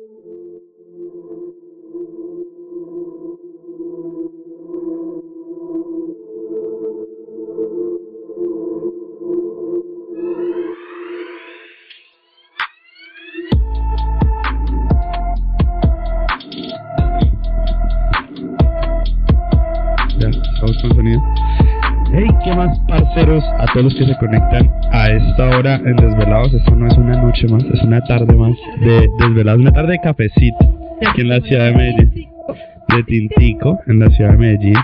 Ya, 0.00 0.06
estamos 20.28 20.78
con 20.80 20.94
sonido. 20.94 21.22
Hey, 22.12 22.26
¿qué 22.42 22.54
más, 22.54 22.78
parceros? 22.88 23.44
A 23.58 23.66
todos 23.72 23.84
los 23.84 23.94
que 23.94 24.06
se 24.06 24.16
conectan 24.16 24.70
a 24.92 24.99
esta 25.40 25.58
hora 25.58 25.76
en 25.76 25.96
Desvelados. 25.96 26.52
Esto 26.52 26.76
no 26.76 26.86
es 26.86 26.96
una 26.98 27.22
noche 27.22 27.46
más, 27.48 27.64
es 27.64 27.82
una 27.82 28.04
tarde 28.04 28.34
más 28.34 28.54
de 28.80 29.08
Desvelados, 29.18 29.60
una 29.60 29.72
tarde 29.72 29.92
de 29.92 30.00
cafecito 30.00 30.98
aquí 31.06 31.22
en 31.22 31.28
la 31.30 31.40
ciudad 31.40 31.64
de 31.66 31.76
Medellín. 31.76 32.28
De 32.88 33.02
Tintico, 33.04 33.78
en 33.86 34.00
la 34.00 34.10
ciudad 34.10 34.32
de 34.32 34.36
Medellín. 34.36 34.74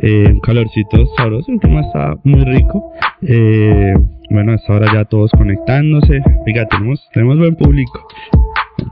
Eh, 0.00 0.30
un 0.30 0.40
calorcito 0.40 1.04
sabroso, 1.16 1.50
el 1.50 1.58
clima 1.58 1.80
está 1.80 2.16
muy 2.22 2.44
rico. 2.44 2.92
Eh, 3.22 3.94
bueno, 4.30 4.52
a 4.52 4.54
esta 4.54 4.72
hora 4.72 4.86
ya 4.92 5.04
todos 5.04 5.32
conectándose. 5.32 6.22
Fíjate, 6.44 6.68
tenemos, 6.76 7.08
tenemos 7.12 7.38
buen 7.38 7.56
público. 7.56 8.06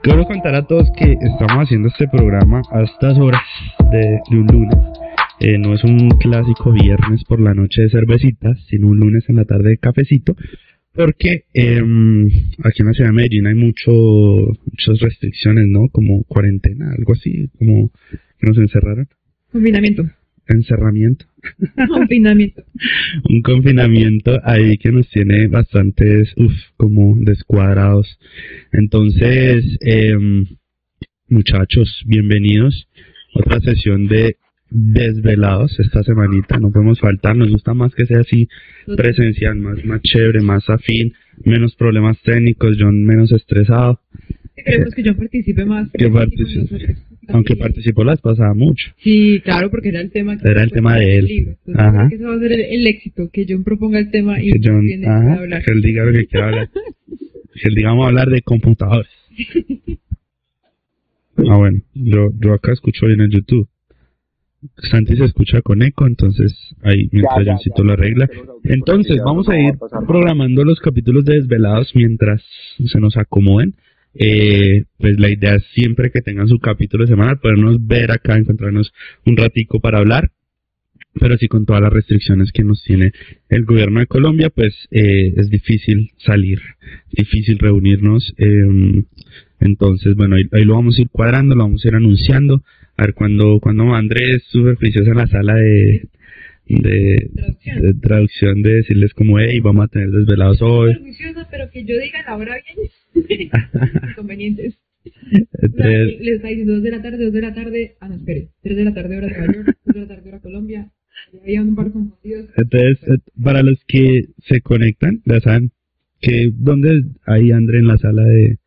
Quiero 0.03 0.25
contar 0.25 0.57
a 0.57 0.67
todos 0.67 0.91
que 0.97 1.13
estamos 1.13 1.67
haciendo 1.67 1.89
este 1.89 2.09
programa 2.09 2.63
a 2.73 2.83
estas 2.83 3.17
horas 3.19 3.43
de, 3.93 4.21
de 4.29 4.39
un 4.41 4.47
lunes. 4.49 4.79
Eh, 5.39 5.59
no 5.59 5.75
es 5.75 5.85
un 5.85 6.09
clásico 6.19 6.73
viernes 6.73 7.23
por 7.25 7.41
la 7.41 7.55
noche 7.55 7.83
de 7.83 7.91
cervecitas, 7.91 8.59
sino 8.69 8.89
un 8.89 8.99
lunes 8.99 9.29
en 9.29 9.37
la 9.37 9.45
tarde 9.45 9.69
de 9.69 9.79
cafecito, 9.79 10.35
porque 10.97 11.45
em, 11.53 12.27
aquí 12.65 12.81
en 12.81 12.87
la 12.87 12.93
ciudad 12.95 13.11
de 13.11 13.17
Medellín 13.17 13.47
hay 13.47 13.55
mucho, 13.55 13.93
muchas 13.93 14.99
restricciones, 15.01 15.69
¿no? 15.69 15.89
Como 15.91 16.25
cuarentena, 16.25 16.91
algo 16.97 17.13
así, 17.13 17.49
como 17.59 17.91
que 18.11 18.47
nos 18.47 18.59
encerraron. 18.59 19.07
Confinamiento. 19.53 20.11
Encerramiento. 20.49 21.27
Confinamiento. 21.89 22.65
un 23.29 23.43
confinamiento 23.43 24.41
ahí 24.45 24.79
que 24.79 24.93
nos 24.93 25.09
tiene 25.11 25.49
bastantes, 25.49 26.33
uff, 26.37 26.55
como 26.77 27.17
descuadrados. 27.21 28.19
Entonces, 28.73 29.77
em, 29.81 30.47
muchachos, 31.29 32.03
bienvenidos. 32.07 32.89
Otra 33.35 33.61
sesión 33.61 34.07
de 34.07 34.37
desvelados 34.79 35.79
esta 35.81 36.03
semanita, 36.03 36.59
no 36.59 36.71
podemos 36.71 37.01
faltar, 37.01 37.35
nos 37.37 37.51
gusta 37.51 37.73
más 37.75 37.95
que 37.95 38.07
sea 38.07 38.21
así 38.21 38.49
presencial, 38.97 39.57
más, 39.57 39.85
más 39.85 40.01
chévere, 40.03 40.41
más 40.43 40.69
afín, 40.69 41.13
menos 41.45 41.75
problemas 41.77 42.21
técnicos, 42.23 42.77
John 42.79 43.05
menos 43.05 43.33
estresado, 43.33 44.01
Queremos 44.55 44.95
que 44.95 45.03
yo 45.03 45.15
participe 45.17 45.65
más. 45.67 45.91
Que 45.93 46.09
participe. 46.09 46.97
aunque 47.29 47.57
participó 47.57 48.05
la 48.05 48.13
vez 48.13 48.21
pasada 48.23 48.55
mucho. 48.55 48.91
Sí, 49.05 49.41
claro, 49.45 49.71
porque 49.71 49.91
era 49.91 50.01
el 50.01 50.11
tema. 50.11 50.39
que 50.39 50.51
Era 50.51 50.63
el 50.63 50.71
tema 50.73 50.97
de 50.97 51.19
él. 51.19 51.27
Entonces, 51.31 51.75
Ajá. 51.77 52.09
que 52.09 52.15
ese 52.17 52.25
va 52.25 52.35
a 52.35 52.39
ser 52.39 52.53
el, 52.53 52.61
el 52.63 52.87
éxito, 52.87 53.29
que 53.31 53.45
John 53.49 53.65
proponga 53.65 53.99
el 53.99 54.11
tema 54.11 54.43
y 54.43 54.51
Que 54.53 54.61
John, 54.65 54.81
viene 54.81 55.07
ajá, 55.07 55.35
a 55.35 55.39
hablar. 55.41 55.63
que 55.63 55.73
él 55.73 55.83
diga 55.83 56.05
lo 56.07 56.13
que 56.13 56.27
quiera 56.27 56.47
hablar. 56.47 56.71
Que 57.63 57.69
él 57.69 57.75
diga 57.75 57.91
vamos 57.91 58.05
a 58.07 58.09
hablar 58.09 58.29
de 58.31 58.43
computadores. 58.43 59.11
Ah, 61.39 61.59
bueno, 61.59 61.83
yo, 61.93 62.31
yo 62.41 62.55
acá 62.55 62.73
escucho 62.73 63.07
bien 63.07 63.21
en 63.21 63.31
YouTube. 63.31 63.69
Santi 64.91 65.17
se 65.17 65.25
escucha 65.25 65.63
con 65.63 65.83
eco, 65.83 66.07
entonces 66.07 66.55
ahí 66.83 67.09
mientras 67.13 67.45
ya, 67.45 67.53
Johncito 67.53 67.79
ya. 67.79 67.85
lo 67.85 67.93
arregla. 67.93 68.29
Entonces, 68.65 69.19
vamos 69.25 69.49
a 69.49 69.59
ir 69.59 69.75
programando 70.07 70.65
los 70.65 70.81
capítulos 70.81 71.25
de 71.25 71.35
Desvelados 71.35 71.93
mientras 71.95 72.43
se 72.85 72.99
nos 73.01 73.17
acomoden. 73.17 73.75
Eh, 74.19 74.85
pues 74.99 75.21
la 75.21 75.29
idea 75.29 75.57
es 75.57 75.65
siempre 75.75 76.11
que 76.11 76.23
tengan 76.23 76.49
su 76.49 76.59
capítulo 76.59 77.07
semanal, 77.07 77.39
podernos 77.39 77.87
ver 77.87 78.11
acá, 78.11 78.37
encontrarnos 78.37 78.93
un 79.27 79.37
ratico 79.37 79.81
para 79.81 79.99
hablar. 79.99 80.31
Pero 81.19 81.39
sí 81.39 81.49
con 81.49 81.65
todas 81.65 81.81
las 81.81 81.93
restricciones 81.93 82.53
que 82.53 82.63
nos 82.63 82.83
tiene 82.83 83.13
el 83.49 83.65
gobierno 83.65 84.01
de 84.01 84.07
Colombia, 84.07 84.51
pues 84.51 84.75
eh, 84.91 85.33
es 85.37 85.49
difícil 85.49 86.11
salir, 86.19 86.61
difícil 87.11 87.59
reunirnos. 87.59 88.35
eh, 88.39 89.05
entonces, 89.59 90.15
bueno, 90.17 90.37
ahí, 90.37 90.45
ahí 90.53 90.65
lo 90.65 90.75
vamos 90.75 90.99
a 90.99 91.03
ir 91.03 91.09
cuadrando, 91.11 91.55
lo 91.55 91.65
vamos 91.65 91.85
a 91.85 91.89
ir 91.89 91.95
anunciando. 91.95 92.63
A 92.97 93.03
ver, 93.05 93.15
cuando, 93.15 93.61
cuando 93.61 93.95
Andrés 93.95 94.43
súper 94.49 94.77
juicioso 94.77 95.11
en 95.11 95.17
la 95.19 95.27
sala 95.27 95.55
de, 95.55 96.09
de, 96.67 97.31
Traducción. 97.35 97.83
de 97.83 97.95
traducción 97.95 98.63
de 98.63 98.75
decirles 98.77 99.13
como, 99.15 99.39
hey, 99.39 99.61
vamos 99.61 99.85
a 99.85 99.89
tener 99.89 100.11
desvelados 100.11 100.63
hoy. 100.63 100.95
Súper 100.95 101.03
juiciosa, 101.03 101.49
pero 101.51 101.71
que 101.71 101.85
yo 101.85 101.99
diga 101.99 102.23
la 102.27 102.37
hora 102.37 102.57
bien. 103.15 103.51
Inconvenientes. 104.11 104.79
Entonces, 105.63 106.21
le 106.21 106.33
está 106.33 106.49
diciendo 106.49 106.75
2 106.75 106.83
de 106.83 106.91
la 106.91 107.03
tarde, 107.03 107.25
2 107.25 107.33
de 107.33 107.41
la 107.41 107.55
tarde. 107.55 107.97
Ah, 108.01 108.09
no, 108.09 108.17
espere. 108.17 108.49
3 108.63 108.77
de 108.77 108.85
la 108.85 108.95
tarde, 108.95 109.17
hora 109.19 109.27
de 109.27 109.37
Nueva 109.37 109.53
York. 109.53 109.79
2 109.85 109.95
de 109.95 110.01
la 110.01 110.09
tarde, 110.09 110.29
hora 110.29 110.41
Colombia. 110.41 110.91
Había 111.43 111.63
un 111.63 111.75
par 111.75 111.93
confundidos. 111.93 112.51
entonces, 112.57 112.99
eh, 113.09 113.19
para 113.43 113.63
los 113.63 113.83
que 113.87 114.27
se 114.47 114.61
conectan, 114.61 115.23
ya 115.25 115.41
saben 115.41 115.71
que 116.21 116.51
donde 116.53 117.05
hay 117.27 117.53
André 117.53 117.79
en 117.79 117.87
la 117.87 117.97
sala 117.99 118.25
de, 118.25 118.59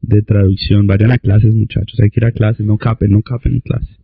de 0.00 0.22
traducción, 0.22 0.86
vayan 0.86 1.12
a 1.12 1.18
clases 1.18 1.54
muchachos, 1.54 1.98
hay 2.00 2.10
que 2.10 2.20
ir 2.20 2.24
a 2.24 2.32
clases, 2.32 2.66
no 2.66 2.78
capen, 2.78 3.10
no 3.10 3.22
capen 3.22 3.54
en 3.54 3.60
clases. 3.60 3.96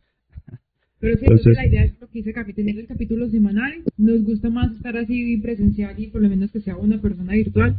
Pero 1.02 1.16
sí, 1.16 1.24
Entonces- 1.24 1.56
la 1.56 1.66
idea 1.66 1.84
es 1.84 2.00
lo 2.00 2.06
que 2.08 2.20
dice 2.20 2.32
Capi, 2.32 2.52
tener 2.52 2.78
el 2.78 2.86
capítulo 2.86 3.28
semanal. 3.28 3.82
Nos 3.98 4.22
gusta 4.22 4.50
más 4.50 4.70
estar 4.72 4.96
así 4.96 5.36
presencial 5.38 5.98
y 5.98 6.06
por 6.06 6.22
lo 6.22 6.28
menos 6.28 6.52
que 6.52 6.60
sea 6.60 6.76
una 6.76 7.00
persona 7.00 7.32
virtual. 7.32 7.76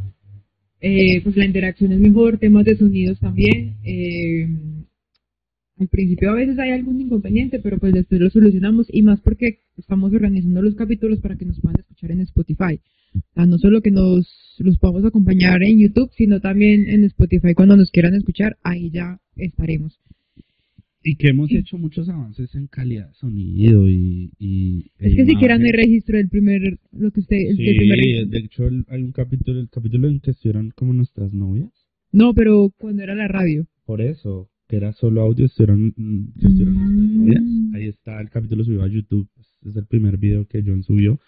Eh, 0.82 1.22
pues 1.22 1.34
la 1.34 1.46
interacción 1.46 1.92
es 1.92 2.00
mejor, 2.00 2.36
temas 2.36 2.66
de 2.66 2.76
sonidos 2.76 3.18
también. 3.18 3.76
Eh, 3.82 4.46
al 5.80 5.88
principio 5.88 6.30
a 6.30 6.34
veces 6.34 6.58
hay 6.58 6.72
algún 6.72 7.00
inconveniente, 7.00 7.60
pero 7.60 7.78
pues 7.78 7.94
después 7.94 8.20
lo 8.20 8.28
solucionamos 8.28 8.88
y 8.92 9.00
más 9.00 9.20
porque 9.20 9.60
estamos 9.78 10.12
organizando 10.12 10.60
los 10.60 10.74
capítulos 10.74 11.20
para 11.20 11.36
que 11.36 11.46
nos 11.46 11.58
puedan 11.60 11.80
escuchar 11.80 12.10
en 12.10 12.20
Spotify. 12.20 12.78
Sea, 13.34 13.46
no 13.46 13.58
solo 13.58 13.80
que 13.80 13.90
nos 13.90 14.56
los 14.58 14.78
podamos 14.78 15.04
acompañar 15.04 15.62
en 15.62 15.78
YouTube, 15.80 16.10
sino 16.16 16.40
también 16.40 16.88
en 16.88 17.04
Spotify 17.04 17.54
cuando 17.54 17.76
nos 17.76 17.90
quieran 17.90 18.14
escuchar, 18.14 18.56
ahí 18.62 18.90
ya 18.90 19.20
estaremos. 19.36 20.00
Y 21.06 21.16
que 21.16 21.28
hemos 21.28 21.50
hecho 21.52 21.76
muchos 21.76 22.08
avances 22.08 22.54
en 22.54 22.66
calidad 22.66 23.08
de 23.08 23.14
sonido 23.14 23.90
y... 23.90 24.30
y 24.38 24.86
Es 24.98 25.14
que 25.14 25.26
siquiera 25.26 25.58
no 25.58 25.64
hay 25.64 25.70
imagen. 25.70 25.86
registro 25.86 26.16
del 26.16 26.30
primer, 26.30 26.78
lo 26.92 27.10
que 27.10 27.20
usted, 27.20 27.36
el, 27.36 27.56
Sí, 27.58 27.74
primer 27.76 28.26
de 28.28 28.38
hecho 28.38 28.66
el- 28.66 28.86
hay 28.88 29.02
un 29.02 29.12
capítulo, 29.12 29.60
el 29.60 29.68
capítulo 29.68 30.08
en 30.08 30.20
que 30.20 30.30
estuvieron 30.30 30.70
como 30.74 30.94
nuestras 30.94 31.32
novias. 31.34 31.68
No, 32.10 32.32
pero 32.32 32.72
cuando 32.78 33.02
era 33.02 33.14
la 33.14 33.28
radio. 33.28 33.66
Por 33.84 34.00
eso, 34.00 34.48
que 34.66 34.76
era 34.76 34.92
solo 34.94 35.20
audio, 35.20 35.44
estuvieron, 35.44 35.92
mm, 35.94 36.32
nuestras 36.40 36.68
Mm. 36.70 37.16
novias. 37.18 37.42
Ahí 37.74 37.86
está, 37.88 38.18
el 38.22 38.30
capítulo 38.30 38.64
subido 38.64 38.82
a 38.82 38.88
YouTube. 38.88 39.28
Es 39.66 39.76
el 39.76 39.84
primer 39.86 40.16
video 40.16 40.46
que 40.46 40.62
John 40.66 40.82
subió. 40.84 41.20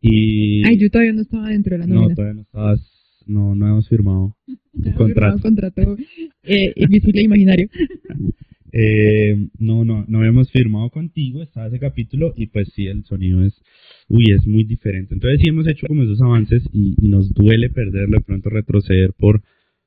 Y 0.00 0.64
Ay, 0.66 0.78
yo 0.78 0.90
todavía 0.90 1.12
no 1.12 1.22
estaba 1.22 1.48
dentro 1.48 1.72
de 1.74 1.78
la 1.80 1.86
no, 1.86 1.94
nómina. 1.96 2.14
todavía 2.14 2.34
no 2.34 2.42
estabas, 2.42 2.80
no, 3.26 3.54
no 3.54 3.66
hemos 3.66 3.88
firmado 3.88 4.36
No 4.46 4.84
había 4.84 4.94
contrato. 4.94 5.40
contrato 5.40 5.96
eh, 6.44 6.72
invisible 6.76 7.20
e 7.20 7.24
imaginario. 7.24 7.68
Eh, 8.70 9.48
no, 9.58 9.82
no, 9.86 10.04
no 10.08 10.18
habíamos 10.18 10.50
firmado 10.52 10.90
contigo, 10.90 11.42
estaba 11.42 11.68
ese 11.68 11.78
capítulo 11.78 12.34
y 12.36 12.48
pues 12.48 12.68
sí, 12.74 12.86
el 12.86 13.02
sonido 13.04 13.42
es, 13.42 13.58
uy, 14.08 14.24
es 14.30 14.46
muy 14.46 14.62
diferente. 14.64 15.14
Entonces 15.14 15.40
sí 15.42 15.48
hemos 15.48 15.66
hecho 15.66 15.86
como 15.86 16.02
esos 16.02 16.20
avances 16.20 16.62
y, 16.70 16.94
y 17.00 17.08
nos 17.08 17.32
duele 17.32 17.70
perderlo, 17.70 18.18
de 18.18 18.24
pronto 18.24 18.50
retroceder 18.50 19.14
por, 19.14 19.42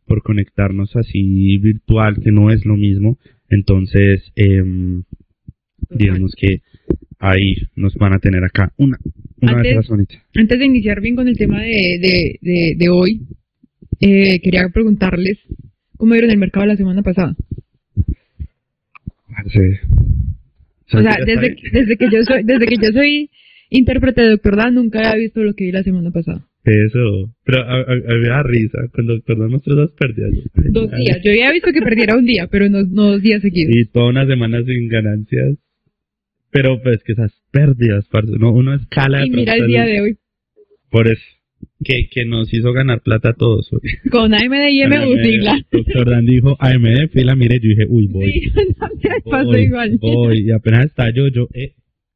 por 0.07 0.23
conectarnos 0.23 0.95
así 0.95 1.57
virtual, 1.59 2.21
que 2.23 2.31
no 2.31 2.49
es 2.49 2.65
lo 2.65 2.75
mismo. 2.75 3.19
Entonces, 3.49 4.23
em, 4.35 5.03
digamos 5.91 6.33
que 6.35 6.61
ahí 7.19 7.55
nos 7.75 7.95
van 7.95 8.13
a 8.13 8.19
tener 8.19 8.43
acá 8.43 8.71
una, 8.77 8.97
una 9.41 9.51
Antes- 9.57 9.75
vez. 9.89 10.07
Antes 10.35 10.59
de 10.59 10.65
iniciar 10.65 11.01
bien 11.01 11.15
con 11.15 11.27
el 11.27 11.37
tema 11.37 11.61
de, 11.61 11.99
de, 12.01 12.39
de, 12.41 12.75
de 12.77 12.89
hoy, 12.89 13.21
eh, 13.99 14.39
quería 14.41 14.69
preguntarles 14.69 15.37
cómo 15.97 16.13
vieron 16.13 16.31
el 16.31 16.37
mercado 16.37 16.65
la 16.65 16.75
semana 16.77 17.03
pasada. 17.03 17.35
Parce. 19.27 19.79
O 20.85 20.89
sea, 20.89 21.01
¿Ya 21.03 21.09
está 21.11 21.25
desde, 21.25 21.55
desde 21.71 21.97
que 21.97 22.09
yo 22.11 22.23
soy, 22.23 22.43
desde 22.43 22.65
que 22.65 22.75
yo 22.81 22.91
soy 22.91 23.29
intérprete 23.69 24.21
de 24.21 24.29
Doctor 24.31 24.57
Dan, 24.57 24.75
nunca 24.75 24.99
había 24.99 25.21
visto 25.23 25.41
lo 25.43 25.53
que 25.53 25.65
vi 25.65 25.71
la 25.71 25.83
semana 25.83 26.11
pasada. 26.11 26.45
Eso, 26.63 27.33
pero 27.43 27.59
a, 27.63 27.75
a, 27.75 27.81
a 27.81 27.95
mí 27.95 28.21
me 28.21 28.27
da 28.27 28.43
risa 28.43 28.77
cuando 28.93 29.19
perdón 29.21 29.51
nuestras 29.51 29.75
dos 29.77 29.91
pérdidas. 29.97 30.31
Dos 30.53 30.91
días. 30.91 31.19
Yo 31.23 31.31
había 31.31 31.51
visto 31.51 31.71
que 31.71 31.81
perdiera 31.81 32.15
un 32.17 32.25
día, 32.25 32.47
pero 32.51 32.69
no, 32.69 32.83
no 32.83 33.13
dos 33.13 33.21
días 33.21 33.41
seguidos. 33.41 33.73
Y 33.75 33.85
toda 33.85 34.09
una 34.09 34.27
semana 34.27 34.61
sin 34.63 34.87
ganancias. 34.87 35.55
Pero 36.51 36.81
pues 36.81 37.03
que 37.03 37.13
esas 37.13 37.31
pérdidas, 37.51 38.07
parce, 38.11 38.31
no, 38.37 38.51
uno 38.51 38.73
escala. 38.73 39.25
Y 39.25 39.29
mira 39.29 39.55
el 39.55 39.67
día 39.67 39.85
de 39.85 40.01
hoy. 40.01 40.17
Por 40.89 41.07
eso, 41.07 41.21
que, 41.83 42.09
que 42.11 42.25
nos 42.25 42.53
hizo 42.53 42.73
ganar 42.73 43.01
plata 43.01 43.29
a 43.29 43.33
todos. 43.33 43.71
hoy. 43.71 43.79
Con 44.11 44.33
AMD 44.33 44.69
y 44.71 44.85
MU 44.87 45.23
sigla. 45.23 45.65
Doctor 45.71 46.09
Dan 46.09 46.25
dijo 46.25 46.57
AMD, 46.59 47.09
fila, 47.13 47.35
mire, 47.35 47.59
yo 47.61 47.69
dije, 47.69 47.85
uy, 47.87 48.07
voy. 48.07 48.31
Sí, 48.31 48.51
no 49.25 49.31
pasó 49.31 49.45
voy, 49.47 49.61
igual. 49.61 49.97
voy. 50.01 50.39
Y 50.47 50.51
apenas 50.51 50.85
está 50.87 51.09
yo, 51.13 51.27
eh, 51.53 51.73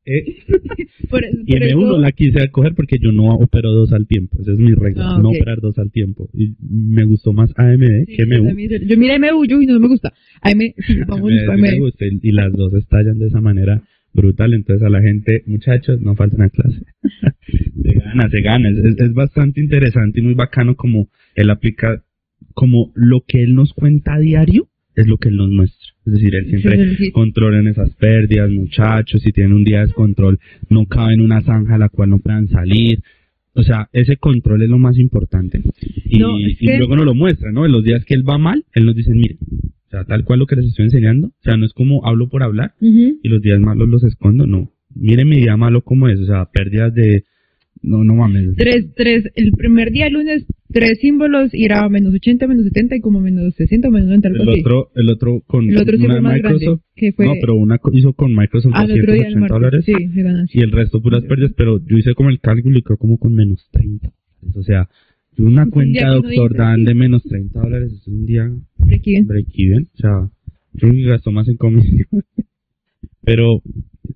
Eh, 0.07 0.35
Por- 1.09 1.23
y 1.25 1.51
por 1.53 1.61
M1 1.63 1.67
eso- 1.87 1.97
la 1.99 2.11
quise 2.11 2.49
coger 2.51 2.75
porque 2.75 2.97
yo 3.01 3.11
no 3.11 3.29
opero 3.37 3.71
dos 3.71 3.91
al 3.93 4.05
tiempo. 4.05 4.37
Esa 4.41 4.51
es 4.51 4.59
mi 4.59 4.73
regla, 4.73 5.15
Ah, 5.15 5.19
no 5.21 5.29
ok. 5.29 5.35
operar 5.37 5.61
dos 5.61 5.79
al 5.79 5.91
tiempo. 5.91 6.29
Y 6.33 6.55
me 6.61 7.05
gustó 7.05 7.31
más 7.33 7.51
AMD 7.57 8.05
Sí, 8.07 8.15
que 8.17 8.25
MU. 8.27 8.49
Yo 8.85 8.97
miré 8.97 9.17
MU 9.19 9.45
yo 9.47 9.61
y 9.61 9.65
no 9.65 9.79
me 9.79 9.87
gusta. 9.87 10.13
AM, 10.41 10.59
sí, 10.85 10.99
vamos 11.07 11.31
Me- 11.31 11.37
a 11.39 11.55
sí 11.55 11.61
me 11.61 11.69
M. 11.69 11.79
gusta 11.79 12.05
y, 12.05 12.19
y 12.21 12.31
las 12.33 12.51
dos 12.53 12.73
estallan 12.75 13.17
de 13.17 13.27
esa 13.27 13.41
manera 13.41 13.81
brutal. 14.15 14.53
Entonces 14.53 14.85
a 14.85 14.89
la 14.89 15.01
gente, 15.01 15.44
muchachos, 15.45 16.01
no 16.01 16.15
falten 16.15 16.41
a 16.41 16.50
clase. 16.50 16.81
se 17.83 17.94
gana, 17.94 18.29
se 18.29 18.41
gana. 18.41 18.69
Es, 18.69 18.77
es- 19.00 19.13
bastante 19.13 19.62
interesante 19.62 20.19
y 20.19 20.23
muy 20.23 20.33
bacano 20.33 20.75
como 20.75 21.07
él 21.35 21.50
aplica, 21.50 22.01
como 22.53 22.91
lo 22.95 23.21
que 23.27 23.44
él 23.44 23.53
nos 23.56 23.73
cuenta 23.73 24.15
a 24.15 24.19
diario 24.19 24.67
es 24.95 25.07
lo 25.07 25.17
que 25.17 25.29
él 25.29 25.35
nos 25.35 25.50
muestra. 25.50 25.88
Es 26.06 26.13
decir, 26.13 26.35
él 26.35 26.47
siempre 26.47 26.89
Sí, 26.97 27.06
sí. 27.06 27.12
controlen 27.12 27.67
esas 27.67 27.91
pérdidas, 27.95 28.50
muchachos. 28.50 29.21
Si 29.21 29.31
tienen 29.31 29.53
un 29.53 29.63
día 29.63 29.79
de 29.81 29.88
descontrol, 29.88 30.39
no 30.69 30.85
caben 30.85 31.15
en 31.19 31.21
una 31.21 31.41
zanja 31.41 31.75
a 31.75 31.77
la 31.77 31.89
cual 31.89 32.09
no 32.11 32.19
puedan 32.19 32.47
salir. 32.47 33.01
O 33.57 33.63
sea, 33.63 33.88
ese 33.94 34.18
control 34.18 34.63
es 34.63 34.69
lo 34.69 34.77
más 34.77 34.97
importante. 34.97 35.61
Y, 36.06 36.19
No, 36.19 36.38
y 36.39 36.57
luego 36.77 36.95
nos 36.97 37.06
lo 37.06 37.13
muestra, 37.13 37.51
¿no? 37.53 37.65
En 37.65 37.71
los 37.71 37.83
días 37.85 38.03
que 38.03 38.13
él 38.13 38.27
va 38.27 38.38
mal, 38.38 38.65
él 38.73 38.85
nos 38.85 38.95
dice, 38.97 39.11
mire, 39.13 39.38
o 39.87 39.89
sea, 39.91 40.03
tal 40.05 40.23
cual 40.25 40.39
lo 40.39 40.47
que 40.47 40.55
les 40.55 40.65
estoy 40.65 40.85
enseñando. 40.85 41.27
O 41.27 41.41
sea, 41.43 41.57
no 41.57 41.65
es 41.65 41.73
como 41.73 42.05
hablo 42.05 42.27
por 42.29 42.43
hablar 42.43 42.73
Ujú. 42.81 43.19
y 43.21 43.29
los 43.29 43.41
días 43.41 43.59
malos 43.59 43.87
los 43.87 44.03
escondo, 44.03 44.45
no. 44.47 44.71
Mire 44.95 45.25
mi 45.25 45.37
día 45.37 45.57
malo 45.57 45.81
como 45.83 46.07
es, 46.07 46.19
o 46.19 46.25
sea, 46.25 46.45
pérdidas 46.51 46.93
de... 46.93 47.23
No, 47.81 48.03
no 48.03 48.15
mames. 48.15 48.55
Tres, 48.55 48.93
tres, 48.95 49.25
el 49.35 49.51
primer 49.51 49.91
día 49.91 50.09
lunes, 50.09 50.45
tres 50.71 50.97
símbolos, 51.01 51.53
y 51.53 51.65
era 51.65 51.87
menos 51.89 52.13
80, 52.15 52.47
menos 52.47 52.63
70 52.63 52.95
y 52.95 52.99
como 53.01 53.19
menos 53.19 53.53
60, 53.55 53.89
menos 53.91 54.07
90, 54.07 54.27
algo 54.29 54.43
El 54.43 54.49
otro, 54.61 54.91
el 54.95 55.09
otro 55.09 55.41
con 55.45 55.69
El 55.69 55.77
otro 55.77 55.97
una 55.97 56.21
Microsoft. 56.21 56.81
grande, 56.95 57.11
fue 57.15 57.25
No, 57.27 57.33
pero 57.41 57.55
una 57.55 57.77
hizo 57.93 58.13
con 58.13 58.33
Microsoft 58.33 58.73
día 58.73 58.81
280 58.87 59.27
el 59.27 59.35
martes. 59.35 59.49
dólares. 59.55 59.85
Sí, 59.85 59.93
y 60.53 60.61
el 60.63 60.71
resto 60.71 61.01
puras 61.01 61.23
pérdidas, 61.25 61.51
pero 61.55 61.77
yo 61.85 61.97
hice 61.97 62.15
como 62.15 62.29
el 62.29 62.39
cálculo 62.39 62.79
y 62.79 62.81
creo 62.81 62.97
como 62.97 63.19
con 63.19 63.33
menos 63.35 63.67
30. 63.71 64.09
O 64.55 64.63
sea, 64.63 64.89
una 65.37 65.63
Un 65.63 65.69
cuenta 65.71 66.07
no 66.07 66.13
Doctor 66.21 66.51
dice, 66.51 66.63
Dan 66.63 66.83
de 66.85 66.93
menos 66.95 67.23
30 67.23 67.59
dólares 67.59 67.93
es 67.93 68.07
un 68.07 68.25
día 68.25 68.51
De 68.77 68.95
aquí 68.95 69.13
ven. 69.15 69.27
break 69.27 69.47
even. 69.53 69.87
O 69.93 69.97
sea, 69.97 70.29
yo 70.73 70.87
gastó 71.09 71.31
más 71.31 71.47
en 71.47 71.57
comisión. 71.57 72.07
pero 73.25 73.61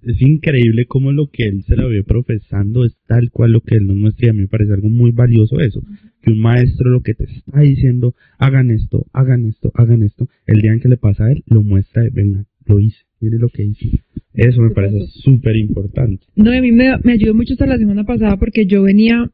es 0.03 0.21
increíble 0.21 0.85
cómo 0.85 1.11
lo 1.11 1.29
que 1.29 1.47
él 1.47 1.63
se 1.63 1.75
la 1.75 1.85
ve 1.85 2.03
profesando 2.03 2.85
es 2.85 2.95
tal 3.07 3.31
cual 3.31 3.51
lo 3.53 3.61
que 3.61 3.75
él 3.75 3.87
nos 3.87 3.97
muestra 3.97 4.27
y 4.27 4.29
a 4.29 4.33
mí 4.33 4.41
me 4.41 4.47
parece 4.47 4.73
algo 4.73 4.87
muy 4.89 5.11
valioso 5.11 5.59
eso. 5.59 5.81
Que 6.21 6.31
un 6.31 6.39
maestro 6.39 6.89
lo 6.89 7.01
que 7.01 7.15
te 7.15 7.23
está 7.23 7.59
diciendo, 7.61 8.13
hagan 8.37 8.71
esto, 8.71 9.05
hagan 9.13 9.45
esto, 9.45 9.71
hagan 9.73 10.03
esto, 10.03 10.27
el 10.45 10.61
día 10.61 10.73
en 10.73 10.79
que 10.79 10.89
le 10.89 10.97
pasa 10.97 11.25
a 11.25 11.31
él, 11.31 11.43
lo 11.47 11.63
muestra 11.63 12.03
venga, 12.11 12.45
lo 12.65 12.79
hice, 12.79 12.99
mire 13.19 13.37
lo 13.39 13.49
que 13.49 13.63
hice. 13.63 14.03
Eso 14.33 14.61
me 14.61 14.69
parece 14.69 15.07
súper 15.07 15.55
importante. 15.57 16.25
No, 16.35 16.51
a 16.51 16.61
mí 16.61 16.71
me, 16.71 16.97
me 17.03 17.13
ayudó 17.13 17.33
mucho 17.33 17.53
hasta 17.53 17.65
la 17.65 17.77
semana 17.77 18.05
pasada 18.05 18.37
porque 18.37 18.65
yo 18.65 18.83
venía, 18.83 19.29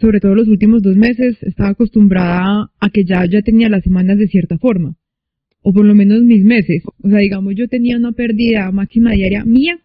sobre 0.00 0.20
todo 0.20 0.34
los 0.34 0.48
últimos 0.48 0.82
dos 0.82 0.96
meses, 0.96 1.36
estaba 1.42 1.70
acostumbrada 1.70 2.70
a 2.78 2.90
que 2.90 3.04
ya, 3.04 3.24
ya 3.26 3.42
tenía 3.42 3.68
las 3.68 3.82
semanas 3.82 4.18
de 4.18 4.28
cierta 4.28 4.58
forma. 4.58 4.96
O 5.60 5.72
por 5.72 5.84
lo 5.84 5.94
menos 5.94 6.22
mis 6.22 6.44
meses. 6.44 6.82
O 7.02 7.08
sea, 7.08 7.18
digamos, 7.18 7.54
yo 7.56 7.68
tenía 7.68 7.96
una 7.96 8.12
pérdida 8.12 8.70
máxima 8.70 9.12
diaria 9.12 9.44
mía 9.44 9.80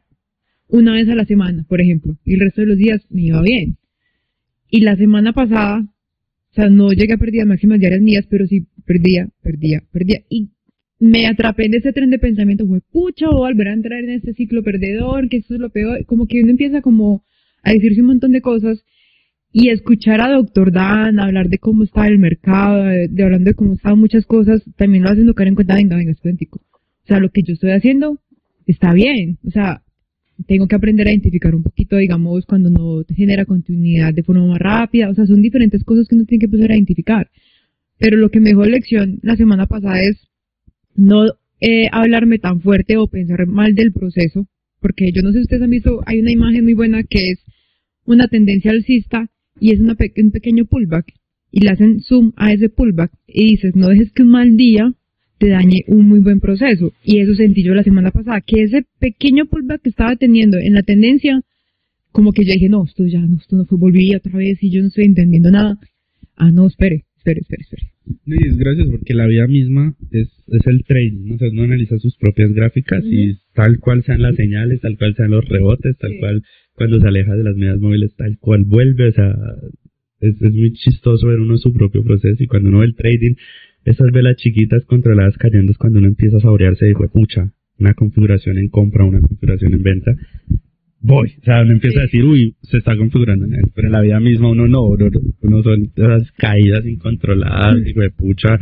una 0.68 0.94
vez 0.94 1.10
a 1.10 1.16
la 1.16 1.26
semana, 1.26 1.66
por 1.68 1.82
ejemplo. 1.82 2.18
Y 2.24 2.36
el 2.36 2.42
resto 2.42 2.62
de 2.62 2.68
los 2.68 2.78
días 2.78 3.02
me 3.10 3.24
iba 3.24 3.42
bien. 3.42 3.78
Y 4.70 4.82
la 4.82 4.96
semana 4.96 5.34
pasada, 5.34 5.82
o 5.82 6.54
sea, 6.54 6.70
no 6.70 6.92
llegué 6.92 7.14
a 7.14 7.18
pérdidas 7.18 7.48
máximas 7.48 7.80
diarias 7.80 8.02
mías, 8.02 8.26
pero 8.30 8.48
sí 8.48 8.68
perdía, 8.86 9.30
perdía, 9.42 9.84
perdía. 9.92 10.22
Y 10.30 10.50
me 11.00 11.28
atrapé 11.28 11.66
en 11.66 11.76
ese 11.76 11.92
tren 11.92 12.10
de 12.10 12.20
pensamiento, 12.20 12.66
fue 12.66 12.82
pucha, 12.82 13.28
voy 13.30 13.46
a 13.46 13.54
volver 13.54 13.68
a 13.68 13.74
entrar 13.74 14.04
en 14.04 14.12
este 14.12 14.34
ciclo 14.34 14.64
perdedor, 14.64 15.28
que 15.30 15.38
esto 15.38 15.56
es 15.56 15.60
lo 15.60 15.70
peor. 15.70 16.06
Como 16.06 16.28
que 16.28 16.42
uno 16.42 16.52
empieza 16.52 16.82
como 16.82 17.24
a 17.64 17.74
decirse 17.74 18.02
un 18.02 18.08
montón 18.08 18.32
de 18.32 18.42
cosas 18.42 18.84
y 19.56 19.70
escuchar 19.70 20.20
a 20.20 20.32
Doctor 20.32 20.72
Dan 20.72 21.20
hablar 21.20 21.48
de 21.48 21.60
cómo 21.60 21.84
está 21.84 22.08
el 22.08 22.18
mercado, 22.18 22.86
de, 22.86 23.08
de 23.08 23.24
hablando 23.24 23.52
de 23.52 23.54
cómo 23.54 23.74
estaban 23.74 24.00
muchas 24.00 24.26
cosas, 24.26 24.64
también 24.76 25.04
lo 25.04 25.12
hacen 25.12 25.32
caer 25.34 25.50
en 25.50 25.56
cuenta, 25.56 25.76
venga, 25.76 25.96
venga, 25.96 26.12
espératico. 26.12 26.60
O 26.60 27.08
sea, 27.08 27.20
lo 27.20 27.30
que 27.30 27.44
yo 27.44 27.54
estoy 27.54 27.70
haciendo 27.70 28.20
está 28.66 28.94
bien. 28.94 29.38
O 29.46 29.52
sea, 29.52 29.84
tengo 30.48 30.68
que 30.68 30.76
aprender 30.76 31.08
a 31.08 31.12
identificar 31.12 31.54
un 31.54 31.62
poquito, 31.62 31.98
digamos, 31.98 32.48
cuando 32.48 32.72
no 32.72 33.04
te 33.04 33.14
genera 33.14 33.46
continuidad 33.46 34.12
de 34.12 34.24
forma 34.24 34.48
más 34.48 34.58
rápida. 34.58 35.10
O 35.10 35.14
sea, 35.14 35.28
son 35.28 35.44
diferentes 35.44 35.84
cosas 35.84 36.08
que 36.08 36.16
uno 36.16 36.26
tiene 36.26 36.40
que 36.40 36.46
empezar 36.48 36.72
a 36.72 36.76
identificar. 36.76 37.30
Pero 38.00 38.18
lo 38.18 38.30
que 38.30 38.40
me 38.40 38.50
dejó 38.50 38.66
lección 38.66 39.20
la 39.22 39.36
semana 39.36 39.68
pasada 39.68 40.02
es 40.02 40.18
no 40.96 41.26
eh, 41.62 41.90
hablarme 41.92 42.40
tan 42.40 42.60
fuerte 42.60 42.98
o 42.98 43.08
pensar 43.08 43.46
mal 43.46 43.76
del 43.76 43.94
proceso, 43.94 44.48
porque 44.80 45.12
yo 45.12 45.22
no 45.22 45.32
sé 45.32 45.38
si 45.38 45.42
ustedes 45.44 45.62
han 45.62 45.70
visto, 45.70 46.02
hay 46.08 46.22
una 46.22 46.32
imagen 46.32 46.64
muy 46.64 46.74
buena 46.74 47.04
que 47.04 47.30
es 47.32 47.40
una 48.06 48.28
tendencia 48.28 48.72
alcista 48.72 49.30
y 49.60 49.72
es 49.72 49.80
una 49.80 49.96
pe- 49.96 50.14
un 50.18 50.32
pequeño 50.32 50.66
pullback 50.66 51.14
y 51.52 51.62
le 51.62 51.70
hacen 51.70 52.00
zoom 52.02 52.34
a 52.36 52.52
ese 52.54 52.70
pullback 52.70 53.12
y 53.28 53.46
dices, 53.52 53.76
no 53.76 53.90
dejes 53.90 54.12
que 54.12 54.24
un 54.24 54.30
mal 54.30 54.58
día 54.58 54.94
te 55.38 55.50
dañe 55.50 55.84
un 55.88 56.08
muy 56.08 56.20
buen 56.20 56.40
proceso. 56.40 56.94
Y 57.04 57.20
eso 57.20 57.36
sentí 57.36 57.64
yo 57.64 57.74
la 57.74 57.84
semana 57.84 58.12
pasada, 58.12 58.42
que 58.42 58.64
ese 58.64 58.86
pequeño 59.00 59.46
pullback 59.46 59.82
que 59.82 59.90
estaba 59.90 60.16
teniendo 60.16 60.58
en 60.58 60.74
la 60.74 60.84
tendencia, 60.84 61.42
como 62.12 62.32
que 62.32 62.46
yo 62.46 62.54
dije, 62.54 62.70
no, 62.70 62.86
esto 62.86 63.06
ya, 63.06 63.20
no, 63.20 63.38
esto 63.38 63.56
no 63.56 63.66
fue, 63.66 63.78
volví 63.78 64.16
otra 64.16 64.38
vez 64.38 64.62
y 64.64 64.70
yo 64.72 64.82
no 64.82 64.88
estoy 64.88 65.06
entendiendo 65.06 65.52
nada. 65.52 65.78
Ah, 66.38 66.52
no, 66.52 66.66
espere, 66.68 67.04
espere, 67.18 67.42
espere, 67.42 67.62
espere. 67.64 67.84
No, 68.26 68.36
y 68.36 68.48
es 68.48 68.58
gracias 68.58 68.88
porque 68.90 69.14
la 69.14 69.28
vida 69.28 69.48
misma 69.48 69.96
es, 70.12 70.30
es 70.48 70.66
el 70.68 70.84
trading, 70.84 71.26
¿no? 71.28 71.36
o 71.36 71.38
sea, 71.38 71.50
uno 71.50 71.64
analiza 71.64 71.98
sus 72.00 72.16
propias 72.18 72.52
gráficas 72.54 73.04
y 73.06 73.38
tal 73.54 73.80
cual 73.80 74.04
sean 74.04 74.22
las 74.22 74.36
señales, 74.36 74.82
tal 74.82 74.98
cual 74.98 75.16
sean 75.16 75.32
los 75.32 75.46
rebotes, 75.48 75.98
tal 75.98 76.12
Sí. 76.12 76.20
cual 76.20 76.44
cuando 76.76 77.00
se 77.00 77.08
aleja 77.08 77.36
de 77.36 77.44
las 77.44 77.56
medidas 77.56 77.80
móviles, 77.80 78.16
tal 78.16 78.38
cual 78.40 78.66
vuelve, 78.66 79.10
o 79.10 79.12
sea, 79.12 79.36
es, 80.20 80.42
es 80.42 80.54
muy 80.54 80.74
chistoso 80.74 81.28
ver 81.28 81.40
uno 81.40 81.58
su 81.58 81.74
propio 81.74 82.04
proceso 82.04 82.42
y 82.44 82.48
cuando 82.48 82.70
uno 82.70 82.80
ve 82.80 82.86
el 82.86 82.96
trading, 82.96 83.36
esas 83.86 84.12
velas 84.12 84.38
chiquitas 84.38 84.86
controladas 84.86 85.38
cayendo 85.38 85.72
es 85.72 85.78
cuando 85.78 86.00
uno 86.00 86.08
empieza 86.08 86.38
a 86.38 86.42
saborearse 86.42 86.86
dice, 86.86 87.08
pucha, 87.12 87.52
una 87.80 87.94
configuración 87.94 88.58
en 88.58 88.70
compra, 88.70 89.04
una 89.04 89.20
configuración 89.20 89.74
en 89.74 89.84
venta, 89.84 90.16
voy, 91.02 91.34
o 91.42 91.44
sea, 91.44 91.62
uno 91.62 91.74
empieza 91.74 92.00
a 92.00 92.04
decir, 92.04 92.24
uy, 92.24 92.56
se 92.62 92.78
está 92.78 92.96
configurando, 92.96 93.46
en 93.46 93.56
él", 93.56 93.66
pero 93.76 93.88
en 93.88 93.94
la 93.94 94.02
vida 94.02 94.20
misma 94.20 94.50
uno 94.50 94.68
no, 94.68 94.84
uno, 94.84 95.10
uno 95.42 95.64
son 95.64 95.92
esas 95.96 96.32
caídas 96.34 96.86
incontroladas, 96.86 97.78
y 97.86 97.94
pucha, 98.12 98.58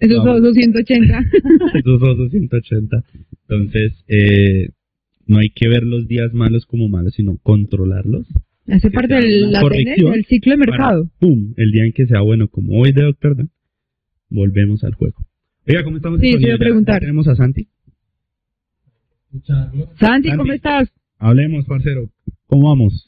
Esos 0.00 0.24
Vamos. 0.24 0.42
dos 0.42 0.54
280. 0.54 1.20
esos 1.78 2.02
osos 2.02 2.30
180. 2.30 3.04
Entonces, 3.48 4.04
eh, 4.08 4.70
no 5.30 5.38
hay 5.38 5.50
que 5.50 5.68
ver 5.68 5.84
los 5.84 6.06
días 6.08 6.32
malos 6.32 6.66
como 6.66 6.88
malos, 6.88 7.14
sino 7.14 7.38
controlarlos. 7.42 8.26
Hace 8.68 8.90
parte 8.90 9.14
de 9.14 9.46
la 9.46 9.60
tendencia, 9.60 10.10
del 10.10 10.24
ciclo 10.26 10.52
de 10.52 10.58
para, 10.58 10.70
mercado. 10.72 11.08
¡Pum! 11.18 11.54
El 11.56 11.72
día 11.72 11.84
en 11.84 11.92
que 11.92 12.06
sea 12.06 12.20
bueno 12.20 12.48
como 12.48 12.80
hoy 12.80 12.92
de 12.92 13.02
Doctor 13.02 13.36
Dan, 13.36 13.50
volvemos 14.28 14.84
al 14.84 14.94
juego. 14.94 15.18
Oiga, 15.68 15.82
¿cómo 15.84 15.96
estamos? 15.96 16.20
Sí, 16.20 16.36
¿Ya- 16.38 16.58
preguntar. 16.58 17.00
Tenemos 17.00 17.26
a 17.28 17.34
Santi. 17.36 17.68
Santi, 19.98 20.30
¿cómo 20.30 20.44
Santi. 20.44 20.50
estás? 20.52 20.88
Hablemos, 21.18 21.64
parcero. 21.66 22.10
¿Cómo 22.46 22.68
vamos? 22.68 23.06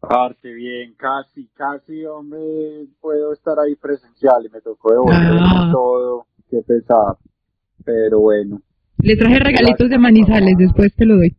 Parce, 0.00 0.52
bien, 0.52 0.94
casi, 0.98 1.48
casi, 1.54 2.04
hombre, 2.04 2.38
puedo 3.00 3.32
estar 3.32 3.54
ahí 3.58 3.74
presencial 3.76 4.44
y 4.46 4.52
me 4.52 4.60
tocó 4.60 4.92
devolver 4.92 5.38
Ah. 5.40 5.70
todo, 5.72 6.26
qué 6.50 6.58
pesado. 6.66 7.18
Pero 7.84 8.20
bueno, 8.20 8.60
Le 9.04 9.16
traje 9.16 9.38
regalitos 9.38 9.90
de 9.90 9.98
manizales, 9.98 10.54
después 10.56 10.94
te 10.94 11.04
lo 11.04 11.16
doy. 11.16 11.36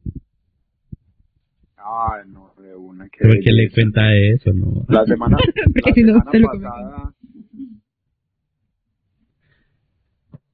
ah, 1.77 2.21
no, 2.27 2.51
de 2.61 2.75
una, 2.75 3.05
qué 3.09 3.17
¿Pero 3.21 3.33
qué 3.43 3.51
le 3.51 3.71
cuenta 3.71 4.15
eso? 4.15 4.53
No. 4.53 4.85
La 4.87 5.03
semana, 5.05 5.37
Porque 5.73 5.81
la 5.89 5.93
si 5.93 6.03
no, 6.03 6.13
semana 6.13 6.31
te 6.31 6.39
lo 6.39 6.47
comes. 6.47 6.63
pasada, 6.63 7.13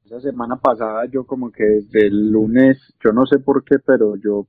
esa 0.06 0.22
semana 0.22 0.56
pasada 0.58 1.06
yo 1.12 1.25
como 1.25 1.51
que 1.51 1.63
desde 1.63 2.08
el 2.08 2.32
lunes, 2.32 2.77
yo 3.03 3.12
no 3.12 3.25
sé 3.25 3.39
por 3.39 3.63
qué, 3.63 3.75
pero 3.86 4.15
yo, 4.15 4.48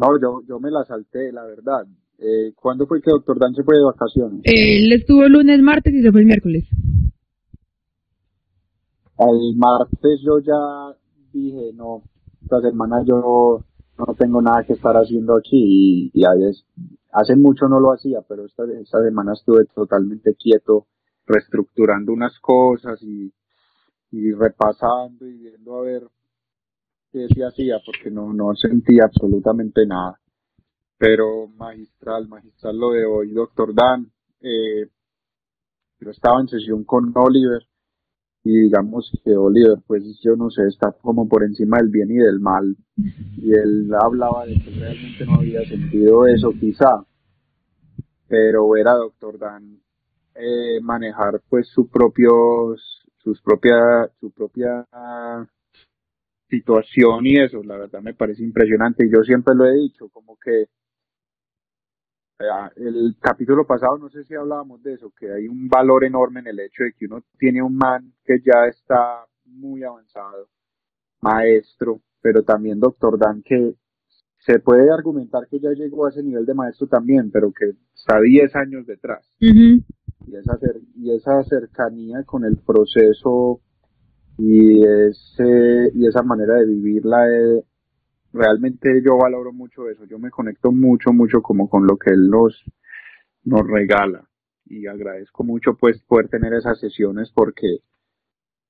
no, 0.00 0.20
yo, 0.20 0.42
yo 0.48 0.60
me 0.60 0.70
la 0.70 0.84
salté, 0.84 1.32
la 1.32 1.44
verdad. 1.44 1.86
Eh, 2.20 2.52
¿Cuándo 2.56 2.86
fue 2.88 3.00
que 3.00 3.10
Doctor 3.12 3.38
Dan 3.38 3.54
se 3.54 3.62
fue 3.62 3.76
de 3.76 3.84
vacaciones? 3.84 4.40
Él 4.44 4.92
estuvo 4.92 5.24
el 5.24 5.32
lunes, 5.32 5.60
martes 5.62 5.94
y 5.94 6.02
se 6.02 6.10
fue 6.10 6.20
el 6.20 6.26
miércoles. 6.26 6.64
El 9.18 9.56
martes 9.56 10.20
yo 10.22 10.38
ya 10.38 10.96
dije, 11.32 11.72
no, 11.74 12.02
esta 12.42 12.60
semana 12.60 13.02
yo 13.04 13.64
no 13.98 14.14
tengo 14.16 14.40
nada 14.40 14.64
que 14.64 14.74
estar 14.74 14.96
haciendo 14.96 15.36
aquí 15.36 15.56
y, 15.58 16.10
y 16.14 16.24
a 16.24 16.30
veces- 16.34 16.64
hace 17.12 17.34
mucho 17.34 17.66
no 17.68 17.80
lo 17.80 17.92
hacía, 17.92 18.20
pero 18.28 18.46
esta, 18.46 18.64
esta 18.80 19.02
semana 19.02 19.32
estuve 19.32 19.64
totalmente 19.74 20.34
quieto, 20.36 20.86
reestructurando 21.26 22.12
unas 22.12 22.38
cosas 22.40 23.02
y, 23.02 23.32
y 24.12 24.32
repasando 24.32 25.26
y 25.26 25.36
viendo 25.36 25.76
a 25.76 25.82
ver 25.82 26.02
qué 27.10 27.26
se 27.34 27.44
hacía, 27.44 27.78
porque 27.84 28.10
no, 28.10 28.32
no 28.32 28.54
sentía 28.54 29.04
absolutamente 29.04 29.84
nada. 29.86 30.20
Pero 30.96 31.48
magistral, 31.48 32.28
magistral 32.28 32.76
lo 32.78 32.90
de 32.90 33.04
hoy, 33.04 33.32
doctor 33.32 33.74
Dan. 33.74 34.10
Eh, 34.40 34.88
yo 36.00 36.10
estaba 36.10 36.40
en 36.40 36.48
sesión 36.48 36.84
con 36.84 37.12
Oliver 37.16 37.67
y 38.48 38.62
digamos 38.62 39.12
que 39.22 39.36
Oliver, 39.36 39.76
pues 39.86 40.02
yo 40.24 40.34
no 40.34 40.48
sé, 40.48 40.66
está 40.68 40.90
como 41.02 41.28
por 41.28 41.44
encima 41.44 41.76
del 41.76 41.88
bien 41.88 42.10
y 42.10 42.14
del 42.14 42.40
mal. 42.40 42.74
Y 43.36 43.52
él 43.52 43.90
hablaba 44.00 44.46
de 44.46 44.54
que 44.54 44.70
realmente 44.70 45.26
no 45.26 45.34
había 45.34 45.62
sentido 45.66 46.26
eso 46.26 46.52
quizá, 46.58 47.04
pero 48.26 48.74
era 48.74 48.94
Doctor 48.94 49.38
Dan 49.38 49.78
eh, 50.34 50.80
manejar 50.80 51.42
pues 51.50 51.68
su 51.68 51.90
propios, 51.90 53.04
sus 53.18 53.38
propia, 53.42 54.08
su 54.18 54.30
propia 54.30 54.86
situación 56.48 57.26
y 57.26 57.36
eso, 57.42 57.62
la 57.62 57.76
verdad 57.76 58.00
me 58.00 58.14
parece 58.14 58.44
impresionante. 58.44 59.04
Y 59.04 59.12
yo 59.14 59.24
siempre 59.24 59.54
lo 59.54 59.66
he 59.66 59.74
dicho, 59.74 60.08
como 60.08 60.38
que 60.38 60.68
el 62.76 63.16
capítulo 63.20 63.66
pasado, 63.66 63.98
no 63.98 64.08
sé 64.10 64.24
si 64.24 64.34
hablábamos 64.34 64.82
de 64.82 64.94
eso, 64.94 65.12
que 65.18 65.32
hay 65.32 65.48
un 65.48 65.68
valor 65.68 66.04
enorme 66.04 66.40
en 66.40 66.48
el 66.48 66.60
hecho 66.60 66.84
de 66.84 66.92
que 66.92 67.06
uno 67.06 67.22
tiene 67.38 67.62
un 67.62 67.76
man 67.76 68.12
que 68.24 68.38
ya 68.44 68.66
está 68.68 69.26
muy 69.44 69.82
avanzado, 69.82 70.48
maestro, 71.20 72.00
pero 72.20 72.42
también 72.42 72.78
doctor 72.78 73.18
Dan, 73.18 73.42
que 73.42 73.74
se 74.38 74.60
puede 74.60 74.90
argumentar 74.90 75.48
que 75.48 75.58
ya 75.58 75.70
llegó 75.70 76.06
a 76.06 76.10
ese 76.10 76.22
nivel 76.22 76.46
de 76.46 76.54
maestro 76.54 76.86
también, 76.86 77.30
pero 77.30 77.52
que 77.52 77.74
está 77.94 78.20
10 78.20 78.54
años 78.56 78.86
detrás. 78.86 79.28
y, 79.40 79.84
esa 80.36 80.58
y 80.94 81.10
esa 81.14 81.42
cercanía 81.44 82.22
con 82.24 82.44
el 82.44 82.56
proceso 82.58 83.60
y, 84.38 84.84
ese, 84.84 85.90
y 85.94 86.06
esa 86.06 86.22
manera 86.22 86.54
de 86.54 86.66
vivirla 86.66 87.26
es, 87.26 87.64
realmente 88.32 89.02
yo 89.04 89.16
valoro 89.16 89.52
mucho 89.52 89.88
eso, 89.88 90.04
yo 90.04 90.18
me 90.18 90.30
conecto 90.30 90.72
mucho, 90.72 91.12
mucho 91.12 91.40
como 91.42 91.68
con 91.68 91.86
lo 91.86 91.96
que 91.96 92.10
él 92.10 92.28
nos, 92.28 92.62
nos 93.44 93.66
regala 93.66 94.28
y 94.66 94.86
agradezco 94.86 95.44
mucho 95.44 95.76
pues 95.78 96.00
poder 96.02 96.28
tener 96.28 96.52
esas 96.52 96.78
sesiones 96.80 97.30
porque 97.34 97.78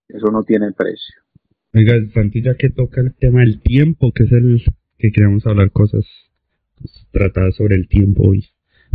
eso 0.08 0.30
no 0.30 0.44
tiene 0.44 0.72
precio. 0.72 1.14
Oiga, 1.74 1.94
Santi, 2.14 2.42
ya 2.42 2.54
que 2.54 2.70
toca 2.70 3.00
el 3.00 3.14
tema 3.14 3.40
del 3.40 3.60
tiempo, 3.60 4.12
que 4.12 4.24
es 4.24 4.32
el 4.32 4.62
que 4.96 5.10
queremos 5.12 5.46
hablar 5.46 5.70
cosas 5.70 6.06
pues, 6.78 7.06
tratadas 7.12 7.56
sobre 7.56 7.76
el 7.76 7.88
tiempo 7.88 8.28
hoy, 8.28 8.46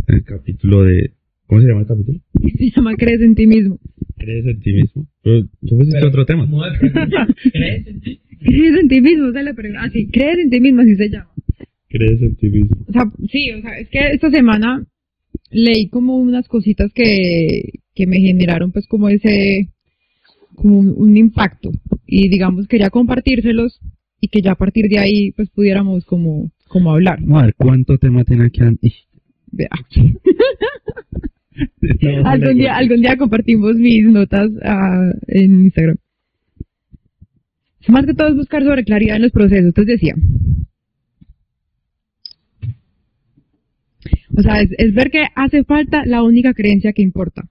en 0.08 0.16
el 0.16 0.24
capítulo 0.24 0.82
de... 0.82 1.12
¿Cómo 1.46 1.60
se 1.60 1.68
llama 1.68 1.82
el 1.82 1.86
capítulo? 1.86 2.18
Se 2.58 2.70
llama 2.70 2.94
Crees 2.96 3.20
en 3.20 3.34
ti 3.34 3.46
mismo. 3.46 3.78
Crees 4.16 4.46
en 4.46 4.60
ti 4.60 4.72
mismo. 4.72 5.06
Tú 5.22 5.48
pusiste 5.60 6.04
otro 6.04 6.24
tema. 6.24 6.48
¿Crees 7.52 7.86
en 7.86 8.00
ti? 8.00 8.20
Crees 8.44 8.78
en 8.78 8.88
ti 8.88 9.00
mismo, 9.00 9.32
se 9.32 9.42
le 9.42 9.54
pregunta. 9.54 9.84
Así, 9.84 10.06
crees 10.08 10.38
en 10.38 10.50
ti 10.50 10.60
mismo, 10.60 10.82
así 10.82 10.96
se 10.96 11.08
llama. 11.08 11.30
Crees 11.88 12.20
en 12.20 12.36
ti 12.36 12.48
mismo. 12.50 12.76
O 12.86 12.92
sea, 12.92 13.02
sí, 13.30 13.50
o 13.52 13.62
sea, 13.62 13.78
es 13.78 13.88
que 13.88 13.98
esta 14.12 14.30
semana 14.30 14.84
leí 15.50 15.88
como 15.88 16.18
unas 16.18 16.46
cositas 16.48 16.92
que, 16.92 17.80
que 17.94 18.06
me 18.06 18.18
generaron 18.18 18.72
pues 18.72 18.86
como 18.86 19.08
ese, 19.08 19.70
como 20.54 20.78
un, 20.78 21.16
impacto. 21.16 21.70
Y 22.06 22.28
digamos, 22.28 22.68
quería 22.68 22.90
compartírselos 22.90 23.80
y 24.20 24.28
que 24.28 24.42
ya 24.42 24.52
a 24.52 24.56
partir 24.56 24.88
de 24.88 24.98
ahí 24.98 25.32
pues 25.32 25.48
pudiéramos 25.50 26.04
como, 26.04 26.50
como 26.68 26.92
hablar. 26.92 27.20
Vamos 27.22 27.42
a 27.42 27.46
ver 27.46 27.54
cuánto 27.56 27.96
tema 27.98 28.24
tiene 28.24 28.46
aquí. 28.46 28.60
Vea. 29.50 29.70
algún 32.24 32.58
día, 32.58 32.76
algún 32.76 33.00
día 33.00 33.16
compartimos 33.16 33.76
mis 33.76 34.04
notas 34.04 34.50
uh, 34.50 35.16
en 35.28 35.64
Instagram. 35.64 35.96
Más 37.88 38.06
que 38.06 38.14
todo 38.14 38.28
es 38.28 38.36
buscar 38.36 38.64
sobre 38.64 38.84
claridad 38.84 39.16
en 39.16 39.22
los 39.22 39.32
procesos. 39.32 39.66
Entonces 39.66 40.00
decía, 40.00 40.14
o 44.36 44.42
sea, 44.42 44.62
es, 44.62 44.94
ver 44.94 45.10
que 45.10 45.24
hace 45.34 45.64
falta 45.64 46.04
la 46.04 46.22
única 46.22 46.54
creencia 46.54 46.92
que 46.92 47.02
importa. 47.02 47.48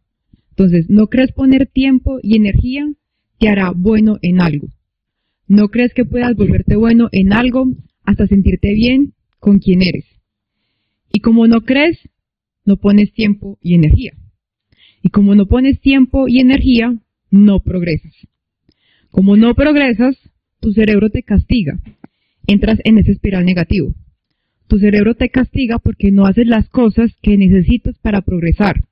Entonces, 0.49 0.89
no 0.89 1.07
crees 1.07 1.31
poner 1.31 1.67
tiempo 1.67 2.19
y 2.21 2.35
energía 2.35 2.91
te 3.39 3.49
hará 3.49 3.71
bueno 3.71 4.17
en 4.21 4.41
algo. 4.41 4.67
No 5.47 5.69
crees 5.69 5.93
que 5.93 6.05
puedas 6.05 6.35
volverte 6.35 6.75
bueno 6.75 7.09
en 7.11 7.33
algo 7.33 7.65
hasta 8.03 8.27
sentirte 8.27 8.73
bien 8.73 9.13
con 9.39 9.59
quien 9.59 9.81
eres. 9.81 10.05
Y 11.11 11.19
como 11.19 11.47
no 11.47 11.61
crees, 11.61 11.97
no 12.65 12.77
pones 12.77 13.13
tiempo 13.13 13.57
y 13.61 13.75
energía. 13.75 14.13
Y 15.01 15.09
como 15.09 15.35
no 15.35 15.47
pones 15.47 15.79
tiempo 15.79 16.27
y 16.27 16.39
energía, 16.39 16.95
no 17.29 17.59
progresas. 17.59 18.13
Como 19.13 19.37
no 19.37 19.53
progresas, 19.53 20.17
tu 20.59 20.73
cerebro 20.73 21.11
te 21.11 21.21
castiga. 21.21 21.77
Entras 22.47 22.79
en 22.83 22.97
ese 22.97 23.11
espiral 23.11 23.45
negativo. 23.45 23.93
Tu 24.67 24.79
cerebro 24.79 25.13
te 25.13 25.29
castiga 25.29 25.77
porque 25.77 26.11
no 26.11 26.25
haces 26.25 26.47
las 26.47 26.67
cosas 26.69 27.11
que 27.21 27.37
necesitas 27.37 27.95
para 27.99 28.23
progresar, 28.23 28.85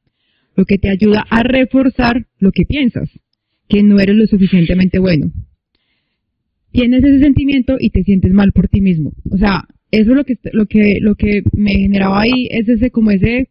lo 0.55 0.65
que 0.65 0.77
te 0.77 0.89
ayuda 0.89 1.25
a 1.27 1.41
reforzar 1.41 2.27
lo 2.37 2.51
que 2.51 2.65
piensas, 2.65 3.09
que 3.67 3.81
no 3.81 3.99
eres 3.99 4.15
lo 4.15 4.27
suficientemente 4.27 4.99
bueno. 4.99 5.31
Tienes 6.71 7.03
ese 7.03 7.19
sentimiento 7.19 7.77
y 7.79 7.89
te 7.89 8.03
sientes 8.03 8.31
mal 8.31 8.51
por 8.51 8.67
ti 8.67 8.79
mismo. 8.79 9.13
O 9.31 9.39
sea, 9.39 9.63
eso 9.89 10.11
es 10.11 10.17
lo 10.17 10.23
que 10.23 10.37
lo 10.53 10.67
que 10.67 10.99
lo 11.01 11.15
que 11.15 11.41
me 11.51 11.71
generaba 11.71 12.21
ahí 12.21 12.47
es 12.51 12.69
ese 12.69 12.91
como 12.91 13.09
ese 13.09 13.49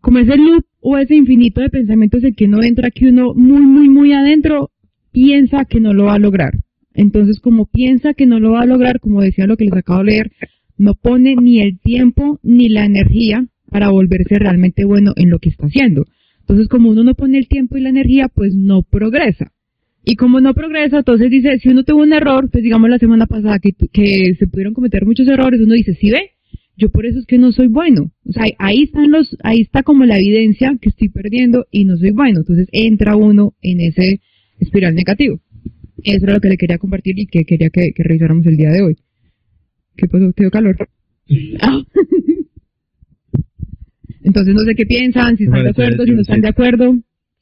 como 0.00 0.18
ese 0.18 0.36
loop 0.36 0.64
o 0.80 0.98
ese 0.98 1.14
infinito 1.14 1.60
de 1.60 1.70
pensamientos 1.70 2.24
en 2.24 2.34
que 2.34 2.46
uno 2.46 2.64
entra 2.64 2.90
que 2.90 3.06
uno 3.06 3.32
muy 3.32 3.62
muy 3.62 3.88
muy 3.88 4.12
adentro 4.12 4.72
piensa 5.12 5.64
que 5.64 5.80
no 5.80 5.92
lo 5.92 6.04
va 6.04 6.14
a 6.14 6.18
lograr. 6.18 6.54
Entonces, 6.94 7.40
como 7.40 7.66
piensa 7.66 8.14
que 8.14 8.26
no 8.26 8.40
lo 8.40 8.52
va 8.52 8.62
a 8.62 8.66
lograr, 8.66 9.00
como 9.00 9.22
decía 9.22 9.46
lo 9.46 9.56
que 9.56 9.64
les 9.64 9.74
acabo 9.74 10.00
de 10.00 10.10
leer, 10.10 10.32
no 10.76 10.94
pone 10.94 11.36
ni 11.36 11.60
el 11.60 11.78
tiempo 11.78 12.40
ni 12.42 12.68
la 12.68 12.84
energía 12.84 13.46
para 13.70 13.90
volverse 13.90 14.38
realmente 14.38 14.84
bueno 14.84 15.12
en 15.16 15.30
lo 15.30 15.38
que 15.38 15.50
está 15.50 15.66
haciendo. 15.66 16.06
Entonces, 16.40 16.68
como 16.68 16.90
uno 16.90 17.04
no 17.04 17.14
pone 17.14 17.38
el 17.38 17.48
tiempo 17.48 17.76
y 17.76 17.80
la 17.80 17.90
energía, 17.90 18.28
pues 18.28 18.54
no 18.54 18.82
progresa. 18.82 19.52
Y 20.04 20.16
como 20.16 20.40
no 20.40 20.54
progresa, 20.54 20.98
entonces 20.98 21.30
dice, 21.30 21.58
si 21.58 21.68
uno 21.68 21.84
tuvo 21.84 22.02
un 22.02 22.12
error, 22.12 22.48
pues 22.50 22.64
digamos 22.64 22.88
la 22.88 22.98
semana 22.98 23.26
pasada 23.26 23.58
que, 23.58 23.72
que 23.92 24.34
se 24.38 24.46
pudieron 24.46 24.74
cometer 24.74 25.04
muchos 25.04 25.28
errores, 25.28 25.60
uno 25.60 25.74
dice, 25.74 25.94
sí 25.94 26.10
ve, 26.10 26.32
yo 26.76 26.90
por 26.90 27.04
eso 27.04 27.18
es 27.18 27.26
que 27.26 27.38
no 27.38 27.52
soy 27.52 27.68
bueno. 27.68 28.10
O 28.24 28.32
sea, 28.32 28.44
ahí 28.58 28.84
están 28.84 29.10
los, 29.10 29.36
ahí 29.42 29.60
está 29.60 29.82
como 29.82 30.06
la 30.06 30.16
evidencia 30.16 30.76
que 30.80 30.88
estoy 30.88 31.10
perdiendo 31.10 31.66
y 31.70 31.84
no 31.84 31.98
soy 31.98 32.10
bueno. 32.10 32.40
Entonces 32.40 32.68
entra 32.72 33.16
uno 33.16 33.54
en 33.60 33.80
ese 33.80 34.20
espiral 34.60 34.94
negativo. 34.94 35.40
Eso 36.02 36.24
era 36.24 36.34
lo 36.34 36.40
que 36.40 36.48
le 36.48 36.56
quería 36.56 36.78
compartir 36.78 37.18
y 37.18 37.26
que 37.26 37.44
quería 37.44 37.70
que, 37.70 37.92
revisáramos 37.96 38.46
el 38.46 38.56
día 38.56 38.70
de 38.70 38.82
hoy. 38.82 38.96
¿Qué 39.96 40.06
pasó? 40.06 40.32
¿Te 40.32 40.44
dio 40.44 40.50
calor? 40.50 40.76
Ah. 41.60 41.82
Entonces 44.22 44.54
no 44.54 44.60
sé 44.60 44.74
qué 44.74 44.86
piensan, 44.86 45.36
si 45.36 45.44
están 45.44 45.64
de 45.64 45.70
acuerdo, 45.70 46.04
si 46.04 46.10
no 46.12 46.20
están 46.20 46.40
de 46.40 46.48
acuerdo. 46.48 46.96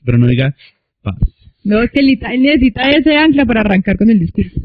Pero 0.05 0.19
no 0.19 0.27
diga 0.27 0.55
paz. 1.03 1.19
No, 1.65 1.83
es 1.83 1.91
que 1.91 2.01
él 2.01 2.19
necesita 2.41 2.89
ese 2.91 3.17
ancla 3.17 3.45
para 3.45 3.61
arrancar 3.61 3.97
con 3.99 4.11
el 4.11 4.21
discurso. 4.21 4.61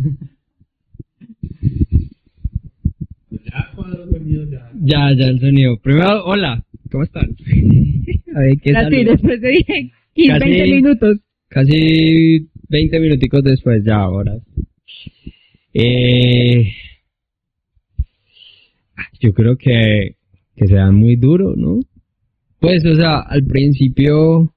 Ya, 4.86 5.14
ya 5.14 5.28
el 5.28 5.40
sonido. 5.40 5.78
Primero, 5.78 6.26
hola, 6.26 6.64
¿cómo 6.92 7.04
están? 7.04 7.30
A 8.36 8.40
ver, 8.40 8.58
¿qué 8.62 8.74
tal? 8.74 8.90
después 8.90 9.42
de 9.42 9.92
15, 10.14 10.40
20 10.40 10.64
minutos. 10.76 11.20
Casi 11.54 12.50
20 12.68 13.00
minuticos 13.00 13.44
después, 13.44 13.84
ya 13.86 13.98
ahora. 13.98 14.40
Eh, 15.72 16.74
yo 19.20 19.34
creo 19.36 19.56
que, 19.56 20.16
que 20.56 20.68
se 20.68 20.74
dan 20.74 20.96
muy 20.96 21.16
duro, 21.16 21.54
¿no? 21.56 21.80
Pues, 22.60 22.84
o 22.86 22.96
sea, 22.96 23.20
al 23.20 23.46
principio 23.46 24.52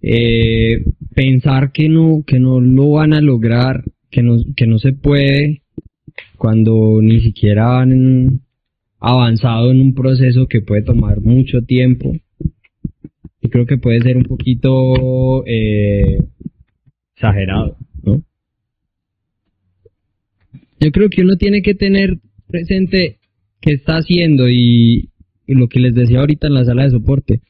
eh, 0.00 0.84
pensar 1.12 1.72
que 1.72 1.88
no, 1.88 2.22
que 2.24 2.38
no 2.38 2.60
lo 2.60 2.90
van 2.90 3.12
a 3.12 3.20
lograr, 3.20 3.82
que 4.08 4.22
no, 4.22 4.36
que 4.54 4.68
no 4.68 4.78
se 4.78 4.92
puede, 4.92 5.62
cuando 6.38 7.00
ni 7.02 7.20
siquiera 7.20 7.80
han 7.80 8.42
avanzado 9.00 9.72
en 9.72 9.80
un 9.80 9.92
proceso 9.92 10.46
que 10.46 10.60
puede 10.60 10.82
tomar 10.82 11.20
mucho 11.20 11.62
tiempo. 11.62 12.12
Y 13.46 13.48
creo 13.48 13.64
que 13.64 13.78
puede 13.78 14.00
ser 14.00 14.16
un 14.16 14.24
poquito 14.24 15.46
eh, 15.46 16.18
exagerado, 17.14 17.76
¿no? 18.02 18.24
Yo 20.80 20.90
creo 20.90 21.08
que 21.08 21.22
uno 21.22 21.36
tiene 21.36 21.62
que 21.62 21.76
tener 21.76 22.18
presente 22.48 23.18
qué 23.60 23.74
está 23.74 23.98
haciendo 23.98 24.48
y, 24.48 25.10
lo 25.46 25.68
que 25.68 25.78
les 25.78 25.94
decía 25.94 26.18
ahorita 26.18 26.48
en 26.48 26.54
la 26.54 26.64
sala 26.64 26.82
de 26.84 26.90
soporte. 26.90 27.40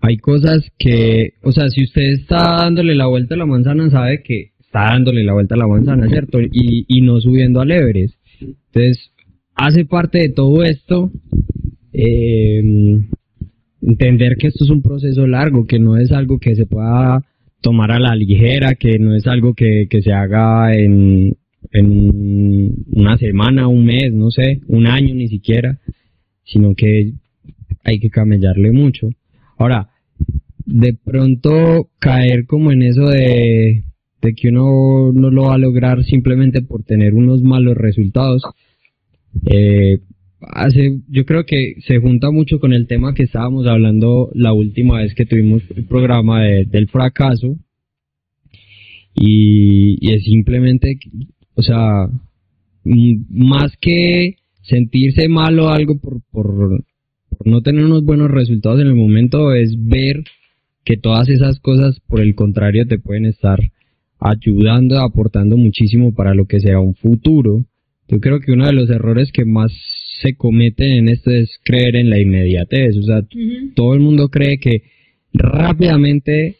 Hay 0.00 0.16
cosas 0.16 0.68
que, 0.76 1.34
o 1.42 1.52
sea, 1.52 1.68
si 1.68 1.84
usted 1.84 2.02
está 2.02 2.56
dándole 2.56 2.96
la 2.96 3.06
vuelta 3.06 3.36
a 3.36 3.38
la 3.38 3.46
manzana, 3.46 3.90
sabe 3.90 4.24
que 4.24 4.54
está 4.58 4.86
dándole 4.86 5.22
la 5.22 5.34
vuelta 5.34 5.54
a 5.54 5.58
la 5.58 5.68
manzana, 5.68 6.08
¿cierto? 6.08 6.40
Y, 6.40 6.84
y 6.88 7.00
no 7.02 7.20
subiendo 7.20 7.60
al 7.60 7.70
Everest. 7.70 8.18
Entonces, 8.40 9.12
hace 9.54 9.84
parte 9.84 10.18
de 10.18 10.30
todo 10.30 10.64
esto 10.64 11.12
eh, 11.92 12.60
entender 13.86 14.36
que 14.36 14.48
esto 14.48 14.64
es 14.64 14.70
un 14.70 14.82
proceso 14.82 15.26
largo, 15.26 15.66
que 15.66 15.78
no 15.78 15.96
es 15.96 16.12
algo 16.12 16.38
que 16.38 16.54
se 16.54 16.66
pueda 16.66 17.24
tomar 17.60 17.92
a 17.92 17.98
la 17.98 18.14
ligera, 18.14 18.74
que 18.74 18.98
no 18.98 19.14
es 19.14 19.26
algo 19.26 19.54
que, 19.54 19.88
se 20.02 20.12
haga 20.12 20.74
en, 20.74 21.36
en 21.72 22.74
una 22.92 23.16
semana, 23.16 23.68
un 23.68 23.84
mes, 23.84 24.12
no 24.12 24.30
sé, 24.30 24.60
un 24.66 24.86
año 24.86 25.14
ni 25.14 25.28
siquiera, 25.28 25.78
sino 26.44 26.74
que 26.74 27.12
hay 27.84 27.98
que 27.98 28.10
camellarle 28.10 28.72
mucho. 28.72 29.08
Ahora, 29.56 29.88
de 30.66 30.94
pronto 30.94 31.90
caer 31.98 32.46
como 32.46 32.72
en 32.72 32.82
eso 32.82 33.06
de, 33.06 33.84
de 34.20 34.34
que 34.34 34.48
uno 34.48 35.12
no 35.12 35.30
lo 35.30 35.44
va 35.44 35.54
a 35.54 35.58
lograr 35.58 36.04
simplemente 36.04 36.62
por 36.62 36.82
tener 36.82 37.14
unos 37.14 37.42
malos 37.42 37.76
resultados. 37.76 38.42
Eh, 39.46 40.00
hace, 40.50 41.00
yo 41.08 41.24
creo 41.24 41.44
que 41.44 41.74
se 41.86 41.98
junta 41.98 42.30
mucho 42.30 42.60
con 42.60 42.72
el 42.72 42.86
tema 42.86 43.14
que 43.14 43.24
estábamos 43.24 43.66
hablando 43.66 44.30
la 44.34 44.52
última 44.52 44.98
vez 44.98 45.14
que 45.14 45.26
tuvimos 45.26 45.62
el 45.74 45.84
programa 45.86 46.42
del 46.42 46.88
fracaso. 46.88 47.56
Y, 49.14 50.12
es 50.12 50.24
simplemente, 50.24 50.98
o 51.54 51.62
sea, 51.62 52.08
más 52.84 53.76
que 53.80 54.36
sentirse 54.62 55.28
malo 55.28 55.68
algo 55.68 55.98
por, 55.98 56.20
por, 56.30 56.84
por 57.36 57.46
no 57.46 57.60
tener 57.62 57.84
unos 57.84 58.04
buenos 58.04 58.30
resultados 58.30 58.80
en 58.80 58.88
el 58.88 58.94
momento, 58.94 59.52
es 59.52 59.74
ver 59.78 60.24
que 60.84 60.96
todas 60.96 61.28
esas 61.28 61.60
cosas, 61.60 62.00
por 62.00 62.20
el 62.20 62.34
contrario, 62.34 62.86
te 62.86 62.98
pueden 62.98 63.26
estar 63.26 63.60
ayudando, 64.18 64.98
aportando 65.00 65.56
muchísimo 65.56 66.14
para 66.14 66.34
lo 66.34 66.46
que 66.46 66.60
sea 66.60 66.80
un 66.80 66.94
futuro. 66.94 67.64
Yo 68.08 68.20
creo 68.20 68.40
que 68.40 68.52
uno 68.52 68.66
de 68.66 68.72
los 68.72 68.90
errores 68.90 69.32
que 69.32 69.44
más 69.44 69.72
se 70.20 70.36
cometen 70.36 70.92
en 70.92 71.08
esto 71.08 71.30
es 71.30 71.58
creer 71.64 71.96
en 71.96 72.10
la 72.10 72.20
inmediatez. 72.20 72.96
O 72.96 73.02
sea, 73.02 73.22
todo 73.74 73.94
el 73.94 74.00
mundo 74.00 74.28
cree 74.28 74.58
que 74.58 74.82
rápidamente, 75.32 76.56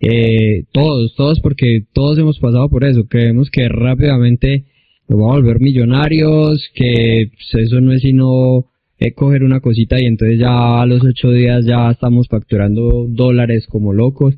eh, 0.00 0.64
todos, 0.72 1.14
todos, 1.14 1.40
porque 1.40 1.84
todos 1.92 2.18
hemos 2.18 2.38
pasado 2.38 2.68
por 2.68 2.84
eso, 2.84 3.06
creemos 3.06 3.50
que 3.50 3.68
rápidamente 3.68 4.64
nos 5.08 5.20
va 5.20 5.32
a 5.32 5.36
volver 5.36 5.60
millonarios, 5.60 6.68
que 6.74 7.30
pues, 7.32 7.66
eso 7.66 7.80
no 7.80 7.92
es 7.92 8.02
sino 8.02 8.66
eh, 8.98 9.12
coger 9.12 9.42
una 9.42 9.60
cosita 9.60 10.00
y 10.00 10.06
entonces 10.06 10.38
ya 10.38 10.80
a 10.80 10.86
los 10.86 11.04
ocho 11.04 11.30
días 11.30 11.64
ya 11.66 11.90
estamos 11.90 12.28
facturando 12.28 13.06
dólares 13.08 13.66
como 13.66 13.92
locos. 13.92 14.34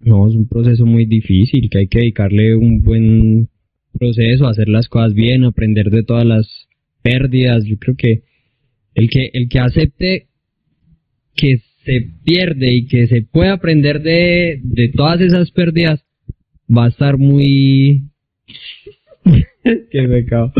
No, 0.00 0.28
es 0.28 0.34
un 0.34 0.48
proceso 0.48 0.84
muy 0.86 1.06
difícil, 1.06 1.68
que 1.70 1.78
hay 1.78 1.88
que 1.88 1.98
dedicarle 2.00 2.54
un 2.54 2.82
buen 2.82 3.48
proceso, 3.98 4.46
hacer 4.46 4.68
las 4.68 4.88
cosas 4.88 5.14
bien, 5.14 5.44
aprender 5.44 5.90
de 5.90 6.02
todas 6.02 6.24
las 6.26 6.66
pérdidas. 7.06 7.64
Yo 7.64 7.76
creo 7.78 7.96
que 7.96 8.22
el 8.94 9.08
que, 9.08 9.30
el 9.32 9.48
que 9.48 9.58
acepte 9.60 10.26
que 11.34 11.58
se 11.84 12.08
pierde 12.24 12.74
y 12.74 12.86
que 12.86 13.06
se 13.06 13.22
puede 13.22 13.50
aprender 13.50 14.02
de, 14.02 14.60
de 14.62 14.88
todas 14.88 15.20
esas 15.20 15.52
pérdidas 15.52 16.04
va 16.68 16.86
a 16.86 16.88
estar 16.88 17.16
muy 17.16 18.08
qué 19.62 20.02
pecado 20.08 20.52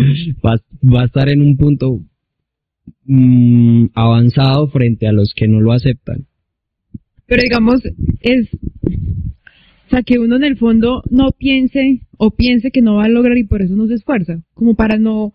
va, 0.45 0.61
va, 0.83 1.03
a 1.03 1.07
estar 1.07 1.29
en 1.29 1.41
un 1.41 1.57
punto 1.57 2.00
mmm, 3.07 3.87
avanzado 3.95 4.69
frente 4.69 5.09
a 5.09 5.12
los 5.12 5.33
que 5.35 5.49
no 5.49 5.61
lo 5.61 5.73
aceptan 5.73 6.26
pero 7.26 7.43
digamos 7.43 7.81
es 8.21 8.49
o 8.55 9.91
sea 9.91 10.03
que 10.03 10.19
uno 10.19 10.37
en 10.37 10.45
el 10.45 10.57
fondo 10.57 11.03
no 11.11 11.33
piense 11.33 12.03
o 12.19 12.31
piense 12.31 12.71
que 12.71 12.83
no 12.83 12.97
va 12.97 13.07
a 13.07 13.09
lograr 13.09 13.37
y 13.37 13.45
por 13.45 13.62
eso 13.62 13.75
no 13.75 13.88
se 13.88 13.95
esfuerza 13.95 14.43
como 14.55 14.76
para 14.76 14.99
no 14.99 15.35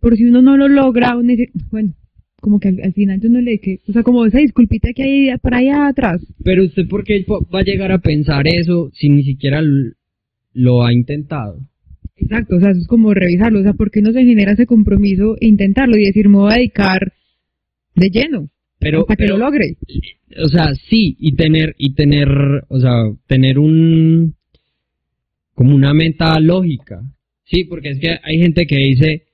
por 0.00 0.16
si 0.16 0.24
uno 0.24 0.42
no 0.42 0.56
lo 0.56 0.68
logra, 0.68 1.16
uno 1.16 1.28
dice, 1.28 1.50
bueno, 1.70 1.94
como 2.40 2.58
que 2.58 2.68
al, 2.68 2.92
final 2.94 3.20
uno 3.22 3.40
le 3.40 3.58
que, 3.58 3.80
o 3.86 3.92
sea, 3.92 4.02
como 4.02 4.24
esa 4.24 4.38
disculpita 4.38 4.92
que 4.94 5.02
hay 5.02 5.38
para 5.38 5.58
allá 5.58 5.88
atrás. 5.88 6.26
Pero 6.42 6.64
usted, 6.64 6.88
¿por 6.88 7.04
qué 7.04 7.24
va 7.28 7.60
a 7.60 7.64
llegar 7.64 7.92
a 7.92 7.98
pensar 7.98 8.46
eso 8.48 8.90
si 8.94 9.08
ni 9.08 9.22
siquiera 9.22 9.60
lo 10.52 10.84
ha 10.84 10.92
intentado? 10.92 11.60
Exacto, 12.16 12.56
o 12.56 12.60
sea, 12.60 12.70
eso 12.70 12.80
es 12.80 12.86
como 12.86 13.14
revisarlo, 13.14 13.60
o 13.60 13.62
sea, 13.62 13.72
¿por 13.72 13.90
qué 13.90 14.02
no 14.02 14.12
se 14.12 14.24
genera 14.24 14.52
ese 14.52 14.66
compromiso 14.66 15.36
e 15.40 15.46
intentarlo 15.46 15.96
y 15.96 16.04
decir, 16.04 16.28
me 16.28 16.38
voy 16.38 16.52
a 16.52 16.56
dedicar 16.56 17.12
de 17.94 18.10
lleno? 18.10 18.50
Pero, 18.78 19.04
para 19.04 19.16
que 19.16 19.26
lo 19.26 19.36
logre. 19.36 19.76
O 20.42 20.48
sea, 20.48 20.74
sí, 20.88 21.16
y 21.18 21.34
tener, 21.34 21.74
y 21.76 21.94
tener, 21.94 22.28
o 22.68 22.80
sea, 22.80 22.92
tener 23.26 23.58
un, 23.58 24.34
como 25.54 25.74
una 25.74 25.92
meta 25.92 26.40
lógica. 26.40 27.02
Sí, 27.44 27.64
porque 27.64 27.90
es 27.90 27.98
que 27.98 28.16
hay 28.22 28.38
gente 28.38 28.66
que 28.66 28.76
dice, 28.76 29.24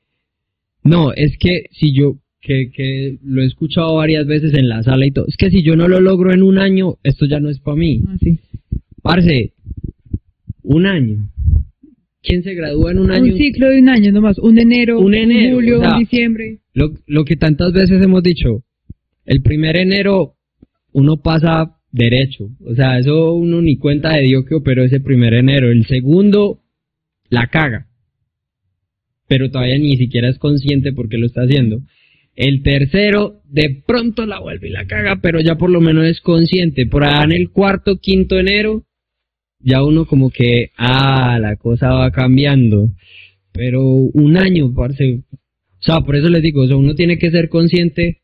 no, 0.87 1.13
es 1.13 1.37
que 1.39 1.65
si 1.73 1.93
yo, 1.93 2.19
que, 2.41 2.71
que 2.71 3.19
lo 3.23 3.43
he 3.43 3.47
escuchado 3.47 3.97
varias 3.97 4.27
veces 4.27 4.55
en 4.55 4.69
la 4.69 4.83
sala 4.83 5.07
y 5.07 5.11
todo, 5.11 5.27
es 5.29 5.37
que 5.37 5.51
si 5.51 5.63
yo 5.63 5.77
no 5.77 5.89
lo 5.89 6.01
logro 6.01 6.33
en 6.33 6.43
un 6.43 6.59
año, 6.59 6.97
esto 7.03 7.27
ya 7.27 7.41
no 7.41 7.51
es 7.51 7.61
para 7.61 7.77
mí. 7.77 8.03
Ah, 8.07 8.17
sí. 8.21 8.39
Parce, 9.03 9.53
un 10.63 10.87
año. 10.87 11.31
¿Quién 12.23 12.43
se 12.43 12.55
gradúa 12.55 12.91
en 12.91 12.99
un 12.99 13.13
año? 13.13 13.33
Un 13.33 13.39
ciclo 13.39 13.69
de 13.69 13.81
un 13.81 13.89
año 13.89 14.11
nomás, 14.11 14.39
un 14.39 14.59
enero, 14.59 14.99
un, 14.99 15.15
enero, 15.15 15.57
julio, 15.57 15.81
un 15.81 15.99
diciembre. 16.01 16.59
Lo, 16.75 16.93
lo 17.07 17.25
que 17.25 17.37
tantas 17.37 17.73
veces 17.73 18.03
hemos 18.03 18.23
dicho, 18.23 18.65
el 19.25 19.43
primer 19.43 19.79
enero 19.79 20.35
uno 20.93 21.19
pasa 21.19 21.79
derecho, 21.93 22.51
o 22.65 22.75
sea, 22.75 22.99
eso 22.99 23.35
uno 23.35 23.63
ni 23.63 23.77
cuenta 23.77 24.17
de 24.17 24.23
Dios 24.23 24.45
que 24.45 24.57
operó 24.57 24.83
ese 24.83 24.99
primer 24.99 25.35
enero. 25.35 25.71
El 25.71 25.87
segundo, 25.87 26.63
la 27.29 27.47
caga 27.47 27.87
pero 29.29 29.51
todavía 29.51 29.79
ni 29.79 29.97
siquiera 29.97 30.29
es 30.29 30.39
consciente 30.39 30.93
porque 30.93 31.19
lo 31.19 31.27
está 31.27 31.43
haciendo. 31.43 31.81
El 32.35 32.63
tercero, 32.63 33.41
de 33.49 33.83
pronto 33.87 34.27
la 34.27 34.41
vuelve 34.41 34.69
y 34.69 34.73
la 34.73 34.87
caga, 34.87 35.21
pero 35.23 35.41
ya 35.41 35.57
por 35.57 35.71
lo 35.71 35.81
menos 35.81 36.05
es 36.05 36.21
consciente. 36.21 36.87
Por 36.87 37.05
allá 37.05 37.25
en 37.25 37.33
el 37.33 37.51
cuarto, 37.51 37.97
quinto 37.97 38.39
enero, 38.39 38.85
ya 39.61 39.83
uno 39.83 40.05
como 40.05 40.31
que, 40.31 40.71
ah, 40.77 41.39
la 41.41 41.57
cosa 41.57 41.91
va 41.93 42.11
cambiando. 42.11 42.91
Pero 43.53 43.83
un 43.83 44.37
año, 44.37 44.75
parce. 44.75 45.23
O 45.33 45.83
sea, 45.83 46.01
por 46.01 46.17
eso 46.17 46.29
les 46.29 46.43
digo, 46.43 46.63
o 46.63 46.79
uno 46.79 46.95
tiene 46.95 47.17
que 47.19 47.31
ser 47.31 47.49
consciente 47.49 48.21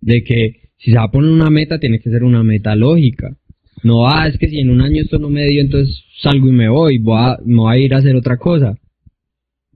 de 0.00 0.22
que 0.22 0.70
si 0.78 0.92
se 0.92 0.96
va 0.96 1.04
a 1.04 1.10
poner 1.10 1.30
una 1.30 1.50
meta, 1.50 1.80
tiene 1.80 1.98
que 1.98 2.10
ser 2.10 2.22
una 2.22 2.44
meta 2.44 2.76
lógica. 2.76 3.36
No, 3.82 4.08
ah, 4.08 4.28
es 4.28 4.38
que 4.38 4.48
si 4.48 4.58
en 4.58 4.70
un 4.70 4.80
año 4.80 5.02
esto 5.02 5.18
no 5.18 5.28
me 5.28 5.46
dio, 5.46 5.60
entonces 5.60 6.04
salgo 6.20 6.48
y 6.48 6.52
me 6.52 6.68
voy, 6.68 6.98
voy 6.98 7.18
a, 7.18 7.38
me 7.44 7.56
voy 7.56 7.76
a 7.76 7.78
ir 7.80 7.94
a 7.94 7.98
hacer 7.98 8.14
otra 8.14 8.36
cosa. 8.36 8.76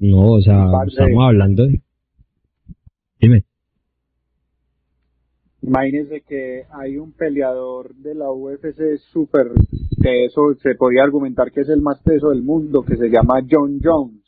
No, 0.03 0.33
o 0.33 0.41
sea, 0.41 0.67
estamos 0.89 1.25
hablando 1.25 1.65
de... 1.65 1.81
Dime. 3.21 3.45
Imagínense 5.61 6.23
que 6.23 6.65
hay 6.73 6.97
un 6.97 7.13
peleador 7.13 7.95
de 7.95 8.17
la 8.17 8.33
UFC 8.33 8.97
súper, 9.13 9.53
que 10.03 10.25
eso 10.25 10.55
se 10.61 10.75
podía 10.75 11.05
argumentar 11.05 11.53
que 11.53 11.61
es 11.61 11.69
el 11.69 11.83
más 11.83 12.01
peso 12.03 12.31
del 12.31 12.43
mundo, 12.43 12.83
que 12.83 12.97
se 12.97 13.11
llama 13.11 13.47
John 13.49 13.79
Jones. 13.81 14.25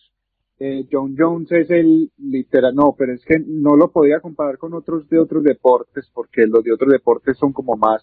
Eh, 0.60 0.87
John 0.92 1.16
Jones 1.18 1.50
es 1.50 1.68
el 1.70 2.12
literal, 2.18 2.72
no, 2.72 2.94
pero 2.96 3.12
es 3.12 3.24
que 3.24 3.40
no 3.44 3.74
lo 3.74 3.90
podía 3.90 4.20
comparar 4.20 4.58
con 4.58 4.74
otros 4.74 5.08
de 5.08 5.18
otros 5.18 5.42
deportes, 5.42 6.08
porque 6.14 6.46
los 6.46 6.62
de 6.62 6.72
otros 6.72 6.92
deportes 6.92 7.37
son 7.37 7.52
como 7.52 7.76
más 7.76 8.00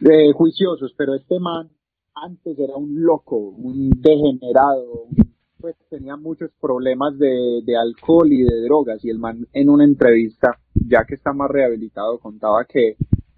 eh, 0.00 0.32
juiciosos, 0.32 0.94
pero 0.96 1.14
este 1.14 1.38
man 1.38 1.68
antes 2.14 2.58
era 2.58 2.74
un 2.74 3.02
loco, 3.02 3.36
un 3.36 3.90
degenerado, 3.90 5.04
un 5.10 5.37
pues 5.60 5.76
tenía 5.90 6.16
muchos 6.16 6.50
problemas 6.60 7.18
de, 7.18 7.62
de, 7.64 7.76
alcohol 7.76 8.32
y 8.32 8.42
de 8.42 8.62
drogas 8.62 9.04
y 9.04 9.10
el 9.10 9.18
man 9.18 9.46
en 9.52 9.68
una 9.68 9.84
entrevista, 9.84 10.58
ya 10.74 11.04
que 11.06 11.16
está 11.16 11.32
más 11.32 11.50
rehabilitado, 11.50 12.18
contaba 12.18 12.64
que 12.64 12.96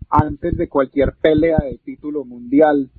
antes 0.09 0.57
de 0.57 0.69
cualquier 0.69 1.15
pelea 1.21 1.59
de 1.59 1.79
título 1.79 2.25
mundial 2.25 2.91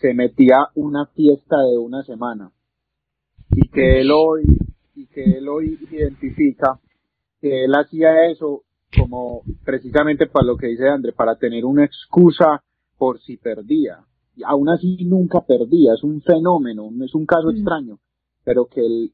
se 0.00 0.14
metía 0.14 0.66
una 0.74 1.06
fiesta 1.06 1.56
de 1.70 1.78
una 1.78 2.02
semana. 2.02 2.50
Y 3.52 3.68
que 3.68 4.00
él 4.00 4.10
hoy 4.10 4.42
y 4.94 5.06
que 5.06 5.22
él 5.22 5.48
hoy 5.48 5.78
identifica 5.90 6.78
que 7.40 7.64
él 7.64 7.72
hacía 7.74 8.26
eso 8.30 8.64
como 8.96 9.42
precisamente 9.64 10.26
para 10.26 10.46
lo 10.46 10.56
que 10.56 10.66
dice 10.66 10.88
André, 10.88 11.12
para 11.12 11.36
tener 11.36 11.64
una 11.64 11.84
excusa 11.84 12.62
por 12.98 13.20
si 13.20 13.36
perdía. 13.36 14.04
Y 14.34 14.42
aún 14.44 14.68
así 14.68 15.04
nunca 15.04 15.40
perdía, 15.40 15.94
es 15.94 16.02
un 16.02 16.20
fenómeno, 16.22 16.90
es 17.04 17.14
un 17.14 17.26
caso 17.26 17.50
extraño 17.50 17.98
pero 18.44 18.66
que 18.66 18.80
él, 18.80 19.12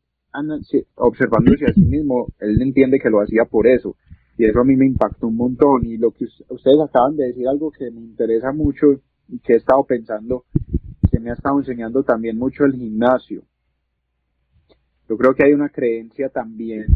observándose 0.97 1.65
a 1.67 1.73
sí 1.73 1.85
mismo, 1.85 2.29
él 2.41 2.61
entiende 2.61 2.99
que 2.99 3.11
lo 3.11 3.21
hacía 3.21 3.45
por 3.45 3.67
eso. 3.67 3.97
Y 4.39 4.45
eso 4.45 4.61
a 4.61 4.65
mí 4.65 4.77
me 4.77 4.87
impactó 4.87 5.29
un 5.29 5.37
montón. 5.37 5.87
Y 5.87 5.97
lo 5.97 6.11
que 6.11 6.27
ustedes 6.49 6.79
acaban 6.81 7.17
de 7.17 7.29
decir, 7.29 7.49
algo 7.49 7.71
que 7.71 7.91
me 7.91 8.01
interesa 8.01 8.53
mucho 8.53 9.01
y 9.29 9.39
que 9.39 9.55
he 9.55 9.57
estado 9.57 9.85
pensando, 9.85 10.45
que 11.11 11.19
me 11.19 11.31
ha 11.31 11.35
estado 11.35 11.59
enseñando 11.59 12.03
también 12.03 12.37
mucho 12.39 12.65
el 12.65 12.75
gimnasio. 12.75 13.43
Yo 15.09 15.17
creo 15.17 15.35
que 15.35 15.45
hay 15.45 15.53
una 15.53 15.69
creencia 15.69 16.29
también 16.29 16.87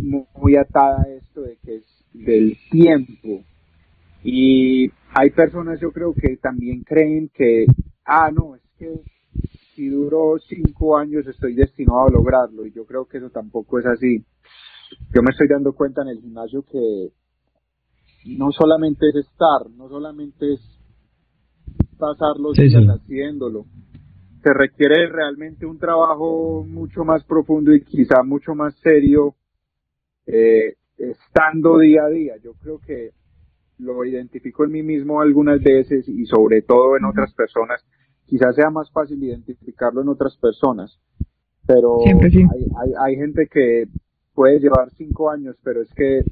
muy 0.00 0.56
atada 0.56 1.02
a 1.02 1.08
esto 1.08 1.42
de 1.42 1.56
que 1.64 1.76
es 1.76 1.84
del 2.12 2.56
tiempo. 2.70 3.44
Y 4.22 4.90
hay 5.14 5.30
personas, 5.30 5.80
yo 5.80 5.92
creo 5.92 6.14
que 6.14 6.36
también 6.36 6.82
creen 6.84 7.30
que, 7.34 7.66
ah, 8.04 8.30
no, 8.30 8.54
es 8.54 8.62
que 8.78 9.00
si 9.74 9.88
duro 9.88 10.38
cinco 10.38 10.96
años 10.96 11.26
estoy 11.26 11.54
destinado 11.54 12.06
a 12.06 12.10
lograrlo 12.10 12.66
y 12.66 12.72
yo 12.72 12.84
creo 12.84 13.06
que 13.06 13.18
eso 13.18 13.30
tampoco 13.30 13.78
es 13.78 13.86
así. 13.86 14.24
Yo 15.14 15.22
me 15.22 15.30
estoy 15.30 15.48
dando 15.48 15.72
cuenta 15.72 16.02
en 16.02 16.08
el 16.08 16.20
gimnasio 16.20 16.62
que 16.62 17.12
no 18.26 18.52
solamente 18.52 19.08
es 19.08 19.26
estar, 19.26 19.70
no 19.76 19.88
solamente 19.88 20.52
es 20.52 20.60
pasar 21.98 22.36
los 22.38 22.56
días 22.56 22.84
haciéndolo, 22.88 23.66
se 24.42 24.52
requiere 24.52 25.08
realmente 25.08 25.66
un 25.66 25.78
trabajo 25.78 26.64
mucho 26.66 27.04
más 27.04 27.24
profundo 27.24 27.72
y 27.72 27.84
quizá 27.84 28.22
mucho 28.24 28.54
más 28.54 28.74
serio 28.80 29.36
eh, 30.26 30.74
estando 30.98 31.78
día 31.78 32.02
a 32.04 32.10
día. 32.10 32.34
Yo 32.42 32.54
creo 32.54 32.78
que 32.78 33.10
lo 33.78 34.04
identifico 34.04 34.64
en 34.64 34.72
mí 34.72 34.82
mismo 34.82 35.20
algunas 35.20 35.62
veces 35.62 36.08
y 36.08 36.26
sobre 36.26 36.62
todo 36.62 36.96
en 36.96 37.04
otras 37.04 37.32
personas. 37.34 37.84
Quizás 38.32 38.54
sea 38.56 38.70
más 38.70 38.90
fácil 38.90 39.22
identificarlo 39.22 40.00
en 40.00 40.08
otras 40.08 40.34
personas, 40.38 40.98
pero 41.66 41.98
Siempre 42.02 42.30
sí. 42.30 42.38
hay, 42.50 42.64
hay, 42.80 42.92
hay 42.98 43.16
gente 43.16 43.46
que 43.46 43.84
puede 44.32 44.58
llevar 44.58 44.90
cinco 44.96 45.28
años, 45.30 45.54
pero 45.62 45.82
es 45.82 45.92
que 45.92 46.22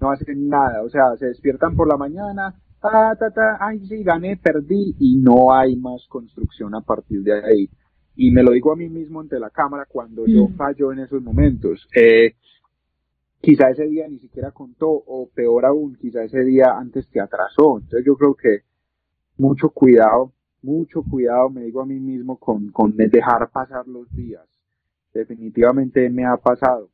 no 0.00 0.10
hacen 0.10 0.48
nada, 0.48 0.82
o 0.82 0.88
sea, 0.88 1.14
se 1.18 1.26
despiertan 1.26 1.76
por 1.76 1.86
la 1.86 1.98
mañana, 1.98 2.54
ta, 2.80 3.14
ta, 3.14 3.30
ta, 3.30 3.58
ay, 3.60 3.78
sí, 3.86 4.02
gané, 4.02 4.38
perdí, 4.38 4.96
y 4.98 5.16
no 5.18 5.52
hay 5.52 5.76
más 5.76 6.06
construcción 6.08 6.74
a 6.74 6.80
partir 6.80 7.22
de 7.22 7.34
ahí. 7.44 7.68
Y 8.16 8.30
me 8.30 8.42
lo 8.42 8.52
digo 8.52 8.72
a 8.72 8.76
mí 8.76 8.88
mismo 8.88 9.20
ante 9.20 9.38
la 9.38 9.50
cámara 9.50 9.84
cuando 9.86 10.24
yo 10.26 10.48
Mm. 10.48 10.56
fallo 10.56 10.92
en 10.92 11.00
esos 11.00 11.22
momentos. 11.22 11.86
Eh, 11.94 12.36
quizá 13.42 13.68
ese 13.68 13.84
día 13.84 14.08
ni 14.08 14.18
siquiera 14.18 14.50
contó, 14.52 14.88
o 14.88 15.28
peor 15.34 15.66
aún, 15.66 15.94
quizá 16.00 16.24
ese 16.24 16.42
día 16.42 16.74
antes 16.74 17.06
te 17.10 17.20
atrasó. 17.20 17.76
Entonces 17.80 18.02
yo 18.06 18.16
creo 18.16 18.34
que 18.34 18.60
mucho 19.36 19.68
cuidado, 19.68 20.32
mucho 20.62 21.02
cuidado, 21.02 21.50
me 21.50 21.62
digo 21.64 21.80
a 21.82 21.86
mí 21.86 21.98
mismo, 22.00 22.38
con, 22.38 22.70
con 22.70 22.96
dejar 22.96 23.50
pasar 23.50 23.86
los 23.86 24.10
días. 24.14 24.46
Definitivamente 25.14 26.08
me 26.10 26.24
ha 26.26 26.36
pasado 26.36 26.90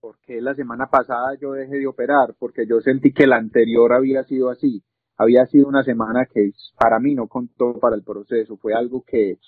porque 0.00 0.40
la 0.40 0.54
semana 0.54 0.86
pasada 0.86 1.36
yo 1.40 1.52
dejé 1.52 1.76
de 1.76 1.86
operar, 1.86 2.34
porque 2.38 2.66
yo 2.66 2.80
sentí 2.80 3.12
que 3.12 3.26
la 3.26 3.36
anterior 3.36 3.92
había 3.92 4.24
sido 4.24 4.50
así. 4.50 4.82
Había 5.16 5.46
sido 5.46 5.68
una 5.68 5.84
semana 5.84 6.26
que 6.26 6.50
para 6.76 6.98
mí 6.98 7.14
no 7.14 7.28
contó 7.28 7.78
para 7.78 7.94
el 7.94 8.02
proceso, 8.02 8.56
fue 8.56 8.74
algo 8.74 9.04
que 9.06 9.38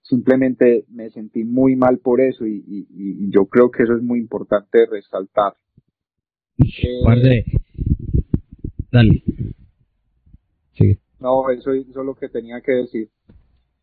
simplemente 0.00 0.86
me 0.88 1.10
sentí 1.10 1.44
muy 1.44 1.76
mal 1.76 1.98
por 1.98 2.20
eso 2.22 2.46
y, 2.46 2.64
y- 2.66 2.86
y 2.90 3.30
yo 3.30 3.46
creo 3.46 3.70
que 3.70 3.82
eso 3.82 3.94
es 3.94 4.02
muy 4.02 4.20
importante 4.20 4.86
resaltar. 4.90 5.54
Eh, 6.58 7.02
dale. 8.90 9.22
Sigue. 10.72 10.98
No, 11.20 11.50
eso, 11.50 11.72
eso 11.72 12.00
es 12.00 12.06
lo 12.06 12.14
que 12.14 12.28
tenía 12.28 12.60
que 12.60 12.72
decir. 12.72 13.08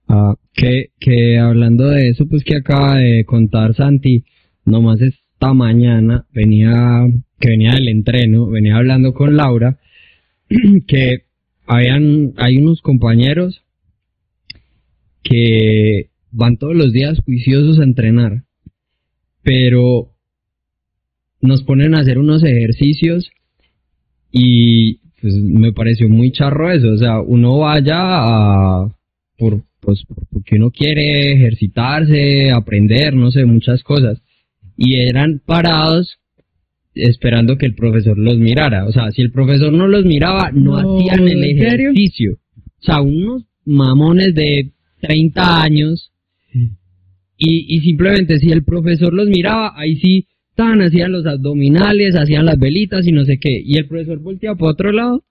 Ah, 0.08 0.36
que, 0.54 0.92
que 1.00 1.40
hablando 1.40 1.88
de 1.88 2.10
eso, 2.10 2.28
pues 2.28 2.44
que 2.44 2.58
acaba 2.58 2.98
de 2.98 3.26
contar 3.26 3.74
Santi, 3.76 4.26
nomás 4.66 5.02
esta 5.02 5.54
mañana 5.54 6.26
venía, 6.32 7.08
que 7.40 7.50
venía 7.50 7.74
del 7.74 7.88
entreno, 7.88 8.48
venía 8.48 8.76
hablando 8.78 9.14
con 9.14 9.38
Laura, 9.38 9.80
que 10.88 11.26
habían, 11.66 12.34
hay 12.38 12.58
unos 12.58 12.82
compañeros 12.82 13.64
que 15.24 16.10
van 16.32 16.58
todos 16.58 16.76
los 16.76 16.92
días 16.92 17.20
juiciosos 17.24 17.80
a 17.80 17.84
entrenar, 17.84 18.44
pero 19.44 20.12
nos 21.42 21.64
ponen 21.64 21.96
a 21.96 22.00
hacer 22.00 22.18
unos 22.18 22.44
ejercicios 22.44 23.32
y 24.32 25.01
pues 25.22 25.36
me 25.36 25.72
pareció 25.74 26.10
muy 26.10 26.32
charro 26.32 26.72
eso, 26.72 26.90
o 26.92 26.98
sea, 26.98 27.22
uno 27.22 27.58
vaya 27.60 27.96
a 27.98 28.88
por 29.38 29.62
pues 29.80 30.04
por- 30.06 30.26
porque 30.32 30.56
uno 30.58 30.70
quiere 30.72 31.34
ejercitarse, 31.34 32.52
aprender, 32.52 33.16
no 33.16 33.32
sé, 33.32 33.46
muchas 33.46 33.82
cosas. 33.84 34.22
Y 34.78 34.96
eran 35.00 35.42
parados 35.46 36.18
esperando 36.94 37.58
que 37.58 37.66
el 37.66 37.74
profesor 37.76 38.18
los 38.18 38.38
mirara. 38.38 38.86
O 38.86 38.92
sea, 38.92 39.10
si 39.12 39.22
el 39.22 39.32
profesor 39.32 39.72
no 39.74 39.88
los 39.88 40.06
miraba, 40.06 40.52
no, 40.52 40.82
No, 40.82 40.98
hacían 41.00 41.28
el 41.28 41.44
ejercicio. 41.94 42.34
O 42.80 42.84
sea, 42.84 43.02
unos 43.02 43.44
mamones 43.66 44.36
de 44.36 44.72
30 45.02 45.64
años. 45.64 46.12
Y, 47.38 47.76
y 47.76 47.80
simplemente 47.82 48.38
si 48.38 48.52
el 48.52 48.64
profesor 48.64 49.14
los 49.14 49.28
miraba, 49.28 49.74
ahí 49.76 49.96
sí, 49.96 50.28
hacían 50.62 51.12
los 51.12 51.26
abdominales, 51.26 52.16
hacían 52.16 52.46
las 52.46 52.60
velitas 52.60 53.08
y 53.08 53.12
no 53.12 53.26
sé 53.26 53.40
qué. 53.40 53.62
Y 53.64 53.78
el 53.78 53.88
profesor 53.88 54.20
volteaba 54.20 54.58
por 54.58 54.70
otro 54.70 54.92
lado 54.92 55.24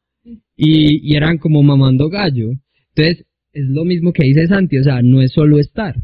y, 0.57 1.15
eran 1.15 1.39
como 1.39 1.63
mamando 1.63 2.09
gallo. 2.09 2.51
Entonces, 2.95 3.27
es 3.53 3.65
lo 3.67 3.85
mismo 3.85 4.13
que 4.13 4.25
dice 4.25 4.47
Santi, 4.47 4.79
o 4.79 4.85
sea, 4.85 5.03
no 5.03 5.23
es 5.23 5.33
solo 5.33 5.59
estar. 5.59 5.97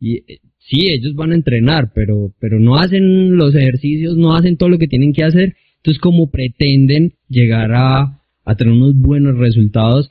Y 0.00 0.16
eh, 0.16 0.40
sí, 0.58 0.90
ellos 0.90 1.14
van 1.14 1.32
a 1.32 1.36
entrenar, 1.36 1.92
pero, 1.94 2.34
pero 2.40 2.58
no 2.58 2.76
hacen 2.76 3.36
los 3.36 3.54
ejercicios, 3.54 4.16
no 4.16 4.34
hacen 4.34 4.56
todo 4.56 4.68
lo 4.68 4.78
que 4.78 4.88
tienen 4.88 5.12
que 5.12 5.24
hacer. 5.24 5.54
Entonces, 5.76 6.00
como 6.00 6.30
pretenden 6.30 7.14
llegar 7.28 7.72
a, 7.74 8.18
tener 8.56 8.72
unos 8.74 8.94
buenos 8.96 9.38
resultados, 9.38 10.10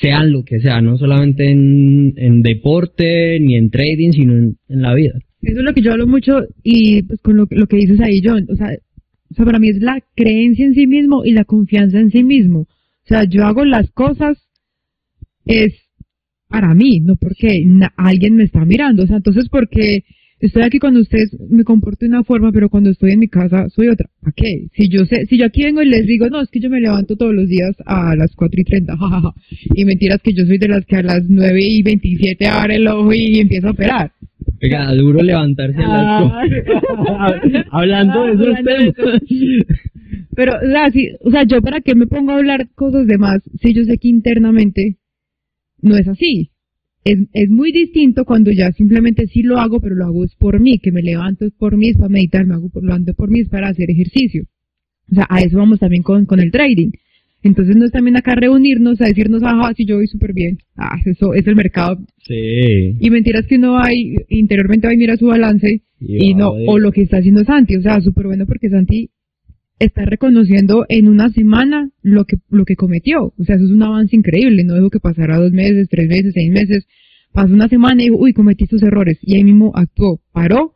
sean 0.00 0.32
lo 0.32 0.44
que 0.44 0.60
sea, 0.60 0.80
no 0.80 0.98
solamente 0.98 1.50
en, 1.50 2.42
deporte 2.42 3.38
ni 3.40 3.56
en 3.56 3.70
trading, 3.70 4.12
sino 4.12 4.34
en 4.36 4.56
la 4.68 4.94
vida. 4.94 5.14
Eso 5.42 5.58
es 5.58 5.64
lo 5.64 5.72
que 5.72 5.82
yo 5.82 5.92
hablo 5.92 6.06
mucho 6.06 6.46
y 6.62 7.02
pues 7.02 7.20
con 7.20 7.36
lo, 7.36 7.46
lo 7.50 7.66
que 7.66 7.76
dices 7.76 8.00
ahí, 8.00 8.20
John. 8.22 8.46
O 8.50 8.56
sea, 8.56 8.68
o 9.30 9.34
sea, 9.34 9.44
para 9.44 9.58
mí 9.58 9.68
es 9.68 9.80
la 9.80 10.02
creencia 10.14 10.66
en 10.66 10.74
sí 10.74 10.86
mismo 10.86 11.24
y 11.24 11.32
la 11.32 11.44
confianza 11.44 11.98
en 11.98 12.10
sí 12.10 12.24
mismo. 12.24 12.60
O 12.60 13.06
sea, 13.06 13.24
yo 13.24 13.44
hago 13.44 13.64
las 13.64 13.90
cosas 13.92 14.38
es 15.46 15.74
para 16.48 16.74
mí, 16.74 17.00
no 17.00 17.16
porque 17.16 17.64
alguien 17.96 18.36
me 18.36 18.44
está 18.44 18.64
mirando. 18.64 19.04
O 19.04 19.06
sea, 19.06 19.16
entonces 19.16 19.48
porque 19.48 20.04
estoy 20.40 20.62
aquí 20.62 20.78
con 20.78 20.96
ustedes 20.96 21.36
me 21.50 21.64
comporto 21.64 22.04
de 22.04 22.08
una 22.08 22.24
forma, 22.24 22.50
pero 22.52 22.68
cuando 22.68 22.90
estoy 22.90 23.12
en 23.12 23.20
mi 23.20 23.28
casa 23.28 23.68
soy 23.70 23.88
otra. 23.88 24.08
¿Para 24.20 24.32
qué? 24.34 24.66
Si 24.74 24.88
yo 24.88 25.04
sé, 25.06 25.26
si 25.26 25.36
yo 25.38 25.46
aquí 25.46 25.62
vengo 25.64 25.82
y 25.82 25.88
les 25.88 26.06
digo, 26.06 26.28
no, 26.28 26.40
es 26.40 26.48
que 26.50 26.60
yo 26.60 26.70
me 26.70 26.80
levanto 26.80 27.16
todos 27.16 27.34
los 27.34 27.48
días 27.48 27.76
a 27.86 28.14
las 28.16 28.34
4 28.34 28.60
y 28.60 28.64
30, 28.64 28.96
jajaja. 28.98 29.32
Y 29.74 29.84
mentiras 29.84 30.20
que 30.22 30.32
yo 30.32 30.44
soy 30.46 30.58
de 30.58 30.68
las 30.68 30.84
que 30.86 30.96
a 30.96 31.02
las 31.02 31.22
9 31.28 31.60
y 31.62 31.82
27 31.82 32.46
abre 32.46 32.76
el 32.76 32.86
ojo 32.88 33.12
y 33.12 33.38
empieza 33.40 33.68
a 33.68 33.72
operar. 33.72 34.12
Oiga, 34.62 34.92
duro 34.94 35.22
levantarse 35.22 35.78
a 35.82 35.88
las 35.88 36.32
Ah. 37.18 37.40
Hablando 37.70 38.24
de 38.26 38.32
esos 38.32 38.64
temas. 38.64 38.94
Pero, 40.34 40.52
o 40.56 40.70
sea, 40.70 40.90
si- 40.90 41.10
o 41.20 41.30
sea, 41.30 41.44
yo 41.44 41.60
para 41.62 41.80
qué 41.80 41.94
me 41.94 42.06
pongo 42.06 42.32
a 42.32 42.36
hablar 42.36 42.68
cosas 42.74 43.06
de 43.06 43.18
más 43.18 43.40
si 43.60 43.74
yo 43.74 43.84
sé 43.84 43.98
que 43.98 44.08
internamente 44.08 44.96
no 45.82 45.96
es 45.96 46.08
así. 46.08 46.49
Es, 47.04 47.18
es 47.32 47.50
muy 47.50 47.72
distinto 47.72 48.24
cuando 48.24 48.50
ya 48.50 48.72
simplemente 48.72 49.26
sí 49.26 49.42
lo 49.42 49.58
hago, 49.58 49.80
pero 49.80 49.94
lo 49.94 50.04
hago 50.04 50.24
es 50.24 50.34
por 50.34 50.60
mí, 50.60 50.78
que 50.78 50.92
me 50.92 51.02
levanto 51.02 51.46
es 51.46 51.52
por 51.52 51.76
mí, 51.76 51.88
es 51.88 51.96
para 51.96 52.08
meditar, 52.08 52.46
me 52.46 52.54
hago 52.54 52.68
por, 52.68 52.84
lo 52.84 52.92
ando 52.92 53.14
por 53.14 53.30
mí, 53.30 53.40
es 53.40 53.48
para 53.48 53.68
hacer 53.68 53.90
ejercicio. 53.90 54.44
O 55.10 55.14
sea, 55.14 55.26
a 55.28 55.40
eso 55.40 55.58
vamos 55.58 55.80
también 55.80 56.02
con, 56.02 56.26
con 56.26 56.40
el 56.40 56.50
trading. 56.50 56.90
Entonces 57.42 57.74
no 57.76 57.86
es 57.86 57.92
también 57.92 58.16
acá 58.16 58.34
reunirnos 58.34 59.00
a 59.00 59.06
decirnos, 59.06 59.42
ajá, 59.42 59.72
si 59.74 59.86
yo 59.86 59.96
voy 59.96 60.06
súper 60.06 60.34
bien. 60.34 60.58
Ah, 60.76 60.98
eso 61.04 61.32
es 61.32 61.46
el 61.46 61.56
mercado. 61.56 61.98
Sí. 62.18 62.96
Y 63.00 63.10
mentiras 63.10 63.46
que 63.46 63.56
uno 63.56 63.72
va 63.72 63.92
y 63.94 64.16
interiormente 64.28 64.86
va 64.86 64.94
y 64.94 64.98
mira 64.98 65.16
su 65.16 65.26
balance 65.26 65.82
y 66.00 66.34
no, 66.34 66.52
va, 66.52 66.58
o 66.66 66.78
lo 66.78 66.92
que 66.92 67.02
está 67.02 67.18
haciendo 67.18 67.44
Santi, 67.44 67.76
o 67.76 67.82
sea, 67.82 68.00
súper 68.00 68.26
bueno 68.26 68.46
porque 68.46 68.68
Santi 68.68 69.10
está 69.80 70.04
reconociendo 70.04 70.86
en 70.88 71.08
una 71.08 71.28
semana 71.30 71.90
lo 72.02 72.24
que, 72.26 72.36
lo 72.50 72.64
que 72.64 72.76
cometió, 72.76 73.32
o 73.36 73.44
sea, 73.44 73.56
eso 73.56 73.64
es 73.64 73.70
un 73.72 73.82
avance 73.82 74.14
increíble, 74.14 74.62
no 74.62 74.74
dejó 74.74 74.90
que 74.90 75.00
pasara 75.00 75.36
dos 75.38 75.50
meses, 75.52 75.88
tres 75.90 76.06
meses, 76.08 76.32
seis 76.34 76.50
meses, 76.52 76.86
pasó 77.32 77.52
una 77.52 77.68
semana 77.68 78.00
y 78.02 78.06
dijo, 78.10 78.18
uy, 78.18 78.32
cometí 78.32 78.64
estos 78.64 78.82
errores, 78.84 79.18
y 79.22 79.36
ahí 79.36 79.42
mismo 79.44 79.72
actuó, 79.74 80.20
paró, 80.32 80.74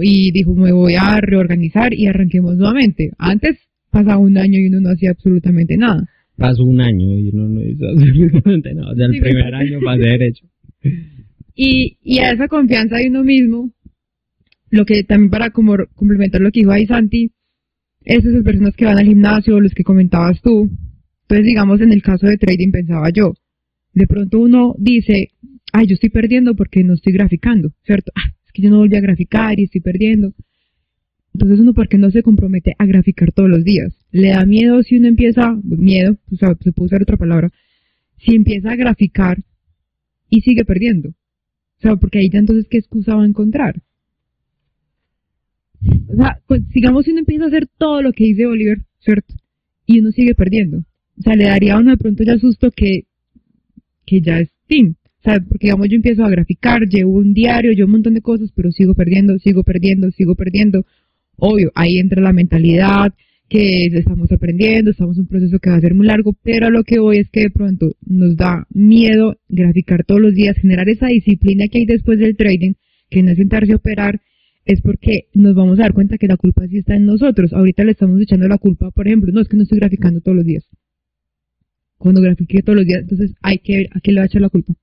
y 0.00 0.30
dijo, 0.32 0.54
me 0.54 0.72
voy 0.72 0.94
a 0.94 1.20
reorganizar 1.20 1.94
y 1.94 2.06
arranquemos 2.06 2.56
nuevamente. 2.56 3.10
Antes 3.18 3.58
pasaba 3.90 4.18
un 4.18 4.36
año 4.38 4.58
y 4.58 4.66
uno 4.66 4.80
no 4.80 4.90
hacía 4.90 5.10
absolutamente 5.10 5.76
nada. 5.76 6.08
Pasó 6.36 6.64
un 6.64 6.80
año 6.80 7.16
y 7.18 7.28
uno 7.28 7.48
no 7.48 7.62
hizo 7.62 7.86
absolutamente 7.88 8.74
nada. 8.74 8.90
O 8.92 8.94
sea, 8.96 9.06
el 9.06 9.12
Sí, 9.12 9.20
primer 9.20 9.50
me- 9.52 9.56
año 9.58 9.78
para 9.84 9.96
hacer 10.00 10.22
hecho. 10.22 10.46
Y, 11.54 11.98
y 12.02 12.18
a 12.18 12.32
esa 12.32 12.48
confianza 12.48 12.96
de 12.96 13.08
uno 13.08 13.22
mismo, 13.22 13.70
lo 14.70 14.84
que 14.84 15.04
también 15.04 15.30
para 15.30 15.50
como 15.50 15.76
complementar 15.94 16.40
lo 16.40 16.50
que 16.50 16.60
dijo 16.60 16.72
ahí 16.72 16.86
Santi, 16.86 17.30
esas 18.04 18.42
personas 18.44 18.74
que 18.76 18.84
van 18.84 18.98
al 18.98 19.06
gimnasio, 19.06 19.60
los 19.60 19.74
que 19.74 19.84
comentabas 19.84 20.40
tú. 20.42 20.70
Entonces, 21.22 21.46
digamos, 21.46 21.80
en 21.80 21.92
el 21.92 22.02
caso 22.02 22.26
de 22.26 22.36
trading 22.36 22.70
pensaba 22.70 23.08
yo, 23.10 23.34
de 23.92 24.06
pronto 24.06 24.40
uno 24.40 24.74
dice, 24.78 25.30
ay, 25.72 25.86
yo 25.86 25.94
estoy 25.94 26.10
perdiendo 26.10 26.54
porque 26.54 26.84
no 26.84 26.94
estoy 26.94 27.12
graficando, 27.12 27.72
¿cierto? 27.84 28.12
Ah, 28.14 28.32
es 28.44 28.52
que 28.52 28.62
yo 28.62 28.70
no 28.70 28.78
volví 28.78 28.96
a 28.96 29.00
graficar 29.00 29.58
y 29.58 29.64
estoy 29.64 29.80
perdiendo. 29.80 30.34
Entonces 31.32 31.58
uno, 31.58 31.74
¿por 31.74 31.88
qué 31.88 31.98
no 31.98 32.10
se 32.10 32.22
compromete 32.22 32.74
a 32.78 32.86
graficar 32.86 33.32
todos 33.32 33.48
los 33.48 33.64
días? 33.64 33.92
Le 34.12 34.28
da 34.28 34.44
miedo 34.44 34.82
si 34.82 34.96
uno 34.96 35.08
empieza, 35.08 35.58
miedo, 35.64 36.16
o 36.30 36.36
sea, 36.36 36.54
se 36.60 36.72
puede 36.72 36.86
usar 36.86 37.02
otra 37.02 37.16
palabra, 37.16 37.50
si 38.18 38.36
empieza 38.36 38.70
a 38.70 38.76
graficar 38.76 39.38
y 40.28 40.42
sigue 40.42 40.64
perdiendo. 40.64 41.14
O 41.82 41.96
porque 41.98 42.18
ahí 42.18 42.30
ya 42.30 42.38
entonces, 42.38 42.66
¿qué 42.70 42.78
excusa 42.78 43.16
va 43.16 43.24
a 43.24 43.26
encontrar? 43.26 43.82
O 46.08 46.16
sea, 46.16 46.40
pues, 46.46 46.62
digamos 46.72 47.04
si 47.04 47.10
uno 47.10 47.20
empieza 47.20 47.44
a 47.44 47.48
hacer 47.48 47.68
todo 47.78 48.02
lo 48.02 48.12
que 48.12 48.24
dice 48.24 48.46
Oliver, 48.46 48.78
¿cierto? 49.00 49.34
Y 49.86 50.00
uno 50.00 50.10
sigue 50.12 50.34
perdiendo. 50.34 50.78
O 51.18 51.22
sea, 51.22 51.34
le 51.34 51.44
daría 51.44 51.74
a 51.74 51.78
uno 51.78 51.90
de 51.90 51.96
pronto 51.96 52.24
ya 52.24 52.38
susto 52.38 52.70
que, 52.70 53.04
que 54.04 54.20
ya 54.20 54.40
es 54.40 54.50
fin. 54.66 54.96
O 55.18 55.22
sea, 55.22 55.40
porque 55.40 55.68
digamos 55.68 55.88
yo 55.88 55.96
empiezo 55.96 56.24
a 56.24 56.30
graficar, 56.30 56.88
llevo 56.88 57.12
un 57.12 57.32
diario, 57.32 57.72
llevo 57.72 57.86
un 57.86 57.92
montón 57.92 58.14
de 58.14 58.20
cosas, 58.20 58.50
pero 58.54 58.70
sigo 58.72 58.94
perdiendo, 58.94 59.38
sigo 59.38 59.62
perdiendo, 59.62 60.10
sigo 60.10 60.34
perdiendo. 60.34 60.84
Obvio, 61.36 61.72
ahí 61.74 61.98
entra 61.98 62.22
la 62.22 62.32
mentalidad, 62.32 63.12
que 63.48 63.86
estamos 63.86 64.32
aprendiendo, 64.32 64.90
estamos 64.90 65.16
en 65.16 65.22
un 65.22 65.28
proceso 65.28 65.58
que 65.58 65.70
va 65.70 65.76
a 65.76 65.80
ser 65.80 65.94
muy 65.94 66.06
largo, 66.06 66.34
pero 66.42 66.66
a 66.66 66.70
lo 66.70 66.82
que 66.84 66.98
voy 66.98 67.18
es 67.18 67.30
que 67.30 67.42
de 67.42 67.50
pronto 67.50 67.92
nos 68.04 68.36
da 68.36 68.66
miedo 68.70 69.36
graficar 69.48 70.04
todos 70.04 70.20
los 70.20 70.34
días, 70.34 70.56
generar 70.56 70.88
esa 70.88 71.08
disciplina 71.08 71.68
que 71.68 71.78
hay 71.78 71.86
después 71.86 72.18
del 72.18 72.36
trading, 72.36 72.72
que 73.10 73.22
no 73.22 73.30
es 73.30 73.36
sentarse 73.36 73.72
a 73.72 73.76
operar, 73.76 74.20
es 74.64 74.80
porque 74.80 75.28
nos 75.34 75.54
vamos 75.54 75.78
a 75.78 75.82
dar 75.82 75.92
cuenta 75.92 76.18
que 76.18 76.26
la 76.26 76.36
culpa 76.36 76.66
sí 76.68 76.78
está 76.78 76.96
en 76.96 77.06
nosotros. 77.06 77.52
Ahorita 77.52 77.84
le 77.84 77.92
estamos 77.92 78.20
echando 78.20 78.48
la 78.48 78.58
culpa, 78.58 78.90
por 78.90 79.06
ejemplo, 79.06 79.32
no 79.32 79.40
es 79.40 79.48
que 79.48 79.56
no 79.56 79.64
estoy 79.64 79.78
graficando 79.78 80.20
todos 80.20 80.36
los 80.36 80.46
días. 80.46 80.64
cuando 81.98 82.20
grafique 82.20 82.62
todos 82.62 82.76
los 82.76 82.86
días, 82.86 83.00
entonces 83.02 83.34
hay 83.40 83.58
que 83.58 83.76
ver 83.78 83.88
a 83.92 84.00
quién 84.00 84.14
le 84.14 84.20
va 84.20 84.24
a 84.24 84.26
echar 84.26 84.42
la 84.42 84.50
culpa. 84.50 84.74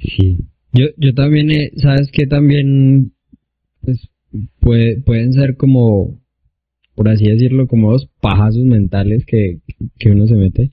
Sí. 0.00 0.46
Yo, 0.72 0.86
yo 0.96 1.12
también, 1.14 1.50
eh, 1.50 1.72
¿sabes 1.76 2.10
qué? 2.12 2.26
También, 2.26 3.12
pues, 3.82 4.08
puede, 4.60 5.00
pueden 5.00 5.32
ser 5.32 5.56
como, 5.56 6.20
por 6.94 7.08
así 7.08 7.26
decirlo, 7.26 7.66
como 7.66 7.92
dos 7.92 8.08
pajazos 8.20 8.64
mentales 8.64 9.24
que, 9.26 9.58
que 9.98 10.10
uno 10.10 10.26
se 10.26 10.34
mete. 10.34 10.72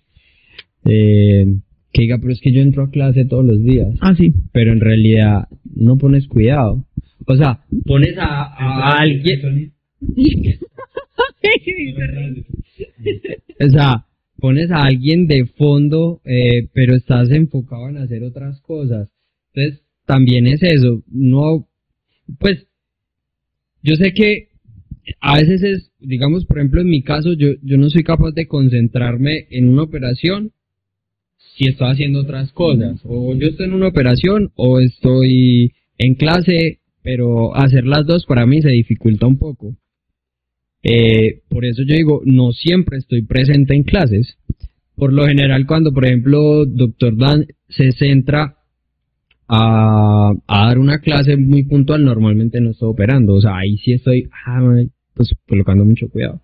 Eh, 0.86 1.58
que 1.96 2.02
diga, 2.02 2.18
pero 2.20 2.34
es 2.34 2.42
que 2.42 2.52
yo 2.52 2.62
entro 2.62 2.84
a 2.84 2.92
clase 2.92 3.26
todos 3.26 3.46
los 3.46 3.64
días. 3.64 3.88
Ah, 4.02 4.14
sí. 4.16 4.34
Pero 4.52 4.74
en 4.74 4.82
realidad 4.82 5.48
no 5.76 5.98
pones 5.98 6.28
cuidado. 6.28 6.86
O 7.26 7.36
sea, 7.36 7.62
pones 7.86 8.18
a, 8.18 8.44
a 8.54 9.00
alguien... 9.00 9.72
O 13.58 13.70
sea, 13.70 14.06
pones 14.38 14.70
a 14.72 14.82
alguien 14.84 15.28
de 15.28 15.46
fondo, 15.46 16.22
eh, 16.26 16.68
pero 16.74 16.96
estás 16.96 17.30
enfocado 17.30 17.88
en 17.88 17.98
hacer 17.98 18.24
otras 18.24 18.60
cosas. 18.62 19.10
Entonces, 19.54 19.84
también 20.06 20.48
es 20.48 20.62
eso. 20.62 21.04
No, 21.08 21.68
pues, 22.40 22.68
yo 23.82 23.96
sé 23.96 24.14
que 24.14 24.50
a 25.22 25.38
veces 25.38 25.64
es, 25.64 25.92
digamos, 26.00 26.46
por 26.46 26.58
ejemplo, 26.58 26.82
en 26.82 26.90
mi 26.90 27.02
caso, 27.04 27.34
yo, 27.34 27.50
yo 27.62 27.78
no 27.78 27.90
soy 27.90 28.04
capaz 28.04 28.32
de 28.32 28.48
concentrarme 28.48 29.48
en 29.52 29.70
una 29.70 29.84
operación 29.84 30.52
si 31.56 31.70
estoy 31.70 31.90
haciendo 31.90 32.20
otras 32.20 32.52
cosas. 32.52 33.00
O 33.06 33.34
yo 33.36 33.48
estoy 33.48 33.68
en 33.68 33.74
una 33.74 33.88
operación 33.88 34.52
o 34.56 34.80
estoy 34.80 35.74
en 35.98 36.16
clase, 36.16 36.80
pero 37.02 37.56
hacer 37.56 37.86
las 37.86 38.06
dos 38.06 38.26
para 38.26 38.46
mí 38.46 38.62
se 38.62 38.70
dificulta 38.70 39.26
un 39.26 39.38
poco. 39.38 39.76
Eh, 40.84 41.42
por 41.50 41.66
eso 41.66 41.84
yo 41.84 41.96
digo, 41.96 42.22
no 42.26 42.52
siempre 42.52 42.98
estoy 42.98 43.24
presente 43.24 43.74
en 43.74 43.84
clases. 43.84 44.38
Por 44.96 45.14
lo 45.14 45.26
general, 45.26 45.66
cuando, 45.66 45.94
por 45.94 46.06
ejemplo, 46.06 46.66
doctor 46.66 47.18
Dan 47.18 47.48
se 47.70 47.92
centra 47.94 48.58
a, 49.48 50.34
a 50.48 50.68
dar 50.68 50.80
una 50.80 51.00
clase 51.00 51.38
muy 51.38 51.64
puntual, 51.64 52.04
normalmente 52.04 52.62
no 52.62 52.72
estoy 52.72 52.90
operando. 52.90 53.34
O 53.34 53.42
sea, 53.42 53.58
ahí 53.58 53.78
sí 53.78 53.94
estoy 53.94 54.30
ah, 54.46 54.84
pues, 55.14 55.34
colocando 55.48 55.86
mucho 55.86 56.10
cuidado. 56.10 56.42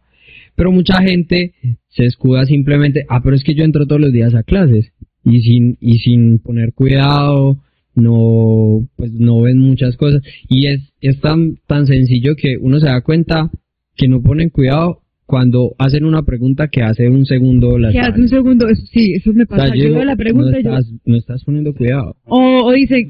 Pero 0.55 0.71
mucha 0.71 1.01
gente 1.01 1.53
se 1.89 2.05
escuda 2.05 2.45
simplemente, 2.45 3.05
ah, 3.09 3.21
pero 3.23 3.35
es 3.35 3.43
que 3.43 3.55
yo 3.55 3.63
entro 3.63 3.85
todos 3.85 4.01
los 4.01 4.11
días 4.11 4.33
a 4.35 4.43
clases 4.43 4.91
y 5.23 5.41
sin, 5.41 5.77
y 5.79 5.99
sin 5.99 6.39
poner 6.39 6.73
cuidado, 6.73 7.59
no, 7.95 8.87
pues 8.95 9.11
no 9.13 9.41
ven 9.41 9.57
muchas 9.59 9.97
cosas. 9.97 10.21
Y 10.49 10.67
es, 10.67 10.81
es 11.01 11.19
tan, 11.19 11.57
tan 11.67 11.85
sencillo 11.87 12.35
que 12.35 12.57
uno 12.59 12.79
se 12.79 12.87
da 12.87 13.01
cuenta 13.01 13.49
que 13.95 14.07
no 14.07 14.21
ponen 14.21 14.49
cuidado 14.49 15.01
cuando 15.25 15.75
hacen 15.77 16.03
una 16.05 16.23
pregunta 16.23 16.67
que 16.67 16.81
hace 16.81 17.07
un 17.09 17.25
segundo 17.25 17.77
la 17.77 17.91
Que 17.91 17.99
hace 17.99 18.19
un 18.21 18.27
segundo, 18.27 18.67
eso- 18.67 18.85
sí, 18.91 19.13
eso 19.13 19.31
me 19.33 19.43
O 19.43 19.47
sea, 19.47 19.57
pasa. 19.57 19.67
yo 19.69 19.75
yo 19.75 19.83
digo, 19.83 19.95
veo 19.95 20.05
la 20.05 20.15
pregunta 20.15 20.51
no 20.51 20.59
y 20.59 20.63
yo, 20.63 20.69
estás, 20.71 20.93
no 21.05 21.15
estás 21.17 21.43
poniendo 21.45 21.73
cuidado. 21.73 22.15
o, 22.25 22.63
o 22.65 22.71
dice, 22.73 23.09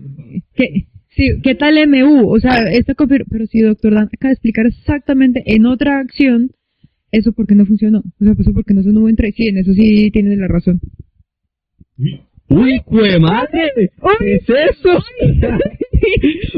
¿qué, 0.53 0.85
sí, 1.15 1.29
¿qué 1.41 1.55
tal 1.55 1.77
MU? 1.87 2.29
O 2.29 2.39
sea, 2.39 2.63
esta 2.71 2.93
pero 3.29 3.45
si 3.47 3.61
doctor 3.61 3.93
Dan 3.95 4.09
acaba 4.11 4.29
de 4.29 4.33
explicar 4.33 4.65
exactamente 4.67 5.41
en 5.47 5.65
otra 5.65 5.99
acción, 5.99 6.51
eso 7.11 7.31
porque 7.33 7.55
no 7.55 7.65
funcionó. 7.65 7.99
O 8.19 8.23
sea, 8.23 8.35
pues 8.35 8.47
eso 8.47 8.53
porque 8.53 8.73
no 8.73 8.83
sonó 8.83 9.01
buen 9.01 9.15
trade. 9.15 9.33
Sí, 9.35 9.47
en 9.47 9.57
eso 9.57 9.73
sí 9.73 10.11
tienes 10.11 10.37
la 10.37 10.47
razón. 10.47 10.79
¡Uy, 11.97 12.81
jue 12.85 13.19
madre! 13.19 13.91
¿Qué 14.19 14.35
es 14.35 14.49
eso? 14.49 14.89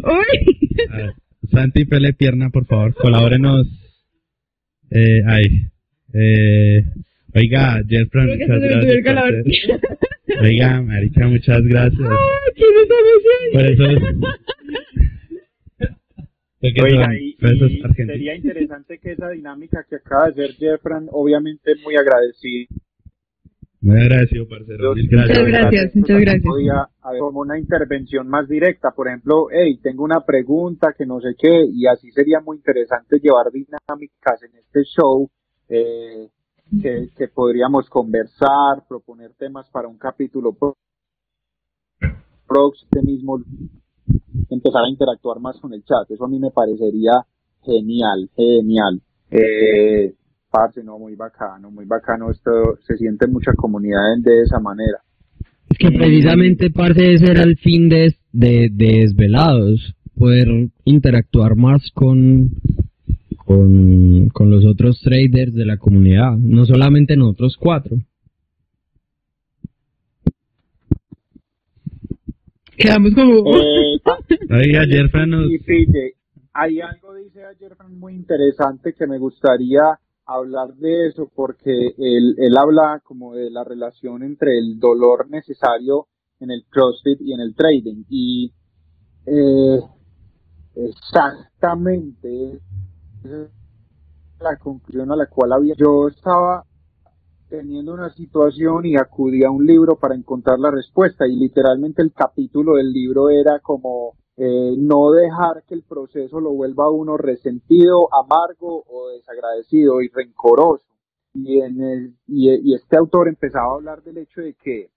¡Uy! 0.03 0.87
A 0.89 0.97
ver, 0.97 1.13
Santi 1.51 1.85
Pele 1.85 2.13
Pierna, 2.13 2.49
por 2.49 2.65
favor, 2.65 2.93
colabórenos. 2.95 3.67
Eh, 4.89 5.21
ahí. 5.27 5.67
Eh, 6.13 6.83
oiga, 7.33 7.81
Jeffran, 7.87 8.27
muchas 8.27 8.59
gracias. 8.59 9.03
Oiga, 10.41 10.81
Marica, 10.81 11.27
muchas 11.27 11.63
gracias. 11.63 12.01
¡Ay, 12.01 12.53
qué 12.55 12.63
nos 12.73 12.87
Por 13.53 13.65
eso 13.65 13.83
Oiga, 16.81 17.13
y, 17.19 17.33
por 17.33 17.53
eso 17.53 17.65
es 17.65 17.71
y 17.73 18.05
sería 18.05 18.35
interesante 18.35 18.97
que 18.97 19.11
esa 19.11 19.29
dinámica 19.31 19.85
que 19.89 19.97
acaba 19.97 20.31
de 20.31 20.45
hacer 20.45 20.55
Jeffran, 20.55 21.07
obviamente 21.11 21.75
muy 21.83 21.97
agradecido. 21.97 22.67
Muy 23.83 23.99
agradecido, 23.99 24.47
parcero. 24.47 24.95
Mil 24.95 25.09
gracias. 25.09 25.37
Muchas 25.37 25.61
gracias, 25.61 25.95
muchas 25.95 26.19
gracias. 26.21 26.43
Podía 26.45 26.87
haber 27.01 27.19
como 27.19 27.41
una 27.41 27.59
intervención 27.59 28.29
más 28.29 28.47
directa, 28.47 28.91
por 28.95 29.09
ejemplo, 29.09 29.47
hey, 29.51 29.77
tengo 29.83 30.05
una 30.05 30.21
pregunta 30.21 30.93
que 30.97 31.05
no 31.05 31.19
sé 31.19 31.35
qué, 31.37 31.65
y 31.69 31.85
así 31.87 32.09
sería 32.11 32.39
muy 32.39 32.55
interesante 32.55 33.19
llevar 33.19 33.51
dinámicas 33.51 34.41
en 34.43 34.57
este 34.57 34.83
show 34.85 35.29
eh, 35.67 36.29
que, 36.81 37.09
que 37.13 37.27
podríamos 37.27 37.89
conversar, 37.89 38.87
proponer 38.87 39.33
temas 39.33 39.69
para 39.69 39.89
un 39.89 39.97
capítulo 39.97 40.55
próximo, 42.47 42.87
este 42.89 43.01
mismo 43.01 43.43
empezar 44.49 44.85
a 44.85 44.89
interactuar 44.89 45.41
más 45.41 45.59
con 45.59 45.73
el 45.73 45.83
chat. 45.83 46.09
Eso 46.09 46.23
a 46.23 46.29
mí 46.29 46.39
me 46.39 46.51
parecería 46.51 47.25
genial, 47.65 48.29
genial. 48.33 49.01
Eh, 49.29 50.13
parce, 50.53 50.83
no, 50.83 50.99
muy 50.99 51.15
bacano, 51.15 51.71
muy 51.71 51.85
bacano. 51.85 52.29
Esto 52.29 52.77
se 52.85 52.95
siente 52.97 53.25
mucha 53.25 53.53
comunidad 53.53 54.17
de 54.19 54.43
esa 54.43 54.59
manera. 54.59 54.99
Es 55.67 55.77
que 55.79 55.89
precisamente 55.97 56.69
parte 56.69 57.01
de 57.01 57.13
ese 57.15 57.31
era 57.31 57.41
el 57.41 57.57
fin 57.57 57.89
de, 57.89 58.13
de, 58.31 58.69
de 58.71 58.99
Desvelados, 58.99 59.95
poder 60.15 60.69
interactuar 60.85 61.55
más 61.55 61.81
con, 61.95 62.51
con, 63.37 64.29
con 64.29 64.51
los 64.51 64.63
otros 64.65 65.01
traders 65.01 65.55
de 65.55 65.65
la 65.65 65.77
comunidad, 65.77 66.37
no 66.37 66.65
solamente 66.65 67.17
nosotros 67.17 67.57
cuatro. 67.59 67.97
Quedamos 72.77 73.13
como... 73.15 73.57
Eh, 73.57 73.99
Oiga, 74.51 74.85
Jeffran 74.87 75.31
nos... 75.31 75.49
y 75.49 75.57
pille, 75.57 76.13
hay 76.53 76.79
algo, 76.79 77.15
dice 77.15 77.43
ayer, 77.43 77.71
muy 77.89 78.13
interesante 78.13 78.93
que 78.93 79.07
me 79.07 79.17
gustaría 79.17 79.81
hablar 80.25 80.73
de 80.75 81.07
eso 81.07 81.29
porque 81.33 81.93
él, 81.97 82.35
él 82.37 82.57
habla 82.57 83.01
como 83.03 83.33
de 83.33 83.49
la 83.49 83.63
relación 83.63 84.23
entre 84.23 84.57
el 84.57 84.79
dolor 84.79 85.29
necesario 85.29 86.07
en 86.39 86.51
el 86.51 86.65
CrossFit 86.69 87.21
y 87.21 87.33
en 87.33 87.39
el 87.39 87.55
trading. 87.55 88.03
Y 88.09 88.53
eh, 89.25 89.79
exactamente 90.75 92.59
la 94.39 94.57
conclusión 94.57 95.11
a 95.11 95.15
la 95.15 95.27
cual 95.27 95.53
había. 95.53 95.73
Yo 95.77 96.07
estaba 96.07 96.65
teniendo 97.49 97.93
una 97.93 98.09
situación 98.13 98.85
y 98.85 98.95
acudí 98.97 99.43
a 99.43 99.51
un 99.51 99.65
libro 99.65 99.97
para 99.97 100.15
encontrar 100.15 100.59
la 100.59 100.71
respuesta 100.71 101.27
y 101.27 101.35
literalmente 101.35 102.01
el 102.01 102.11
capítulo 102.11 102.75
del 102.75 102.91
libro 102.91 103.29
era 103.29 103.59
como 103.59 104.15
eh, 104.37 104.75
no 104.77 105.11
dejar 105.11 105.63
que 105.67 105.75
el 105.75 105.83
proceso 105.83 106.39
lo 106.39 106.51
vuelva 106.51 106.85
a 106.85 106.89
uno 106.91 107.17
resentido, 107.17 108.07
amargo 108.13 108.83
o 108.87 109.09
desagradecido 109.09 110.01
y 110.01 110.09
rencoroso. 110.09 110.85
Y, 111.33 111.59
en 111.61 111.81
el- 111.81 112.15
y, 112.27 112.49
y 112.71 112.75
este 112.75 112.97
autor 112.97 113.27
empezaba 113.27 113.71
a 113.71 113.75
hablar 113.75 114.03
del 114.03 114.17
hecho 114.19 114.41
de 114.41 114.53
que 114.55 114.91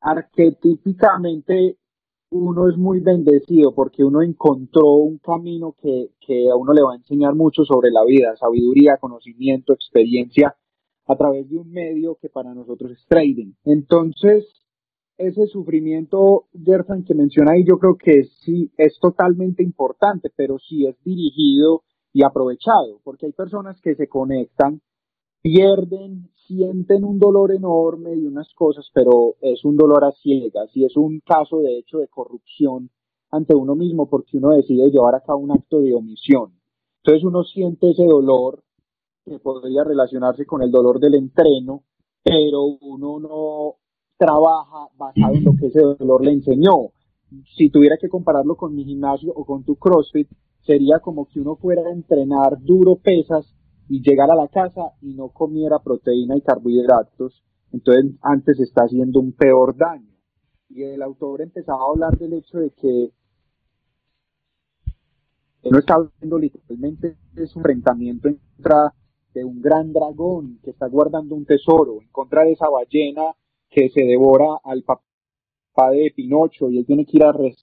arquetípicamente 0.00 1.76
uno 2.30 2.68
es 2.68 2.76
muy 2.76 3.00
bendecido 3.00 3.74
porque 3.74 4.02
uno 4.04 4.22
encontró 4.22 4.86
un 4.94 5.18
camino 5.18 5.74
que, 5.80 6.10
que 6.20 6.50
a 6.50 6.56
uno 6.56 6.72
le 6.72 6.82
va 6.82 6.92
a 6.92 6.96
enseñar 6.96 7.34
mucho 7.34 7.64
sobre 7.64 7.90
la 7.90 8.04
vida, 8.04 8.36
sabiduría, 8.36 8.96
conocimiento, 8.98 9.72
experiencia, 9.72 10.56
a 11.06 11.16
través 11.16 11.48
de 11.48 11.58
un 11.58 11.70
medio 11.70 12.16
que 12.16 12.28
para 12.28 12.54
nosotros 12.54 12.90
es 12.92 13.06
trading. 13.06 13.52
Entonces, 13.64 14.46
ese 15.16 15.46
sufrimiento, 15.46 16.46
Gerson, 16.52 17.04
que 17.04 17.14
menciona 17.14 17.52
ahí, 17.52 17.64
yo 17.64 17.78
creo 17.78 17.96
que 17.96 18.24
sí 18.44 18.70
es 18.76 18.98
totalmente 19.00 19.62
importante, 19.62 20.30
pero 20.34 20.58
sí 20.58 20.86
es 20.86 20.96
dirigido 21.04 21.82
y 22.12 22.24
aprovechado, 22.24 23.00
porque 23.04 23.26
hay 23.26 23.32
personas 23.32 23.80
que 23.80 23.94
se 23.94 24.08
conectan, 24.08 24.80
pierden, 25.42 26.30
sienten 26.46 27.04
un 27.04 27.18
dolor 27.18 27.52
enorme 27.52 28.14
y 28.14 28.26
unas 28.26 28.52
cosas, 28.54 28.88
pero 28.92 29.36
es 29.40 29.64
un 29.64 29.76
dolor 29.76 30.04
a 30.04 30.12
ciegas 30.12 30.70
y 30.74 30.84
es 30.84 30.96
un 30.96 31.20
caso 31.20 31.60
de 31.60 31.78
hecho 31.78 31.98
de 31.98 32.08
corrupción 32.08 32.90
ante 33.30 33.54
uno 33.54 33.74
mismo 33.74 34.08
porque 34.08 34.36
uno 34.36 34.50
decide 34.50 34.90
llevar 34.90 35.14
a 35.14 35.22
cabo 35.22 35.40
un 35.40 35.52
acto 35.52 35.80
de 35.80 35.94
omisión. 35.94 36.60
Entonces 37.02 37.24
uno 37.24 37.42
siente 37.42 37.90
ese 37.90 38.04
dolor 38.04 38.62
que 39.24 39.38
podría 39.38 39.84
relacionarse 39.84 40.46
con 40.46 40.62
el 40.62 40.70
dolor 40.70 41.00
del 41.00 41.14
entreno, 41.14 41.82
pero 42.22 42.62
uno 42.62 43.20
no 43.20 43.74
trabaja 44.16 44.88
basado 44.96 45.34
en 45.34 45.44
lo 45.44 45.54
que 45.56 45.66
ese 45.66 45.80
dolor 45.80 46.24
le 46.24 46.32
enseñó. 46.32 46.90
Si 47.56 47.70
tuviera 47.70 47.96
que 48.00 48.08
compararlo 48.08 48.56
con 48.56 48.74
mi 48.74 48.84
gimnasio 48.84 49.32
o 49.34 49.44
con 49.44 49.64
tu 49.64 49.76
CrossFit, 49.76 50.28
sería 50.60 51.00
como 51.00 51.26
que 51.26 51.40
uno 51.40 51.56
fuera 51.56 51.82
a 51.82 51.92
entrenar 51.92 52.60
duro 52.62 52.96
pesas 52.96 53.54
y 53.88 54.00
llegar 54.00 54.30
a 54.30 54.36
la 54.36 54.48
casa 54.48 54.92
y 55.02 55.14
no 55.14 55.28
comiera 55.28 55.78
proteína 55.78 56.36
y 56.36 56.40
carbohidratos, 56.40 57.44
entonces 57.72 58.12
antes 58.22 58.58
está 58.60 58.84
haciendo 58.84 59.20
un 59.20 59.32
peor 59.32 59.76
daño. 59.76 60.14
Y 60.70 60.82
el 60.82 61.02
autor 61.02 61.42
empezaba 61.42 61.80
a 61.80 61.90
hablar 61.90 62.18
del 62.18 62.34
hecho 62.34 62.58
de 62.58 62.70
que 62.70 63.10
uno 65.64 65.78
está 65.78 65.96
viendo 66.20 66.38
literalmente 66.38 67.16
es 67.36 67.54
un 67.56 67.60
enfrentamiento 67.60 68.28
contra 68.56 68.94
de 69.34 69.44
un 69.44 69.60
gran 69.60 69.92
dragón 69.92 70.60
que 70.62 70.70
está 70.70 70.86
guardando 70.86 71.34
un 71.34 71.44
tesoro, 71.44 72.00
en 72.00 72.08
contra 72.10 72.44
de 72.44 72.52
esa 72.52 72.68
ballena 72.68 73.34
que 73.74 73.90
se 73.90 74.04
devora 74.04 74.58
al 74.62 74.84
papá 74.84 75.90
de 75.90 76.12
Pinocho 76.14 76.70
y 76.70 76.78
él 76.78 76.86
tiene 76.86 77.04
que 77.04 77.16
ir 77.16 77.24
a 77.24 77.32
rescatar 77.32 77.58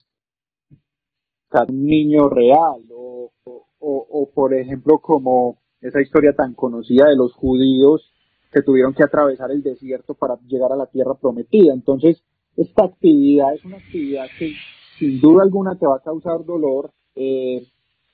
un 1.70 1.86
niño 1.86 2.28
real, 2.28 2.82
o, 2.94 3.32
o, 3.78 4.30
por 4.34 4.52
ejemplo 4.54 4.98
como 4.98 5.58
esa 5.80 6.02
historia 6.02 6.34
tan 6.34 6.54
conocida 6.54 7.08
de 7.08 7.16
los 7.16 7.32
judíos 7.32 8.12
que 8.52 8.62
tuvieron 8.62 8.92
que 8.92 9.02
atravesar 9.02 9.50
el 9.50 9.62
desierto 9.62 10.14
para 10.14 10.38
llegar 10.46 10.70
a 10.72 10.76
la 10.76 10.86
tierra 10.86 11.14
prometida. 11.14 11.72
Entonces, 11.72 12.22
esta 12.56 12.84
actividad 12.84 13.54
es 13.54 13.64
una 13.64 13.78
actividad 13.78 14.26
que 14.38 14.52
sin 14.98 15.18
duda 15.20 15.42
alguna 15.42 15.78
te 15.78 15.86
va 15.86 15.96
a 15.96 16.02
causar 16.02 16.44
dolor, 16.44 16.92
eh, 17.14 17.66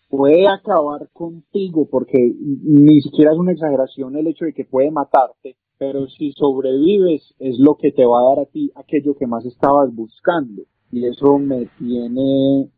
puede 0.08 0.46
acabar 0.46 1.10
contigo, 1.12 1.88
porque 1.90 2.16
ni 2.18 3.00
siquiera 3.00 3.32
es 3.32 3.38
una 3.38 3.52
exageración 3.52 4.16
el 4.16 4.28
hecho 4.28 4.44
de 4.44 4.54
que 4.54 4.64
puede 4.64 4.90
matarte, 4.92 5.56
pero 5.78 6.08
si 6.08 6.32
sobrevives 6.32 7.34
es 7.38 7.58
lo 7.58 7.76
que 7.76 7.92
te 7.92 8.04
va 8.04 8.20
a 8.20 8.28
dar 8.30 8.40
a 8.40 8.46
ti 8.46 8.70
aquello 8.74 9.16
que 9.16 9.26
más 9.26 9.44
estabas 9.46 9.94
buscando. 9.94 10.62
Y 10.90 11.06
eso 11.06 11.38
me 11.38 11.66
tiene 11.78 12.70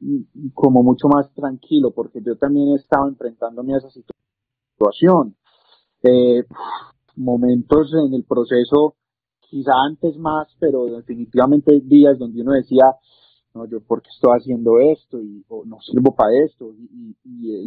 como 0.52 0.82
mucho 0.82 1.08
más 1.08 1.32
tranquilo, 1.32 1.92
porque 1.92 2.20
yo 2.22 2.36
también 2.36 2.74
estaba 2.74 3.08
enfrentándome 3.08 3.74
a 3.74 3.78
esa 3.78 3.90
situación. 3.90 5.36
Eh, 6.02 6.44
momentos 7.16 7.92
en 7.94 8.14
el 8.14 8.24
proceso, 8.24 8.96
quizá 9.40 9.72
antes 9.86 10.16
más, 10.16 10.48
pero 10.58 10.86
definitivamente 10.86 11.80
días 11.84 12.18
donde 12.18 12.42
uno 12.42 12.52
decía, 12.52 12.96
no, 13.54 13.66
yo 13.66 13.80
porque 13.80 14.08
estoy 14.10 14.38
haciendo 14.38 14.78
esto 14.78 15.20
y 15.20 15.44
no 15.66 15.80
sirvo 15.80 16.14
para 16.14 16.30
esto 16.44 16.72
y, 16.72 17.16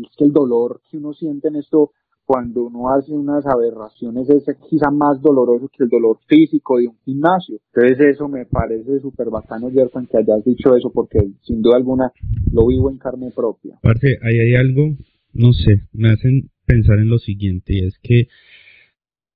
es 0.01 0.15
que 0.15 0.23
el 0.23 0.31
dolor 0.31 0.81
que 0.89 0.97
uno 0.97 1.13
siente 1.13 1.49
en 1.49 1.57
esto 1.57 1.91
cuando 2.33 2.63
uno 2.63 2.89
hace 2.89 3.11
unas 3.11 3.45
aberraciones 3.45 4.27
es 4.27 4.43
quizá 4.67 4.89
más 4.89 5.21
doloroso 5.21 5.69
que 5.69 5.83
el 5.83 5.89
dolor 5.89 6.17
físico 6.27 6.79
de 6.79 6.87
un 6.87 6.97
gimnasio. 7.05 7.59
Entonces 7.71 8.15
eso 8.15 8.27
me 8.27 8.47
parece 8.47 8.99
súper 9.01 9.29
bacano, 9.29 9.69
Gerson, 9.69 10.07
que 10.07 10.17
hayas 10.17 10.43
dicho 10.43 10.75
eso 10.75 10.91
porque 10.91 11.19
sin 11.43 11.61
duda 11.61 11.77
alguna 11.77 12.11
lo 12.51 12.65
vivo 12.65 12.89
en 12.89 12.97
carne 12.97 13.29
propia. 13.35 13.75
Aparte, 13.75 14.17
ahí 14.23 14.39
hay 14.39 14.55
algo, 14.55 14.95
no 15.31 15.53
sé, 15.53 15.83
me 15.93 16.09
hacen 16.09 16.49
pensar 16.65 16.97
en 16.97 17.09
lo 17.09 17.19
siguiente 17.19 17.75
y 17.75 17.85
es 17.85 17.99
que 18.01 18.29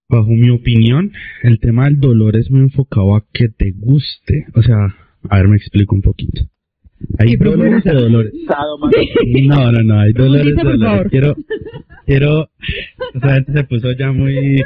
bajo 0.10 0.32
mi 0.32 0.50
opinión, 0.50 1.12
el 1.44 1.60
tema 1.60 1.86
del 1.86 2.00
dolor 2.00 2.36
es 2.36 2.50
muy 2.50 2.62
enfocado 2.62 3.16
a 3.16 3.24
que 3.32 3.48
te 3.50 3.74
guste. 3.78 4.48
O 4.56 4.64
sea, 4.64 4.88
a 5.30 5.38
ver, 5.38 5.48
me 5.48 5.58
explico 5.58 5.94
un 5.94 6.02
poquito. 6.02 6.50
Hay 7.20 7.36
dolores 7.36 7.84
de 7.84 7.94
dolores. 8.02 8.34
No, 9.46 9.72
no, 9.72 9.84
no, 9.84 10.00
hay 10.00 10.14
dolores 10.14 10.56
de 10.56 10.64
dolores. 10.64 11.12
Quiero, 11.12 11.36
quiero, 12.06 12.42
o 13.16 13.20
sea, 13.20 13.44
se 13.44 13.64
puso 13.66 13.92
ya 13.94 14.12
muy, 14.12 14.64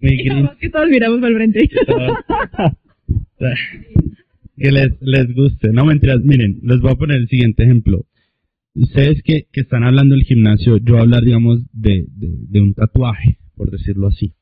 muy 0.00 0.16
gris. 0.16 0.50
que 0.60 0.70
todos 0.70 0.88
miramos 0.88 1.20
para 1.20 1.28
el 1.28 1.36
frente. 1.36 1.68
que 4.56 4.72
les, 4.72 5.00
les 5.00 5.34
guste. 5.34 5.72
No, 5.72 5.84
mentiras, 5.84 6.22
miren, 6.22 6.60
les 6.62 6.80
voy 6.80 6.92
a 6.92 6.96
poner 6.96 7.18
el 7.18 7.28
siguiente 7.28 7.64
ejemplo. 7.64 8.06
Ustedes 8.74 9.22
que, 9.22 9.46
que 9.52 9.60
están 9.62 9.84
hablando 9.84 10.14
del 10.14 10.24
gimnasio, 10.24 10.76
yo 10.78 10.94
voy 10.94 10.98
a 10.98 11.02
hablar, 11.02 11.22
digamos, 11.24 11.60
de, 11.72 12.06
de, 12.14 12.28
de 12.48 12.60
un 12.60 12.74
tatuaje, 12.74 13.38
por 13.56 13.70
decirlo 13.70 14.08
así. 14.08 14.34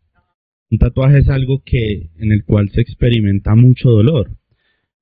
Un 0.70 0.78
tatuaje 0.78 1.18
es 1.18 1.28
algo 1.28 1.62
que, 1.64 2.10
en 2.18 2.32
el 2.32 2.44
cual 2.44 2.68
se 2.70 2.80
experimenta 2.80 3.54
mucho 3.54 3.90
dolor 3.90 4.30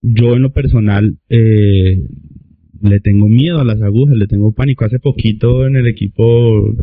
yo 0.02 0.34
en 0.34 0.42
lo 0.42 0.52
personal 0.52 1.16
eh, 1.28 2.04
le 2.82 3.00
tengo 3.00 3.28
miedo 3.28 3.60
a 3.60 3.64
las 3.64 3.80
agujas, 3.80 4.16
le 4.16 4.26
tengo 4.26 4.52
pánico. 4.52 4.84
Hace 4.84 4.98
poquito 4.98 5.66
en 5.66 5.76
el 5.76 5.86
equipo 5.86 6.74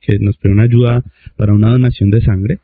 que 0.00 0.18
nos 0.18 0.36
pidió 0.38 0.54
una 0.54 0.64
ayuda 0.64 1.04
para 1.36 1.52
una 1.52 1.70
donación 1.70 2.10
de 2.10 2.22
sangre, 2.22 2.58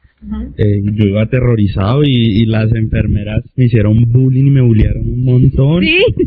eh, 0.57 0.83
yo 0.83 1.05
iba 1.05 1.23
aterrorizado 1.23 2.03
y, 2.05 2.47
las 2.47 2.73
enfermeras 2.73 3.45
me 3.55 3.67
hicieron 3.67 4.11
bullying 4.11 4.47
y 4.47 4.51
me 4.51 4.61
bullearon 4.63 5.09
un 5.09 5.25
montón 5.25 5.85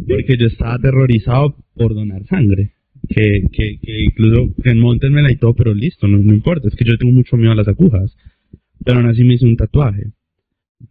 porque 0.07 0.37
yo 0.37 0.47
estaba 0.47 0.75
aterrorizado 0.75 1.55
por 1.75 1.95
donar 1.95 2.25
sangre. 2.27 2.71
Que, 3.07 3.43
que, 3.51 3.79
que 3.81 4.03
incluso 4.03 4.53
en 4.67 4.81
la 5.23 5.31
y 5.31 5.37
todo, 5.37 5.55
pero 5.55 5.73
listo, 5.73 6.07
no, 6.07 6.17
no 6.19 6.33
importa, 6.33 6.67
es 6.67 6.75
que 6.75 6.85
yo 6.85 6.97
tengo 6.97 7.13
mucho 7.13 7.37
miedo 7.37 7.53
a 7.53 7.55
las 7.55 7.67
agujas. 7.67 8.15
Pero 8.85 8.99
aún 8.99 9.07
así 9.07 9.23
me 9.23 9.33
hice 9.33 9.45
un 9.45 9.57
tatuaje. 9.57 10.11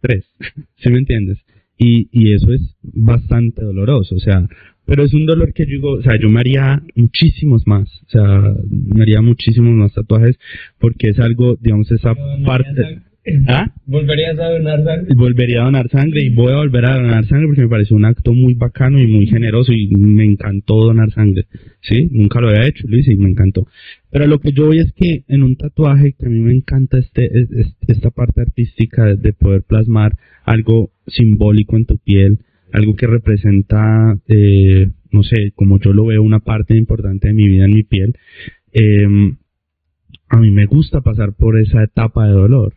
Tres, 0.01 0.25
¿sí 0.77 0.89
me 0.89 0.97
entiendes? 0.97 1.37
Y, 1.79 2.09
y 2.11 2.33
eso 2.33 2.51
es 2.51 2.61
bastante 2.83 3.63
doloroso, 3.63 4.15
o 4.15 4.19
sea, 4.19 4.47
pero 4.85 5.03
es 5.03 5.13
un 5.13 5.25
dolor 5.25 5.53
que 5.53 5.65
yo 5.65 5.71
digo, 5.71 5.91
o 5.93 6.01
sea, 6.01 6.19
yo 6.19 6.29
me 6.29 6.41
haría 6.41 6.83
muchísimos 6.95 7.65
más, 7.65 7.87
o 8.07 8.09
sea, 8.09 8.53
me 8.69 9.01
haría 9.01 9.21
muchísimos 9.21 9.73
más 9.73 9.93
tatuajes 9.93 10.37
porque 10.77 11.09
es 11.09 11.19
algo, 11.19 11.57
digamos, 11.61 11.89
esa 11.91 12.13
parte... 12.45 13.01
¿Ah? 13.47 13.71
¿Volverías 13.85 14.37
a 14.39 14.49
donar 14.49 14.83
sangre? 14.83 15.15
Volvería 15.15 15.61
a 15.61 15.65
donar 15.65 15.89
sangre 15.89 16.23
y 16.23 16.29
voy 16.29 16.51
a 16.51 16.57
volver 16.57 16.85
a 16.85 16.95
donar 16.95 17.25
sangre 17.25 17.47
porque 17.47 17.61
me 17.61 17.69
pareció 17.69 17.95
un 17.95 18.05
acto 18.05 18.33
muy 18.33 18.53
bacano 18.53 18.99
y 18.99 19.07
muy 19.07 19.27
generoso 19.27 19.71
y 19.73 19.87
me 19.95 20.25
encantó 20.25 20.75
donar 20.83 21.11
sangre. 21.11 21.45
¿Sí? 21.81 22.09
Nunca 22.11 22.41
lo 22.41 22.49
había 22.49 22.67
hecho, 22.67 22.87
Luis, 22.87 23.07
y 23.07 23.15
me 23.15 23.29
encantó. 23.29 23.67
Pero 24.11 24.27
lo 24.27 24.39
que 24.39 24.51
yo 24.51 24.67
voy 24.67 24.79
es 24.79 24.91
que 24.93 25.23
en 25.27 25.43
un 25.43 25.55
tatuaje, 25.55 26.13
que 26.13 26.25
a 26.25 26.29
mí 26.29 26.39
me 26.39 26.53
encanta 26.53 26.97
este, 26.97 27.29
esta 27.87 28.09
parte 28.11 28.41
artística 28.41 29.15
de 29.15 29.33
poder 29.33 29.63
plasmar 29.63 30.17
algo 30.45 30.91
simbólico 31.07 31.77
en 31.77 31.85
tu 31.85 31.97
piel, 31.97 32.39
algo 32.71 32.95
que 32.95 33.07
representa, 33.07 34.17
eh, 34.27 34.89
no 35.11 35.23
sé, 35.23 35.51
como 35.55 35.79
yo 35.79 35.93
lo 35.93 36.05
veo, 36.05 36.21
una 36.21 36.39
parte 36.39 36.75
importante 36.75 37.29
de 37.29 37.33
mi 37.33 37.47
vida 37.47 37.65
en 37.65 37.73
mi 37.73 37.83
piel, 37.83 38.15
eh, 38.73 39.07
a 40.29 40.37
mí 40.37 40.51
me 40.51 40.65
gusta 40.67 41.01
pasar 41.01 41.33
por 41.33 41.59
esa 41.59 41.83
etapa 41.83 42.27
de 42.27 42.33
dolor. 42.33 42.73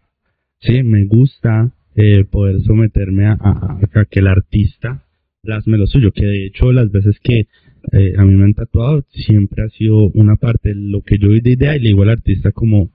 Sí, 0.62 0.83
me 0.85 1.05
gusta 1.07 1.75
eh, 1.96 2.25
poder 2.25 2.61
someterme 2.62 3.27
a, 3.27 3.81
que 4.09 4.20
el 4.20 4.29
artista 4.29 5.05
plasme 5.42 5.77
lo 5.77 5.88
suyo, 5.88 6.12
que 6.12 6.25
de 6.25 6.46
hecho 6.46 6.70
las 6.70 6.90
veces 6.92 7.18
que 7.20 7.48
eh, 7.92 8.14
a 8.16 8.25
mí 8.25 8.37
me 8.37 8.44
han 8.44 8.55
tatuado 8.55 9.05
siempre 9.11 9.64
ha 9.64 9.68
sido 9.70 10.09
una 10.14 10.37
parte 10.37 10.68
de 10.68 10.77
lo 10.77 11.03
que 11.03 11.18
yo 11.18 11.31
vi 11.31 11.40
de 11.40 11.55
idea 11.55 11.77
y 11.77 11.81
le 11.81 11.88
digo 11.88 12.03
al 12.05 12.11
artista 12.11 12.53
como 12.53 12.90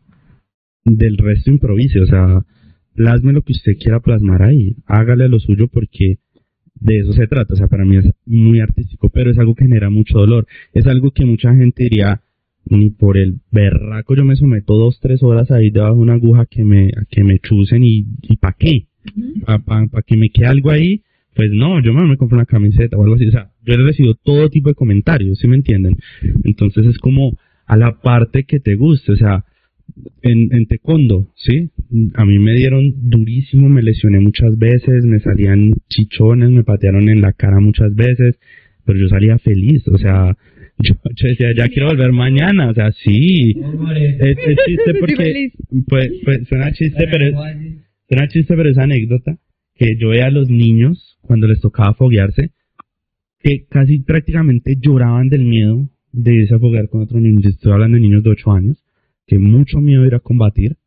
del 0.86 1.18
resto 1.18 1.52
improvise, 1.52 2.00
o 2.00 2.06
sea, 2.06 2.46
plasme 2.96 3.34
lo 3.34 3.42
que 3.42 3.52
usted 3.52 3.78
quiera 3.78 4.00
plasmar 4.00 4.44
ahí, 4.44 4.78
hágale 4.86 5.28
lo 5.28 5.40
suyo 5.40 5.68
porque 5.68 6.20
de 6.76 7.00
eso 7.00 7.12
se 7.12 7.28
trata, 7.28 7.54
o 7.54 7.58
sea, 7.58 7.68
para 7.68 7.84
mí 7.84 7.98
es 7.98 8.06
muy 8.26 8.62
artístico, 8.62 9.10
pero 9.10 9.30
es 9.30 9.38
algo 9.38 9.56
que 9.56 9.66
genera 9.66 9.90
mucho 9.90 10.20
dolor, 10.20 10.48
es 10.74 10.88
algo 10.88 11.12
que 11.12 11.26
mucha 11.26 11.54
gente 11.54 11.84
diría, 11.84 12.22
ni 12.70 12.90
por 12.90 13.18
el 13.18 13.40
berraco 13.52 14.16
yo 14.16 14.26
me 14.26 14.36
someto 14.36 14.74
dos, 14.76 15.00
tres 15.02 15.24
horas 15.24 15.52
ahí 15.52 15.70
debajo 15.70 15.96
de 15.96 16.02
una 16.02 16.14
aguja 16.14 16.46
que 16.46 16.64
me, 16.64 16.92
que 17.10 17.24
me 17.24 17.40
chusen 17.40 17.84
y, 17.84 18.06
y 18.22 18.38
¿para 18.38 18.56
qué? 18.58 18.88
¿Para 19.46 19.60
pa, 19.60 20.02
que 20.06 20.18
me 20.18 20.30
quede 20.30 20.48
algo 20.48 20.70
ahí? 20.70 21.02
Pues 21.36 21.52
no, 21.52 21.82
yo 21.82 21.94
me, 21.94 22.04
me 22.08 22.18
compro 22.18 22.38
una 22.38 22.46
camiseta 22.46 22.98
o 22.98 23.04
algo 23.04 23.16
así. 23.16 23.28
O 23.28 23.32
sea, 23.32 23.52
yo 23.64 23.76
he 23.76 23.78
recibido 23.78 24.16
todo 24.16 24.50
tipo 24.50 24.70
de 24.70 24.76
comentarios, 24.76 25.40
¿sí 25.40 25.48
me 25.48 25.56
entienden? 25.56 25.98
Entonces 26.44 26.86
es 26.86 26.98
como 26.98 27.38
a 27.66 27.78
la 27.78 28.00
parte 28.02 28.44
que 28.44 28.60
te 28.60 28.76
guste, 28.76 29.12
o 29.12 29.16
sea, 29.16 29.46
en, 30.22 30.54
en 30.54 30.66
taekwondo, 30.68 31.30
¿sí? 31.36 31.70
A 32.16 32.26
mí 32.26 32.40
me 32.40 32.54
dieron 32.56 33.10
durísimo, 33.10 33.70
me 33.70 33.82
lesioné 33.82 34.20
muchas 34.20 34.58
veces, 34.58 35.06
me 35.06 35.20
salían 35.20 35.74
chichones, 35.90 36.50
me 36.50 36.64
patearon 36.64 37.10
en 37.10 37.22
la 37.22 37.34
cara 37.34 37.60
muchas 37.60 37.94
veces, 37.96 38.40
pero 38.86 39.00
yo 39.00 39.10
salía 39.10 39.38
feliz, 39.38 39.88
o 39.88 39.98
sea, 39.98 40.36
yo, 40.80 40.94
decía, 41.24 41.54
ya 41.56 41.68
quiero 41.70 41.90
volver 41.90 42.12
mañana, 42.12 42.70
o 42.70 42.74
sea, 42.74 42.92
sí. 42.92 43.56
Es, 44.20 44.38
chiste 44.66 44.94
porque, 45.00 45.52
pues, 45.88 46.12
pues, 46.24 46.48
suena 46.48 46.72
chiste, 46.72 47.08
pero, 47.12 47.32
suena 48.08 48.28
chiste, 48.28 48.56
pero 48.56 48.70
esa 48.70 48.84
anécdota, 48.84 49.38
que 49.76 49.98
yo 49.98 50.10
veía 50.10 50.28
a 50.28 50.32
los 50.32 50.50
niños, 50.50 51.18
cuando 51.22 51.48
les 51.48 51.62
tocaba 51.62 51.94
foguearse, 51.94 52.52
que 53.40 53.66
casi 53.66 54.00
prácticamente 54.00 54.76
lloraban 54.80 55.30
del 55.30 55.44
miedo 55.44 55.90
de 56.12 56.34
irse 56.34 56.56
a 56.56 56.60
foguear 56.60 56.90
con 56.90 57.02
otros 57.02 57.22
niños. 57.22 57.46
Estoy 57.46 57.72
hablando 57.72 57.96
de 57.96 58.02
niños 58.02 58.24
de 58.24 58.32
8 58.32 58.52
años, 58.52 58.84
que 59.26 59.40
mucho 59.40 59.80
miedo 59.80 60.06
ir 60.06 60.16
a 60.16 60.20
combatir, 60.20 60.78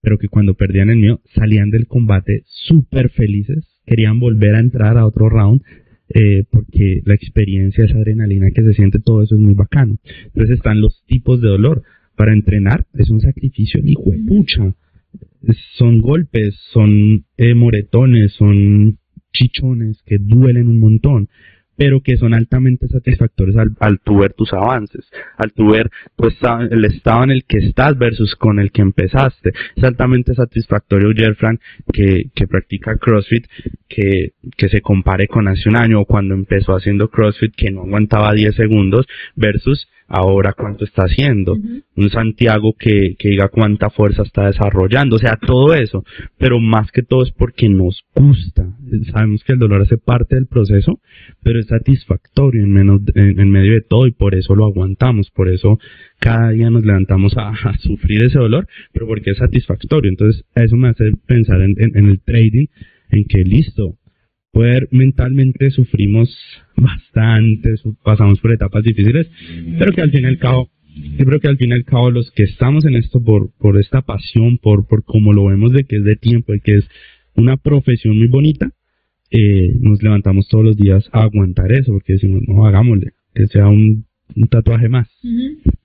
pero 0.00 0.18
que 0.18 0.28
cuando 0.28 0.54
perdían 0.54 0.90
el 0.90 0.98
miedo 0.98 1.20
salían 1.34 1.70
del 1.70 1.86
combate 1.86 2.42
súper 2.46 3.10
felices, 3.10 3.64
querían 3.86 4.20
volver 4.20 4.54
a 4.54 4.60
entrar 4.60 4.96
a 4.96 5.06
otro 5.06 5.28
round, 5.28 5.62
eh, 6.08 6.44
porque 6.50 7.02
la 7.04 7.14
experiencia, 7.14 7.84
esa 7.84 7.96
adrenalina 7.96 8.50
que 8.54 8.62
se 8.62 8.74
siente, 8.74 8.98
todo 8.98 9.22
eso 9.22 9.34
es 9.34 9.40
muy 9.40 9.54
bacano. 9.54 9.96
Entonces 10.26 10.56
están 10.56 10.80
los 10.80 11.04
tipos 11.06 11.40
de 11.40 11.48
dolor. 11.48 11.82
Para 12.16 12.32
entrenar 12.32 12.86
es 12.94 13.10
un 13.10 13.20
sacrificio 13.20 13.82
ni 13.82 13.94
pucha. 13.94 14.74
Son 15.76 15.98
golpes, 15.98 16.54
son 16.72 17.24
eh, 17.36 17.54
moretones, 17.54 18.32
son 18.34 18.98
chichones 19.32 20.00
que 20.06 20.18
duelen 20.18 20.68
un 20.68 20.78
montón. 20.78 21.28
Pero 21.76 22.00
que 22.00 22.16
son 22.16 22.34
altamente 22.34 22.88
satisfactorios 22.88 23.56
al, 23.56 23.72
al 23.80 24.00
tu 24.00 24.18
ver 24.18 24.32
tus 24.32 24.52
avances, 24.52 25.08
al 25.36 25.52
tu 25.52 25.70
ver 25.70 25.90
estado, 26.28 26.62
el 26.70 26.84
estado 26.84 27.24
en 27.24 27.30
el 27.30 27.44
que 27.44 27.58
estás 27.58 27.98
versus 27.98 28.34
con 28.36 28.58
el 28.58 28.70
que 28.70 28.82
empezaste. 28.82 29.52
Es 29.76 29.84
altamente 29.84 30.34
satisfactorio, 30.34 31.12
Frank, 31.36 31.60
que, 31.92 32.30
que 32.34 32.46
practica 32.46 32.96
CrossFit, 32.96 33.46
que, 33.88 34.32
que 34.56 34.68
se 34.68 34.80
compare 34.80 35.28
con 35.28 35.48
hace 35.48 35.68
un 35.68 35.76
año 35.76 36.00
o 36.00 36.04
cuando 36.04 36.34
empezó 36.34 36.74
haciendo 36.74 37.08
CrossFit 37.08 37.54
que 37.54 37.70
no 37.70 37.82
aguantaba 37.82 38.32
10 38.32 38.54
segundos 38.54 39.06
versus 39.36 39.88
ahora 40.08 40.52
cuánto 40.52 40.84
está 40.84 41.04
haciendo, 41.04 41.56
un 41.96 42.10
Santiago 42.10 42.74
que, 42.78 43.16
que 43.18 43.30
diga 43.30 43.48
cuánta 43.48 43.90
fuerza 43.90 44.22
está 44.22 44.46
desarrollando, 44.46 45.16
o 45.16 45.18
sea, 45.18 45.36
todo 45.36 45.74
eso, 45.74 46.04
pero 46.38 46.60
más 46.60 46.90
que 46.92 47.02
todo 47.02 47.22
es 47.22 47.32
porque 47.32 47.68
nos 47.68 48.04
gusta, 48.14 48.66
sabemos 49.12 49.42
que 49.44 49.54
el 49.54 49.58
dolor 49.58 49.82
hace 49.82 49.96
parte 49.96 50.34
del 50.34 50.46
proceso, 50.46 51.00
pero 51.42 51.58
es 51.58 51.66
satisfactorio 51.66 52.62
en, 52.62 52.72
menos, 52.72 53.00
en, 53.14 53.50
medio 53.50 53.72
de 53.72 53.80
todo 53.80 54.06
y 54.06 54.12
por 54.12 54.34
eso 54.34 54.54
lo 54.54 54.66
aguantamos, 54.66 55.30
por 55.30 55.48
eso 55.48 55.78
cada 56.18 56.50
día 56.50 56.70
nos 56.70 56.84
levantamos 56.84 57.34
a, 57.36 57.52
sufrir 57.78 58.24
ese 58.24 58.38
dolor, 58.38 58.66
pero 58.92 59.06
porque 59.06 59.30
es 59.30 59.38
satisfactorio, 59.38 60.10
entonces 60.10 60.44
eso 60.54 60.76
me 60.76 60.88
hace 60.88 61.12
pensar 61.26 61.60
en, 61.60 61.74
en 61.78 62.06
el 62.08 62.20
trading, 62.20 62.66
en 63.10 63.24
que 63.24 63.38
listo, 63.38 63.96
poder 64.54 64.88
mentalmente 64.92 65.70
sufrimos 65.72 66.34
bastante, 66.76 67.74
pasamos 68.04 68.38
por 68.40 68.52
etapas 68.52 68.84
difíciles, 68.84 69.26
pero 69.78 69.92
que 69.92 70.00
al 70.00 70.12
fin 70.12 70.22
y 70.22 70.26
al 70.26 70.38
cabo, 70.38 70.70
yo 71.18 71.26
creo 71.26 71.40
que 71.40 71.48
al 71.48 71.58
fin 71.58 71.70
y 71.70 71.74
al 71.74 71.84
cabo 71.84 72.10
los 72.12 72.30
que 72.30 72.44
estamos 72.44 72.84
en 72.86 72.94
esto 72.94 73.22
por, 73.22 73.50
por 73.58 73.78
esta 73.78 74.02
pasión, 74.02 74.58
por, 74.58 74.86
por 74.86 75.04
como 75.04 75.32
lo 75.32 75.46
vemos 75.46 75.72
de 75.72 75.84
que 75.84 75.96
es 75.96 76.04
de 76.04 76.14
tiempo 76.14 76.54
y 76.54 76.60
que 76.60 76.76
es 76.76 76.88
una 77.34 77.56
profesión 77.56 78.16
muy 78.16 78.28
bonita, 78.28 78.70
eh, 79.30 79.74
nos 79.80 80.00
levantamos 80.02 80.46
todos 80.48 80.64
los 80.64 80.76
días 80.76 81.04
a 81.12 81.22
aguantar 81.22 81.72
eso, 81.72 81.92
porque 81.92 82.12
decimos, 82.12 82.42
no, 82.46 82.64
hagámosle, 82.64 83.10
que 83.34 83.48
sea 83.48 83.66
un, 83.66 84.06
tatuaje 84.50 84.88
más. 84.88 85.08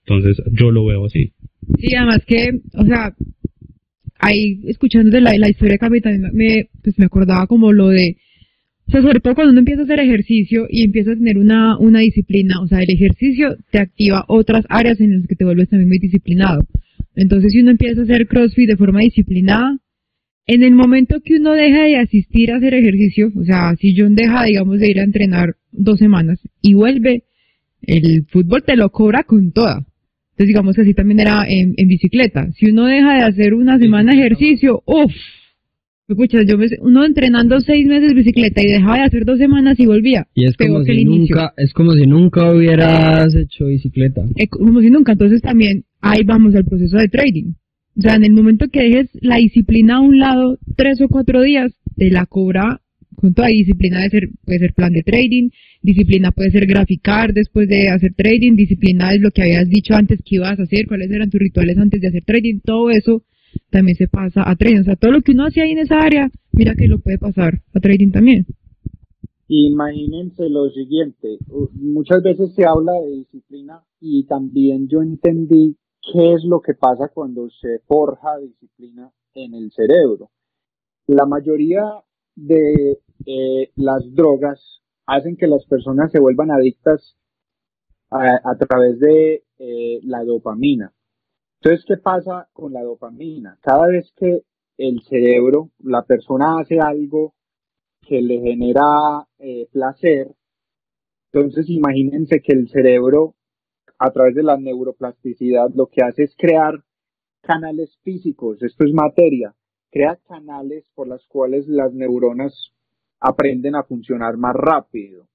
Entonces 0.06 0.42
yo 0.54 0.72
lo 0.72 0.86
veo 0.86 1.06
así. 1.06 1.34
Sí, 1.80 1.96
además 1.96 2.24
que, 2.26 2.62
o 2.74 2.86
sea, 2.86 3.14
ahí 4.20 4.62
escuchando 4.66 5.10
de 5.10 5.22
la, 5.22 5.38
la 5.38 5.50
historia 5.50 5.74
de 5.74 5.80
Capitán, 5.80 6.30
me, 6.34 6.70
pues 6.84 6.98
me 7.00 7.06
acordaba 7.06 7.48
como 7.48 7.74
lo 7.74 7.88
de 7.88 8.18
o 8.90 8.92
sea, 8.92 9.04
sobre 9.04 9.20
todo 9.20 9.36
cuando 9.36 9.52
uno 9.52 9.60
empieza 9.60 9.82
a 9.82 9.84
hacer 9.84 10.00
ejercicio 10.00 10.66
y 10.68 10.84
empieza 10.84 11.12
a 11.12 11.16
tener 11.16 11.38
una, 11.38 11.78
una 11.78 12.00
disciplina, 12.00 12.60
o 12.60 12.68
sea, 12.68 12.80
el 12.80 12.90
ejercicio 12.90 13.56
te 13.70 13.78
activa 13.78 14.26
otras 14.28 14.66
áreas 14.68 15.00
en 15.00 15.20
las 15.20 15.28
que 15.28 15.36
te 15.36 15.46
vuelves 15.46 15.70
también 15.70 15.90
muy 15.90 16.00
disciplinado. 16.00 16.66
Entonces, 17.16 17.52
si 17.52 17.60
uno 17.60 17.70
empieza 17.70 18.02
a 18.02 18.06
hacer 18.06 18.26
CrossFit 18.26 18.68
de 18.68 18.78
forma 18.78 19.02
disciplinada, 19.02 19.78
en 20.48 20.64
el 20.64 20.74
momento 20.74 21.22
que 21.24 21.36
uno 21.36 21.52
deja 21.52 21.84
de 21.84 21.98
asistir 21.98 22.52
a 22.52 22.56
hacer 22.56 22.74
ejercicio, 22.74 23.32
o 23.36 23.44
sea, 23.44 23.76
si 23.80 23.96
John 23.96 24.16
deja, 24.16 24.46
digamos, 24.46 24.80
de 24.80 24.90
ir 24.90 25.00
a 25.00 25.04
entrenar 25.04 25.54
dos 25.72 26.00
semanas 26.00 26.40
y 26.60 26.74
vuelve, 26.74 27.26
el 27.84 28.26
fútbol 28.26 28.64
te 28.64 28.76
lo 28.76 28.90
cobra 28.90 29.22
con 29.22 29.52
toda. 29.52 29.86
Entonces, 30.32 30.48
digamos 30.48 30.76
que 30.76 30.82
así 30.82 30.96
también 30.96 31.20
era 31.20 31.44
en, 31.48 31.76
en 31.78 31.88
bicicleta. 31.88 32.52
Si 32.54 32.72
uno 32.72 32.88
deja 32.88 33.20
de 33.20 33.22
hacer 33.22 33.54
una 33.54 33.78
semana 33.78 34.14
ejercicio, 34.14 34.82
uff, 34.88 35.14
Escucha, 36.10 36.42
yo 36.42 36.56
uno 36.82 37.06
entrenando 37.06 37.60
seis 37.60 37.86
meses 37.86 38.16
bicicleta 38.16 38.64
y 38.64 38.72
dejaba 38.72 38.96
de 38.96 39.04
hacer 39.04 39.26
dos 39.26 39.38
semanas 39.38 39.80
y 39.80 39.86
volvía. 39.86 40.26
Y 40.34 40.46
es 40.46 40.58
como 40.58 40.84
si 40.84 41.06
nunca, 41.06 41.54
es 41.56 41.72
como 41.72 41.94
si 41.94 42.08
nunca 42.08 42.52
hubieras 42.52 43.36
hecho 43.36 43.68
bicicleta. 43.68 44.24
Es 44.36 44.50
como 44.50 44.82
si 44.82 44.90
nunca. 44.90 45.12
Entonces 45.12 45.44
también 45.44 45.86
ahí 46.02 46.24
vamos 46.24 46.56
al 46.56 46.66
proceso 46.66 46.98
de 46.98 47.10
trading. 47.10 47.54
O 47.96 48.02
sea, 48.02 48.16
en 48.16 48.24
el 48.24 48.32
momento 48.32 48.70
que 48.70 48.82
dejes 48.82 49.10
la 49.22 49.38
disciplina 49.38 49.98
a 49.98 50.02
un 50.02 50.18
lado, 50.18 50.58
tres 50.76 51.00
o 51.00 51.10
cuatro 51.10 51.44
días, 51.44 51.74
te 51.96 52.10
la 52.10 52.26
cobra 52.26 52.82
con 53.16 53.36
toda 53.36 53.50
disciplina 53.50 54.02
de 54.02 54.10
ser, 54.10 54.30
puede 54.46 54.60
ser 54.60 54.74
plan 54.74 54.94
de 54.94 55.04
trading, 55.04 55.50
disciplina 55.84 56.32
puede 56.32 56.52
ser 56.52 56.66
graficar 56.66 57.34
después 57.34 57.68
de 57.68 57.90
hacer 57.90 58.14
trading, 58.16 58.56
disciplina 58.56 59.14
es 59.14 59.22
lo 59.22 59.30
que 59.30 59.42
habías 59.42 59.68
dicho 59.70 59.94
antes 59.94 60.22
que 60.26 60.36
ibas 60.36 60.58
a 60.60 60.64
hacer, 60.64 60.88
cuáles 60.88 61.12
eran 61.12 61.30
tus 61.30 61.40
rituales 61.40 61.78
antes 61.78 62.02
de 62.02 62.08
hacer 62.08 62.24
trading, 62.24 62.62
todo 62.64 62.90
eso 62.90 63.24
también 63.70 63.96
se 63.96 64.08
pasa 64.08 64.50
a 64.50 64.56
trading. 64.56 64.82
O 64.82 64.84
sea, 64.84 64.96
todo 64.96 65.12
lo 65.12 65.22
que 65.22 65.32
uno 65.32 65.46
hace 65.46 65.62
ahí 65.62 65.72
en 65.72 65.80
esa 65.80 66.00
área, 66.00 66.30
mira 66.52 66.76
que 66.76 66.88
lo 66.88 67.00
puede 67.00 67.18
pasar 67.18 67.62
a 67.74 67.80
trading 67.80 68.12
también. 68.12 68.46
Imagínense 69.48 70.48
lo 70.48 70.70
siguiente, 70.70 71.40
muchas 71.74 72.22
veces 72.22 72.54
se 72.54 72.66
habla 72.66 72.94
de 73.02 73.18
disciplina 73.18 73.84
y 74.00 74.26
también 74.26 74.88
yo 74.88 75.02
entendí 75.02 75.76
qué 76.14 76.34
es 76.34 76.44
lo 76.44 76.62
que 76.62 76.76
pasa 76.76 77.10
cuando 77.12 77.50
se 77.50 77.80
forja 77.88 78.38
disciplina 78.38 79.12
en 79.34 79.56
el 79.56 79.72
cerebro. 79.72 80.30
La 81.08 81.26
mayoría 81.26 81.82
de 82.36 83.00
eh, 83.26 83.72
las 83.76 84.14
drogas 84.14 84.82
hacen 85.08 85.36
que 85.36 85.48
las 85.48 85.66
personas 85.66 86.12
se 86.12 86.20
vuelvan 86.20 86.52
adictas 86.52 87.16
a, 88.12 88.56
través 88.56 89.00
de 89.00 89.44
eh, 89.60 90.00
la 90.04 90.24
dopamina. 90.24 90.94
Entonces, 91.62 91.86
¿qué 91.86 91.98
pasa 91.98 92.48
con 92.54 92.72
la 92.72 92.82
dopamina? 92.82 93.58
Cada 93.62 93.88
vez 93.88 94.14
que 94.16 94.44
el 94.78 95.02
cerebro, 95.02 95.72
la 95.80 96.04
persona 96.04 96.60
hace 96.60 96.80
algo 96.80 97.34
que 98.02 98.22
le 98.22 98.40
genera 98.40 99.28
eh, 99.40 99.68
placer, 99.72 100.34
entonces 101.32 101.70
imagínense 101.70 102.42
que 102.42 102.54
el 102.54 102.70
cerebro, 102.70 103.36
a 103.98 104.10
través 104.12 104.36
de 104.36 104.44
la 104.44 104.58
neuroplasticidad, 104.58 105.70
lo 105.76 105.88
que 105.88 106.02
hace 106.02 106.24
es 106.24 106.36
crear 106.38 106.82
canales 107.42 107.98
físicos, 108.04 108.64
esto 108.64 108.86
es 108.86 108.94
materia, 108.94 109.54
crea 109.92 110.18
canales 110.28 110.90
por 110.96 111.10
las 111.10 111.26
cuales 111.28 111.68
las 111.68 111.94
neuronas 111.94 112.72
aprenden 113.20 113.76
a 113.76 113.84
funcionar 113.84 114.38
más 114.38 114.56
rápido. 114.56 115.28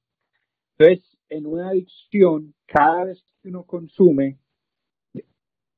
Entonces, 0.79 1.19
en 1.29 1.47
una 1.47 1.69
adicción, 1.69 2.55
cada 2.67 3.05
vez 3.05 3.23
que 3.43 3.51
uno 3.51 3.65
consume, 3.65 4.39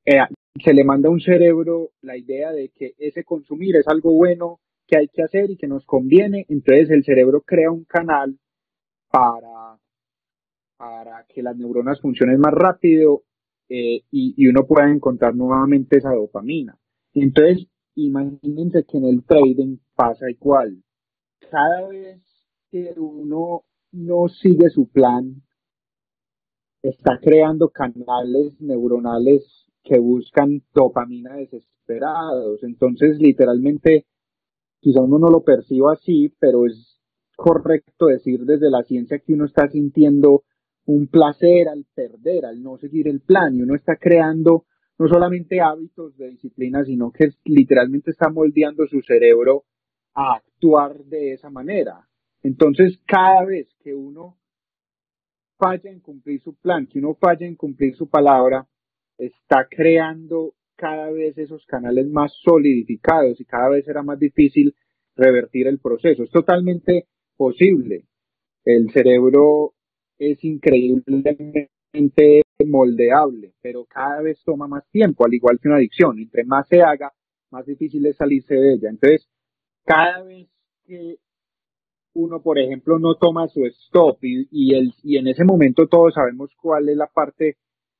eh, 0.08 0.20
se 0.62 0.74
le 0.74 0.84
manda 0.84 1.08
a 1.08 1.12
un 1.12 1.20
cerebro 1.20 1.90
la 2.02 2.16
idea 2.16 2.52
de 2.52 2.70
que 2.70 2.94
ese 2.98 3.24
consumir 3.24 3.76
es 3.76 3.88
algo 3.88 4.12
bueno 4.12 4.60
que 4.86 4.98
hay 4.98 5.08
que 5.08 5.22
hacer 5.22 5.50
y 5.50 5.56
que 5.56 5.66
nos 5.66 5.84
conviene, 5.84 6.46
entonces 6.48 6.90
el 6.90 7.04
cerebro 7.04 7.42
crea 7.42 7.70
un 7.70 7.84
canal 7.84 8.38
para, 9.10 9.78
para 10.76 11.24
que 11.28 11.42
las 11.42 11.56
neuronas 11.56 12.00
funcionen 12.00 12.38
más 12.38 12.54
rápido 12.54 13.22
eh, 13.68 14.02
y, 14.10 14.34
y, 14.36 14.46
uno 14.46 14.64
pueda 14.64 14.88
encontrar 14.88 15.34
nuevamente 15.34 15.98
esa 15.98 16.12
dopamina. 16.12 16.78
Entonces, 17.14 17.66
imagínense 17.96 18.84
que 18.84 18.98
en 18.98 19.06
el 19.06 19.24
trading 19.24 19.78
pasa 19.96 20.30
igual. 20.30 20.84
Cada 21.50 21.88
vez 21.88 22.22
que 22.70 22.94
uno 22.96 23.64
no 23.90 24.28
sigue 24.28 24.70
su 24.70 24.88
plan, 24.88 25.42
está 26.82 27.18
creando 27.20 27.70
canales 27.70 28.60
neuronales 28.60 29.66
que 29.86 29.98
buscan 29.98 30.62
dopamina 30.74 31.36
desesperados. 31.36 32.62
Entonces, 32.64 33.18
literalmente, 33.18 34.04
quizá 34.80 35.00
uno 35.00 35.18
no 35.18 35.30
lo 35.30 35.44
perciba 35.44 35.92
así, 35.92 36.34
pero 36.38 36.66
es 36.66 37.00
correcto 37.36 38.06
decir 38.06 38.44
desde 38.44 38.70
la 38.70 38.82
ciencia 38.82 39.20
que 39.20 39.34
uno 39.34 39.44
está 39.44 39.68
sintiendo 39.68 40.42
un 40.86 41.06
placer 41.06 41.68
al 41.68 41.86
perder, 41.94 42.46
al 42.46 42.62
no 42.62 42.78
seguir 42.78 43.08
el 43.08 43.20
plan, 43.20 43.54
y 43.54 43.62
uno 43.62 43.74
está 43.74 43.96
creando 43.96 44.64
no 44.98 45.08
solamente 45.08 45.60
hábitos 45.60 46.16
de 46.16 46.30
disciplina, 46.30 46.84
sino 46.84 47.12
que 47.12 47.30
literalmente 47.44 48.10
está 48.10 48.30
moldeando 48.30 48.86
su 48.86 49.02
cerebro 49.02 49.64
a 50.14 50.36
actuar 50.36 51.04
de 51.04 51.34
esa 51.34 51.50
manera. 51.50 52.08
Entonces, 52.42 52.98
cada 53.06 53.44
vez 53.44 53.68
que 53.82 53.94
uno 53.94 54.38
falla 55.58 55.90
en 55.90 56.00
cumplir 56.00 56.40
su 56.40 56.54
plan, 56.54 56.86
que 56.86 56.98
uno 56.98 57.14
falla 57.14 57.46
en 57.46 57.56
cumplir 57.56 57.94
su 57.94 58.08
palabra, 58.08 58.66
está 59.18 59.66
creando 59.68 60.54
cada 60.76 61.10
vez 61.10 61.36
esos 61.38 61.64
canales 61.66 62.06
más 62.08 62.32
solidificados 62.42 63.40
y 63.40 63.44
cada 63.44 63.70
vez 63.70 63.84
será 63.84 64.02
más 64.02 64.18
difícil 64.18 64.74
revertir 65.16 65.66
el 65.66 65.78
proceso. 65.78 66.22
Es 66.22 66.30
totalmente 66.30 67.06
posible. 67.36 68.04
El 68.64 68.90
cerebro 68.92 69.72
es 70.18 70.42
increíblemente 70.44 72.42
moldeable, 72.66 73.54
pero 73.62 73.84
cada 73.84 74.20
vez 74.22 74.42
toma 74.44 74.66
más 74.66 74.88
tiempo, 74.90 75.24
al 75.24 75.34
igual 75.34 75.58
que 75.60 75.68
una 75.68 75.78
adicción. 75.78 76.18
Entre 76.18 76.44
más 76.44 76.68
se 76.68 76.82
haga, 76.82 77.12
más 77.50 77.64
difícil 77.66 78.04
es 78.06 78.16
salirse 78.16 78.54
de 78.54 78.74
ella. 78.74 78.90
Entonces, 78.90 79.28
cada 79.84 80.22
vez 80.22 80.48
que 80.84 81.16
uno, 82.14 82.42
por 82.42 82.58
ejemplo, 82.58 82.98
no 82.98 83.14
toma 83.16 83.48
su 83.48 83.64
stop 83.66 84.24
y, 84.24 84.48
y, 84.50 84.74
el, 84.74 84.92
y 85.02 85.18
en 85.18 85.28
ese 85.28 85.44
momento 85.44 85.86
todos 85.86 86.14
sabemos 86.14 86.50
cuál 86.56 86.88
es 86.88 86.96
la 86.96 87.06
parte 87.06 87.56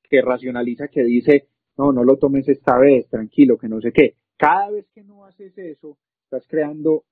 que 0.09 0.21
racionaliza, 0.21 0.87
que 0.87 1.03
dice, 1.03 1.47
no, 1.77 1.91
no 1.91 2.03
lo 2.03 2.17
tomes 2.17 2.47
esta 2.49 2.77
vez, 2.77 3.07
tranquilo, 3.07 3.57
que 3.57 3.69
no 3.69 3.79
sé 3.79 3.91
qué. 3.91 4.15
Cada 4.37 4.71
vez 4.71 4.87
que 4.93 5.03
no 5.03 5.25
haces 5.25 5.57
eso, 5.57 5.97
estás 6.23 6.47
creando, 6.47 7.03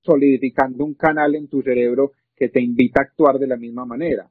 solidificando 0.00 0.84
un 0.84 0.94
canal 0.94 1.34
en 1.34 1.48
tu 1.48 1.62
cerebro 1.62 2.12
que 2.34 2.48
te 2.48 2.62
invita 2.62 3.00
a 3.00 3.04
actuar 3.04 3.38
de 3.38 3.46
la 3.46 3.56
misma 3.56 3.84
manera. 3.84 4.30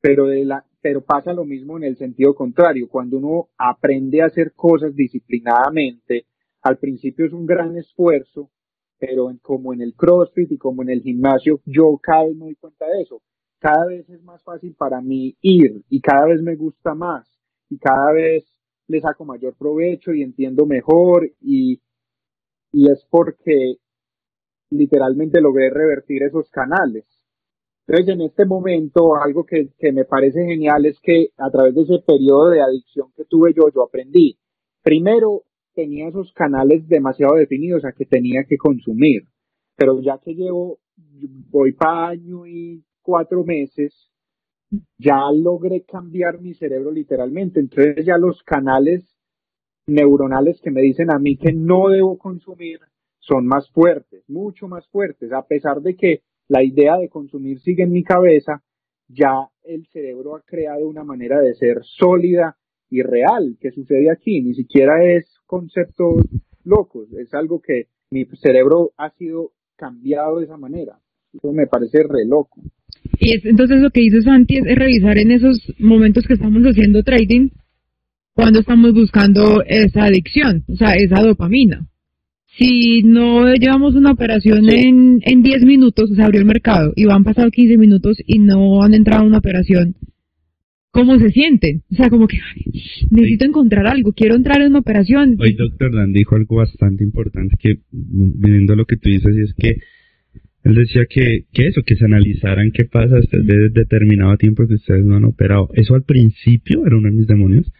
Pero, 0.00 0.26
de 0.26 0.44
la, 0.46 0.64
pero 0.80 1.02
pasa 1.02 1.34
lo 1.34 1.44
mismo 1.44 1.76
en 1.76 1.84
el 1.84 1.96
sentido 1.96 2.34
contrario. 2.34 2.88
Cuando 2.88 3.18
uno 3.18 3.48
aprende 3.58 4.22
a 4.22 4.26
hacer 4.26 4.52
cosas 4.54 4.94
disciplinadamente, 4.94 6.24
al 6.62 6.78
principio 6.78 7.26
es 7.26 7.32
un 7.32 7.44
gran 7.44 7.76
esfuerzo, 7.76 8.50
pero 8.98 9.30
como 9.42 9.74
en 9.74 9.82
el 9.82 9.94
CrossFit 9.94 10.52
y 10.52 10.58
como 10.58 10.82
en 10.82 10.90
el 10.90 11.02
gimnasio, 11.02 11.60
yo 11.66 11.98
cada 12.02 12.24
vez 12.24 12.36
me 12.36 12.46
doy 12.46 12.54
cuenta 12.54 12.86
de 12.86 13.02
eso. 13.02 13.22
cada 13.58 13.86
vez 13.86 14.08
es 14.08 14.22
más 14.22 14.42
fácil 14.42 14.74
para 14.74 15.02
mí 15.02 15.36
ir 15.42 15.82
y 15.90 16.00
cada 16.00 16.26
vez 16.26 16.40
me 16.40 16.56
gusta 16.56 16.94
más 16.94 17.39
y 17.70 17.78
cada 17.78 18.12
vez 18.12 18.44
le 18.88 19.00
saco 19.00 19.24
mayor 19.24 19.54
provecho 19.56 20.12
y 20.12 20.22
entiendo 20.22 20.66
mejor 20.66 21.30
y, 21.40 21.80
y 22.72 22.90
es 22.90 23.06
porque 23.08 23.76
literalmente 24.70 25.40
logré 25.40 25.70
revertir 25.70 26.24
esos 26.24 26.50
canales. 26.50 27.06
Entonces, 27.86 28.14
en 28.14 28.20
este 28.20 28.44
momento, 28.44 29.16
algo 29.16 29.44
que, 29.44 29.70
que, 29.78 29.92
me 29.92 30.04
parece 30.04 30.44
genial 30.44 30.86
es 30.86 31.00
que 31.00 31.30
a 31.38 31.50
través 31.50 31.74
de 31.74 31.82
ese 31.82 31.98
periodo 32.06 32.50
de 32.50 32.60
adicción 32.60 33.10
que 33.16 33.24
tuve 33.24 33.52
yo, 33.52 33.68
yo 33.74 33.82
aprendí. 33.82 34.38
Primero, 34.82 35.44
tenía 35.74 36.08
esos 36.08 36.32
canales 36.32 36.86
demasiado 36.88 37.36
definidos 37.36 37.84
a 37.84 37.92
que 37.92 38.06
tenía 38.06 38.44
que 38.44 38.58
consumir, 38.58 39.22
pero 39.76 40.00
ya 40.02 40.18
que 40.18 40.34
llevo, 40.34 40.78
voy 41.50 41.72
para 41.72 42.08
año 42.08 42.46
y 42.46 42.84
cuatro 43.02 43.44
meses, 43.44 44.09
ya 44.98 45.30
logré 45.32 45.82
cambiar 45.82 46.40
mi 46.40 46.54
cerebro 46.54 46.90
literalmente. 46.90 47.60
Entonces 47.60 48.04
ya 48.04 48.16
los 48.18 48.42
canales 48.42 49.16
neuronales 49.86 50.60
que 50.60 50.70
me 50.70 50.82
dicen 50.82 51.10
a 51.10 51.18
mí 51.18 51.36
que 51.36 51.52
no 51.52 51.88
debo 51.88 52.18
consumir 52.18 52.80
son 53.18 53.46
más 53.46 53.70
fuertes, 53.70 54.24
mucho 54.28 54.68
más 54.68 54.88
fuertes, 54.88 55.32
a 55.32 55.46
pesar 55.46 55.82
de 55.82 55.94
que 55.94 56.22
la 56.48 56.62
idea 56.64 56.96
de 56.96 57.08
consumir 57.08 57.60
sigue 57.60 57.84
en 57.84 57.92
mi 57.92 58.02
cabeza, 58.02 58.62
ya 59.08 59.48
el 59.62 59.86
cerebro 59.86 60.36
ha 60.36 60.42
creado 60.42 60.88
una 60.88 61.04
manera 61.04 61.40
de 61.40 61.54
ser 61.54 61.84
sólida 61.84 62.56
y 62.88 63.02
real 63.02 63.56
que 63.60 63.70
sucede 63.70 64.10
aquí, 64.10 64.40
ni 64.40 64.54
siquiera 64.54 65.04
es 65.04 65.38
conceptos 65.46 66.24
locos, 66.64 67.12
es 67.12 67.32
algo 67.34 67.60
que 67.60 67.88
mi 68.10 68.24
cerebro 68.24 68.92
ha 68.96 69.10
sido 69.10 69.52
cambiado 69.76 70.38
de 70.38 70.46
esa 70.46 70.56
manera. 70.56 70.98
Eso 71.32 71.52
me 71.52 71.66
parece 71.66 72.02
re 72.02 72.24
loco. 72.26 72.60
Y 73.18 73.34
es, 73.34 73.44
entonces 73.44 73.80
lo 73.80 73.90
que 73.90 74.02
hizo 74.02 74.20
Santi 74.22 74.56
es, 74.56 74.64
revisar 74.76 75.18
en 75.18 75.30
esos 75.30 75.60
momentos 75.78 76.26
que 76.26 76.34
estamos 76.34 76.62
haciendo 76.62 77.02
trading, 77.02 77.48
cuando 78.32 78.60
estamos 78.60 78.92
buscando 78.92 79.62
esa 79.66 80.04
adicción, 80.04 80.64
o 80.68 80.76
sea, 80.76 80.94
esa 80.94 81.22
dopamina 81.22 81.86
si 82.60 83.02
no 83.02 83.54
llevamos 83.54 83.94
una 83.94 84.12
operación 84.12 84.68
en, 84.68 85.20
en 85.22 85.42
10 85.42 85.64
minutos, 85.64 86.10
se 86.14 86.22
abrió 86.22 86.40
el 86.40 86.46
mercado 86.46 86.92
y 86.96 87.04
van 87.04 87.24
pasado 87.24 87.50
15 87.50 87.78
minutos 87.78 88.18
y 88.26 88.38
no 88.38 88.82
han 88.82 88.94
entrado 88.94 89.22
a 89.22 89.26
una 89.26 89.38
operación, 89.38 89.94
¿cómo 90.90 91.18
se 91.18 91.30
sienten? 91.30 91.82
O 91.90 91.94
sea, 91.94 92.10
como 92.10 92.26
que 92.26 92.38
necesito 93.10 93.44
encontrar 93.44 93.86
algo, 93.86 94.12
quiero 94.12 94.34
entrar 94.34 94.60
en 94.60 94.68
una 94.68 94.80
operación. 94.80 95.36
Hoy 95.38 95.54
doctor 95.54 95.94
Dan 95.94 96.12
dijo 96.12 96.36
algo 96.36 96.56
bastante 96.56 97.04
importante 97.04 97.56
que, 97.58 97.80
viendo 97.90 98.74
lo 98.74 98.84
que 98.84 98.96
tú 98.96 99.08
dices, 99.08 99.34
y 99.36 99.42
es 99.42 99.54
que 99.54 99.76
él 100.62 100.74
decía 100.74 101.06
que, 101.08 101.46
que 101.52 101.68
eso, 101.68 101.82
que 101.84 101.96
se 101.96 102.04
analizaran 102.04 102.70
qué 102.70 102.84
pasa 102.84 103.16
desde 103.16 103.42
de 103.42 103.68
determinado 103.70 104.36
tiempo 104.36 104.66
que 104.66 104.74
ustedes 104.74 105.04
no 105.04 105.16
han 105.16 105.24
operado. 105.24 105.70
Eso 105.74 105.94
al 105.94 106.02
principio 106.02 106.86
era 106.86 106.96
uno 106.96 107.08
de 107.08 107.16
mis 107.16 107.26
demonios, 107.26 107.72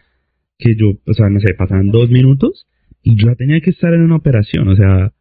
que 0.57 0.75
yo, 0.75 0.99
o 1.05 1.13
sea, 1.13 1.29
no 1.29 1.39
sé, 1.39 1.53
pasaban 1.53 1.89
dos 1.89 2.09
minutos 2.09 2.67
y 3.03 3.15
yo 3.15 3.35
tenía 3.35 3.59
que 3.61 3.71
estar 3.71 3.93
en 3.93 4.01
una 4.01 4.15
operación, 4.15 4.67
o 4.67 4.75
sea, 4.75 5.13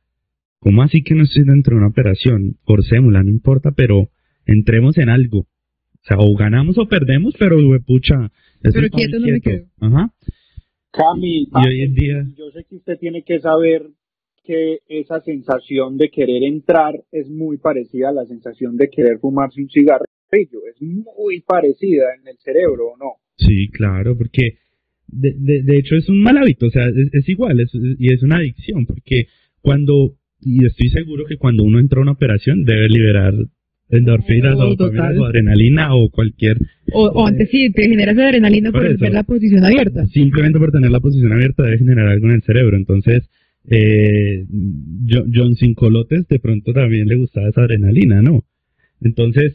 ¿cómo 0.59 0.83
así 0.83 1.03
que 1.03 1.15
no 1.15 1.25
estoy 1.25 1.45
dentro 1.45 1.75
de 1.75 1.79
una 1.81 1.91
operación? 1.91 2.57
Forcémosla, 2.65 3.23
no 3.23 3.31
importa, 3.31 3.73
pero 3.73 4.09
entremos 4.47 4.97
en 4.99 5.09
algo. 5.09 5.41
O 5.41 6.03
sea, 6.03 6.17
o 6.19 6.35
ganamos 6.35 6.79
o 6.79 6.89
perdemos, 6.89 7.35
pero 7.39 7.57
pucha. 7.87 8.31
Pero 8.63 8.89
quieto 8.89 9.19
no 9.19 9.27
me 9.27 9.41
quedo. 9.41 9.67
Ajá. 9.81 10.13
Cami, 10.93 11.43
y 11.45 11.69
hoy 11.69 11.83
en 11.83 11.95
día... 11.95 12.27
yo 12.37 12.51
sé 12.51 12.65
que 12.69 12.77
usted 12.77 12.99
tiene 12.99 13.23
que 13.23 13.39
saber 13.39 13.83
que 14.45 14.79
esa 14.89 15.21
sensación 15.21 15.97
de 15.97 16.11
querer 16.11 16.43
entrar 16.45 16.95
es 17.13 17.29
muy 17.29 17.59
parecida 17.59 18.09
a 18.09 18.13
la 18.13 18.27
sensación 18.27 18.77
de 18.77 18.89
querer 18.89 19.19
fumarse 19.19 19.61
un 19.61 19.69
cigarrillo. 19.69 20.67
Es 20.69 20.81
muy 20.81 21.41
parecida 21.41 22.15
en 22.21 22.29
el 22.29 22.39
cerebro, 22.39 22.93
¿o 22.93 22.97
no? 22.97 23.13
Sí, 23.37 23.69
claro, 23.69 24.17
porque 24.17 24.59
de, 25.09 25.35
de, 25.37 25.63
de, 25.63 25.79
hecho 25.79 25.97
es 25.97 26.09
un 26.09 26.23
mal 26.23 26.39
hábito, 26.39 26.67
o 26.67 26.71
sea, 26.71 26.87
es, 26.89 27.29
igual, 27.29 27.61
es, 27.61 27.71
y 27.75 28.13
es 28.13 28.23
una 28.23 28.37
adicción, 28.37 28.87
porque 28.87 29.27
cuando, 29.61 30.15
y 30.41 30.65
estoy 30.65 30.89
seguro 30.91 31.25
que 31.27 31.37
cuando 31.37 31.65
uno 31.65 31.81
entra 31.81 31.99
a 31.99 32.03
una 32.03 32.13
operación 32.13 32.65
debe 32.65 32.89
liberar 32.89 33.35
endorfinas 33.89 34.55
o, 34.55 34.69
o, 34.69 35.25
adrenalina 35.25 35.95
o 35.97 36.11
cualquier... 36.11 36.59
O, 36.93 37.27
antes 37.27 37.51
sí, 37.51 37.73
te 37.73 37.89
generas 37.89 38.17
adrenalina 38.17 38.71
por, 38.71 38.83
tener 38.83 39.13
la 39.13 39.25
posición 39.25 39.65
abierta. 39.65 40.07
Simplemente 40.07 40.61
por 40.61 40.71
tener 40.71 40.91
la 40.93 41.01
posición 41.01 41.33
abierta 41.33 41.65
debe 41.65 41.79
generar 41.79 42.09
algo 42.09 42.27
en 42.27 42.35
el 42.35 42.43
cerebro, 42.43 42.77
entonces... 42.77 43.29
Eh, 43.69 44.47
John 45.09 45.57
Cincolotes 45.57 46.27
de 46.29 46.39
pronto 46.39 46.73
también 46.73 47.09
le 47.09 47.17
gustaba 47.17 47.49
esa 47.49 47.63
adrenalina, 47.63 48.23
¿no? 48.23 48.45
Entonces, 49.01 49.55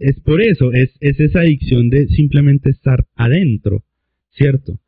es 0.00 0.20
por 0.20 0.42
eso, 0.42 0.72
es, 0.72 0.96
es 1.00 1.18
esa 1.18 1.40
adicción 1.40 1.88
de 1.88 2.08
simplemente 2.08 2.70
estar 2.70 3.06
adentro, 3.16 3.84
¿cierto? 4.30 4.80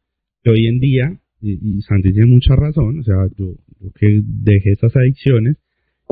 que 0.43 0.51
hoy 0.51 0.67
en 0.67 0.81
día, 0.81 1.21
y, 1.41 1.81
Santi 1.83 2.13
tiene 2.13 2.27
mucha 2.27 2.57
razón, 2.57 3.01
o 3.01 3.03
sea, 3.03 3.29
yo, 3.37 3.57
que 3.99 4.23
dejé 4.25 4.73
esas 4.73 4.95
adicciones, 4.97 5.57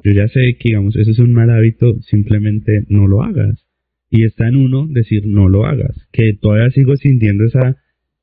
yo 0.05 0.13
ya 0.13 0.29
sé 0.29 0.57
que, 0.59 0.71
digamos, 0.71 0.97
eso 0.97 1.11
es 1.11 1.19
un 1.19 1.33
mal 1.33 1.51
hábito, 1.51 2.01
simplemente 2.03 2.85
no 2.89 3.07
lo 3.07 3.23
hagas. 3.23 3.65
Y 4.11 4.25
está 4.25 4.49
en 4.49 4.57
uno 4.57 4.87
decir 4.89 5.27
no 5.27 5.49
lo 5.49 5.67
hagas, 5.67 5.95
que 6.13 6.33
todavía 6.35 6.71
sigo 6.71 6.97
sintiendo 6.97 7.45
esa, 7.45 7.77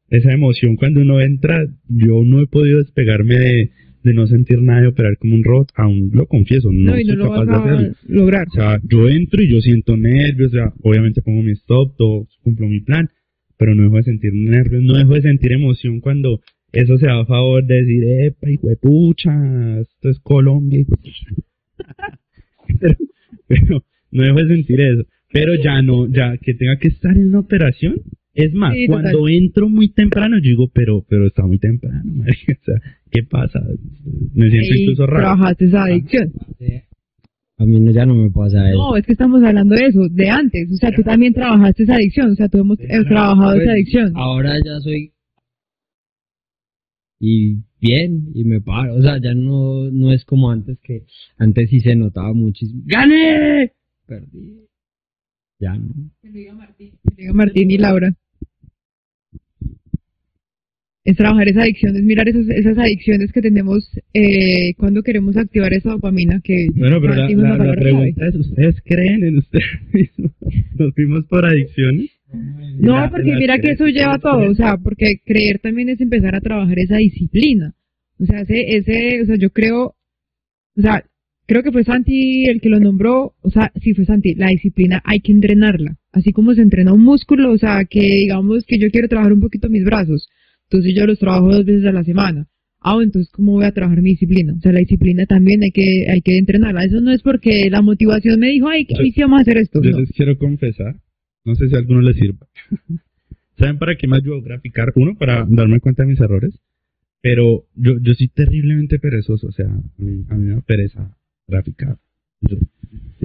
esa 0.09 0.31
emoción 0.31 0.77
cuando 0.77 1.01
uno 1.01 1.21
entra, 1.21 1.67
yo 1.87 2.23
no 2.23 2.41
he 2.41 2.47
podido 2.47 2.79
despegarme 2.79 3.35
de, 3.35 3.71
de 4.05 4.13
no 4.13 4.27
sentir 4.27 4.61
nada 4.61 4.81
de 4.81 4.87
operar 4.87 5.17
como 5.17 5.35
un 5.35 5.43
robot, 5.43 5.71
aún 5.75 6.11
lo 6.13 6.27
confieso, 6.27 6.71
no, 6.71 6.93
soy 6.93 7.05
capaz 7.17 7.45
de 7.45 7.55
hacerlo. 7.55 7.95
lograr. 8.07 8.47
O 8.47 8.51
sea, 8.51 8.79
yo 8.83 9.09
entro 9.09 9.41
y 9.43 9.49
yo 9.49 9.59
siento 9.59 9.97
nervios, 9.97 10.53
o 10.53 10.55
sea, 10.55 10.73
obviamente 10.81 11.21
pongo 11.21 11.41
mi 11.41 11.51
stop, 11.51 11.95
todo, 11.97 12.27
cumplo 12.41 12.67
mi 12.67 12.79
plan, 12.79 13.09
pero 13.57 13.73
no 13.73 13.83
dejo 13.83 13.97
de 13.97 14.03
sentir 14.03 14.33
nervios, 14.33 14.83
no 14.83 14.93
dejo 14.93 15.15
de 15.15 15.23
sentir 15.23 15.51
emoción 15.53 15.99
cuando 15.99 16.39
eso 16.71 16.97
se 16.97 17.07
da 17.07 17.21
a 17.21 17.25
favor 17.25 17.65
de 17.65 17.81
decir, 17.81 18.03
epa, 18.03 18.49
hijo 18.49 18.67
de 18.67 18.77
pucha, 18.77 19.79
esto 19.79 20.09
es 20.09 20.19
Colombia. 20.19 20.85
pero, 22.79 22.95
pero, 23.47 23.83
no 24.11 24.23
dejo 24.23 24.43
de 24.43 24.55
sentir 24.55 24.81
eso. 24.81 25.05
Pero 25.33 25.55
ya 25.55 25.81
no, 25.81 26.07
ya 26.07 26.37
que 26.37 26.53
tenga 26.53 26.77
que 26.77 26.89
estar 26.89 27.15
en 27.15 27.29
una 27.29 27.39
operación, 27.39 27.95
es 28.35 28.53
más, 28.53 28.75
cuando 28.87 29.29
entro 29.29 29.69
muy 29.69 29.87
temprano, 29.87 30.35
yo 30.37 30.49
digo, 30.49 30.67
pero, 30.73 31.05
pero 31.07 31.25
está 31.25 31.47
muy 31.47 31.57
temprano, 31.57 32.03
o 32.21 32.65
sea, 32.65 32.81
¿qué 33.09 33.23
pasa? 33.23 33.61
Me 34.33 34.49
siento 34.49 34.75
incluso 34.75 35.07
raro. 35.07 35.23
Trabajaste 35.23 35.65
esa 35.65 35.83
adicción. 35.85 36.33
A 37.57 37.65
mí 37.65 37.79
no, 37.79 37.91
ya 37.91 38.05
no 38.05 38.13
me 38.13 38.29
pasa 38.29 38.69
eso. 38.69 38.77
No, 38.77 38.97
es 38.97 39.05
que 39.05 39.13
estamos 39.13 39.41
hablando 39.41 39.73
de 39.73 39.85
eso, 39.85 40.09
de 40.09 40.29
antes. 40.29 40.69
O 40.69 40.75
sea, 40.75 40.91
tú 40.91 41.01
también 41.03 41.33
trabajaste 41.33 41.83
esa 41.83 41.95
adicción. 41.95 42.31
O 42.31 42.35
sea, 42.35 42.49
tú 42.49 42.57
hemos 42.57 42.77
trabajado 42.77 43.53
esa 43.53 43.59
pues, 43.59 43.69
adicción. 43.69 44.11
Ahora 44.15 44.57
ya 44.61 44.81
soy. 44.81 45.13
Y 47.17 47.63
bien, 47.79 48.31
y 48.33 48.43
me 48.43 48.59
paro. 48.59 48.95
O 48.95 49.01
sea, 49.01 49.21
ya 49.21 49.33
no, 49.33 49.89
no 49.89 50.11
es 50.11 50.25
como 50.25 50.51
antes, 50.51 50.77
que 50.81 51.05
antes 51.37 51.69
sí 51.69 51.79
se 51.79 51.95
notaba 51.95 52.33
muchísimo. 52.33 52.81
¡Gané! 52.85 53.71
Perdí. 54.05 54.67
Ya 55.57 55.77
no. 55.77 55.93
Me 56.21 56.29
lo 56.29 56.35
diga 56.35 56.53
Martín. 56.53 56.99
Me 57.03 57.11
lo 57.11 57.15
diga 57.15 57.33
Martín 57.33 57.71
y 57.71 57.77
Laura 57.77 58.13
es 61.05 61.15
trabajar 61.15 61.47
esa 61.47 61.61
adicción, 61.61 61.95
es 61.95 62.03
mirar 62.03 62.27
esas, 62.27 62.49
esas 62.49 62.77
adicciones 62.79 63.31
que 63.31 63.41
tenemos 63.41 63.87
eh, 64.13 64.73
cuando 64.75 65.03
queremos 65.03 65.37
activar 65.37 65.71
esa 65.71 65.91
dopamina 65.91 66.41
que... 66.43 66.67
Bueno, 66.73 66.99
pero 66.99 67.13
la, 67.13 67.75
pregunta 67.75 68.27
es, 68.27 68.35
¿ustedes 68.35 68.81
creen 68.83 69.23
en 69.23 69.37
ustedes 69.37 69.65
mismos? 69.93 70.31
¿Nos 70.77 70.93
fuimos 70.95 71.25
por 71.25 71.45
adicciones? 71.45 72.09
No, 72.79 73.07
porque 73.11 73.35
mira 73.35 73.59
que 73.59 73.71
eso 73.71 73.85
lleva 73.85 74.17
todo, 74.17 74.49
o 74.49 74.55
sea, 74.55 74.77
porque 74.77 75.19
creer 75.23 75.59
también 75.59 75.89
es 75.89 76.01
empezar 76.01 76.35
a 76.35 76.41
trabajar 76.41 76.79
esa 76.79 76.97
disciplina. 76.97 77.75
O 78.19 78.25
sea, 78.25 78.41
ese, 78.41 78.75
ese, 78.75 79.21
o 79.21 79.25
sea, 79.27 79.35
yo 79.35 79.51
creo, 79.51 79.95
o 80.75 80.81
sea, 80.81 81.05
creo 81.45 81.61
que 81.61 81.71
fue 81.71 81.83
Santi 81.83 82.47
el 82.47 82.61
que 82.61 82.69
lo 82.69 82.79
nombró, 82.79 83.35
o 83.41 83.51
sea, 83.51 83.71
sí 83.79 83.93
fue 83.93 84.05
Santi, 84.05 84.33
la 84.33 84.47
disciplina 84.47 85.03
hay 85.05 85.19
que 85.19 85.31
entrenarla, 85.31 85.97
así 86.11 86.31
como 86.31 86.55
se 86.55 86.61
entrena 86.61 86.93
un 86.93 87.03
músculo, 87.03 87.51
o 87.51 87.57
sea, 87.59 87.85
que 87.85 88.01
digamos 88.01 88.65
que 88.65 88.79
yo 88.79 88.89
quiero 88.89 89.07
trabajar 89.07 89.33
un 89.33 89.41
poquito 89.41 89.69
mis 89.69 89.85
brazos, 89.85 90.27
entonces 90.69 90.93
yo 90.95 91.05
los 91.05 91.19
trabajo 91.19 91.51
dos 91.51 91.65
veces 91.65 91.85
a 91.85 91.91
la 91.91 92.03
semana. 92.03 92.47
Ah, 92.81 92.99
entonces 93.01 93.31
¿cómo 93.31 93.53
voy 93.53 93.65
a 93.65 93.71
trabajar 93.71 94.01
mi 94.01 94.11
disciplina? 94.11 94.53
O 94.57 94.59
sea, 94.59 94.71
la 94.71 94.79
disciplina 94.79 95.25
también 95.25 95.63
hay 95.63 95.71
que 95.71 96.05
hay 96.09 96.21
que 96.21 96.37
entrenarla. 96.37 96.83
Eso 96.83 97.01
no 97.01 97.11
es 97.11 97.21
porque 97.21 97.69
la 97.69 97.81
motivación 97.81 98.39
me 98.39 98.49
dijo, 98.49 98.67
ay, 98.67 98.85
¿qué 98.85 99.21
vamos 99.21 99.39
a 99.39 99.41
hacer 99.41 99.57
esto? 99.57 99.81
Yo 99.81 99.99
les 99.99 100.11
quiero 100.11 100.37
confesar, 100.37 100.95
no 101.43 101.55
sé 101.55 101.67
si 101.69 101.75
a 101.75 101.79
alguno 101.79 102.01
les 102.01 102.15
sirva. 102.15 102.47
¿Saben 103.57 103.79
para 103.79 103.95
qué 103.95 104.07
me 104.07 104.17
ayudó 104.17 104.41
graficar? 104.41 104.91
Uno, 104.95 105.15
para 105.17 105.45
darme 105.49 105.79
cuenta 105.79 106.03
de 106.03 106.09
mis 106.09 106.19
errores, 106.19 106.59
pero 107.21 107.65
yo, 107.75 107.97
yo 108.01 108.13
soy 108.13 108.27
terriblemente 108.27 108.99
perezoso, 108.99 109.47
o 109.47 109.51
sea, 109.51 109.67
a 109.67 109.81
mí, 109.97 110.25
a 110.29 110.35
mí 110.35 110.47
me 110.47 110.55
da 110.55 110.61
pereza 110.61 111.17
graficar. 111.47 111.97
Yo, 112.41 112.57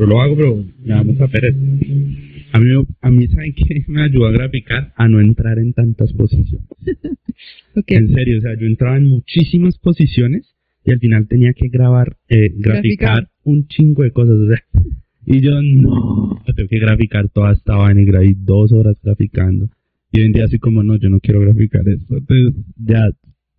lo 0.07 0.20
hago, 0.20 0.36
pero 0.36 0.64
me 0.82 0.95
da 0.95 1.03
mucha 1.03 1.28
pereza. 1.28 1.59
A 2.53 2.59
mí, 2.59 2.86
a 3.01 3.11
mí 3.11 3.28
¿saben 3.28 3.55
qué? 3.55 3.84
Me 3.88 4.03
ayudó 4.03 4.26
a 4.26 4.32
graficar 4.32 4.93
a 4.97 5.09
no 5.09 5.20
entrar 5.20 5.59
en 5.59 5.72
tantas 5.72 6.12
posiciones. 6.12 6.66
En 7.86 8.12
serio, 8.12 8.38
o 8.38 8.41
sea, 8.41 8.55
yo 8.59 8.66
entraba 8.66 8.97
en 8.97 9.09
muchísimas 9.09 9.78
posiciones 9.78 10.55
y 10.84 10.93
al 10.93 10.99
final 10.99 11.28
tenía 11.28 11.53
que 11.53 11.68
grabar, 11.68 12.16
eh, 12.28 12.53
graficar, 12.57 13.28
un 13.45 13.66
chingo 13.68 14.03
de 14.03 14.12
cosas, 14.12 14.34
o 14.34 14.47
sea, 14.49 14.62
y 15.26 15.41
yo 15.41 15.62
no, 15.62 16.43
tengo 16.57 16.68
que 16.68 16.78
graficar 16.78 17.28
toda 17.28 17.53
esta 17.53 17.76
vaina 17.76 18.03
y 18.03 18.07
grabé 18.07 18.34
dos 18.36 18.72
horas 18.72 18.97
graficando. 19.03 19.68
Y 20.12 20.20
hoy 20.20 20.26
en 20.26 20.32
día 20.32 20.45
así 20.47 20.59
como, 20.59 20.82
no, 20.82 20.97
yo 20.97 21.09
no 21.09 21.20
quiero 21.20 21.41
graficar 21.41 21.88
esto. 21.88 22.16
Entonces 22.16 22.64
ya, 22.76 23.11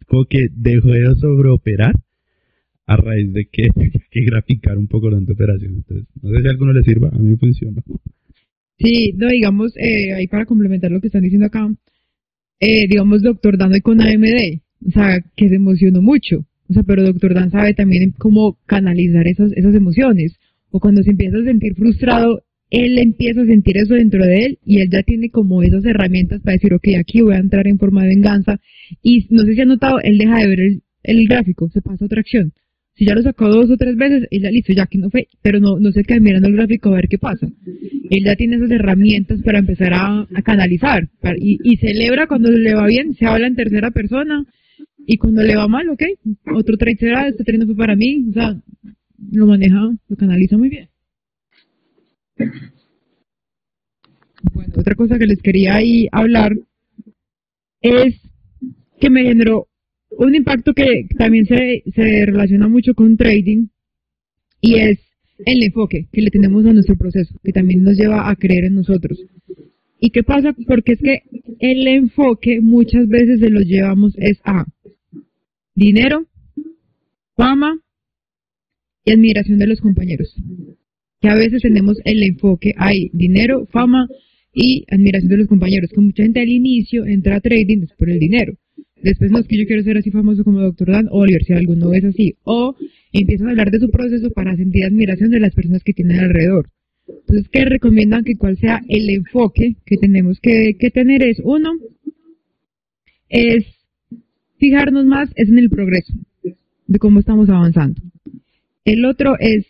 como 0.07 0.25
que 0.25 0.49
dejo 0.51 0.89
de 0.89 1.15
sobreoperar 1.15 1.95
a 2.88 2.97
raíz 2.97 3.32
de 3.32 3.45
que 3.45 3.69
hay 3.75 3.91
que 4.09 4.21
graficar 4.21 4.77
un 4.77 4.88
poco 4.88 5.09
durante 5.09 5.32
operación. 5.32 5.75
Entonces, 5.75 6.07
no 6.21 6.32
sé 6.32 6.41
si 6.41 6.47
a 6.47 6.51
alguno 6.51 6.73
le 6.73 6.84
sirva, 6.84 7.09
a 7.09 7.17
mí 7.17 7.29
me 7.29 7.38
funciona. 7.38 7.82
Sí, 8.77 9.13
no, 9.15 9.29
digamos, 9.29 9.73
eh, 9.77 10.13
ahí 10.13 10.27
para 10.27 10.45
complementar 10.45 10.91
lo 10.91 10.99
que 10.99 11.07
están 11.07 11.21
diciendo 11.21 11.45
acá, 11.45 11.71
eh, 12.62 12.88
digamos, 12.88 13.24
doctor 13.24 13.57
Dan 13.57 13.74
con 13.82 13.99
AMD, 13.99 14.62
o 14.88 14.91
sea, 14.91 15.20
que 15.36 15.49
se 15.49 15.55
emocionó 15.55 16.01
mucho, 16.01 16.45
o 16.70 16.74
sea, 16.74 16.84
pero 16.84 17.03
doctor 17.03 17.34
Dan 17.34 17.49
sabe 17.49 17.74
también 17.74 18.14
cómo 18.18 18.59
canalizar 18.68 19.28
esas, 19.28 19.51
esas 19.53 19.74
emociones, 19.74 20.36
o 20.70 20.80
cuando 20.80 21.01
se 21.01 21.09
empieza 21.09 21.38
a 21.39 21.43
sentir 21.43 21.74
frustrado, 21.74 22.43
él 22.70 22.99
empieza 22.99 23.41
a 23.41 23.45
sentir 23.45 23.78
eso 23.78 23.95
dentro 23.95 24.24
de 24.24 24.45
él 24.45 24.59
y 24.64 24.80
él 24.80 24.89
ya 24.89 25.03
tiene 25.03 25.30
como 25.30 25.64
esas 25.64 25.84
herramientas 25.84 26.39
para 26.41 26.53
decir, 26.53 26.74
ok, 26.74 26.88
aquí 26.99 27.22
voy 27.22 27.34
a 27.34 27.39
entrar 27.39 27.68
en 27.68 27.80
forma 27.80 28.03
de 28.03 28.09
venganza, 28.09 28.59
y 29.01 29.26
no 29.32 29.41
sé 29.43 29.55
si 29.55 29.62
ha 29.62 29.66
notado, 29.66 29.99
él 29.99 30.20
deja 30.20 30.38
de 30.38 30.47
ver 30.47 30.59
el, 30.59 30.84
el 31.03 31.28
gráfico, 31.28 31.68
se 31.70 31.82
pasa 31.82 32.05
a 32.05 32.05
otra 32.05 32.22
acción. 32.22 32.53
Si 32.95 33.05
ya 33.05 33.15
lo 33.15 33.21
sacó 33.21 33.47
dos 33.47 33.69
o 33.69 33.77
tres 33.77 33.95
veces, 33.95 34.27
él 34.31 34.41
ya 34.41 34.51
listo, 34.51 34.73
ya 34.73 34.85
que 34.85 34.97
no 34.97 35.09
fue, 35.09 35.27
pero 35.41 35.59
no, 35.59 35.79
no 35.79 35.91
se 35.91 36.03
queda 36.03 36.19
mirando 36.19 36.47
el 36.47 36.55
gráfico 36.55 36.89
a 36.89 36.95
ver 36.95 37.07
qué 37.07 37.17
pasa. 37.17 37.47
Él 38.09 38.23
ya 38.25 38.35
tiene 38.35 38.57
esas 38.57 38.71
herramientas 38.71 39.41
para 39.41 39.59
empezar 39.59 39.93
a, 39.93 40.27
canalizar 40.43 41.07
y, 41.37 41.77
celebra 41.77 42.27
cuando 42.27 42.51
le 42.51 42.75
va 42.75 42.85
bien, 42.85 43.13
se 43.13 43.25
habla 43.25 43.47
en 43.47 43.55
tercera 43.55 43.91
persona 43.91 44.45
y 45.07 45.17
cuando 45.17 45.41
le 45.41 45.55
va 45.55 45.67
mal, 45.67 45.89
ok, 45.89 46.03
otro 46.53 46.77
trade 46.77 46.97
será, 46.97 47.27
este 47.27 47.43
tren 47.43 47.61
no 47.61 47.65
fue 47.65 47.75
para 47.75 47.95
mí, 47.95 48.25
o 48.29 48.33
sea, 48.33 48.61
lo 49.31 49.47
maneja, 49.47 49.91
lo 50.07 50.15
canaliza 50.17 50.57
muy 50.57 50.69
bien. 50.69 50.89
Bueno, 54.53 54.73
otra 54.75 54.95
cosa 54.95 55.17
que 55.17 55.27
les 55.27 55.41
quería 55.41 55.75
ahí 55.75 56.07
hablar 56.11 56.53
es 57.81 58.19
que 58.99 59.09
me 59.09 59.23
generó 59.23 59.67
un 60.12 60.36
impacto 60.36 60.74
que 60.74 61.07
también 61.18 61.45
se, 61.45 61.84
se 61.93 62.26
relaciona 62.26 62.68
mucho 62.68 62.93
con 62.93 63.18
trading 63.18 63.68
y 64.59 64.76
es 64.76 64.99
el 65.45 65.64
enfoque 65.64 66.07
que 66.12 66.22
le 66.22 66.30
tenemos 66.30 66.66
a 66.66 66.74
nuestro 66.74 66.95
proceso, 66.95 67.36
que 67.43 67.51
también 67.51 67.84
nos 67.84 67.97
lleva 67.97 68.30
a 68.30 68.36
creer 68.36 68.66
en 68.66 68.76
nosotros. 68.76 69.20
¿Y 69.99 70.09
qué 70.09 70.24
pasa? 70.24 70.55
Porque 70.68 70.93
es 70.93 70.99
que 70.99 71.22
el 71.59 71.88
enfoque 71.88 72.59
muchas 72.62 73.07
veces 73.07 73.39
se 73.39 73.49
lo 73.49 73.62
llevamos 73.62 74.14
es 74.18 74.39
a 74.43 74.66
dinero, 75.76 76.28
fama 77.36 77.80
y 79.05 79.12
admiración 79.12 79.59
de 79.59 79.68
los 79.68 79.80
compañeros. 79.80 80.36
Que 81.20 81.30
a 81.30 81.36
veces 81.36 81.62
tenemos 81.62 81.97
el 82.03 82.24
enfoque 82.24 82.74
hay 82.78 83.09
dinero, 83.14 83.68
fama 83.72 84.07
y 84.53 84.86
admiración 84.89 85.30
de 85.30 85.38
los 85.38 85.47
compañeros. 85.47 85.91
Que 85.91 86.01
mucha 86.01 86.24
gente 86.24 86.39
al 86.39 86.49
inicio 86.49 87.05
entra 87.05 87.36
a 87.36 87.41
trading 87.41 87.86
por 87.97 88.09
el 88.09 88.20
dinero. 88.20 88.53
Después 89.04 89.32
no 89.32 89.39
es 89.39 89.47
que 89.47 89.58
yo 89.58 89.66
quiero 89.66 89.84
ser 89.84 89.97
así 89.97 90.12
famoso 90.12 90.43
como 90.43 90.62
Doctor 90.62 90.91
Dan, 90.91 91.08
o 91.12 91.26
si 91.26 91.54
alguno 91.54 91.93
es 91.93 92.04
así. 92.04 92.36
O 92.43 92.76
empiezan 93.12 93.47
a 93.47 93.52
hablar 93.52 93.72
de 93.72 93.80
su 93.80 93.89
proceso 93.89 94.30
para 94.32 94.56
sentir 94.56 94.86
admiración 94.86 95.32
de 95.32 95.39
las 95.39 95.54
personas 95.56 95.84
que 95.84 95.93
tienen 95.93 96.20
alrededor. 96.20 96.70
Entonces, 97.08 97.49
¿qué 97.52 97.66
recomiendan 97.66 98.24
que 98.24 98.36
cuál 98.36 98.58
sea 98.58 98.82
el 98.88 99.10
enfoque 99.10 99.76
que 99.86 99.97
tenemos 99.97 100.39
que, 100.39 100.76
que 100.80 100.91
tener? 100.91 101.24
Es 101.24 101.41
uno, 101.43 101.72
es 103.28 103.66
fijarnos 104.58 105.06
más 105.06 105.30
es 105.36 105.49
en 105.49 105.58
el 105.58 105.70
progreso, 105.70 106.14
de 106.88 106.99
cómo 106.99 107.20
estamos 107.20 107.49
avanzando. 107.49 108.02
El 108.86 109.06
otro 109.06 109.36
es 109.39 109.66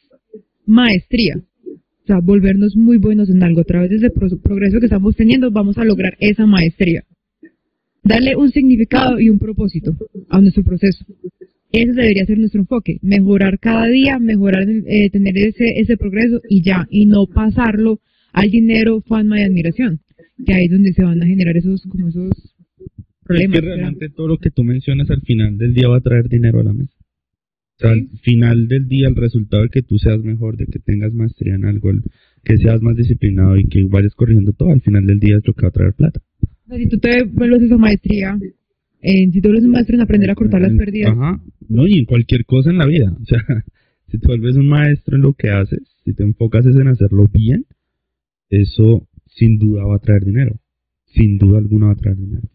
maestría, 0.66 1.42
o 1.66 2.08
sea, 2.08 2.20
volvernos 2.20 2.76
muy 2.76 2.98
buenos 2.98 3.30
en 3.30 3.42
algo. 3.44 3.62
A 3.62 3.66
través 3.66 3.90
de 3.90 3.96
ese 3.96 4.10
progreso 4.10 4.80
que 4.80 4.86
estamos 4.86 5.16
teniendo, 5.16 5.52
vamos 5.52 5.78
a 5.78 5.86
lograr 5.86 6.18
esa 6.20 6.46
maestría 6.46 7.06
darle 8.04 8.36
un 8.36 8.49
significado 8.49 9.20
y 9.20 9.30
un 9.30 9.39
propósito 9.39 9.95
a 10.30 10.41
nuestro 10.41 10.64
proceso. 10.64 11.06
Ese 11.72 11.93
debería 11.93 12.26
ser 12.26 12.38
nuestro 12.38 12.62
enfoque, 12.62 12.99
mejorar 13.02 13.60
cada 13.60 13.88
día, 13.88 14.20
mejorar, 14.20 14.68
eh, 14.70 15.10
tener 15.10 15.38
ese, 15.38 15.80
ese 15.80 15.95
progreso 15.95 16.41
y 16.49 16.62
ya, 16.62 16.86
y 16.89 17.06
no 17.06 17.28
pasarlo 17.28 18.02
al 18.34 18.49
dinero, 18.49 19.02
fama 19.02 19.39
y 19.39 19.43
admiración, 19.43 20.02
que 20.45 20.54
ahí 20.54 20.66
es 20.66 20.72
donde 20.72 20.93
se 20.93 21.04
van 21.04 21.22
a 21.24 21.26
generar 21.26 21.56
esos, 21.56 21.84
como 21.84 22.10
esos 22.10 22.32
problemas. 23.24 23.56
Es 23.56 23.62
que 23.62 23.68
realmente 23.68 24.10
todo 24.10 24.28
lo 24.28 24.38
que 24.38 24.52
tú 24.52 24.64
mencionas 24.64 25.10
al 25.10 25.22
final 25.22 25.58
del 25.58 25.74
día 25.74 25.88
va 25.88 25.97
a 25.97 26.02
traer 26.02 26.28
dinero 26.28 26.60
a 26.60 26.64
la 26.64 26.74
mesa. 26.74 26.93
O 27.78 27.80
sea, 27.82 27.91
al 27.91 28.10
final 28.22 28.68
del 28.68 28.88
día 28.88 29.08
el 29.08 29.16
resultado 29.16 29.64
de 29.64 29.70
que 29.70 29.82
tú 29.82 29.97
seas 29.97 30.22
mejor, 30.24 30.58
de 30.58 30.66
que 30.66 30.80
tengas 30.80 31.14
maestría 31.14 31.56
en 31.56 31.66
algo, 31.66 31.91
que 32.43 32.58
seas 32.58 32.82
más 32.82 32.97
disciplinado 32.97 33.58
y 33.58 33.68
que 33.68 33.84
vayas 33.86 34.14
corrigiendo 34.14 34.52
todo, 34.52 34.72
al 34.72 34.82
final 34.82 35.06
del 35.08 35.20
día 35.20 35.38
es 35.38 35.47
lo 35.47 35.54
que 35.54 35.64
va 35.64 35.70
a 35.70 35.72
traer 35.72 35.93
plata 35.93 36.22
si 36.78 36.88
tú 36.88 36.97
te 36.97 37.24
vuelves 37.24 37.63
esa 37.63 37.78
maestría, 37.78 38.38
si 39.01 39.41
tú 39.41 39.49
eres 39.49 39.63
un 39.63 39.72
maestro 39.72 39.95
en 39.95 40.01
aprender 40.01 40.30
a 40.30 40.36
cortar 40.36 40.61
las 40.61 40.74
pérdidas. 40.74 41.11
Ajá, 41.11 41.41
no, 41.67 41.88
y 41.88 41.99
en 41.99 42.05
cualquier 42.05 42.45
cosa 42.45 42.69
en 42.69 42.78
la 42.78 42.86
vida. 42.86 43.15
O 43.22 43.26
sea, 43.26 43.39
si 44.07 44.19
te 44.19 44.28
vuelves 44.28 44.55
un 44.55 44.67
maestro 44.67 45.15
en 45.15 45.24
lo 45.24 45.34
que 45.34 45.49
haces, 45.49 45.82
si 46.03 46.13
te 46.13 46.24
enfocas 46.24 46.65
en 46.65 46.88
hacerlo 46.88 47.26
bien, 47.32 47.65
eso 48.49 49.07
sin 49.28 49.57
duda 49.57 49.86
va 49.86 49.95
a 49.95 49.99
traer 49.99 50.26
dinero. 50.26 50.59
Sin 51.05 51.38
duda 51.38 51.59
alguna 51.59 51.88
va 51.88 51.93
a 51.93 51.97
traer 51.97 52.17
dinero. 52.17 52.47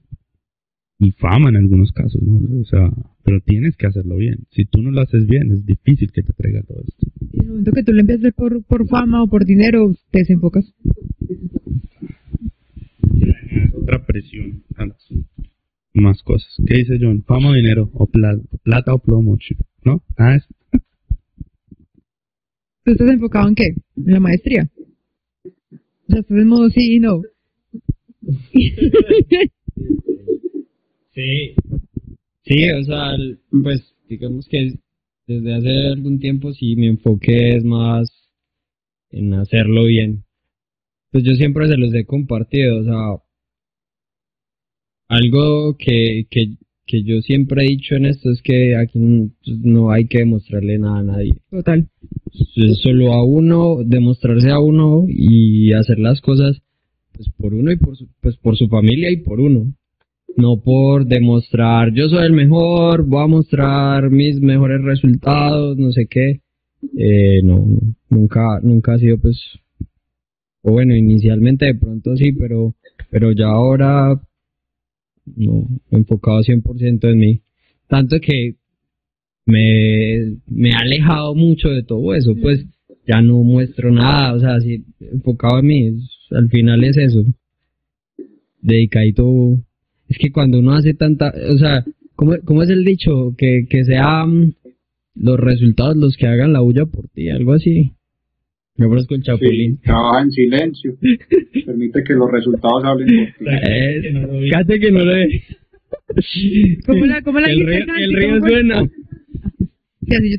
Y 0.99 1.11
fama 1.13 1.51
en 1.51 1.57
algunos 1.57 1.93
casos, 1.93 2.23
¿no? 2.23 2.61
O 2.61 2.65
sea, 2.65 2.91
pero 3.23 3.41
tienes 3.41 3.77
que 3.77 3.87
hacerlo 3.87 4.17
bien. 4.17 4.47
Si 4.51 4.65
tú 4.65 4.81
no 4.81 4.91
lo 4.91 5.03
haces 5.03 5.27
bien, 5.27 5.53
es 5.53 5.67
difícil 5.67 6.11
que 6.11 6.23
te 6.23 6.33
traiga 6.33 6.63
todo 6.63 6.83
esto. 6.87 7.07
Y 7.33 7.41
en 7.41 7.45
el 7.45 7.49
momento 7.49 7.73
que 7.73 7.83
tú 7.83 7.93
lo 7.93 8.01
empiezas 8.01 8.33
por, 8.33 8.65
por 8.65 8.89
fama 8.89 9.23
o 9.23 9.29
por 9.29 9.45
dinero, 9.45 9.95
te 10.11 10.21
desenfocas 10.21 10.73
otra 13.83 14.05
presión, 14.05 14.65
más 15.95 16.23
cosas. 16.23 16.55
¿Qué 16.67 16.75
dice 16.79 16.99
John? 17.01 17.23
Fama 17.25 17.51
o 17.51 17.55
dinero, 17.55 17.91
o 17.95 18.07
plata, 18.07 18.43
plata 18.63 18.95
o 18.95 18.99
plomo, 18.99 19.39
¿no? 19.85 20.03
Ah, 20.17 20.37
es... 20.37 20.47
¿Tú 22.85 22.93
estás 22.93 23.11
enfocado 23.11 23.49
en 23.49 23.55
qué? 23.55 23.75
¿En 23.97 24.13
la 24.13 24.21
maestría? 24.21 24.71
O 25.45 26.09
sea, 26.09 26.21
estás 26.21 26.39
en 26.39 26.49
modo 26.49 26.71
sí 26.71 26.95
y 26.97 27.01
no. 27.01 27.23
sí. 31.15 31.55
Sí, 32.43 32.71
o 32.71 32.85
sea, 32.85 33.17
pues 33.51 33.93
digamos 34.09 34.49
que 34.49 34.79
desde 35.27 35.55
hace 35.55 35.89
algún 35.89 36.21
tiempo 36.21 36.53
sí 36.53 36.77
mi 36.77 36.87
enfoque 36.87 37.57
es 37.57 37.65
más 37.65 38.09
en 39.11 39.35
hacerlo 39.35 39.87
bien. 39.87 40.25
Pues 41.11 41.25
yo 41.25 41.35
siempre 41.35 41.67
se 41.67 41.77
los 41.77 41.93
he 41.95 42.05
compartido, 42.05 42.81
o 42.81 42.85
sea, 42.85 43.26
algo 45.09 45.77
que, 45.79 46.27
que, 46.31 46.57
que 46.87 47.03
yo 47.03 47.21
siempre 47.21 47.65
he 47.65 47.69
dicho 47.69 47.95
en 47.97 48.07
esto 48.07 48.31
es 48.31 48.43
que 48.43 48.77
aquí 48.77 48.99
no, 49.45 49.91
hay 49.91 50.07
que 50.07 50.19
demostrarle 50.19 50.79
nada 50.79 50.99
a 50.99 51.03
nadie. 51.03 51.33
Total. 51.51 51.89
solo 52.83 53.13
a 53.13 53.25
uno, 53.25 53.79
demostrarse 53.85 54.51
a 54.51 54.59
uno 54.59 55.05
y 55.09 55.73
hacer 55.73 55.99
las 55.99 56.21
cosas 56.21 56.63
pues 57.13 57.29
por 57.37 57.55
uno 57.55 57.73
y 57.73 57.77
por 57.77 57.97
su, 57.97 58.09
pues 58.21 58.37
por 58.37 58.57
su 58.57 58.69
familia 58.69 59.11
y 59.11 59.19
por 59.19 59.41
uno. 59.41 59.73
No 60.37 60.61
por 60.61 61.07
demostrar 61.07 61.93
yo 61.95 62.09
soy 62.09 62.27
el 62.27 62.33
mejor, 62.33 63.05
voy 63.05 63.25
a 63.25 63.27
mostrar 63.27 64.11
mis 64.11 64.41
mejores 64.41 64.83
resultados, 64.83 65.79
no 65.79 65.93
sé 65.93 66.07
qué. 66.07 66.41
Eh, 66.97 67.41
no, 67.43 67.65
no, 67.67 67.81
nunca, 68.11 68.61
nunca 68.63 68.95
ha 68.95 68.99
sido 68.99 69.19
pues, 69.19 69.41
o 70.63 70.73
bueno, 70.73 70.95
inicialmente 70.95 71.67
de 71.67 71.75
pronto 71.75 72.17
sí, 72.17 72.33
pero, 72.33 72.75
pero 73.11 73.33
ya 73.33 73.47
ahora 73.47 74.21
no 75.35 75.69
enfocado 75.91 76.41
100% 76.41 77.11
en 77.11 77.19
mí. 77.19 77.41
Tanto 77.89 78.21
que 78.21 78.57
me, 79.47 80.37
me 80.47 80.71
he 80.71 80.75
alejado 80.75 81.35
mucho 81.35 81.69
de 81.69 81.83
todo 81.83 82.15
eso, 82.15 82.35
pues 82.41 82.67
ya 83.07 83.23
no 83.23 83.43
muestro 83.43 83.93
nada, 83.93 84.35
o 84.35 84.41
sea, 84.41 84.61
si 84.61 84.85
enfocado 85.01 85.61
en 85.61 85.67
mí, 85.67 85.99
al 86.31 86.49
final 86.49 86.85
es 86.85 86.97
eso. 86.97 87.25
Dedicadito. 88.61 89.59
Es 90.09 90.19
que 90.19 90.33
cuando 90.33 90.59
uno 90.59 90.75
hace 90.75 90.95
tanta, 90.95 91.33
o 91.51 91.59
sea, 91.59 91.85
¿cómo, 92.17 92.35
cómo 92.45 92.63
es 92.63 92.71
el 92.71 92.85
dicho? 92.85 93.35
Que, 93.37 93.67
que 93.69 93.85
sean 93.85 94.55
los 95.15 95.39
resultados 95.39 95.97
los 95.97 96.17
que 96.17 96.27
hagan 96.27 96.53
la 96.53 96.61
bulla 96.61 96.87
por 96.87 97.09
ti, 97.09 97.31
algo 97.31 97.53
así. 97.53 97.93
Me 98.77 98.87
ofrezco 98.87 99.15
el 99.15 99.23
chapulín. 99.23 99.79
trabaja 99.81 100.23
en 100.23 100.31
silencio. 100.31 100.97
Permite 101.67 102.05
que 102.05 102.13
los 102.15 102.31
resultados 102.31 102.85
hablen 102.85 103.09
por 103.09 103.27
ti. 103.39 103.45
Eh, 103.71 104.01
que 104.03 104.91
no 104.91 105.05
lo 105.05 105.13
ve. 105.13 105.43
¿Cómo 106.87 107.07
la, 107.07 107.23
cómo 107.23 107.41
la 107.41 107.49
el, 107.49 107.67
río, 107.67 107.85
el 107.99 108.15
río 108.15 108.41
suena. 108.41 108.89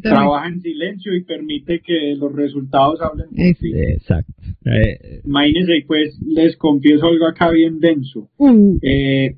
trabaja 0.02 0.48
en 0.50 0.62
silencio 0.62 1.16
y 1.16 1.24
permite 1.24 1.82
que 1.82 2.16
los 2.16 2.34
resultados 2.34 3.02
hablen 3.02 3.28
por 3.30 3.56
ti. 3.60 3.72
Exacto. 3.74 4.34
Eh, 4.66 5.22
Imagínense, 5.26 5.84
pues, 5.88 6.20
les 6.22 6.56
confieso 6.58 7.08
algo 7.08 7.28
acá 7.28 7.50
bien 7.52 7.80
denso. 7.80 8.30
Uh. 8.38 8.78
Eh, 8.82 9.36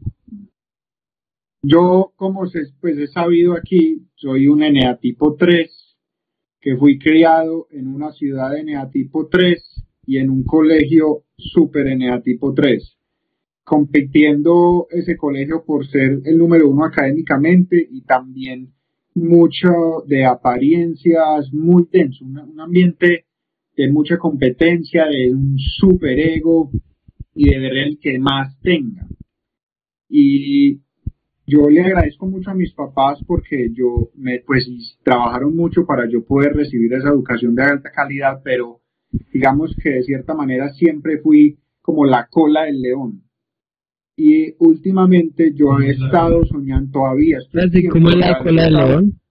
yo, 1.61 2.13
como 2.15 2.47
se, 2.47 2.61
pues 2.79 2.97
he 2.97 3.07
sabido 3.07 3.53
aquí, 3.53 4.07
soy 4.15 4.47
un 4.47 4.63
eneatipo 4.63 5.35
3 5.37 5.88
que 6.61 6.75
fui 6.75 6.99
criado 6.99 7.67
en 7.71 7.87
una 7.87 8.11
ciudad 8.11 8.51
de 8.51 8.63
neatipo 8.63 9.27
3 9.27 9.85
y 10.05 10.17
en 10.17 10.29
un 10.29 10.43
colegio 10.43 11.23
super 11.37 11.95
NA 11.95 12.21
tipo 12.21 12.53
3, 12.53 12.97
compitiendo 13.63 14.87
ese 14.89 15.15
colegio 15.15 15.63
por 15.63 15.87
ser 15.87 16.21
el 16.25 16.37
número 16.37 16.67
uno 16.67 16.85
académicamente 16.85 17.87
y 17.89 18.01
también 18.01 18.73
mucho 19.15 20.03
de 20.07 20.25
apariencias, 20.25 21.53
muy 21.53 21.85
tenso, 21.87 22.25
un, 22.25 22.59
ambiente 22.59 23.25
de 23.75 23.91
mucha 23.91 24.17
competencia, 24.17 25.05
de 25.05 25.33
un 25.33 25.57
super 25.57 26.19
ego 26.19 26.71
y 27.35 27.49
de 27.49 27.59
ver 27.59 27.77
el 27.77 27.99
que 27.99 28.19
más 28.19 28.59
tenga. 28.61 29.07
Y 30.09 30.81
yo 31.49 31.69
le 31.69 31.81
agradezco 31.81 32.27
mucho 32.27 32.51
a 32.51 32.53
mis 32.53 32.73
papás 32.73 33.19
porque 33.25 33.71
yo 33.73 34.09
me 34.15 34.39
pues 34.45 34.67
trabajaron 35.03 35.55
mucho 35.55 35.85
para 35.85 36.07
yo 36.07 36.23
poder 36.23 36.53
recibir 36.53 36.93
esa 36.93 37.09
educación 37.09 37.55
de 37.55 37.63
alta 37.63 37.91
calidad, 37.91 38.41
pero 38.43 38.81
digamos 39.33 39.75
que 39.81 39.89
de 39.89 40.03
cierta 40.03 40.33
manera 40.33 40.69
siempre 40.73 41.17
fui 41.17 41.59
como 41.81 42.05
la 42.05 42.27
cola 42.27 42.65
del 42.65 42.81
león. 42.81 43.23
Y 44.15 44.53
últimamente 44.59 45.53
yo 45.55 45.79
he 45.79 45.91
estado 45.91 46.45
soñando 46.45 46.91
todavía. 46.91 47.39
¿Cómo 47.91 48.09
es 48.09 48.15
la 48.17 48.39
cola 48.43 48.63
del 48.65 48.73
león? 48.73 49.21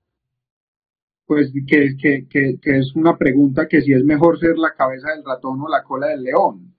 Pues 1.27 1.53
que, 1.67 1.95
que, 2.01 2.27
que, 2.27 2.59
que, 2.59 2.79
es 2.79 2.97
una 2.97 3.19
pregunta 3.19 3.69
que 3.69 3.83
si 3.83 3.93
es 3.93 4.03
mejor 4.03 4.41
ser 4.41 4.57
la 4.57 4.75
cabeza 4.75 5.11
del 5.15 5.25
ratón 5.25 5.61
o 5.61 5.69
la 5.69 5.85
cola 5.85 6.09
del 6.09 6.23
león. 6.23 6.75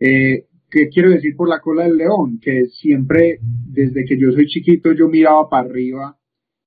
Eh, 0.00 0.47
¿Qué 0.70 0.88
quiero 0.90 1.10
decir 1.10 1.34
por 1.34 1.48
la 1.48 1.60
cola 1.60 1.84
del 1.84 1.96
león? 1.96 2.38
Que 2.42 2.66
siempre, 2.66 3.38
desde 3.40 4.04
que 4.04 4.18
yo 4.18 4.30
soy 4.32 4.46
chiquito, 4.46 4.92
yo 4.92 5.08
miraba 5.08 5.48
para 5.48 5.66
arriba 5.66 6.18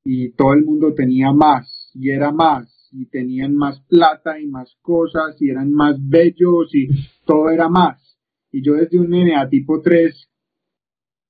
y 0.04 0.32
todo 0.32 0.54
el 0.54 0.66
mundo 0.66 0.94
tenía 0.96 1.32
más 1.32 1.92
y 1.94 2.10
era 2.10 2.32
más 2.32 2.90
y 2.92 3.06
tenían 3.06 3.56
más 3.56 3.80
plata 3.82 4.40
y 4.40 4.48
más 4.48 4.76
cosas 4.82 5.40
y 5.40 5.50
eran 5.50 5.72
más 5.72 5.98
bellos 6.00 6.74
y 6.74 6.88
todo 7.26 7.52
era 7.52 7.70
más. 7.70 8.18
Y 8.52 8.64
yo 8.64 8.74
desde 8.74 9.00
un 9.00 9.12
NA 9.12 9.48
tipo 9.50 9.82
3, 9.82 10.30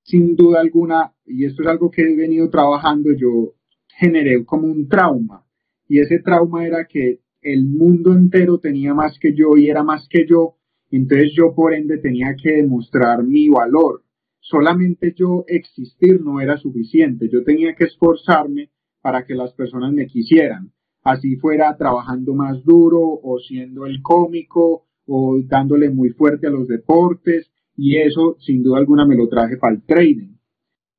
sin 0.03 0.35
duda 0.35 0.61
alguna, 0.61 1.13
y 1.25 1.45
esto 1.45 1.63
es 1.63 1.67
algo 1.67 1.91
que 1.91 2.01
he 2.01 2.15
venido 2.15 2.49
trabajando, 2.49 3.11
yo 3.11 3.53
generé 3.87 4.45
como 4.45 4.67
un 4.67 4.87
trauma. 4.87 5.45
Y 5.87 5.99
ese 5.99 6.19
trauma 6.19 6.65
era 6.65 6.85
que 6.87 7.19
el 7.41 7.65
mundo 7.65 8.13
entero 8.13 8.59
tenía 8.59 8.93
más 8.93 9.19
que 9.19 9.33
yo 9.35 9.57
y 9.57 9.69
era 9.69 9.83
más 9.83 10.07
que 10.09 10.25
yo 10.25 10.55
entonces 10.97 11.31
yo 11.35 11.53
por 11.55 11.73
ende 11.73 11.97
tenía 11.97 12.35
que 12.35 12.51
demostrar 12.53 13.23
mi 13.23 13.47
valor. 13.49 14.03
Solamente 14.39 15.13
yo 15.15 15.45
existir 15.47 16.21
no 16.21 16.41
era 16.41 16.57
suficiente. 16.57 17.29
Yo 17.31 17.43
tenía 17.43 17.75
que 17.75 17.85
esforzarme 17.85 18.71
para 19.01 19.25
que 19.25 19.35
las 19.35 19.53
personas 19.53 19.93
me 19.93 20.07
quisieran. 20.07 20.73
Así 21.03 21.37
fuera 21.37 21.75
trabajando 21.77 22.33
más 22.33 22.63
duro 22.63 22.99
o 23.01 23.39
siendo 23.39 23.85
el 23.85 24.01
cómico 24.01 24.85
o 25.05 25.39
dándole 25.43 25.89
muy 25.89 26.09
fuerte 26.09 26.47
a 26.47 26.51
los 26.51 26.67
deportes. 26.67 27.49
Y 27.77 27.97
eso 27.97 28.35
sin 28.39 28.61
duda 28.61 28.79
alguna 28.79 29.05
me 29.05 29.15
lo 29.15 29.29
traje 29.29 29.57
para 29.57 29.75
el 29.75 29.83
trading. 29.83 30.35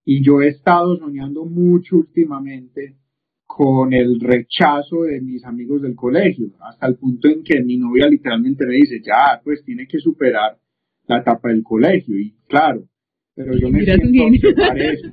Y 0.05 0.25
yo 0.25 0.41
he 0.41 0.49
estado 0.49 0.97
soñando 0.97 1.45
mucho 1.45 1.97
últimamente 1.97 2.97
con 3.55 3.93
el 3.93 4.19
rechazo 4.19 5.03
de 5.03 5.21
mis 5.21 5.45
amigos 5.45 5.83
del 5.83 5.95
colegio, 5.95 6.47
hasta 6.61 6.87
el 6.87 6.95
punto 6.95 7.29
en 7.29 7.45
que 7.45 7.63
mi 7.63 7.77
novia 7.77 8.09
literalmente 8.09 8.65
me 8.65 8.77
dice, 8.77 9.03
ya, 9.05 9.43
pues 9.45 9.63
tiene 9.63 9.87
que 9.87 9.99
superar 9.99 10.57
la 11.07 11.19
etapa 11.19 11.51
del 11.51 11.63
colegio, 11.63 12.19
y 12.19 12.33
claro, 12.49 12.89
pero 13.35 13.55
yo 13.55 13.69
me 13.69 13.85
siento 13.85 14.07
eso. 14.75 15.09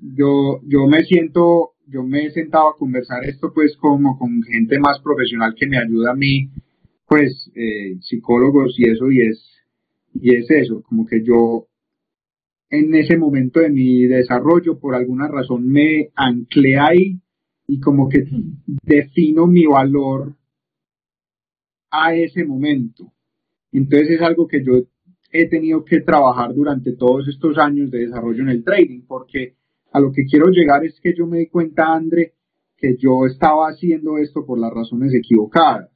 Yo, 0.00 0.60
yo 0.66 0.86
me 0.88 1.04
siento, 1.04 1.74
yo 1.86 2.02
me 2.02 2.26
he 2.26 2.30
sentado 2.32 2.70
a 2.70 2.76
conversar 2.76 3.24
esto 3.24 3.52
pues 3.54 3.76
como 3.76 4.18
con 4.18 4.42
gente 4.42 4.80
más 4.80 5.00
profesional 5.00 5.54
que 5.56 5.68
me 5.68 5.78
ayuda 5.78 6.10
a 6.10 6.16
mí, 6.16 6.50
pues 7.06 7.52
eh, 7.54 7.98
psicólogos 8.00 8.74
y 8.78 8.90
eso, 8.90 9.12
y 9.12 9.20
es, 9.20 9.48
y 10.12 10.34
es 10.34 10.50
eso, 10.50 10.82
como 10.82 11.06
que 11.06 11.22
yo 11.22 11.68
en 12.78 12.94
ese 12.94 13.16
momento 13.16 13.60
de 13.60 13.70
mi 13.70 14.06
desarrollo, 14.06 14.78
por 14.78 14.94
alguna 14.94 15.28
razón 15.28 15.66
me 15.66 16.10
anclé 16.14 16.76
ahí 16.78 17.20
y 17.66 17.80
como 17.80 18.08
que 18.08 18.24
defino 18.82 19.46
mi 19.46 19.66
valor 19.66 20.34
a 21.90 22.14
ese 22.14 22.44
momento. 22.44 23.12
Entonces 23.72 24.10
es 24.10 24.20
algo 24.20 24.46
que 24.46 24.64
yo 24.64 24.82
he 25.32 25.48
tenido 25.48 25.84
que 25.84 26.00
trabajar 26.00 26.54
durante 26.54 26.92
todos 26.92 27.26
estos 27.28 27.58
años 27.58 27.90
de 27.90 28.06
desarrollo 28.06 28.42
en 28.42 28.50
el 28.50 28.64
trading, 28.64 29.02
porque 29.06 29.56
a 29.92 30.00
lo 30.00 30.12
que 30.12 30.24
quiero 30.26 30.46
llegar 30.48 30.84
es 30.84 31.00
que 31.00 31.14
yo 31.14 31.26
me 31.26 31.38
di 31.38 31.46
cuenta, 31.48 31.92
André, 31.92 32.34
que 32.76 32.96
yo 32.98 33.26
estaba 33.26 33.68
haciendo 33.68 34.18
esto 34.18 34.44
por 34.44 34.58
las 34.58 34.72
razones 34.72 35.12
equivocadas. 35.14 35.90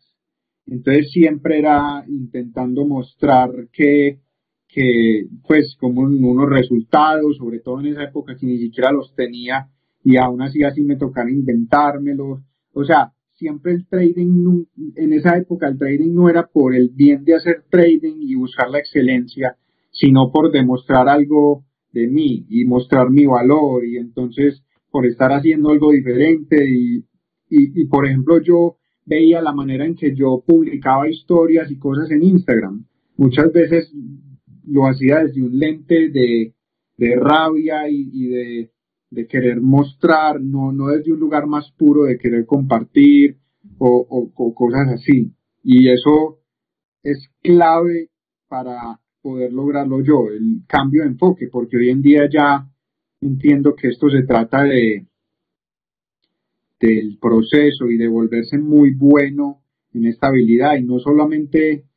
Entonces 0.66 1.10
siempre 1.10 1.58
era 1.58 2.04
intentando 2.08 2.84
mostrar 2.86 3.50
que 3.72 4.20
que 4.68 5.26
pues 5.46 5.76
como 5.80 6.02
unos 6.02 6.48
resultados, 6.48 7.38
sobre 7.38 7.60
todo 7.60 7.80
en 7.80 7.86
esa 7.86 8.04
época 8.04 8.36
que 8.36 8.46
ni 8.46 8.58
siquiera 8.58 8.92
los 8.92 9.14
tenía 9.14 9.68
y 10.04 10.16
aún 10.16 10.42
así 10.42 10.62
así 10.62 10.82
me 10.82 10.96
tocaba 10.96 11.30
inventármelos. 11.30 12.40
O 12.72 12.84
sea, 12.84 13.12
siempre 13.32 13.72
el 13.72 13.86
trading, 13.86 14.64
en 14.94 15.12
esa 15.14 15.36
época 15.36 15.68
el 15.68 15.78
trading 15.78 16.14
no 16.14 16.28
era 16.28 16.46
por 16.46 16.74
el 16.74 16.90
bien 16.90 17.24
de 17.24 17.36
hacer 17.36 17.64
trading 17.70 18.16
y 18.20 18.34
buscar 18.34 18.70
la 18.70 18.78
excelencia, 18.78 19.56
sino 19.90 20.30
por 20.30 20.52
demostrar 20.52 21.08
algo 21.08 21.64
de 21.92 22.06
mí 22.06 22.46
y 22.50 22.64
mostrar 22.66 23.10
mi 23.10 23.26
valor 23.26 23.86
y 23.86 23.96
entonces 23.96 24.62
por 24.90 25.06
estar 25.06 25.32
haciendo 25.32 25.70
algo 25.70 25.92
diferente 25.92 26.68
y, 26.68 26.98
y, 27.48 27.82
y 27.82 27.86
por 27.86 28.06
ejemplo 28.06 28.40
yo 28.42 28.76
veía 29.06 29.40
la 29.40 29.52
manera 29.52 29.86
en 29.86 29.94
que 29.94 30.14
yo 30.14 30.44
publicaba 30.46 31.08
historias 31.08 31.70
y 31.70 31.78
cosas 31.78 32.10
en 32.10 32.22
Instagram. 32.22 32.84
Muchas 33.16 33.50
veces 33.52 33.92
lo 34.70 34.86
hacía 34.86 35.24
desde 35.24 35.42
un 35.42 35.58
lente 35.58 36.10
de, 36.10 36.54
rabia 37.16 37.88
y, 37.88 38.28
de, 38.28 39.26
querer 39.28 39.60
mostrar, 39.60 40.40
no, 40.40 40.72
no 40.72 40.88
desde 40.88 41.12
un 41.12 41.20
lugar 41.20 41.46
más 41.46 41.70
puro 41.72 42.04
de 42.04 42.18
querer 42.18 42.46
compartir 42.46 43.38
o, 43.78 44.54
cosas 44.54 44.88
así. 44.88 45.32
Y 45.62 45.88
eso 45.88 46.38
es 47.02 47.28
clave 47.42 48.10
para 48.48 49.00
poder 49.22 49.52
lograrlo 49.52 50.02
yo, 50.02 50.28
el 50.30 50.62
cambio 50.66 51.02
de 51.02 51.08
enfoque, 51.08 51.48
porque 51.50 51.76
hoy 51.76 51.90
en 51.90 52.02
día 52.02 52.28
ya 52.32 52.66
entiendo 53.20 53.74
que 53.74 53.88
esto 53.88 54.08
se 54.08 54.22
trata 54.22 54.62
de 54.64 55.06
del 56.80 57.18
proceso 57.20 57.90
y 57.90 57.96
de 57.96 58.06
volverse 58.06 58.56
muy 58.56 58.94
bueno 58.94 59.62
en 59.92 60.06
esta 60.06 60.28
habilidad 60.28 60.76
y 60.76 60.84
no 60.84 61.00
solamente 61.00 61.87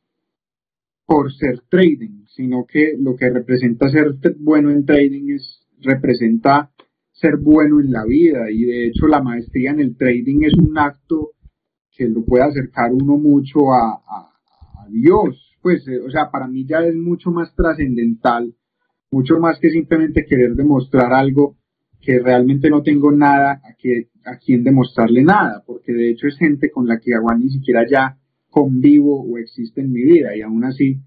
por 1.06 1.32
ser 1.32 1.60
trading, 1.68 2.24
sino 2.28 2.64
que 2.66 2.94
lo 2.98 3.16
que 3.16 3.30
representa 3.30 3.88
ser 3.88 4.14
bueno 4.38 4.70
en 4.70 4.84
trading 4.84 5.34
es 5.34 5.66
representa 5.80 6.70
ser 7.12 7.36
bueno 7.36 7.80
en 7.80 7.92
la 7.92 8.04
vida. 8.04 8.50
Y 8.50 8.64
de 8.64 8.86
hecho 8.86 9.06
la 9.06 9.22
maestría 9.22 9.70
en 9.70 9.80
el 9.80 9.96
trading 9.96 10.44
es 10.44 10.54
un 10.54 10.76
acto 10.78 11.32
que 11.90 12.08
lo 12.08 12.24
puede 12.24 12.44
acercar 12.44 12.92
uno 12.92 13.16
mucho 13.16 13.72
a, 13.72 14.28
Dios, 14.90 15.56
pues 15.62 15.86
eh, 15.88 16.00
o 16.00 16.10
sea, 16.10 16.30
para 16.30 16.46
mí 16.46 16.66
ya 16.66 16.80
es 16.80 16.94
mucho 16.94 17.30
más 17.30 17.54
trascendental, 17.54 18.54
mucho 19.10 19.38
más 19.38 19.58
que 19.58 19.70
simplemente 19.70 20.26
querer 20.26 20.54
demostrar 20.54 21.14
algo 21.14 21.56
que 21.98 22.18
realmente 22.18 22.68
no 22.68 22.82
tengo 22.82 23.10
nada 23.10 23.62
a, 23.64 23.74
que, 23.78 24.10
a 24.26 24.36
quien 24.36 24.64
demostrarle 24.64 25.22
nada, 25.22 25.62
porque 25.66 25.92
de 25.92 26.10
hecho 26.10 26.26
es 26.26 26.36
gente 26.36 26.70
con 26.70 26.86
la 26.86 26.98
que 27.00 27.14
aguan 27.14 27.40
ni 27.40 27.48
siquiera 27.48 27.86
ya 27.88 28.18
convivo 28.52 29.24
o 29.24 29.38
existe 29.38 29.80
en 29.80 29.92
mi 29.92 30.02
vida 30.02 30.36
y 30.36 30.42
aún 30.42 30.62
así 30.64 31.00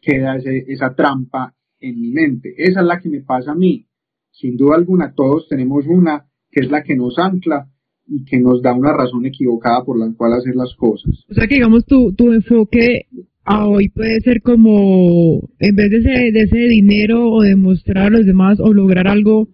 queda 0.00 0.36
esa 0.36 0.94
trampa 0.94 1.54
en 1.80 2.00
mi 2.00 2.10
mente. 2.12 2.54
Esa 2.56 2.80
es 2.80 2.86
la 2.86 3.00
que 3.00 3.08
me 3.08 3.20
pasa 3.20 3.52
a 3.52 3.56
mí. 3.56 3.84
Sin 4.30 4.56
duda 4.56 4.76
alguna, 4.76 5.12
todos 5.12 5.48
tenemos 5.48 5.86
una 5.86 6.26
que 6.50 6.60
es 6.60 6.70
la 6.70 6.82
que 6.82 6.96
nos 6.96 7.18
ancla 7.18 7.68
y 8.06 8.24
que 8.24 8.38
nos 8.38 8.62
da 8.62 8.72
una 8.72 8.92
razón 8.92 9.26
equivocada 9.26 9.84
por 9.84 9.98
la 9.98 10.10
cual 10.16 10.34
hacer 10.34 10.54
las 10.54 10.74
cosas. 10.76 11.24
O 11.28 11.34
sea 11.34 11.46
que 11.46 11.56
digamos 11.56 11.84
tu, 11.84 12.14
tu 12.14 12.32
enfoque 12.32 13.06
a 13.44 13.66
hoy 13.66 13.88
puede 13.88 14.20
ser 14.20 14.40
como, 14.40 15.50
en 15.58 15.74
vez 15.74 15.90
de 15.90 15.98
ese, 15.98 16.32
de 16.32 16.40
ese 16.42 16.58
dinero 16.68 17.28
o 17.30 17.42
demostrar 17.42 18.06
a 18.06 18.10
los 18.10 18.24
demás 18.24 18.60
o 18.60 18.72
lograr 18.72 19.08
algo, 19.08 19.48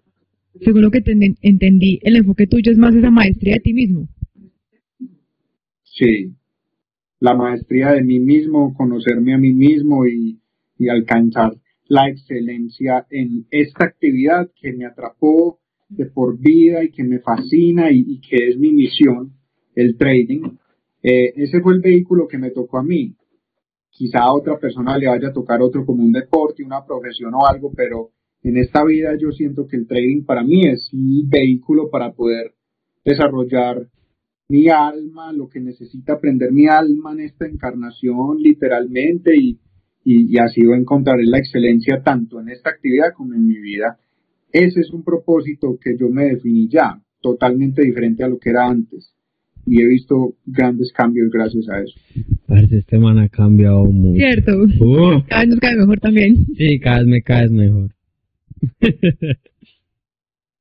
según 0.61 0.83
lo 0.83 0.91
que 0.91 1.03
entendí, 1.43 2.01
el 2.03 2.17
enfoque 2.17 2.47
tuyo 2.47 2.71
es 2.71 2.79
más 2.79 2.95
esa 2.95 3.11
maestría 3.11 3.55
de 3.55 3.61
ti 3.61 3.73
mismo. 3.73 4.09
Sí, 5.85 6.35
la 7.21 7.35
maestría 7.35 7.93
de 7.93 8.03
mí 8.03 8.21
mismo, 8.21 8.75
conocerme 8.75 9.35
a 9.35 9.39
mí 9.39 9.53
mismo 9.53 10.07
y, 10.07 10.41
alcanzar 10.91 11.55
la 11.87 12.09
excelencia 12.09 13.07
en 13.09 13.47
esta 13.51 13.87
actividad 13.87 14.51
que 14.61 14.75
me 14.75 14.85
atrapó 14.85 15.61
de 15.89 16.05
por 16.07 16.39
vida 16.39 16.85
y 16.85 16.91
que 16.91 17.05
me 17.05 17.21
fascina 17.21 17.91
y, 17.91 18.21
que 18.21 18.49
es 18.49 18.59
mi 18.59 18.73
misión, 18.73 19.33
el 19.75 19.97
trading. 19.97 20.43
Eh, 21.03 21.33
ese 21.37 21.61
fue 21.63 21.75
el 21.75 21.81
vehículo 21.81 22.29
que 22.29 22.37
me 22.37 22.51
tocó 22.51 22.79
a 22.79 22.83
mí. 22.83 23.17
Quizá 23.89 24.25
a 24.25 24.35
otra 24.35 24.59
persona 24.59 24.99
le 24.99 25.07
vaya 25.07 25.29
a 25.29 25.33
tocar 25.33 25.63
otro 25.63 25.87
como 25.87 26.03
un 26.03 26.13
deporte, 26.13 26.65
una 26.65 26.85
profesión 26.85 27.33
o 27.35 27.47
algo, 27.47 27.73
pero 27.75 28.11
en 28.43 28.59
esta 28.59 28.85
vida 28.85 29.17
yo 29.19 29.31
siento 29.33 29.67
que 29.67 29.77
el 29.77 29.87
trading 29.87 30.25
para 30.25 30.43
mí 30.43 30.69
es 30.69 30.91
el 30.93 31.25
vehículo 31.27 31.89
para 31.89 32.13
poder 32.13 32.53
desarrollar 33.05 33.89
mi 34.49 34.69
alma, 34.69 35.33
lo 35.33 35.49
que 35.49 35.61
necesita 35.61 36.15
aprender 36.15 36.53
mi 36.53 36.67
alma 36.67 37.13
en 37.13 37.21
esta 37.21 37.47
encarnación, 37.47 38.39
literalmente, 38.41 39.35
y, 39.37 39.59
y, 40.05 40.33
y 40.35 40.39
ha 40.39 40.49
sido 40.49 40.75
encontrar 40.75 41.17
la 41.23 41.39
excelencia 41.39 42.03
tanto 42.03 42.41
en 42.41 42.51
esta 42.51 42.71
actividad 42.71 43.13
como 43.17 43.35
en 43.35 43.47
mi 43.47 43.59
vida. 43.59 43.99
Ese 44.53 44.81
es 44.81 44.91
un 44.93 45.03
propósito 45.03 45.79
que 45.83 45.97
yo 45.99 46.09
me 46.11 46.25
definí 46.27 46.69
ya, 46.69 47.01
totalmente 47.21 47.83
diferente 47.83 48.23
a 48.23 48.29
lo 48.29 48.39
que 48.39 48.51
era 48.51 48.69
antes. 48.69 49.11
Y 49.67 49.81
he 49.81 49.87
visto 49.87 50.35
grandes 50.45 50.93
cambios 50.93 51.31
gracias 51.31 51.67
a 51.71 51.81
eso. 51.81 51.99
Parece 52.47 52.79
este 52.79 52.99
man 52.99 53.19
ha 53.19 53.31
cambiado 53.31 53.83
mucho. 53.87 54.19
Cierto. 54.19 54.53
Uh, 54.63 55.23
Cada 55.27 55.41
vez 55.41 55.49
nos 55.49 55.59
cae 55.61 55.77
mejor 55.77 56.01
también. 56.01 56.47
sí, 56.55 56.79
cada 56.81 56.99
vez 56.99 57.07
me 57.07 57.23
caes 57.23 57.51
mejor. 57.51 57.91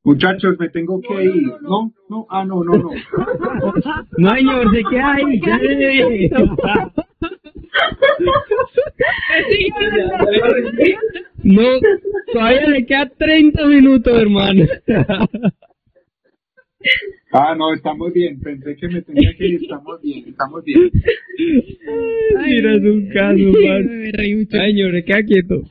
Muchachos, 0.03 0.59
me 0.59 0.67
tengo 0.69 0.99
que 1.01 1.23
ir. 1.23 1.53
No, 1.61 1.93
no, 2.09 2.27
ah, 2.29 2.43
no, 2.43 2.63
no, 2.63 2.73
no. 2.73 2.89
No, 4.17 4.35
señor, 4.35 4.75
se 4.75 4.83
queda 4.83 5.13
ahí. 5.13 5.41
ya 5.41 5.57
le 5.57 6.09
dije. 6.09 6.29
No, 11.43 11.63
todavía 12.33 12.69
le 12.69 12.85
queda 12.85 13.09
30 13.17 13.65
minutos, 13.67 14.21
hermano. 14.21 14.65
Ah, 17.31 17.55
no, 17.57 17.73
estamos 17.73 18.13
bien. 18.13 18.39
Pensé 18.41 18.75
que 18.75 18.87
me 18.89 19.01
tenía 19.01 19.33
que 19.35 19.47
ir. 19.47 19.63
Estamos 19.63 20.01
bien, 20.01 20.25
estamos 20.27 20.63
bien. 20.63 20.91
Mira, 22.45 22.75
es 22.75 22.83
un 22.83 23.07
caso, 23.07 23.37
man. 23.37 24.01
me 24.01 24.11
reí 24.11 24.35
mucho. 24.35 24.59
Ay, 24.59 24.73
señor, 24.73 24.91
se 24.91 25.05
queda 25.05 25.23
quieto. 25.23 25.63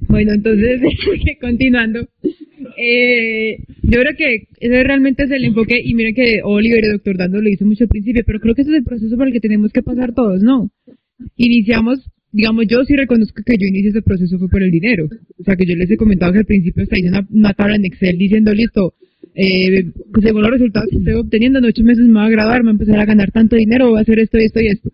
Bueno, 0.00 0.32
entonces, 0.32 0.82
continuando. 1.40 2.08
Eh, 2.82 3.58
yo 3.82 4.00
creo 4.00 4.16
que 4.16 4.48
ese 4.58 4.82
realmente 4.84 5.24
es 5.24 5.30
el 5.30 5.44
enfoque, 5.44 5.78
y 5.84 5.92
miren 5.94 6.14
que 6.14 6.40
Oliver 6.42 6.82
y 6.82 6.88
Doctor 6.88 7.18
Dando 7.18 7.42
lo 7.42 7.50
hizo 7.50 7.66
mucho 7.66 7.84
al 7.84 7.88
principio, 7.88 8.22
pero 8.24 8.40
creo 8.40 8.54
que 8.54 8.62
ese 8.62 8.70
es 8.70 8.78
el 8.78 8.84
proceso 8.84 9.18
por 9.18 9.26
el 9.26 9.34
que 9.34 9.40
tenemos 9.40 9.70
que 9.70 9.82
pasar 9.82 10.14
todos, 10.14 10.42
¿no? 10.42 10.70
Iniciamos, 11.36 12.10
digamos, 12.32 12.64
yo 12.66 12.82
sí 12.86 12.96
reconozco 12.96 13.42
que 13.44 13.58
yo 13.58 13.66
inicié 13.66 13.90
ese 13.90 14.00
proceso 14.00 14.38
fue 14.38 14.48
por 14.48 14.62
el 14.62 14.70
dinero. 14.70 15.10
O 15.38 15.44
sea, 15.44 15.56
que 15.56 15.66
yo 15.66 15.76
les 15.76 15.90
he 15.90 15.98
comentado 15.98 16.32
que 16.32 16.38
al 16.38 16.46
principio 16.46 16.84
hice 16.84 17.06
una, 17.06 17.26
una 17.30 17.52
tabla 17.52 17.76
en 17.76 17.84
Excel 17.84 18.16
diciendo, 18.16 18.54
listo, 18.54 18.94
eh, 19.34 19.84
según 20.22 20.40
los 20.40 20.50
resultados 20.50 20.88
que 20.88 20.96
estoy 20.96 21.12
obteniendo, 21.12 21.58
en 21.58 21.66
ocho 21.66 21.84
meses 21.84 22.06
me 22.06 22.14
va 22.14 22.26
a 22.26 22.30
graduar, 22.30 22.62
me 22.62 22.66
va 22.66 22.70
a 22.70 22.78
empezar 22.80 22.98
a 22.98 23.04
ganar 23.04 23.30
tanto 23.30 23.56
dinero, 23.56 23.90
voy 23.90 23.98
a 23.98 24.02
hacer 24.02 24.20
esto 24.20 24.38
y 24.38 24.44
esto 24.44 24.60
y 24.62 24.66
esto. 24.68 24.90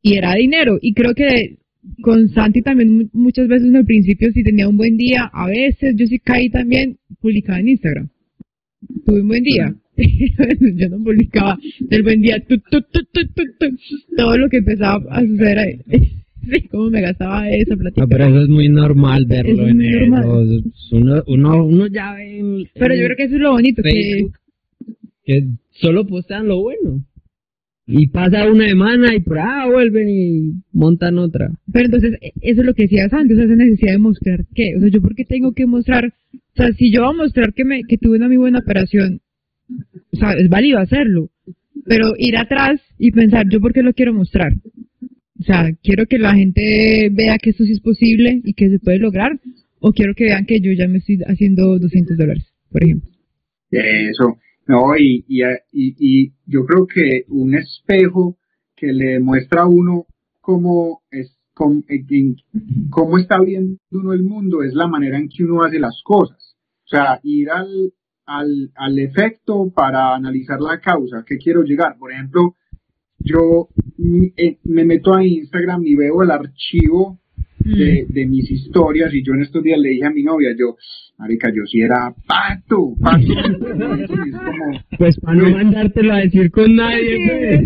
Y 0.00 0.14
era 0.14 0.34
dinero. 0.36 0.78
Y 0.80 0.94
creo 0.94 1.14
que 1.14 1.58
con 2.02 2.28
Santi 2.30 2.62
también 2.62 2.96
mu- 2.96 3.08
muchas 3.12 3.48
veces 3.48 3.68
en 3.68 3.76
el 3.76 3.84
principio 3.84 4.30
si 4.32 4.42
tenía 4.42 4.68
un 4.68 4.76
buen 4.76 4.96
día, 4.96 5.30
a 5.32 5.46
veces 5.48 5.94
yo 5.96 6.06
sí 6.06 6.18
caí 6.18 6.48
también, 6.50 6.96
publicaba 7.20 7.60
en 7.60 7.68
Instagram. 7.68 8.08
Tuve 9.06 9.20
un 9.22 9.28
buen 9.28 9.42
día. 9.44 9.74
yo 10.76 10.88
no 10.88 11.02
publicaba 11.04 11.58
el 11.90 12.02
buen 12.02 12.20
día, 12.20 12.42
tu, 12.48 12.58
todo 14.16 14.36
lo 14.38 14.48
que 14.48 14.58
empezaba 14.58 15.02
a 15.10 15.20
suceder 15.20 15.58
ahí. 15.58 15.80
Sí, 16.46 16.60
cómo 16.70 16.90
me 16.90 17.00
gastaba 17.00 17.48
esa 17.48 17.74
platita. 17.74 18.02
No, 18.02 18.06
pero 18.06 18.26
eso 18.26 18.42
es 18.42 18.48
muy 18.50 18.68
normal 18.68 19.24
verlo 19.24 19.66
Es 19.66 19.70
en 19.70 19.78
normal. 20.10 20.24
eso. 20.58 20.94
Uno, 20.94 21.22
uno, 21.26 21.64
uno 21.64 21.86
ya 21.86 22.12
ve 22.12 22.38
en, 22.38 22.68
Pero 22.74 22.94
yo 22.94 23.04
creo 23.06 23.16
que 23.16 23.22
eso 23.22 23.36
es 23.36 23.40
lo 23.40 23.52
bonito, 23.52 23.80
que 25.24 25.46
solo 25.70 26.06
postean 26.06 26.46
lo 26.48 26.60
bueno. 26.60 27.02
Y 27.86 28.08
pasa 28.08 28.50
una 28.50 28.66
semana 28.66 29.14
y 29.14 29.20
por 29.20 29.38
ah, 29.38 29.66
vuelven 29.70 30.08
y 30.08 30.52
montan 30.72 31.18
otra. 31.18 31.50
Pero 31.70 31.86
entonces, 31.86 32.14
e- 32.20 32.32
eso 32.40 32.60
es 32.62 32.66
lo 32.66 32.74
que 32.74 32.84
decías 32.84 33.12
antes, 33.12 33.38
esa 33.38 33.54
necesidad 33.54 33.92
de 33.92 33.98
mostrar 33.98 34.44
qué. 34.54 34.74
O 34.76 34.80
sea, 34.80 34.88
yo 34.88 35.02
por 35.02 35.14
qué 35.14 35.24
tengo 35.24 35.52
que 35.52 35.66
mostrar, 35.66 36.06
o 36.06 36.56
sea, 36.56 36.72
si 36.72 36.90
yo 36.90 37.02
voy 37.02 37.14
a 37.14 37.22
mostrar 37.24 37.52
que 37.52 37.64
me, 37.64 37.82
que 37.82 37.98
tuve 37.98 38.16
una 38.16 38.28
muy 38.28 38.38
buena 38.38 38.60
operación, 38.60 39.20
o 40.12 40.16
sea, 40.16 40.32
es 40.32 40.48
válido 40.48 40.78
hacerlo. 40.78 41.28
Pero 41.86 42.12
ir 42.18 42.38
atrás 42.38 42.80
y 42.98 43.10
pensar, 43.10 43.46
yo 43.50 43.60
por 43.60 43.74
qué 43.74 43.82
lo 43.82 43.92
quiero 43.92 44.14
mostrar. 44.14 44.54
O 45.40 45.42
sea, 45.42 45.70
quiero 45.82 46.06
que 46.06 46.18
la 46.18 46.34
gente 46.34 47.10
vea 47.12 47.36
que 47.38 47.50
esto 47.50 47.64
sí 47.64 47.72
es 47.72 47.80
posible 47.80 48.40
y 48.44 48.54
que 48.54 48.70
se 48.70 48.78
puede 48.78 48.98
lograr, 48.98 49.38
o 49.80 49.92
quiero 49.92 50.14
que 50.14 50.24
vean 50.24 50.46
que 50.46 50.60
yo 50.60 50.72
ya 50.72 50.88
me 50.88 50.98
estoy 50.98 51.18
haciendo 51.26 51.78
200 51.78 52.16
dólares, 52.16 52.44
por 52.70 52.82
ejemplo. 52.82 53.10
Eso, 53.70 54.38
no, 54.66 54.96
y, 54.96 55.24
y, 55.28 55.42
y, 55.72 56.32
yo 56.46 56.64
creo 56.64 56.86
que 56.86 57.24
un 57.28 57.54
espejo 57.54 58.38
que 58.74 58.92
le 58.92 59.12
demuestra 59.14 59.62
a 59.62 59.68
uno 59.68 60.06
cómo, 60.40 61.02
es, 61.10 61.38
cómo, 61.52 61.82
cómo 62.90 63.18
está 63.18 63.40
viendo 63.40 63.78
uno 63.90 64.12
el 64.12 64.22
mundo 64.22 64.62
es 64.62 64.74
la 64.74 64.86
manera 64.86 65.18
en 65.18 65.28
que 65.28 65.44
uno 65.44 65.62
hace 65.62 65.78
las 65.78 66.00
cosas. 66.02 66.56
O 66.84 66.88
sea, 66.88 67.20
ir 67.22 67.50
al, 67.50 67.92
al, 68.26 68.72
al 68.74 68.98
efecto 68.98 69.70
para 69.74 70.14
analizar 70.14 70.60
la 70.60 70.80
causa, 70.80 71.24
¿qué 71.26 71.36
quiero 71.36 71.62
llegar? 71.62 71.96
Por 71.98 72.12
ejemplo, 72.12 72.54
yo 73.18 73.68
mm, 73.98 74.24
eh, 74.36 74.58
me 74.64 74.84
meto 74.84 75.14
a 75.14 75.24
Instagram 75.24 75.86
y 75.86 75.94
veo 75.94 76.22
el 76.22 76.30
archivo 76.30 77.20
de, 77.64 78.06
de 78.08 78.26
mis 78.26 78.50
historias 78.50 79.12
y 79.14 79.22
yo 79.24 79.34
en 79.34 79.42
estos 79.42 79.62
días 79.62 79.78
le 79.78 79.90
dije 79.90 80.06
a 80.06 80.10
mi 80.10 80.22
novia, 80.22 80.50
yo, 80.58 80.76
marica, 81.18 81.50
yo 81.54 81.64
sí 81.66 81.80
era 81.80 82.14
pato, 82.26 82.94
pato. 83.00 83.24
Es 84.24 84.36
como, 84.36 84.80
Pues 84.98 85.18
para 85.20 85.36
no 85.36 85.50
mandártelo 85.50 86.12
a 86.12 86.18
decir 86.18 86.50
con 86.50 86.74
nadie. 86.76 87.18
pues. 87.26 87.60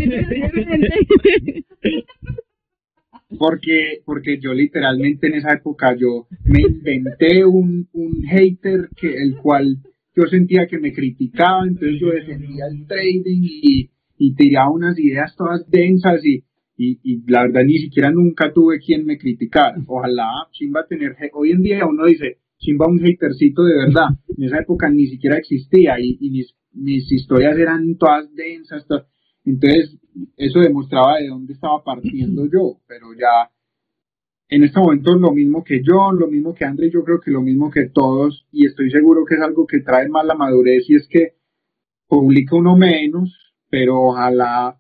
porque, 3.39 4.01
porque 4.05 4.39
yo 4.41 4.53
literalmente 4.55 5.27
en 5.27 5.35
esa 5.35 5.55
época 5.55 5.95
yo 5.97 6.27
me 6.45 6.63
inventé 6.63 7.45
un, 7.45 7.89
un 7.93 8.23
hater 8.25 8.89
que 8.97 9.15
el 9.15 9.37
cual 9.37 9.77
yo 10.17 10.25
sentía 10.27 10.67
que 10.67 10.79
me 10.79 10.93
criticaba, 10.93 11.65
entonces 11.67 12.01
yo 12.01 12.09
defendía 12.11 12.65
el 12.71 12.87
trading 12.87 13.43
y, 13.43 13.91
y 14.17 14.35
tiraba 14.35 14.71
unas 14.73 14.99
ideas 14.99 15.35
todas 15.37 15.69
densas 15.71 16.25
y, 16.25 16.43
y, 16.79 17.01
y 17.03 17.23
la 17.31 17.43
verdad 17.43 17.65
ni 17.65 17.77
siquiera 17.79 18.11
nunca 18.13 18.53
tuve 18.53 18.79
quien 18.79 19.05
me 19.05 19.19
criticara. 19.19 19.77
Ojalá 19.87 20.29
Chimba 20.53 20.87
tener, 20.87 21.17
hoy 21.35 21.51
en 21.51 21.63
día 21.63 21.85
uno 21.85 22.07
dice, 22.07 22.39
Chimba 22.59 22.87
un 22.87 23.01
hatercito 23.05 23.65
de 23.65 23.75
verdad, 23.77 24.07
en 24.37 24.45
esa 24.45 24.61
época 24.61 24.89
ni 24.89 25.07
siquiera 25.09 25.37
existía 25.37 25.99
y, 26.01 26.17
y 26.21 26.31
mis, 26.31 26.55
mis 26.73 27.11
historias 27.13 27.59
eran 27.59 27.97
todas 27.97 28.33
densas, 28.35 28.87
todas- 28.87 29.07
entonces 29.45 29.99
eso 30.37 30.61
demostraba 30.61 31.19
de 31.19 31.29
dónde 31.29 31.53
estaba 31.55 31.83
partiendo 31.83 32.47
yo, 32.47 32.81
pero 32.87 33.09
ya 33.19 33.51
en 34.51 34.63
este 34.65 34.79
momento 34.81 35.15
lo 35.17 35.33
mismo 35.33 35.65
que 35.65 35.83
yo, 35.83 36.13
lo 36.13 36.29
mismo 36.29 36.55
que 36.55 36.65
André, 36.65 36.91
yo 36.91 37.03
creo 37.05 37.21
que 37.21 37.31
lo 37.31 37.43
mismo 37.43 37.71
que 37.71 37.89
todos, 37.89 38.47
y 38.53 38.67
estoy 38.67 38.91
seguro 38.91 39.25
que 39.25 39.35
es 39.35 39.41
algo 39.41 39.67
que 39.67 39.81
trae 39.81 40.09
más 40.09 40.25
la 40.25 40.35
madurez 40.35 40.89
y 40.89 40.95
es 40.95 41.09
que 41.09 41.35
publica 42.07 42.57
uno 42.57 42.77
menos, 42.77 43.55
pero 43.69 44.01
ojalá 44.01 44.78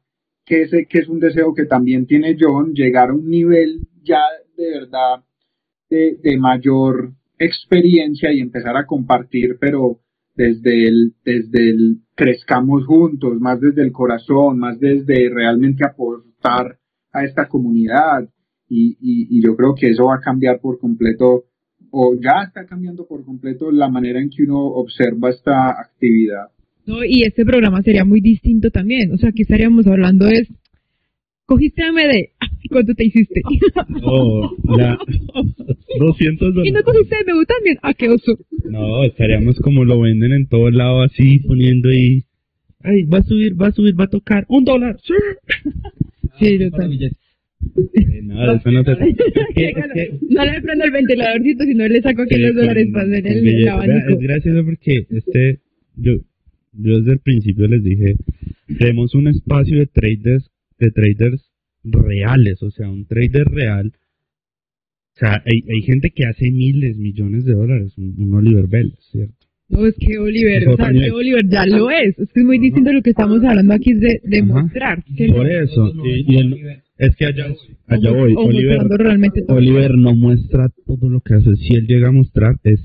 que 0.49 0.63
ese 0.63 0.87
que 0.89 1.01
es 1.01 1.09
un 1.09 1.21
deseo 1.21 1.53
que 1.53 1.67
también 1.67 2.07
tiene 2.07 2.35
John, 2.41 2.73
llegar 2.73 3.11
a 3.11 3.15
un 3.15 3.29
nivel 3.29 3.87
ya 4.03 4.23
de 4.57 4.71
verdad 4.71 5.23
de, 5.91 6.19
de 6.23 6.39
mayor 6.39 7.13
experiencia 7.39 8.33
y 8.33 8.41
empezar 8.41 8.77
a 8.77 8.87
compartir, 8.87 9.59
pero 9.61 10.01
desde 10.35 10.89
el, 10.89 11.15
desde 11.23 11.71
el 11.71 11.99
crezcamos 12.15 12.87
juntos, 12.87 13.39
más 13.41 13.61
desde 13.61 13.83
el 13.83 13.93
corazón, 13.93 14.59
más 14.59 14.81
desde 14.81 15.29
realmente 15.29 15.85
aportar 15.87 16.79
a 17.13 17.25
esta 17.25 17.47
comunidad. 17.47 18.29
Y, 18.71 18.97
y, 19.01 19.39
y 19.39 19.43
yo 19.43 19.55
creo 19.57 19.75
que 19.75 19.91
eso 19.91 20.07
va 20.07 20.17
a 20.17 20.21
cambiar 20.21 20.61
por 20.61 20.79
completo, 20.79 21.45
o 21.91 22.15
ya 22.15 22.45
está 22.47 22.67
cambiando 22.67 23.07
por 23.07 23.25
completo 23.25 23.71
la 23.71 23.89
manera 23.89 24.21
en 24.21 24.31
que 24.31 24.45
uno 24.45 24.65
observa 24.65 25.31
esta 25.31 25.71
actividad. 25.71 26.49
No, 26.89 27.05
y 27.05 27.23
este 27.23 27.45
programa 27.45 27.83
sería 27.83 28.05
muy 28.05 28.21
distinto 28.21 28.71
también. 28.71 29.13
O 29.13 29.17
sea, 29.19 29.29
aquí 29.29 29.43
estaríamos 29.43 29.87
hablando 29.87 30.27
es, 30.27 30.49
cogiste 31.45 31.83
AMD, 31.83 32.31
¿cuánto 32.71 32.95
te 32.95 33.05
hiciste? 33.07 33.43
Oh, 34.03 34.51
la 34.77 34.99
200 35.99 36.49
y 36.49 36.51
no 36.51 36.55
dólares. 36.55 36.83
cogiste 36.85 37.17
MU 37.27 37.45
también, 37.45 37.79
¿a 37.83 37.93
qué 37.95 38.09
oso? 38.09 38.39
No, 38.65 39.05
estaríamos 39.05 39.59
como 39.61 39.85
lo 39.85 40.01
venden 40.01 40.33
en 40.33 40.47
todo 40.49 40.71
lado 40.71 41.03
así, 41.03 41.41
poniendo 41.41 41.91
ahí. 41.91 42.23
Ay, 42.83 43.03
va 43.05 43.19
a 43.19 43.23
subir, 43.23 43.61
va 43.61 43.67
a 43.69 43.73
subir, 43.73 43.99
va 43.99 44.05
a 44.05 44.09
tocar 44.09 44.45
un 44.49 44.65
dólar. 44.65 44.97
Sí. 45.05 45.15
Sí, 46.39 46.59
yo 46.59 46.71
también. 46.71 47.11
Eh, 47.95 48.23
No, 48.23 48.53
eso 48.55 48.71
no 48.71 48.85
se. 48.85 48.93
Es 48.93 49.55
que- 49.55 49.69
es 49.71 49.75
que- 49.95 50.19
No 50.31 50.45
le 50.45 50.61
prendo 50.63 50.85
el 50.85 50.91
ventiladorcito, 50.93 51.65
sino 51.65 51.89
le 51.89 52.01
saco 52.03 52.23
aquí 52.23 52.35
Sí, 52.37 52.41
los 52.41 52.55
dólares 52.55 52.89
para 52.93 53.05
hacer 53.07 53.27
el, 53.27 53.49
el 53.49 53.69
abanico. 53.69 54.11
Es 54.11 54.19
gracioso 54.21 54.65
porque 54.65 55.07
este, 55.11 55.59
yo, 55.97 56.13
yo 56.79 56.99
desde 56.99 57.13
el 57.13 57.19
principio 57.19 57.67
les 57.67 57.83
dije, 57.83 58.17
tenemos 58.79 59.15
un 59.15 59.29
espacio 59.29 59.79
de 59.79 59.87
traders, 59.87 60.51
de 60.79 60.91
traders 60.91 61.51
reales, 61.85 62.63
o 62.63 62.71
sea, 62.71 62.89
un 62.89 63.07
trader 63.07 63.47
real. 63.49 63.93
O 65.17 65.19
sea, 65.19 65.43
hay, 65.45 65.65
hay 65.69 65.83
gente 65.83 66.11
que 66.11 66.27
hace 66.27 66.51
miles, 66.51 66.97
millones 66.97 67.45
de 67.45 67.55
dólares, 67.55 67.93
un, 67.99 68.15
un 68.19 68.35
Oliver 68.35 68.69
Bell, 68.69 68.95
¿cierto? 69.11 69.35
No, 69.69 69.85
es 69.85 69.95
que 69.99 70.19
Oliver, 70.19 70.69
o 70.69 70.77
sea, 70.77 70.91
es 70.91 71.03
que. 71.03 71.11
Oliver 71.11 71.47
ya 71.47 71.67
lo 71.67 71.91
es. 71.91 72.19
Es 72.19 72.33
que 72.33 72.41
es 72.41 72.47
muy 72.47 72.59
distinto 72.59 72.91
a 72.91 72.95
lo 72.95 73.03
que 73.03 73.11
estamos 73.11 73.45
hablando 73.45 73.75
aquí, 73.75 73.93
es 73.93 74.01
de 74.01 74.21
demostrar. 74.25 75.05
Que 75.17 75.27
Por 75.27 75.51
eso, 75.51 75.93
y, 76.05 76.55
es 76.97 77.17
que 77.17 77.27
allá, 77.27 77.55
allá 77.87 78.11
voy, 78.11 78.35
o 78.35 78.47
Oliver, 78.47 78.79
realmente. 78.89 79.45
Oliver 79.49 79.97
no 79.97 80.15
muestra 80.15 80.69
todo 80.87 81.11
lo 81.11 81.21
que 81.21 81.35
hace. 81.35 81.55
Si 81.57 81.75
él 81.75 81.87
llega 81.87 82.09
a 82.09 82.13
mostrar, 82.13 82.57
es 82.65 82.81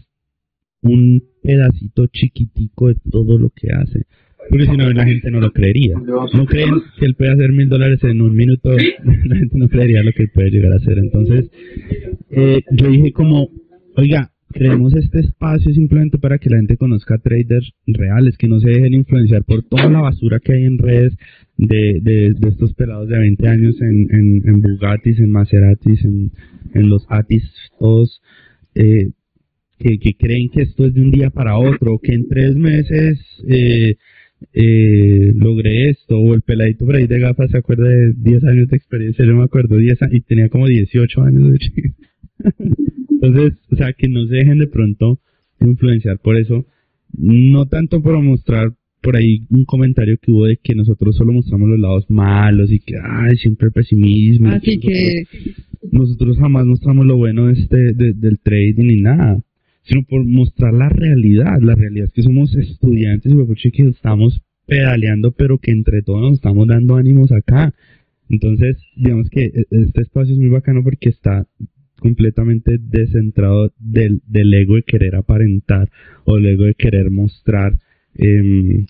un 0.81 1.23
pedacito 1.43 2.07
chiquitico 2.07 2.87
de 2.87 2.95
todo 3.11 3.37
lo 3.37 3.49
que 3.49 3.69
hace. 3.71 4.05
Porque 4.49 4.65
si 4.65 4.77
no, 4.77 4.89
la 4.91 5.05
gente 5.05 5.31
no 5.31 5.39
lo 5.39 5.51
creería. 5.51 5.95
No 5.97 6.45
creen 6.45 6.81
que 6.99 7.05
él 7.05 7.15
puede 7.15 7.31
hacer 7.31 7.51
mil 7.51 7.69
dólares 7.69 8.03
en 8.03 8.21
un 8.21 8.35
minuto, 8.35 8.71
la 9.25 9.35
gente 9.35 9.57
no 9.57 9.69
creería 9.69 10.03
lo 10.03 10.11
que 10.11 10.23
él 10.23 10.31
puede 10.33 10.51
llegar 10.51 10.73
a 10.73 10.77
hacer. 10.77 10.97
Entonces, 10.97 11.49
eh, 12.29 12.61
yo 12.71 12.89
dije 12.89 13.11
como, 13.13 13.49
oiga, 13.95 14.31
creemos 14.53 14.93
este 14.95 15.19
espacio 15.19 15.73
simplemente 15.73 16.17
para 16.17 16.37
que 16.37 16.49
la 16.49 16.57
gente 16.57 16.77
conozca 16.77 17.17
traders 17.17 17.73
reales, 17.87 18.37
que 18.37 18.47
no 18.47 18.59
se 18.59 18.69
dejen 18.69 18.93
influenciar 18.93 19.43
por 19.43 19.63
toda 19.63 19.89
la 19.89 20.01
basura 20.01 20.39
que 20.39 20.53
hay 20.53 20.63
en 20.63 20.77
redes 20.77 21.15
de, 21.57 21.99
de, 22.01 22.33
de 22.33 22.49
estos 22.49 22.73
pelados 22.73 23.09
de 23.09 23.17
20 23.17 23.47
años 23.47 23.81
en, 23.81 24.07
en, 24.11 24.47
en 24.47 24.61
Bugattis, 24.61 25.19
en 25.19 25.31
Maseratis, 25.31 26.03
en, 26.03 26.31
en 26.73 26.89
los 26.89 27.05
Atis, 27.09 27.43
todos. 27.79 28.21
Eh, 28.75 29.11
que, 29.84 29.99
que 29.99 30.13
creen 30.15 30.49
que 30.49 30.61
esto 30.63 30.86
es 30.86 30.93
de 30.93 31.01
un 31.01 31.11
día 31.11 31.29
para 31.29 31.57
otro, 31.57 31.99
que 32.01 32.13
en 32.13 32.27
tres 32.27 32.55
meses 32.55 33.19
eh, 33.47 33.95
eh, 34.53 35.31
logré 35.36 35.89
esto, 35.89 36.17
o 36.19 36.34
el 36.34 36.41
peladito 36.41 36.86
por 36.86 36.95
ahí 36.95 37.07
de 37.07 37.19
gafas 37.19 37.51
se 37.51 37.57
acuerda 37.57 37.88
de 37.89 38.13
10 38.13 38.43
años 38.45 38.69
de 38.69 38.77
experiencia, 38.77 39.25
yo 39.25 39.36
me 39.36 39.43
acuerdo 39.43 39.77
10 39.77 40.01
años, 40.01 40.15
y 40.15 40.21
tenía 40.21 40.49
como 40.49 40.67
18 40.67 41.21
años 41.21 41.51
de 41.51 41.57
chico. 41.59 41.89
Entonces, 43.09 43.53
o 43.71 43.75
sea, 43.75 43.93
que 43.93 44.07
no 44.09 44.27
se 44.27 44.36
dejen 44.36 44.59
de 44.59 44.67
pronto 44.67 45.19
influenciar 45.61 46.19
por 46.19 46.36
eso, 46.38 46.65
no 47.17 47.65
tanto 47.67 48.01
por 48.01 48.19
mostrar 48.21 48.73
por 49.01 49.15
ahí 49.17 49.45
un 49.49 49.65
comentario 49.65 50.17
que 50.21 50.31
hubo 50.31 50.45
de 50.45 50.57
que 50.57 50.75
nosotros 50.75 51.15
solo 51.17 51.34
mostramos 51.34 51.69
los 51.69 51.79
lados 51.79 52.05
malos 52.09 52.71
y 52.71 52.79
que, 52.79 52.95
ay, 53.01 53.36
siempre 53.38 53.67
el 53.67 53.73
pesimismo. 53.73 54.49
Así 54.49 54.77
nosotros, 54.77 54.93
que, 54.93 55.23
nosotros 55.91 56.38
jamás 56.38 56.65
mostramos 56.65 57.05
lo 57.05 57.17
bueno 57.17 57.47
de 57.47 57.53
este, 57.61 57.93
de- 57.93 58.13
del 58.13 58.39
trading 58.39 58.86
ni 58.88 59.01
nada, 59.01 59.41
sino 59.84 60.03
por 60.03 60.25
mostrar 60.25 60.73
la 60.73 60.89
realidad. 60.89 61.59
La 61.61 61.75
realidad 61.75 62.07
es 62.07 62.13
que 62.13 62.23
somos 62.23 62.55
estudiantes 62.55 63.31
y 63.31 63.71
que 63.71 63.84
estamos 63.84 64.41
pedaleando, 64.65 65.31
pero 65.31 65.57
que 65.57 65.71
entre 65.71 66.01
todos 66.01 66.21
nos 66.21 66.34
estamos 66.34 66.67
dando 66.67 66.95
ánimos 66.95 67.31
acá. 67.31 67.73
Entonces, 68.29 68.77
digamos 68.95 69.29
que 69.29 69.45
e- 69.45 69.65
este 69.69 70.01
espacio 70.01 70.34
es 70.34 70.39
muy 70.39 70.49
bacano 70.49 70.84
porque 70.84 71.09
está 71.09 71.45
completamente 71.99 72.77
descentrado 72.79 73.71
del, 73.79 74.21
del 74.27 74.53
ego 74.53 74.75
de 74.75 74.84
querer 74.84 75.15
aparentar 75.15 75.89
o 76.25 76.36
del 76.36 76.47
ego 76.47 76.63
de 76.65 76.75
querer 76.75 77.11
mostrar, 77.11 77.77
em, 78.15 78.86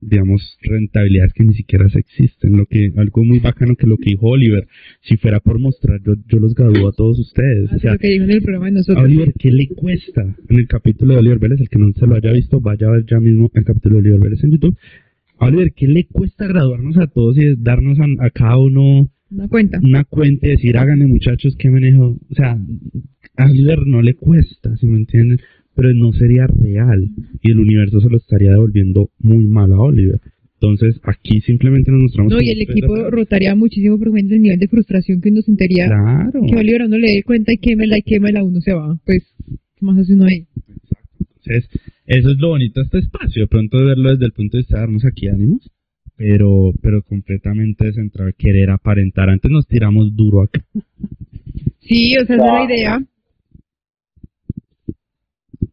digamos, 0.00 0.56
rentabilidades 0.62 1.32
que 1.32 1.44
ni 1.44 1.54
siquiera 1.54 1.88
se 1.88 1.98
existen. 1.98 2.56
Lo 2.56 2.66
que, 2.66 2.92
algo 2.96 3.24
muy 3.24 3.40
bacano 3.40 3.74
que 3.76 3.86
lo 3.86 3.96
que 3.96 4.10
dijo 4.10 4.28
Oliver, 4.28 4.66
si 5.00 5.16
fuera 5.16 5.40
por 5.40 5.58
mostrar, 5.58 6.00
yo, 6.02 6.14
yo 6.28 6.38
los 6.38 6.54
gradúo 6.54 6.88
a 6.88 6.92
todos 6.92 7.18
ustedes. 7.18 7.70
O 7.70 7.74
así 7.74 7.80
sea, 7.80 7.92
lo 7.92 7.98
que 7.98 8.08
dijo 8.08 8.24
en 8.24 8.30
el 8.30 8.42
programa 8.42 8.66
de 8.66 8.70
a 8.70 8.74
nosotros. 8.74 9.04
Oliver, 9.04 9.32
¿qué 9.38 9.50
le 9.50 9.68
cuesta? 9.68 10.36
En 10.48 10.58
el 10.58 10.66
capítulo 10.68 11.14
de 11.14 11.20
Oliver 11.20 11.38
Vélez, 11.38 11.60
el 11.60 11.68
que 11.68 11.78
no 11.78 11.92
se 11.92 12.06
lo 12.06 12.14
haya 12.14 12.32
visto, 12.32 12.60
vaya 12.60 12.88
a 12.88 12.92
ver 12.92 13.06
ya 13.06 13.18
mismo 13.18 13.50
el 13.52 13.64
capítulo 13.64 13.96
de 13.96 14.00
Oliver 14.00 14.20
Vélez 14.20 14.44
en 14.44 14.52
YouTube. 14.52 14.76
A 15.38 15.46
Oliver, 15.46 15.72
¿qué 15.72 15.86
le 15.86 16.04
cuesta 16.04 16.46
graduarnos 16.46 16.96
a 16.96 17.06
todos 17.06 17.38
y 17.38 17.54
darnos 17.56 17.98
a, 18.00 18.06
a 18.24 18.30
cada 18.30 18.56
uno 18.58 19.10
Una 19.30 19.48
cuenta. 19.48 19.78
una 19.82 20.04
cuenta 20.04 20.46
y 20.46 20.50
decir, 20.50 20.76
háganle 20.76 21.06
muchachos, 21.06 21.56
¿qué 21.56 21.70
manejo? 21.70 22.18
O 22.30 22.34
sea, 22.34 22.58
a 23.36 23.44
Oliver 23.50 23.86
no 23.86 24.02
le 24.02 24.14
cuesta, 24.14 24.76
si 24.76 24.86
me 24.86 24.96
entienden, 24.96 25.40
pero 25.78 25.94
no 25.94 26.12
sería 26.12 26.48
real 26.48 27.08
y 27.40 27.52
el 27.52 27.60
universo 27.60 28.00
se 28.00 28.10
lo 28.10 28.16
estaría 28.16 28.50
devolviendo 28.50 29.10
muy 29.20 29.46
mal 29.46 29.72
a 29.72 29.78
Oliver. 29.78 30.20
Entonces, 30.54 31.00
aquí 31.04 31.40
simplemente 31.40 31.92
nos 31.92 32.02
mostramos. 32.02 32.32
No, 32.32 32.40
y 32.42 32.50
el 32.50 32.62
equipo 32.62 33.08
rotaría 33.10 33.54
muchísimo 33.54 33.96
por 33.96 34.10
cuenta 34.10 34.34
del 34.34 34.42
nivel 34.42 34.58
de 34.58 34.66
frustración 34.66 35.20
que 35.20 35.28
uno 35.28 35.40
sentiría. 35.40 35.86
Claro. 35.86 36.40
Que 36.48 36.56
Oliver 36.56 36.88
no 36.88 36.98
le 36.98 37.12
dé 37.12 37.22
cuenta 37.22 37.52
y 37.52 37.58
quémela 37.58 37.96
y 37.96 38.02
quémela, 38.02 38.42
uno 38.42 38.60
se 38.60 38.72
va. 38.72 38.98
Pues, 39.06 39.22
¿qué 39.46 39.86
más 39.86 39.96
hace 39.98 40.14
uno 40.14 40.24
ahí? 40.24 40.48
Entonces, 41.20 41.70
eso 42.06 42.30
es 42.30 42.38
lo 42.38 42.48
bonito 42.48 42.80
de 42.80 42.84
este 42.86 42.98
espacio, 42.98 43.42
de 43.42 43.46
pronto 43.46 43.78
verlo 43.78 44.10
desde 44.10 44.24
el 44.24 44.32
punto 44.32 44.56
de 44.56 44.62
vista 44.62 44.74
de 44.74 44.80
darnos 44.80 45.04
aquí 45.04 45.28
ánimos, 45.28 45.70
pero, 46.16 46.72
pero 46.82 47.02
completamente 47.02 47.86
descentrado, 47.86 48.32
querer 48.36 48.70
aparentar. 48.70 49.30
Antes 49.30 49.48
nos 49.48 49.68
tiramos 49.68 50.16
duro 50.16 50.42
acá. 50.42 50.60
Sí, 51.82 52.16
o 52.20 52.26
sea, 52.26 52.34
esa 52.34 52.46
es 52.46 52.52
la 52.52 52.64
idea. 52.64 53.00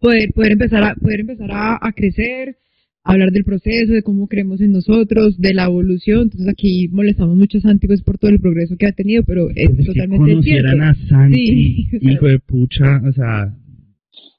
Poder, 0.06 0.34
poder 0.34 0.52
empezar 0.52 0.84
a, 0.84 0.94
poder 0.96 1.22
empezar 1.22 1.50
a, 1.52 1.80
a 1.82 1.92
crecer, 1.94 2.58
hablar 3.04 3.32
del 3.32 3.44
proceso, 3.44 3.92
de 3.92 4.04
cómo 4.04 4.28
creemos 4.28 4.62
en 4.62 4.72
nosotros, 4.72 5.40
de 5.40 5.54
la 5.56 5.66
evolución. 5.66 6.24
Entonces 6.24 6.48
aquí 6.48 6.88
molestamos 6.90 7.36
mucho 7.36 7.58
a 7.58 7.62
Santi 7.62 7.88
pues, 7.88 8.04
por 8.04 8.20
todo 8.20 8.30
el 8.30 8.40
progreso 8.40 8.78
que 8.78 8.86
ha 8.86 8.92
tenido, 8.92 9.24
pero 9.24 9.50
es 9.56 9.68
Pues 9.70 9.80
que 9.80 9.86
totalmente 9.94 10.42
cierto. 10.44 10.68
conocieran 10.70 10.82
a 10.82 10.96
Santi, 11.08 11.48
Sí, 11.48 11.98
hijo 12.02 12.28
de 12.28 12.38
pucha, 12.40 13.02
o 13.04 13.12
sea, 13.14 13.52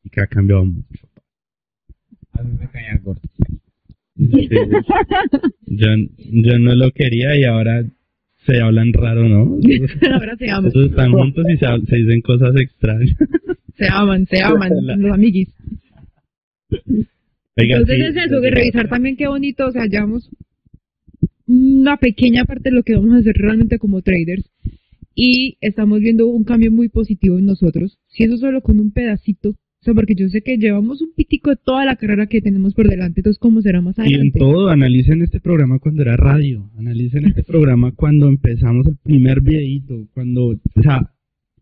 y 0.04 0.08
que 0.10 0.20
ha 0.20 0.26
cambiado 0.28 0.64
mucho. 0.66 1.08
A 2.32 2.42
mí 2.44 2.56
me 2.60 2.68
caía 2.68 2.96
gordo. 3.02 3.22
Sí. 4.16 4.48
yo, 5.66 5.86
yo 6.44 6.58
no 6.60 6.74
lo 6.76 6.90
quería 6.92 7.36
y 7.36 7.44
ahora 7.44 7.84
se 8.46 8.60
hablan 8.60 8.92
raro, 8.92 9.28
¿no? 9.28 9.58
Ahora 10.12 10.36
se 10.36 10.50
aman, 10.50 10.72
están 10.74 11.12
juntos 11.12 11.44
y 11.48 11.56
se, 11.56 11.96
dicen 11.96 12.20
cosas 12.20 12.54
extrañas. 12.56 13.16
se 13.76 13.88
aman, 13.88 14.26
se 14.26 14.42
aman, 14.42 14.70
los 14.98 15.12
amiguis. 15.12 15.48
Oiga, 16.70 17.78
Entonces 17.78 17.96
sí, 17.96 18.02
es 18.02 18.26
eso, 18.26 18.40
de 18.40 18.50
revisar 18.50 18.88
también 18.88 19.16
qué 19.16 19.26
bonito, 19.26 19.66
o 19.66 19.72
sea, 19.72 19.86
llevamos 19.86 20.30
una 21.46 21.96
pequeña 21.96 22.44
parte 22.44 22.70
de 22.70 22.76
lo 22.76 22.82
que 22.82 22.94
vamos 22.94 23.14
a 23.14 23.18
hacer 23.18 23.34
realmente 23.36 23.78
como 23.78 24.02
traders 24.02 24.44
y 25.14 25.56
estamos 25.60 26.00
viendo 26.00 26.26
un 26.26 26.44
cambio 26.44 26.70
muy 26.70 26.88
positivo 26.88 27.38
en 27.38 27.46
nosotros. 27.46 27.98
Si 28.08 28.24
eso 28.24 28.36
solo 28.36 28.60
con 28.62 28.78
un 28.78 28.92
pedacito, 28.92 29.54
sea, 29.86 29.94
porque 29.94 30.14
yo 30.14 30.28
sé 30.28 30.42
que 30.42 30.58
llevamos 30.58 31.00
un 31.00 31.12
pitico 31.14 31.50
de 31.50 31.56
toda 31.56 31.84
la 31.84 31.96
carrera 31.96 32.26
que 32.26 32.42
tenemos 32.42 32.74
por 32.74 32.88
delante, 32.88 33.20
entonces 33.20 33.38
cómo 33.38 33.62
será 33.62 33.80
más 33.80 33.96
Y 33.98 34.02
en 34.02 34.06
adelante. 34.06 34.38
todo, 34.38 34.68
analicen 34.68 35.22
este 35.22 35.40
programa 35.40 35.78
cuando 35.78 36.02
era 36.02 36.16
radio, 36.16 36.70
analicen 36.76 37.24
este 37.26 37.42
programa 37.44 37.92
cuando 37.92 38.28
empezamos 38.28 38.86
el 38.86 38.96
primer 38.96 39.40
videito, 39.40 40.08
cuando, 40.12 40.48
o 40.48 40.82
sea, 40.82 41.10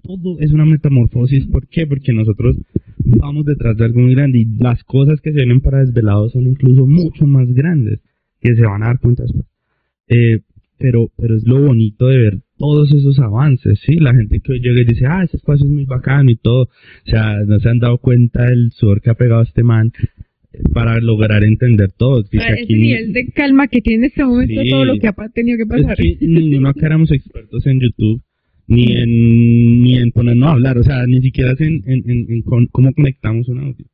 todo 0.03 0.39
es 0.41 0.53
una 0.53 0.65
metamorfosis. 0.65 1.47
¿Por 1.47 1.69
qué? 1.69 1.87
Porque 1.87 2.13
nosotros 2.13 2.57
vamos 2.99 3.45
detrás 3.47 3.77
de 3.77 3.85
algo 3.85 4.01
muy 4.01 4.15
grande 4.15 4.39
y 4.39 4.45
las 4.59 4.83
cosas 4.85 5.21
que 5.21 5.31
se 5.31 5.37
vienen 5.37 5.61
para 5.61 5.81
desvelados 5.81 6.33
son 6.33 6.47
incluso 6.47 6.87
mucho 6.87 7.27
más 7.27 7.53
grandes, 7.53 8.01
que 8.41 8.55
se 8.55 8.63
van 8.63 8.83
a 8.83 8.87
dar 8.87 9.01
cuenta 9.01 9.23
después. 9.23 9.47
Eh, 10.09 10.41
pero, 10.79 11.11
pero 11.17 11.37
es 11.37 11.47
lo 11.47 11.61
bonito 11.61 12.09
de 12.09 12.19
ver 12.19 12.44
todos 12.59 12.93
esos 12.93 13.19
avances, 13.19 13.81
¿sí? 13.85 13.97
La 13.97 14.15
gente 14.15 14.41
que 14.41 14.53
hoy 14.53 14.61
llega 14.61 14.81
y 14.81 14.85
dice, 14.85 15.07
ah, 15.07 15.23
ese 15.25 15.37
espacio 15.39 15.67
es 15.67 15.73
muy 15.73 15.85
bacano 15.85 16.31
y 16.31 16.37
todo, 16.37 16.63
o 16.65 17.11
sea, 17.11 17.41
no 17.47 17.59
se 17.59 17.69
han 17.69 17.79
dado 17.81 17.99
cuenta 17.99 18.45
del 18.47 18.71
sudor 18.73 19.01
que 19.01 19.11
ha 19.11 19.15
pegado 19.15 19.43
este 19.43 19.63
man 19.63 19.93
eh, 20.53 20.59
para 20.73 21.01
lograr 21.01 21.43
entender 21.43 21.91
todo. 21.93 22.23
Dice 22.23 22.45
ese 22.49 22.63
aquí- 22.63 22.75
nivel 22.75 23.13
de 23.13 23.27
calma 23.33 23.67
que 23.67 23.81
tiene 23.81 24.05
en 24.07 24.11
este 24.11 24.25
momento 24.25 24.61
Sí. 24.63 24.71
todo 24.71 24.85
lo 24.85 24.95
que 24.99 25.09
ha 25.09 25.15
tenido 25.35 25.57
que 25.57 25.63
es 25.65 25.69
pasar. 25.83 25.97
que 25.97 26.17
ninguno 26.21 26.69
acá 26.69 26.87
éramos 26.87 27.11
expertos 27.11 27.67
en 27.67 27.81
YouTube, 27.81 28.23
ni 28.69 28.85
en, 28.97 29.83
ni 29.83 29.97
en 29.99 30.11
ponernos 30.13 30.49
a 30.49 30.53
hablar, 30.53 30.79
o 30.79 30.85
sea, 30.85 31.07
ni 31.07 31.21
siquiera 31.21 31.55
en, 31.59 31.83
en, 31.87 32.09
en- 32.11 32.27
en 32.31 32.43
con- 32.43 32.67
cómo 32.69 32.93
conectamos 32.95 33.49
un 33.49 33.59
audio. 33.61 33.85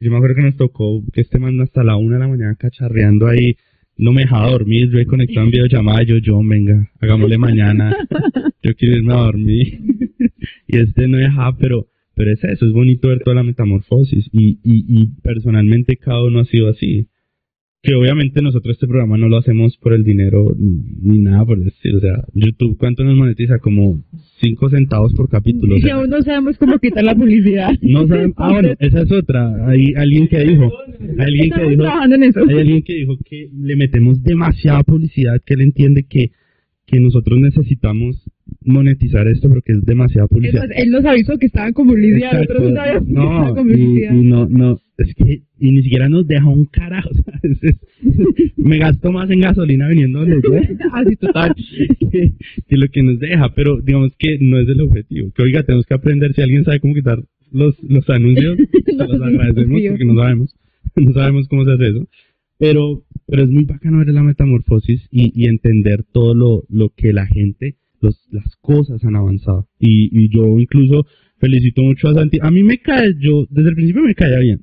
Yo 0.00 0.10
me 0.10 0.16
acuerdo 0.16 0.36
que 0.36 0.42
nos 0.42 0.56
tocó 0.56 1.02
que 1.12 1.20
este 1.20 1.38
man 1.38 1.60
hasta 1.60 1.84
la 1.84 1.96
una 1.96 2.16
de 2.16 2.20
la 2.20 2.28
mañana 2.28 2.54
cacharreando 2.58 3.26
ahí, 3.28 3.56
no 3.98 4.12
me 4.12 4.22
dejaba 4.22 4.50
dormir, 4.50 4.90
yo 4.90 4.98
he 4.98 5.06
conectado 5.06 5.46
en 5.46 5.52
videollamada, 5.52 6.02
yo, 6.02 6.18
yo, 6.18 6.40
venga, 6.42 6.90
hagámosle 7.00 7.38
mañana, 7.38 7.96
yo 8.62 8.74
quiero 8.76 8.96
irme 8.96 9.14
a 9.14 9.16
dormir. 9.16 9.80
y 10.66 10.78
este 10.78 11.08
no 11.08 11.18
dejaba, 11.18 11.56
pero, 11.56 11.86
pero 12.14 12.32
es 12.32 12.44
eso, 12.44 12.66
es 12.66 12.72
bonito 12.72 13.08
ver 13.08 13.20
toda 13.20 13.36
la 13.36 13.42
metamorfosis, 13.42 14.28
y, 14.32 14.58
y, 14.62 14.84
y 14.88 15.06
personalmente 15.22 15.96
cada 15.96 16.22
uno 16.24 16.40
ha 16.40 16.44
sido 16.44 16.68
así 16.68 17.08
que 17.86 17.94
obviamente 17.94 18.42
nosotros 18.42 18.74
este 18.74 18.88
programa 18.88 19.16
no 19.16 19.28
lo 19.28 19.36
hacemos 19.36 19.76
por 19.76 19.92
el 19.92 20.02
dinero 20.02 20.52
ni, 20.58 20.80
ni 21.02 21.18
nada 21.20 21.44
por 21.44 21.62
decir, 21.62 21.94
o 21.94 22.00
sea, 22.00 22.24
YouTube 22.34 22.76
cuánto 22.76 23.04
nos 23.04 23.16
monetiza 23.16 23.58
como 23.60 24.02
5 24.40 24.70
centavos 24.70 25.14
por 25.14 25.28
capítulo, 25.28 25.76
o 25.76 25.78
Y 25.78 25.82
sea, 25.82 25.94
aún 25.94 26.10
no 26.10 26.20
sabemos 26.20 26.58
cómo 26.58 26.78
quitar 26.80 27.04
la 27.04 27.14
publicidad. 27.14 27.70
no 27.82 28.08
saben, 28.08 28.34
ah 28.36 28.50
bueno, 28.52 28.70
esa 28.80 29.02
es 29.02 29.12
otra, 29.12 29.68
hay 29.68 29.94
alguien 29.96 30.26
que 30.26 30.40
dijo, 30.40 30.72
hay 31.18 31.26
alguien 31.26 31.50
que 31.50 31.68
dijo, 31.70 31.84
hay 31.84 32.58
alguien 32.58 32.82
que 32.82 32.94
dijo 32.94 33.16
que 33.24 33.48
le 33.56 33.76
metemos 33.76 34.20
demasiada 34.22 34.82
publicidad, 34.82 35.40
que 35.46 35.54
él 35.54 35.60
entiende 35.60 36.06
que, 36.08 36.32
que 36.86 36.98
nosotros 36.98 37.38
necesitamos 37.38 38.28
monetizar 38.64 39.26
esto 39.28 39.48
porque 39.48 39.72
es 39.72 39.84
demasiada 39.84 40.26
publicidad. 40.28 40.68
más, 40.68 40.76
él 40.76 40.90
nos 40.90 41.04
avisó 41.04 41.38
que 41.38 41.46
estaban 41.46 41.72
con 41.72 41.88
publicidad, 41.88 42.32
nosotros 42.32 42.72
no 43.06 43.54
con 43.54 43.70
y, 43.70 43.72
publicidad. 43.72 44.14
y 44.14 44.22
no, 44.22 44.48
no, 44.48 44.80
es 44.98 45.14
que, 45.14 45.42
y 45.58 45.72
ni 45.72 45.82
siquiera 45.82 46.08
nos 46.08 46.26
deja 46.26 46.46
un 46.48 46.66
carajo, 46.66 47.10
me 48.56 48.78
gasto 48.78 49.12
más 49.12 49.30
en 49.30 49.40
gasolina 49.40 49.88
viniendo 49.88 50.20
donde 50.20 50.40
yo, 50.42 50.54
Así 50.92 51.16
total. 51.16 51.54
que, 52.10 52.32
que 52.68 52.76
lo 52.76 52.88
que 52.88 53.02
nos 53.02 53.18
deja, 53.18 53.52
pero 53.54 53.80
digamos 53.80 54.12
que 54.18 54.38
no 54.40 54.58
es 54.58 54.68
el 54.68 54.80
objetivo, 54.80 55.30
que 55.32 55.42
oiga, 55.42 55.62
tenemos 55.62 55.86
que 55.86 55.94
aprender, 55.94 56.34
si 56.34 56.42
alguien 56.42 56.64
sabe 56.64 56.80
cómo 56.80 56.94
quitar 56.94 57.22
los, 57.52 57.80
los 57.82 58.08
anuncios, 58.10 58.58
se 58.84 58.92
los 58.92 59.20
agradecemos 59.22 59.80
porque 59.88 60.04
no 60.04 60.16
sabemos, 60.16 60.54
no 60.96 61.12
sabemos 61.12 61.48
cómo 61.48 61.64
se 61.64 61.72
hace 61.72 61.88
eso, 61.88 62.08
pero, 62.58 63.04
pero 63.26 63.42
es 63.44 63.50
muy 63.50 63.64
bacano 63.64 63.98
ver 63.98 64.08
la 64.08 64.22
metamorfosis 64.22 65.06
y, 65.10 65.32
y 65.40 65.48
entender 65.48 66.04
todo 66.04 66.34
lo, 66.34 66.64
lo 66.68 66.90
que 66.90 67.12
la 67.12 67.26
gente, 67.26 67.76
los, 68.00 68.26
las 68.30 68.56
cosas 68.56 69.04
han 69.04 69.16
avanzado, 69.16 69.68
y, 69.78 70.08
y 70.12 70.28
yo 70.28 70.58
incluso 70.58 71.06
felicito 71.38 71.82
mucho 71.82 72.08
a 72.08 72.14
Santi. 72.14 72.38
A 72.40 72.50
mí 72.50 72.62
me 72.62 72.78
cae, 72.78 73.14
yo 73.18 73.46
desde 73.50 73.70
el 73.70 73.74
principio 73.74 74.02
me 74.02 74.14
caía 74.14 74.38
bien. 74.38 74.62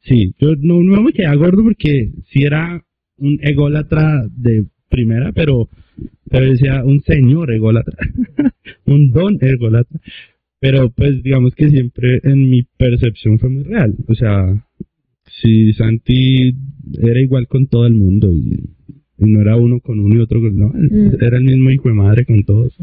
Sí, 0.00 0.34
yo 0.38 0.54
no, 0.58 0.82
no 0.82 1.02
me 1.02 1.12
caía 1.12 1.34
gordo 1.34 1.62
porque 1.62 2.12
si 2.30 2.42
era 2.42 2.84
un 3.18 3.38
ególatra 3.42 4.26
de 4.30 4.66
primera, 4.88 5.32
pero, 5.32 5.68
pero 6.28 6.50
decía 6.50 6.84
un 6.84 7.00
señor 7.02 7.52
ególatra, 7.52 7.96
un 8.86 9.10
don 9.12 9.38
ególatra. 9.40 10.00
Pero 10.58 10.90
pues 10.90 11.22
digamos 11.22 11.54
que 11.54 11.68
siempre 11.70 12.20
en 12.22 12.48
mi 12.48 12.62
percepción 12.62 13.38
fue 13.38 13.48
muy 13.48 13.64
real. 13.64 13.96
O 14.06 14.14
sea, 14.14 14.64
si 15.26 15.72
Santi 15.72 16.54
era 17.00 17.20
igual 17.20 17.48
con 17.48 17.66
todo 17.66 17.86
el 17.86 17.94
mundo 17.94 18.30
y 18.32 18.70
no 19.30 19.40
era 19.40 19.56
uno 19.56 19.80
con 19.80 20.00
uno 20.00 20.14
y 20.16 20.18
otro 20.20 20.40
con 20.40 20.58
no, 20.58 20.68
Mm. 20.74 21.16
era 21.22 21.38
el 21.38 21.44
mismo 21.44 21.70
hijo 21.70 21.88
de 21.88 21.94
madre 21.94 22.24
con 22.24 22.42
todos. 22.44 22.76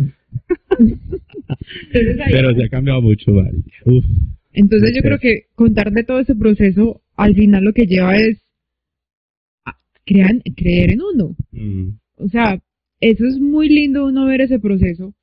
Entonces, 0.77 2.19
ahí- 2.19 2.31
Pero 2.31 2.53
se 2.55 2.63
ha 2.65 2.69
cambiado 2.69 3.01
mucho, 3.01 3.31
Mari. 3.31 3.63
Uf. 3.85 4.05
entonces 4.53 4.93
yo 4.95 5.01
creo 5.01 5.19
que 5.19 5.43
contar 5.55 5.91
de 5.91 6.03
todo 6.03 6.19
ese 6.19 6.35
proceso, 6.35 7.01
al 7.15 7.35
final 7.35 7.63
lo 7.63 7.73
que 7.73 7.85
lleva 7.87 8.17
es 8.17 8.41
a 9.65 9.75
crean, 10.05 10.41
creer 10.55 10.91
en 10.93 11.01
uno. 11.01 11.35
Mm. 11.51 11.89
O 12.17 12.27
sea, 12.29 12.61
eso 12.99 13.25
es 13.25 13.39
muy 13.39 13.69
lindo 13.69 14.05
uno 14.07 14.25
ver 14.25 14.41
ese 14.41 14.59
proceso 14.59 15.13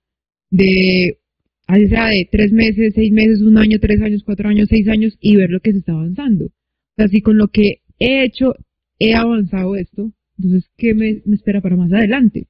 de, 0.50 1.18
así 1.66 1.88
sea 1.88 2.06
de 2.08 2.28
tres 2.30 2.52
meses, 2.52 2.94
seis 2.94 3.12
meses, 3.12 3.40
un 3.42 3.58
año, 3.58 3.78
tres 3.80 4.00
años, 4.00 4.22
cuatro 4.24 4.48
años, 4.48 4.68
seis 4.70 4.88
años 4.88 5.16
y 5.20 5.36
ver 5.36 5.50
lo 5.50 5.60
que 5.60 5.72
se 5.72 5.78
está 5.78 5.92
avanzando. 5.92 6.46
O 6.46 6.94
sea, 6.96 7.08
si 7.08 7.20
con 7.20 7.36
lo 7.36 7.48
que 7.48 7.80
he 7.98 8.24
hecho 8.24 8.54
he 8.98 9.14
avanzado 9.14 9.76
esto, 9.76 10.12
entonces, 10.39 10.70
¿qué 10.76 10.95
me, 10.95 11.22
me 11.24 11.37
espera 11.37 11.61
para 11.61 11.76
más 11.76 11.93
adelante? 11.93 12.49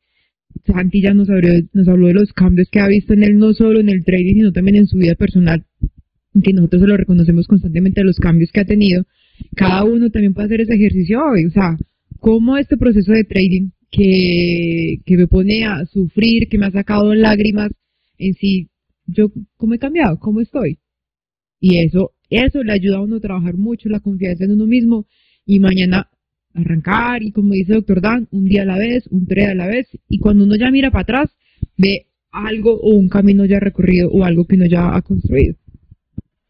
Santi 0.65 1.03
ya 1.03 1.15
nos 1.15 1.29
habló, 1.29 1.49
nos 1.73 1.89
habló 1.89 2.07
de 2.09 2.15
los 2.15 2.33
cambios 2.33 2.69
que 2.71 2.81
ha 2.81 2.89
visto 2.89 3.13
en 3.13 3.23
él, 3.23 3.39
no 3.39 3.53
solo 3.53 3.81
en 3.81 3.89
el 3.89 4.05
trading, 4.05 4.35
sino 4.35 4.53
también 4.53 4.77
en 4.77 4.87
su 4.87 4.97
vida 4.97 5.15
personal, 5.15 5.65
que 6.43 6.53
nosotros 6.53 6.83
se 6.83 6.89
lo 6.89 6.97
reconocemos 6.97 7.47
constantemente, 7.47 8.03
los 8.05 8.19
cambios 8.19 8.51
que 8.53 8.61
ha 8.61 8.65
tenido. 8.65 9.05
Cada 9.55 9.85
uno 9.85 10.11
también 10.11 10.35
puede 10.35 10.47
hacer 10.47 10.61
ese 10.63 10.75
ejercicio 10.75 11.21
hoy, 11.25 11.47
o 11.47 11.51
sea, 11.51 11.77
cómo 12.21 12.57
este 12.57 12.77
proceso 12.77 13.13
de 13.13 13.25
trading 13.25 13.71
que, 13.91 14.99
que 15.05 15.17
me 15.17 15.27
pone 15.27 15.65
a 15.65 15.85
sufrir, 15.87 16.49
que 16.49 16.59
me 16.59 16.67
ha 16.67 16.71
sacado 16.71 17.15
lágrimas 17.15 17.71
en 18.19 18.35
sí, 18.35 18.69
yo, 19.07 19.31
¿cómo 19.57 19.75
he 19.75 19.79
cambiado? 19.79 20.19
¿Cómo 20.19 20.41
estoy? 20.41 20.79
Y 21.61 21.79
eso, 21.79 22.13
eso 22.31 22.63
le 22.63 22.73
ayuda 22.73 22.97
a 22.97 23.03
uno 23.03 23.17
a 23.17 23.21
trabajar 23.21 23.57
mucho 23.57 23.89
la 23.89 24.01
confianza 24.01 24.45
en 24.45 24.53
uno 24.53 24.67
mismo 24.67 25.07
y 25.45 25.61
mañana 25.61 26.09
arrancar 26.57 27.23
y 27.23 27.33
como 27.33 27.53
dice 27.53 27.73
el 27.73 27.79
doctor 27.81 28.01
Dan, 28.01 28.29
un 28.31 28.45
día 28.47 28.63
a 28.63 28.67
la 28.67 28.79
vez, 28.79 29.07
un 29.09 29.27
trade 29.27 29.51
a 29.53 29.55
la 29.55 29.67
vez 29.67 29.89
y 30.09 30.19
cuando 30.19 30.45
uno 30.45 30.57
ya 30.57 30.71
mira 30.71 30.91
para 30.91 31.03
atrás, 31.03 31.37
ve 31.77 32.07
algo 32.31 32.75
o 32.75 32.91
un 32.95 33.09
camino 33.09 33.45
ya 33.45 33.61
recorrido 33.61 34.11
o 34.11 34.25
algo 34.25 34.47
que 34.47 34.57
uno 34.57 34.67
ya 34.67 34.95
ha 34.95 35.03
construido. 35.03 35.55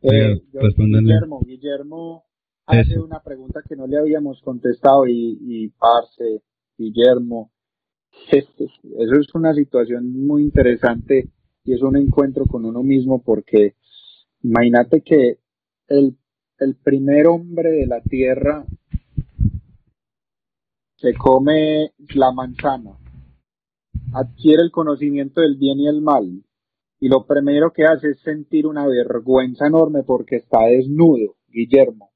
Eh, 0.02 0.40
yo- 0.52 0.60
respóndanle. 0.60 1.14
Guillermo, 1.14 1.40
Guillermo 1.44 2.24
hace 2.66 2.92
Eso. 2.92 3.04
una 3.04 3.20
pregunta 3.20 3.60
que 3.68 3.76
no 3.76 3.86
le 3.86 3.98
habíamos 3.98 4.40
contestado 4.42 5.06
y, 5.06 5.38
y 5.40 5.68
parce, 5.68 6.42
Guillermo, 6.78 7.50
este, 8.30 8.64
eso 8.98 9.20
es 9.20 9.34
una 9.34 9.54
situación 9.54 10.10
muy 10.26 10.42
interesante 10.42 11.28
y 11.64 11.72
es 11.74 11.82
un 11.82 11.96
encuentro 11.96 12.46
con 12.46 12.64
uno 12.64 12.82
mismo 12.82 13.22
porque 13.22 13.74
imagínate 14.42 15.00
que 15.02 15.38
el, 15.88 16.16
el 16.58 16.74
primer 16.76 17.26
hombre 17.26 17.70
de 17.70 17.86
la 17.86 18.00
tierra 18.02 18.64
se 20.96 21.14
come 21.14 21.92
la 22.14 22.32
manzana, 22.32 22.98
adquiere 24.14 24.62
el 24.62 24.70
conocimiento 24.70 25.40
del 25.40 25.56
bien 25.56 25.78
y 25.78 25.88
el 25.88 26.00
mal, 26.00 26.42
y 26.98 27.08
lo 27.08 27.26
primero 27.26 27.72
que 27.72 27.84
hace 27.84 28.10
es 28.10 28.20
sentir 28.20 28.66
una 28.66 28.86
vergüenza 28.86 29.66
enorme 29.66 30.02
porque 30.02 30.36
está 30.36 30.60
desnudo, 30.66 31.36
Guillermo. 31.48 32.10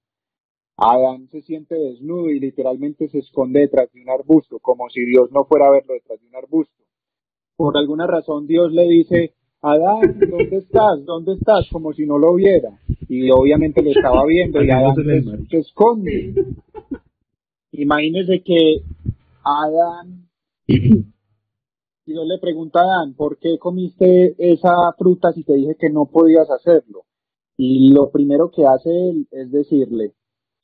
Adán 0.77 1.29
se 1.29 1.43
siente 1.43 1.75
desnudo 1.75 2.31
y 2.31 2.41
literalmente 2.41 3.09
se 3.09 3.19
esconde 3.19 3.61
detrás 3.61 3.93
de 3.93 4.01
un 4.01 4.09
arbusto, 4.09 4.59
como 4.61 4.89
si 4.89 5.05
Dios 5.05 5.31
no 5.31 5.45
fuera 5.45 5.67
a 5.67 5.73
verlo 5.73 5.93
detrás 5.93 6.19
de 6.19 6.27
un 6.27 6.37
arbusto. 6.37 6.83
Por 7.57 7.77
alguna 7.77 8.07
razón 8.07 8.47
Dios 8.47 8.73
le 8.73 8.89
dice, 8.89 9.35
Adán, 9.61 10.19
¿dónde 10.19 10.57
estás? 10.57 11.05
¿Dónde 11.05 11.35
estás? 11.35 11.69
Como 11.71 11.93
si 11.93 12.07
no 12.07 12.17
lo 12.17 12.35
viera. 12.35 12.81
Y 13.11 13.31
obviamente 13.31 13.83
lo 13.83 13.91
estaba 13.91 14.25
viendo 14.25 14.63
y 14.63 14.71
Adán 14.71 14.95
se 15.51 15.59
esconde. 15.59 16.35
Imagínese 17.81 18.43
que 18.43 18.83
Adán 19.43 20.29
Dios 22.05 22.27
le 22.27 22.39
pregunta 22.39 22.81
a 22.81 22.83
Adán, 22.83 23.15
¿por 23.15 23.39
qué 23.39 23.59
comiste 23.59 24.35
esa 24.37 24.93
fruta 24.99 25.33
si 25.33 25.45
te 25.45 25.55
dije 25.55 25.77
que 25.79 25.89
no 25.89 26.05
podías 26.05 26.51
hacerlo? 26.51 27.05
Y 27.57 27.95
lo 27.95 28.11
primero 28.11 28.51
que 28.51 28.67
hace 28.67 28.91
él 28.91 29.29
es 29.31 29.51
decirle, 29.51 30.13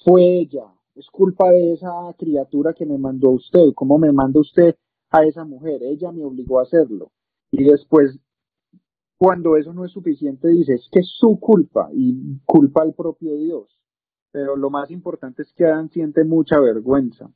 fue 0.05 0.41
ella, 0.41 0.67
es 0.95 1.07
culpa 1.11 1.51
de 1.53 1.73
esa 1.73 1.91
criatura 2.19 2.75
que 2.75 2.85
me 2.85 2.99
mandó 2.99 3.31
usted, 3.31 3.73
¿cómo 3.75 3.97
me 3.97 4.13
manda 4.13 4.39
usted 4.41 4.75
a 5.09 5.25
esa 5.25 5.47
mujer? 5.47 5.83
Ella 5.85 6.13
me 6.13 6.23
obligó 6.23 6.59
a 6.59 6.65
hacerlo. 6.65 7.13
Y 7.51 7.65
después, 7.65 8.19
cuando 9.17 9.57
eso 9.57 9.73
no 9.73 9.87
es 9.87 9.93
suficiente, 9.93 10.49
dice, 10.49 10.75
es 10.75 10.87
que 10.93 11.01
es 11.01 11.09
su 11.19 11.41
culpa 11.41 11.89
y 11.95 12.41
culpa 12.45 12.83
al 12.83 12.93
propio 12.93 13.37
Dios. 13.37 13.76
Pero 14.37 14.55
lo 14.55 14.69
más 14.69 14.91
importante 14.91 15.41
es 15.41 15.53
que 15.55 15.65
Adán 15.65 15.89
siente 15.89 16.23
mucha 16.23 16.61
vergüenza. 16.61 17.31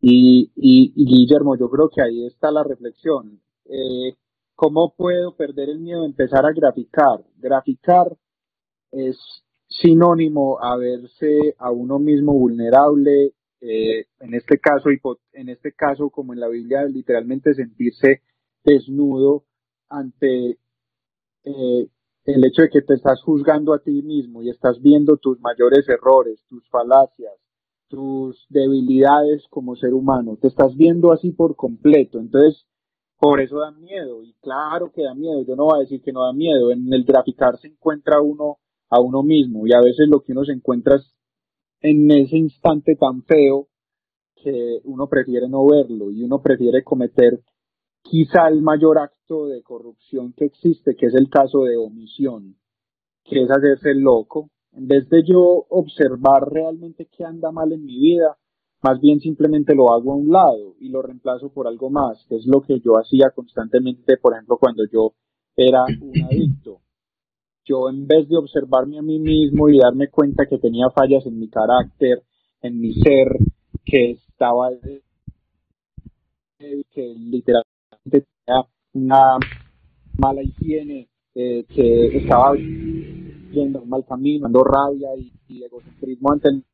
Y, 0.00 0.52
y, 0.54 0.92
Guillermo, 0.94 1.56
yo 1.56 1.68
creo 1.68 1.88
que 1.88 2.02
ahí 2.02 2.24
está 2.24 2.52
la 2.52 2.62
reflexión. 2.62 3.40
Eh, 3.64 4.14
¿Cómo 4.54 4.94
puedo 4.96 5.34
perder 5.34 5.70
el 5.70 5.80
miedo? 5.80 6.04
Empezar 6.04 6.46
a 6.46 6.52
graficar. 6.52 7.24
Graficar 7.36 8.16
es 8.92 9.18
sinónimo 9.66 10.62
a 10.62 10.76
verse 10.76 11.56
a 11.58 11.72
uno 11.72 11.98
mismo 11.98 12.32
vulnerable, 12.34 13.32
eh, 13.60 14.06
en 14.20 14.34
este 14.34 14.60
caso, 14.60 14.88
en 15.32 15.48
este 15.48 15.72
caso, 15.72 16.10
como 16.10 16.32
en 16.32 16.38
la 16.38 16.48
Biblia, 16.48 16.84
literalmente 16.84 17.54
sentirse 17.54 18.22
desnudo 18.62 19.46
ante 19.88 20.58
eh, 21.42 21.88
el 22.24 22.44
hecho 22.44 22.62
de 22.62 22.70
que 22.70 22.82
te 22.82 22.94
estás 22.94 23.22
juzgando 23.22 23.72
a 23.72 23.78
ti 23.78 24.02
mismo 24.02 24.42
y 24.42 24.50
estás 24.50 24.80
viendo 24.80 25.16
tus 25.16 25.40
mayores 25.40 25.88
errores, 25.88 26.44
tus 26.48 26.68
falacias, 26.68 27.32
tus 27.88 28.46
debilidades 28.48 29.46
como 29.48 29.74
ser 29.74 29.94
humano, 29.94 30.38
te 30.40 30.48
estás 30.48 30.76
viendo 30.76 31.12
así 31.12 31.32
por 31.32 31.56
completo, 31.56 32.20
entonces 32.20 32.66
por 33.18 33.40
eso 33.40 33.58
da 33.58 33.70
miedo, 33.72 34.22
y 34.22 34.32
claro 34.40 34.92
que 34.92 35.02
da 35.02 35.14
miedo, 35.14 35.42
yo 35.42 35.56
no 35.56 35.64
voy 35.64 35.78
a 35.78 35.80
decir 35.80 36.00
que 36.00 36.12
no 36.12 36.24
da 36.24 36.32
miedo, 36.32 36.70
en 36.70 36.92
el 36.92 37.04
graficar 37.04 37.58
se 37.58 37.68
encuentra 37.68 38.20
uno 38.20 38.58
a 38.88 39.00
uno 39.00 39.22
mismo, 39.22 39.66
y 39.66 39.72
a 39.74 39.80
veces 39.80 40.08
lo 40.08 40.20
que 40.20 40.32
uno 40.32 40.44
se 40.44 40.52
encuentra 40.52 40.96
es 40.96 41.14
en 41.80 42.10
ese 42.10 42.36
instante 42.36 42.96
tan 42.96 43.22
feo 43.24 43.68
que 44.36 44.80
uno 44.84 45.08
prefiere 45.08 45.48
no 45.48 45.66
verlo, 45.66 46.10
y 46.10 46.22
uno 46.22 46.40
prefiere 46.40 46.82
cometer 46.82 47.40
quizá 48.02 48.48
el 48.48 48.62
mayor 48.62 48.98
acto 48.98 49.46
de 49.46 49.62
corrupción 49.62 50.32
que 50.32 50.46
existe, 50.46 50.96
que 50.96 51.06
es 51.06 51.14
el 51.14 51.28
caso 51.28 51.64
de 51.64 51.76
omisión, 51.76 52.56
que 53.24 53.42
es 53.42 53.50
hacerse 53.50 53.94
loco, 53.94 54.50
en 54.72 54.86
vez 54.86 55.08
de 55.08 55.22
yo 55.24 55.66
observar 55.68 56.50
realmente 56.50 57.08
qué 57.10 57.24
anda 57.24 57.50
mal 57.50 57.72
en 57.72 57.84
mi 57.84 57.98
vida, 57.98 58.36
más 58.82 59.00
bien 59.00 59.20
simplemente 59.20 59.74
lo 59.74 59.92
hago 59.92 60.12
a 60.12 60.16
un 60.16 60.30
lado 60.30 60.74
y 60.80 60.88
lo 60.88 61.02
reemplazo 61.02 61.52
por 61.52 61.66
algo 61.66 61.90
más, 61.90 62.24
que 62.28 62.36
es 62.36 62.46
lo 62.46 62.62
que 62.62 62.80
yo 62.80 62.94
hacía 62.94 63.30
constantemente, 63.30 64.16
por 64.16 64.32
ejemplo, 64.32 64.56
cuando 64.58 64.84
yo 64.90 65.12
era 65.56 65.84
un 65.84 66.12
adicto. 66.24 66.80
Yo 67.64 67.88
en 67.90 68.06
vez 68.06 68.28
de 68.28 68.36
observarme 68.36 68.98
a 68.98 69.02
mí 69.02 69.18
mismo 69.18 69.68
y 69.68 69.78
darme 69.78 70.08
cuenta 70.08 70.46
que 70.46 70.58
tenía 70.58 70.90
fallas 70.90 71.26
en 71.26 71.38
mi 71.38 71.48
carácter, 71.48 72.22
en 72.62 72.80
mi 72.80 72.94
ser, 72.94 73.36
que 73.84 74.12
estaba 74.12 74.70
que 76.90 77.14
literalmente 78.04 78.28
tenía 78.44 78.66
una 78.94 79.46
mala 80.18 80.42
higiene, 80.42 81.08
eh, 81.34 81.66
que 81.72 82.18
estaba 82.18 82.54
yendo 82.56 83.82
un 83.82 83.88
mal 83.88 84.04
camino, 84.06 84.42
dando 84.42 84.64
rabia 84.64 85.08
y, 85.16 85.32
y 85.48 85.64
egocentrismo 85.64 86.32
ante 86.32 86.48
el 86.48 86.64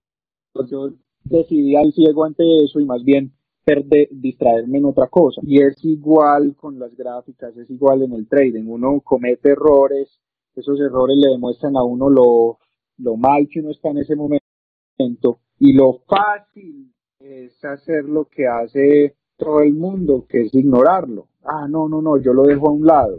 yo 0.70 0.90
decidí 1.24 1.76
al 1.76 1.92
ciego 1.92 2.24
ante 2.24 2.42
eso 2.64 2.80
y 2.80 2.86
más 2.86 3.02
bien 3.04 3.32
perde- 3.64 4.08
distraerme 4.10 4.78
en 4.78 4.86
otra 4.86 5.08
cosa. 5.08 5.40
Y 5.44 5.60
es 5.60 5.84
igual 5.84 6.54
con 6.56 6.78
las 6.78 6.96
gráficas, 6.96 7.56
es 7.56 7.68
igual 7.70 8.02
en 8.02 8.12
el 8.12 8.26
trading. 8.28 8.64
Uno 8.66 9.00
comete 9.02 9.50
errores, 9.50 10.18
esos 10.54 10.80
errores 10.80 11.16
le 11.18 11.30
demuestran 11.32 11.76
a 11.76 11.84
uno 11.84 12.08
lo, 12.08 12.58
lo 12.98 13.16
mal 13.16 13.46
que 13.50 13.60
uno 13.60 13.70
está 13.70 13.90
en 13.90 13.98
ese 13.98 14.16
momento 14.16 14.46
y 15.58 15.72
lo 15.74 16.00
fácil 16.06 16.92
es 17.18 17.62
hacer 17.64 18.04
lo 18.04 18.26
que 18.26 18.46
hace 18.46 19.16
todo 19.36 19.60
el 19.60 19.74
mundo, 19.74 20.26
que 20.28 20.42
es 20.42 20.54
ignorarlo. 20.54 21.28
Ah, 21.42 21.66
no, 21.68 21.88
no, 21.88 22.02
no, 22.02 22.16
yo 22.18 22.32
lo 22.32 22.44
dejo 22.44 22.68
a 22.68 22.72
un 22.72 22.86
lado. 22.86 23.16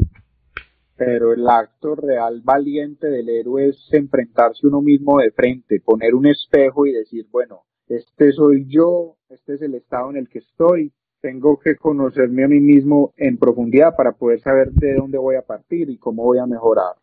Pero 0.95 1.33
el 1.33 1.47
acto 1.47 1.95
real 1.95 2.41
valiente 2.43 3.07
del 3.07 3.29
héroe 3.29 3.69
es 3.69 3.87
enfrentarse 3.91 4.65
uno 4.65 4.81
mismo 4.81 5.19
de 5.19 5.31
frente, 5.31 5.79
poner 5.79 6.15
un 6.15 6.25
espejo 6.25 6.85
y 6.85 6.91
decir, 6.91 7.27
bueno, 7.31 7.61
este 7.87 8.31
soy 8.31 8.65
yo, 8.67 9.15
este 9.29 9.53
es 9.53 9.61
el 9.61 9.75
estado 9.75 10.09
en 10.09 10.17
el 10.17 10.27
que 10.27 10.39
estoy, 10.39 10.91
tengo 11.21 11.59
que 11.59 11.75
conocerme 11.75 12.43
a 12.43 12.47
mí 12.47 12.59
mismo 12.59 13.13
en 13.15 13.37
profundidad 13.37 13.95
para 13.95 14.13
poder 14.13 14.41
saber 14.41 14.71
de 14.71 14.95
dónde 14.95 15.17
voy 15.17 15.35
a 15.35 15.41
partir 15.41 15.89
y 15.89 15.97
cómo 15.97 16.23
voy 16.23 16.39
a 16.39 16.45
mejorar. 16.45 16.95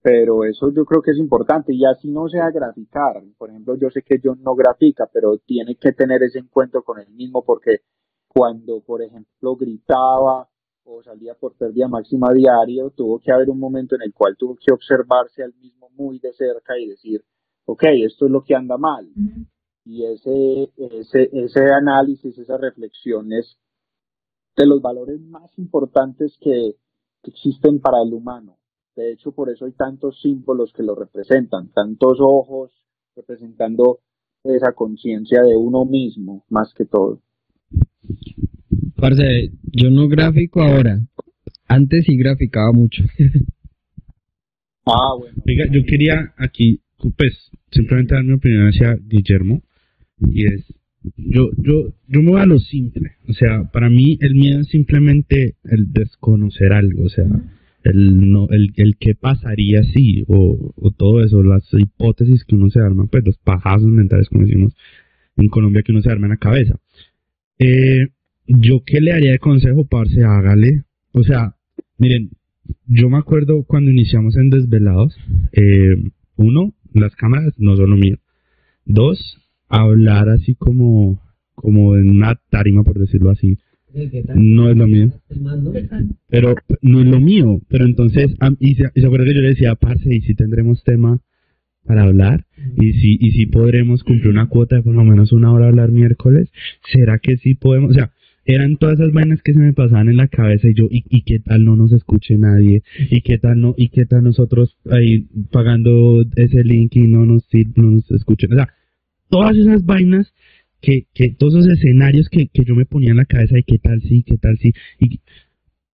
pero 0.00 0.44
eso 0.44 0.72
yo 0.72 0.84
creo 0.84 1.02
que 1.02 1.10
es 1.10 1.18
importante 1.18 1.74
y 1.74 1.84
así 1.84 2.08
no 2.10 2.28
sea 2.28 2.50
graficar. 2.50 3.22
Por 3.36 3.50
ejemplo, 3.50 3.76
yo 3.76 3.90
sé 3.90 4.02
que 4.02 4.20
John 4.22 4.40
no 4.42 4.54
grafica, 4.54 5.06
pero 5.12 5.38
tiene 5.38 5.74
que 5.76 5.92
tener 5.92 6.22
ese 6.22 6.38
encuentro 6.38 6.82
con 6.82 6.98
él 7.00 7.10
mismo 7.10 7.44
porque 7.44 7.80
cuando, 8.28 8.80
por 8.80 9.02
ejemplo, 9.02 9.56
gritaba 9.56 10.48
o 10.84 11.02
salía 11.02 11.34
por 11.34 11.54
pérdida 11.54 11.88
máxima 11.88 12.32
diario, 12.32 12.90
tuvo 12.90 13.18
que 13.18 13.32
haber 13.32 13.50
un 13.50 13.58
momento 13.58 13.94
en 13.96 14.02
el 14.02 14.14
cual 14.14 14.36
tuvo 14.38 14.56
que 14.56 14.72
observarse 14.72 15.42
al 15.42 15.54
mismo 15.54 15.90
muy 15.90 16.18
de 16.18 16.32
cerca 16.32 16.78
y 16.78 16.88
decir, 16.88 17.24
ok, 17.66 17.82
esto 18.04 18.26
es 18.26 18.30
lo 18.30 18.42
que 18.42 18.54
anda 18.54 18.78
mal. 18.78 19.10
Y 19.84 20.04
ese, 20.04 20.72
ese, 20.76 21.30
ese 21.32 21.60
análisis, 21.72 22.38
esa 22.38 22.56
reflexión 22.56 23.32
es 23.32 23.58
de 24.56 24.66
los 24.66 24.80
valores 24.80 25.20
más 25.20 25.56
importantes 25.58 26.36
que, 26.40 26.76
que 27.22 27.30
existen 27.30 27.80
para 27.80 28.02
el 28.02 28.12
humano. 28.12 28.58
De 28.96 29.12
hecho, 29.12 29.32
por 29.32 29.50
eso 29.50 29.64
hay 29.64 29.72
tantos 29.72 30.20
símbolos 30.20 30.72
que 30.72 30.82
lo 30.82 30.94
representan, 30.94 31.68
tantos 31.72 32.18
ojos 32.20 32.72
representando 33.14 34.00
esa 34.44 34.72
conciencia 34.72 35.42
de 35.42 35.56
uno 35.56 35.84
mismo, 35.84 36.44
más 36.48 36.72
que 36.74 36.84
todo. 36.84 37.20
Parce, 38.96 39.50
yo 39.72 39.90
no 39.90 40.08
grafico 40.08 40.62
ahora. 40.62 41.00
Antes 41.68 42.04
sí 42.06 42.16
graficaba 42.16 42.72
mucho. 42.72 43.04
Ah, 44.90 45.14
bueno. 45.18 45.36
Oiga, 45.46 45.66
yo 45.70 45.84
quería 45.84 46.32
aquí, 46.38 46.80
pues, 47.18 47.50
simplemente 47.70 48.14
dar 48.14 48.24
mi 48.24 48.32
opinión 48.32 48.68
hacia 48.68 48.96
Guillermo, 48.96 49.62
y 50.18 50.46
es, 50.46 50.64
yo, 51.18 51.50
yo, 51.58 51.92
yo 52.06 52.22
me 52.22 52.30
voy 52.30 52.40
a 52.40 52.46
lo 52.46 52.58
simple, 52.58 53.12
o 53.28 53.34
sea, 53.34 53.64
para 53.64 53.90
mí 53.90 54.16
el 54.22 54.34
miedo 54.34 54.60
es 54.60 54.68
simplemente 54.68 55.56
el 55.64 55.92
desconocer 55.92 56.72
algo, 56.72 57.02
o 57.02 57.08
sea, 57.10 57.26
el 57.84 58.30
no, 58.30 58.48
el, 58.48 58.72
el 58.76 58.96
qué 58.98 59.14
pasaría 59.14 59.82
si, 59.82 60.24
o, 60.26 60.72
o 60.74 60.90
todo 60.90 61.22
eso, 61.22 61.42
las 61.42 61.68
hipótesis 61.72 62.44
que 62.44 62.54
uno 62.54 62.70
se 62.70 62.80
arma, 62.80 63.06
pues 63.10 63.24
los 63.24 63.36
pajazos 63.38 63.88
mentales, 63.88 64.28
como 64.28 64.44
decimos 64.44 64.74
en 65.36 65.48
Colombia, 65.48 65.82
que 65.82 65.92
uno 65.92 66.00
se 66.02 66.10
arma 66.10 66.26
en 66.26 66.32
la 66.32 66.36
cabeza. 66.38 66.80
Eh, 67.58 68.08
yo 68.46 68.82
qué 68.84 69.00
le 69.00 69.12
haría 69.12 69.32
de 69.32 69.38
consejo, 69.38 69.86
parce, 69.86 70.24
hágale, 70.24 70.84
o 71.12 71.22
sea, 71.22 71.56
miren, 71.98 72.30
yo 72.86 73.08
me 73.10 73.18
acuerdo 73.18 73.64
cuando 73.64 73.90
iniciamos 73.90 74.36
en 74.36 74.50
Desvelados, 74.50 75.16
eh, 75.52 75.96
uno, 76.36 76.74
las 76.94 77.14
cámaras 77.16 77.52
no 77.58 77.76
son 77.76 77.90
lo 77.90 77.96
mío. 77.96 78.16
Dos, 78.84 79.38
hablar 79.68 80.28
así 80.28 80.54
como, 80.54 81.20
como 81.54 81.96
en 81.96 82.10
una 82.10 82.40
tarima, 82.50 82.84
por 82.84 82.98
decirlo 82.98 83.30
así, 83.30 83.58
no 84.34 84.70
es 84.70 84.76
lo 84.76 84.86
mío. 84.86 85.12
Pero 86.28 86.54
no 86.82 87.00
es 87.00 87.06
lo 87.06 87.20
mío. 87.20 87.60
Pero 87.68 87.86
entonces, 87.86 88.34
y 88.60 88.74
se, 88.74 88.90
y 88.94 89.00
se 89.00 89.06
acuerda 89.06 89.26
que 89.26 89.34
yo 89.34 89.40
le 89.40 89.48
decía, 89.48 89.74
parce, 89.74 90.14
y 90.14 90.20
si 90.20 90.34
tendremos 90.34 90.84
tema 90.84 91.20
para 91.88 92.02
hablar, 92.02 92.44
y 92.76 92.92
si, 92.92 93.18
y 93.18 93.30
si 93.32 93.46
podremos 93.46 94.04
cumplir 94.04 94.30
una 94.30 94.46
cuota 94.46 94.76
de 94.76 94.82
por 94.82 94.94
lo 94.94 95.02
menos 95.04 95.32
una 95.32 95.50
hora 95.52 95.68
hablar 95.68 95.90
miércoles, 95.90 96.50
¿será 96.92 97.18
que 97.18 97.38
sí 97.38 97.54
podemos? 97.54 97.90
O 97.90 97.94
sea, 97.94 98.12
eran 98.44 98.76
todas 98.76 99.00
esas 99.00 99.12
vainas 99.12 99.42
que 99.42 99.54
se 99.54 99.58
me 99.58 99.72
pasaban 99.72 100.08
en 100.08 100.18
la 100.18 100.28
cabeza 100.28 100.68
y 100.68 100.74
yo, 100.74 100.86
¿y, 100.90 101.02
y 101.08 101.22
qué 101.22 101.38
tal 101.38 101.64
no 101.64 101.76
nos 101.76 101.92
escuche 101.92 102.36
nadie? 102.36 102.82
¿Y 103.10 103.22
qué 103.22 103.38
tal 103.38 103.60
no, 103.60 103.74
y 103.76 103.88
qué 103.88 104.04
tal 104.06 104.22
nosotros 104.22 104.76
ahí 104.90 105.26
pagando 105.50 106.24
ese 106.36 106.62
link 106.62 106.94
y 106.96 107.08
no 107.08 107.24
nos, 107.26 107.46
no 107.74 107.90
nos 107.90 108.10
escuchen? 108.10 108.52
O 108.52 108.56
sea, 108.56 108.68
todas 109.30 109.56
esas 109.56 109.84
vainas 109.84 110.32
que, 110.80 111.06
que 111.14 111.30
todos 111.30 111.54
esos 111.56 111.78
escenarios 111.78 112.28
que, 112.28 112.48
que 112.48 112.64
yo 112.64 112.74
me 112.74 112.86
ponía 112.86 113.10
en 113.10 113.16
la 113.16 113.24
cabeza 113.24 113.56
de 113.56 113.64
qué 113.64 113.78
tal 113.78 114.00
sí, 114.02 114.22
qué 114.22 114.36
tal 114.36 114.58
sí. 114.58 114.72
Y, 115.00 115.20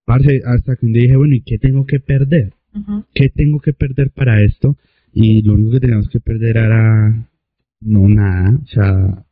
parce, 0.05 0.43
hasta 0.45 0.77
que 0.77 0.87
un 0.87 0.93
día 0.93 1.03
dije, 1.03 1.17
bueno, 1.17 1.35
¿y 1.35 1.41
qué 1.41 1.59
tengo 1.59 1.87
que 1.87 2.01
perder? 2.01 2.53
¿Qué 3.15 3.29
tengo 3.29 3.61
que 3.61 3.73
perder 3.73 4.11
para 4.11 4.43
esto? 4.43 4.77
Y 5.15 5.43
lo 5.43 5.55
único 5.55 5.71
que 5.73 5.81
teníamos 5.81 6.09
que 6.09 6.19
perder 6.19 6.57
era, 6.57 7.29
no, 7.81 8.09
nada, 8.09 8.59
o 8.63 8.67
sea, 8.67 9.25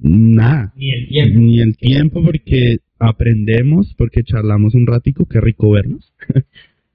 nada. 0.00 0.72
Ni 0.76 0.92
el 0.92 1.08
tiempo. 1.08 1.40
Ni 1.40 1.60
el 1.60 1.76
tiempo 1.76 2.22
porque 2.22 2.78
aprendemos, 2.98 3.92
porque 3.98 4.22
charlamos 4.22 4.74
un 4.74 4.86
ratico, 4.86 5.26
qué 5.26 5.40
rico 5.40 5.70
vernos. 5.70 6.12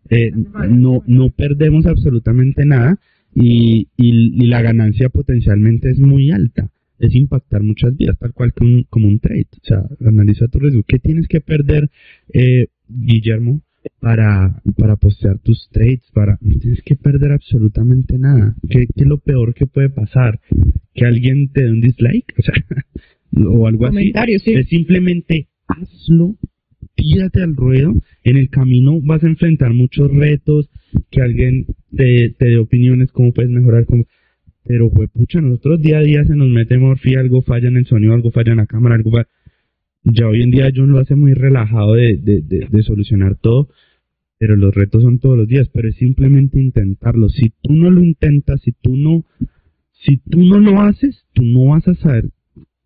Eh, 0.07 0.31
no, 0.69 1.01
no 1.07 1.31
perdemos 1.31 1.87
absolutamente 1.87 2.63
nada 2.63 2.99
y, 3.33 3.87
y, 3.97 4.43
y 4.43 4.45
la 4.45 4.61
ganancia 4.61 5.09
potencialmente 5.09 5.89
es 5.89 5.97
muy 5.97 6.29
alta. 6.29 6.69
Es 6.99 7.15
impactar 7.15 7.63
muchas 7.63 7.97
vidas, 7.97 8.15
tal 8.19 8.31
cual 8.31 8.53
que 8.53 8.63
un, 8.63 8.83
como 8.87 9.07
un 9.07 9.19
trade. 9.19 9.47
O 9.63 9.65
sea, 9.65 9.83
analiza 10.07 10.47
tu 10.47 10.59
riesgo. 10.59 10.83
¿Qué 10.83 10.99
tienes 10.99 11.27
que 11.27 11.41
perder, 11.41 11.89
eh, 12.31 12.67
Guillermo, 12.87 13.61
para, 14.05 14.61
para 14.77 14.97
postear 14.97 15.39
tus 15.39 15.67
trades? 15.71 16.03
Para, 16.13 16.37
no 16.39 16.59
tienes 16.59 16.83
que 16.83 16.95
perder 16.95 17.31
absolutamente 17.31 18.19
nada. 18.19 18.55
¿Qué, 18.69 18.85
qué 18.95 19.01
es 19.01 19.07
lo 19.07 19.17
peor 19.17 19.55
que 19.55 19.65
puede 19.65 19.89
pasar? 19.89 20.39
¿Que 20.93 21.07
alguien 21.07 21.49
te 21.51 21.63
dé 21.63 21.71
un 21.71 21.81
dislike? 21.81 22.35
O 22.37 22.41
sea, 22.43 22.53
o 23.49 23.65
algo 23.65 23.87
así. 23.87 23.95
Comentario, 23.95 24.37
sí. 24.37 24.53
Es 24.53 24.67
simplemente 24.67 25.47
hazlo, 25.67 26.35
tírate 26.93 27.41
al 27.41 27.55
ruedo. 27.55 27.95
En 28.23 28.37
el 28.37 28.51
camino 28.51 29.01
vas 29.01 29.23
a 29.23 29.27
enfrentar 29.27 29.73
muchos 29.73 30.11
retos, 30.11 30.69
que 31.09 31.23
alguien 31.23 31.65
te, 31.97 32.29
te 32.37 32.45
dé 32.45 32.59
opiniones, 32.59 33.11
cómo 33.11 33.33
puedes 33.33 33.49
mejorar. 33.49 33.87
Cómo... 33.87 34.05
Pero, 34.65 34.91
pues, 34.91 35.09
pucha, 35.09 35.41
nosotros 35.41 35.81
día 35.81 35.97
a 35.97 36.03
día 36.03 36.23
se 36.25 36.35
nos 36.35 36.49
mete 36.49 36.77
morfía, 36.77 37.21
algo 37.21 37.41
falla 37.41 37.69
en 37.69 37.77
el 37.77 37.87
sonido, 37.87 38.13
algo 38.13 38.29
falla 38.29 38.51
en 38.51 38.57
la 38.57 38.67
cámara, 38.67 38.93
algo 38.93 39.09
falla. 39.09 39.27
Ya 40.03 40.27
hoy 40.27 40.43
en 40.43 40.51
día 40.51 40.71
John 40.75 40.91
lo 40.91 40.99
hace 40.99 41.15
muy 41.15 41.33
relajado 41.33 41.95
de, 41.95 42.17
de, 42.17 42.41
de, 42.43 42.67
de 42.69 42.83
solucionar 42.83 43.35
todo, 43.41 43.69
pero 44.37 44.55
los 44.55 44.73
retos 44.73 45.03
son 45.03 45.19
todos 45.19 45.37
los 45.37 45.47
días, 45.47 45.69
pero 45.69 45.87
es 45.87 45.95
simplemente 45.95 46.59
intentarlo. 46.59 47.29
Si 47.29 47.53
tú 47.61 47.73
no 47.73 47.89
lo 47.89 48.03
intentas, 48.03 48.61
si 48.61 48.73
tú 48.73 48.95
no, 48.97 49.25
si 49.91 50.17
tú 50.17 50.43
no 50.43 50.59
lo 50.59 50.81
haces, 50.81 51.25
tú 51.33 51.43
no 51.43 51.65
vas 51.65 51.87
a 51.87 51.95
saber 51.95 52.29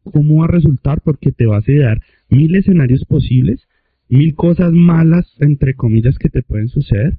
cómo 0.03 0.39
va 0.39 0.45
a 0.45 0.51
resultar 0.51 1.01
porque 1.01 1.31
te 1.31 1.45
vas 1.45 1.67
a 1.67 1.73
dar 1.73 2.01
mil 2.29 2.55
escenarios 2.55 3.05
posibles, 3.05 3.67
mil 4.07 4.35
cosas 4.35 4.71
malas, 4.71 5.35
entre 5.39 5.73
comillas, 5.73 6.17
que 6.17 6.29
te 6.29 6.43
pueden 6.43 6.67
suceder, 6.67 7.17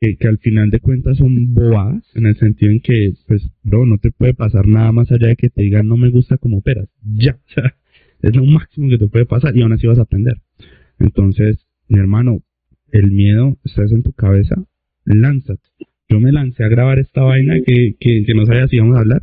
que, 0.00 0.16
que 0.16 0.28
al 0.28 0.38
final 0.38 0.70
de 0.70 0.80
cuentas 0.80 1.18
son 1.18 1.54
bobadas, 1.54 2.04
en 2.14 2.26
el 2.26 2.36
sentido 2.36 2.72
en 2.72 2.80
que, 2.80 3.14
pues, 3.26 3.48
bro, 3.62 3.86
no 3.86 3.98
te 3.98 4.10
puede 4.10 4.34
pasar 4.34 4.66
nada 4.66 4.92
más 4.92 5.10
allá 5.10 5.28
de 5.28 5.36
que 5.36 5.50
te 5.50 5.62
digan 5.62 5.88
no 5.88 5.96
me 5.96 6.10
gusta 6.10 6.36
como 6.36 6.58
operas. 6.58 6.88
Ya, 7.02 7.38
o 7.48 7.52
sea, 7.52 7.74
es 8.22 8.36
lo 8.36 8.44
máximo 8.44 8.88
que 8.88 8.98
te 8.98 9.08
puede 9.08 9.26
pasar 9.26 9.56
y 9.56 9.62
aún 9.62 9.72
así 9.72 9.86
vas 9.86 9.98
a 9.98 10.02
aprender. 10.02 10.40
Entonces, 10.98 11.66
mi 11.88 11.98
hermano, 11.98 12.42
el 12.92 13.10
miedo 13.10 13.56
está 13.64 13.82
en 13.82 14.02
tu 14.02 14.12
cabeza, 14.12 14.56
lánzate. 15.04 15.62
Yo 16.08 16.20
me 16.20 16.32
lancé 16.32 16.64
a 16.64 16.68
grabar 16.68 16.98
esta 16.98 17.22
vaina 17.22 17.54
que, 17.64 17.96
que, 17.98 18.24
que 18.24 18.34
no 18.34 18.46
sabía 18.46 18.68
si 18.68 18.76
íbamos 18.76 18.96
a 18.96 19.00
hablar 19.00 19.22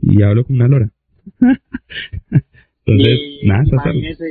y 0.00 0.22
hablo 0.22 0.44
con 0.44 0.56
una 0.56 0.68
lora. 0.68 0.90
Entonces, 2.86 3.18
Y 3.42 3.46
nada, 3.48 3.64
imagínese, 3.66 4.24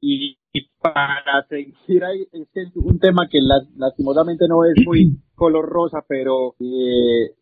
y, 0.00 0.36
y 0.52 0.68
para 0.80 1.46
seguir 1.48 2.04
ahí, 2.04 2.26
es 2.32 2.48
que 2.52 2.62
es 2.62 2.76
un 2.76 2.98
tema 2.98 3.28
que 3.30 3.40
las- 3.40 3.68
lastimosamente 3.76 4.46
no 4.48 4.64
es 4.64 4.74
muy 4.84 5.16
color 5.34 5.68
rosa, 5.68 6.04
pero 6.08 6.54
eh, 6.60 7.34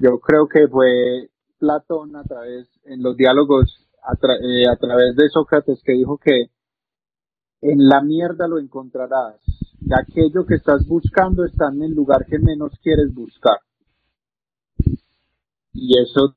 yo 0.00 0.18
creo 0.20 0.48
que 0.48 0.68
fue 0.68 1.30
Platón 1.58 2.16
a 2.16 2.24
través, 2.24 2.68
en 2.84 3.02
los 3.02 3.16
diálogos, 3.16 3.88
a, 4.02 4.16
tra- 4.18 4.38
eh, 4.42 4.66
a 4.68 4.76
través 4.76 5.16
de 5.16 5.28
Sócrates, 5.28 5.80
que 5.84 5.92
dijo 5.92 6.18
que 6.18 6.46
en 7.64 7.88
la 7.88 8.02
mierda 8.02 8.46
lo 8.46 8.58
encontrarás. 8.58 9.40
Y 9.80 9.88
aquello 9.92 10.44
que 10.46 10.54
estás 10.54 10.86
buscando 10.86 11.44
está 11.44 11.68
en 11.72 11.82
el 11.82 11.92
lugar 11.92 12.26
que 12.26 12.38
menos 12.38 12.72
quieres 12.82 13.12
buscar. 13.12 13.58
Y 15.72 15.98
eso, 15.98 16.34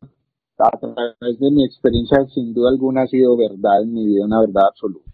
a 0.57 0.77
través 0.79 1.39
de 1.39 1.51
mi 1.51 1.65
experiencia, 1.65 2.25
sin 2.33 2.53
duda 2.53 2.69
alguna 2.69 3.03
ha 3.03 3.07
sido 3.07 3.37
verdad 3.37 3.83
en 3.83 3.93
mi 3.93 4.05
vida, 4.05 4.25
una 4.25 4.39
verdad 4.39 4.67
absoluta. 4.69 5.11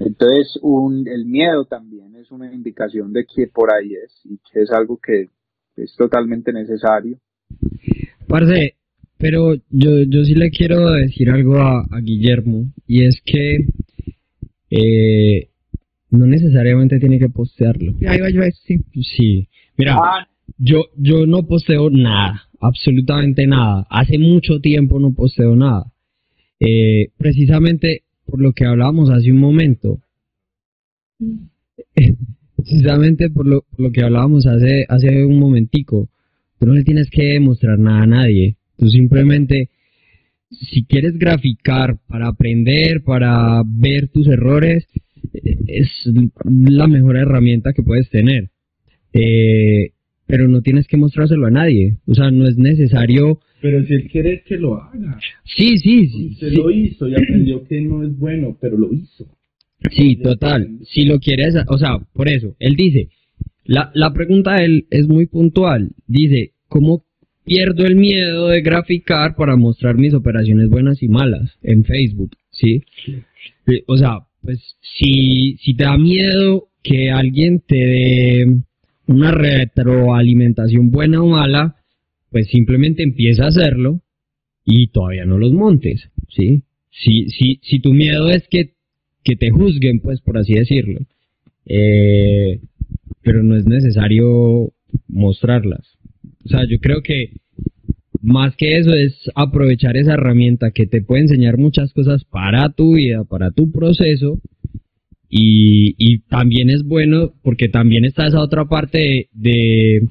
Entonces, 0.00 0.58
un, 0.62 1.06
el 1.06 1.26
miedo 1.26 1.64
también 1.64 2.16
es 2.16 2.30
una 2.30 2.52
indicación 2.52 3.12
de 3.12 3.24
que 3.24 3.46
por 3.46 3.72
ahí 3.72 3.92
es 3.94 4.20
y 4.24 4.38
que 4.50 4.62
es 4.62 4.70
algo 4.70 4.98
que 4.98 5.28
es 5.76 5.94
totalmente 5.96 6.52
necesario. 6.52 7.18
Parce, 8.26 8.74
pero 9.18 9.54
yo, 9.70 10.02
yo 10.08 10.24
sí 10.24 10.34
le 10.34 10.50
quiero 10.50 10.90
decir 10.92 11.30
algo 11.30 11.56
a, 11.56 11.80
a 11.90 12.00
Guillermo, 12.00 12.72
y 12.86 13.04
es 13.04 13.20
que 13.24 13.66
eh, 14.70 15.48
no 16.10 16.26
necesariamente 16.26 16.98
tiene 16.98 17.18
que 17.18 17.28
postearlo. 17.28 17.94
Ahí 18.06 18.20
va 18.20 18.30
yo 18.30 18.42
a 18.42 18.50
sí. 18.50 18.80
Sí, 19.02 19.48
mira, 19.76 19.96
Ah, 19.96 20.26
yo, 20.58 20.86
yo 20.96 21.26
no 21.26 21.46
posteo 21.46 21.90
nada, 21.90 22.48
absolutamente 22.60 23.46
nada. 23.46 23.86
Hace 23.90 24.18
mucho 24.18 24.60
tiempo 24.60 24.98
no 24.98 25.12
posteo 25.12 25.56
nada. 25.56 25.92
Eh, 26.58 27.08
precisamente 27.16 28.02
por 28.26 28.40
lo 28.40 28.52
que 28.52 28.66
hablábamos 28.66 29.10
hace 29.10 29.30
un 29.30 29.38
momento. 29.38 30.00
precisamente 32.56 33.30
por 33.30 33.46
lo, 33.46 33.62
por 33.62 33.80
lo 33.80 33.92
que 33.92 34.02
hablábamos 34.02 34.46
hace, 34.46 34.84
hace 34.88 35.24
un 35.24 35.38
momentico. 35.38 36.08
Tú 36.58 36.66
no 36.66 36.74
le 36.74 36.84
tienes 36.84 37.08
que 37.10 37.24
demostrar 37.24 37.78
nada 37.78 38.02
a 38.02 38.06
nadie. 38.06 38.56
Tú 38.76 38.88
simplemente, 38.88 39.70
si 40.50 40.84
quieres 40.84 41.18
graficar 41.18 41.98
para 42.08 42.28
aprender, 42.28 43.02
para 43.02 43.62
ver 43.64 44.08
tus 44.08 44.26
errores, 44.26 44.86
es 45.66 45.88
la 46.44 46.86
mejor 46.88 47.16
herramienta 47.16 47.72
que 47.72 47.82
puedes 47.82 48.08
tener. 48.10 48.50
eh, 49.12 49.92
pero 50.30 50.46
no 50.46 50.62
tienes 50.62 50.86
que 50.86 50.96
mostrárselo 50.96 51.46
a 51.46 51.50
nadie. 51.50 51.96
O 52.06 52.14
sea, 52.14 52.30
no 52.30 52.46
es 52.46 52.56
necesario. 52.56 53.40
Pero 53.60 53.84
si 53.84 53.94
él 53.94 54.08
quiere 54.08 54.42
que 54.46 54.56
lo 54.58 54.76
haga. 54.80 55.18
Sí, 55.44 55.76
sí, 55.76 56.06
sí. 56.06 56.34
Sí. 56.38 56.50
lo 56.50 56.70
hizo 56.70 57.08
y 57.08 57.14
aprendió 57.14 57.64
que 57.64 57.80
no 57.80 58.04
es 58.04 58.16
bueno, 58.16 58.56
pero 58.60 58.78
lo 58.78 58.92
hizo. 58.92 59.26
Sí, 59.90 60.16
total. 60.22 60.78
Si 60.84 61.04
lo 61.04 61.18
quieres, 61.18 61.56
o 61.66 61.78
sea, 61.78 61.98
por 62.12 62.28
eso, 62.28 62.54
él 62.60 62.76
dice, 62.76 63.08
la, 63.64 63.90
la 63.94 64.12
pregunta 64.12 64.54
de 64.54 64.64
él 64.66 64.86
es 64.90 65.08
muy 65.08 65.26
puntual. 65.26 65.90
Dice, 66.06 66.52
¿cómo 66.68 67.04
pierdo 67.44 67.84
el 67.84 67.96
miedo 67.96 68.48
de 68.48 68.62
graficar 68.62 69.34
para 69.34 69.56
mostrar 69.56 69.96
mis 69.96 70.14
operaciones 70.14 70.68
buenas 70.68 71.02
y 71.02 71.08
malas 71.08 71.58
en 71.62 71.84
Facebook? 71.84 72.36
¿Sí? 72.50 72.82
O 73.86 73.96
sea, 73.96 74.26
pues 74.42 74.76
si, 74.80 75.56
si 75.62 75.74
te 75.74 75.84
da 75.84 75.96
miedo 75.98 76.68
que 76.82 77.10
alguien 77.10 77.60
te 77.60 77.76
dé 77.76 78.46
una 79.06 79.32
retroalimentación 79.32 80.90
buena 80.90 81.22
o 81.22 81.26
mala, 81.26 81.76
pues 82.30 82.48
simplemente 82.48 83.02
empieza 83.02 83.44
a 83.44 83.48
hacerlo 83.48 84.00
y 84.64 84.88
todavía 84.88 85.24
no 85.24 85.38
los 85.38 85.52
montes, 85.52 86.08
¿sí? 86.28 86.62
Si, 86.90 87.28
si, 87.28 87.60
si 87.62 87.80
tu 87.80 87.92
miedo 87.92 88.30
es 88.30 88.46
que, 88.48 88.74
que 89.24 89.36
te 89.36 89.50
juzguen, 89.50 90.00
pues 90.00 90.20
por 90.20 90.38
así 90.38 90.54
decirlo, 90.54 91.00
eh, 91.66 92.60
pero 93.22 93.42
no 93.42 93.56
es 93.56 93.66
necesario 93.66 94.72
mostrarlas. 95.08 95.98
O 96.44 96.48
sea, 96.48 96.64
yo 96.68 96.78
creo 96.80 97.02
que 97.02 97.30
más 98.22 98.54
que 98.56 98.78
eso 98.78 98.92
es 98.94 99.14
aprovechar 99.34 99.96
esa 99.96 100.14
herramienta 100.14 100.70
que 100.72 100.86
te 100.86 101.02
puede 101.02 101.22
enseñar 101.22 101.58
muchas 101.58 101.92
cosas 101.92 102.24
para 102.24 102.70
tu 102.70 102.94
vida, 102.94 103.24
para 103.24 103.50
tu 103.50 103.70
proceso. 103.70 104.40
Y, 105.28 105.94
y 105.96 106.20
también 106.22 106.70
es 106.70 106.82
bueno 106.82 107.32
porque 107.42 107.68
también 107.68 108.04
está 108.04 108.26
esa 108.26 108.40
otra 108.40 108.64
parte 108.64 109.28
de, 109.32 110.08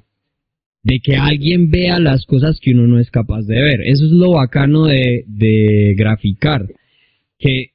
de, 0.84 1.00
que 1.02 1.18
alguien 1.18 1.70
vea 1.70 2.00
las 2.00 2.26
cosas 2.26 2.60
que 2.62 2.72
uno 2.72 2.88
no 2.88 3.00
es 3.00 3.12
capaz 3.12 3.44
de 3.44 3.62
ver. 3.62 3.82
Eso 3.82 4.06
es 4.06 4.12
lo 4.12 4.32
bacano 4.32 4.86
de, 4.86 5.26
de 5.28 5.94
graficar. 5.98 6.68
Que 7.38 7.72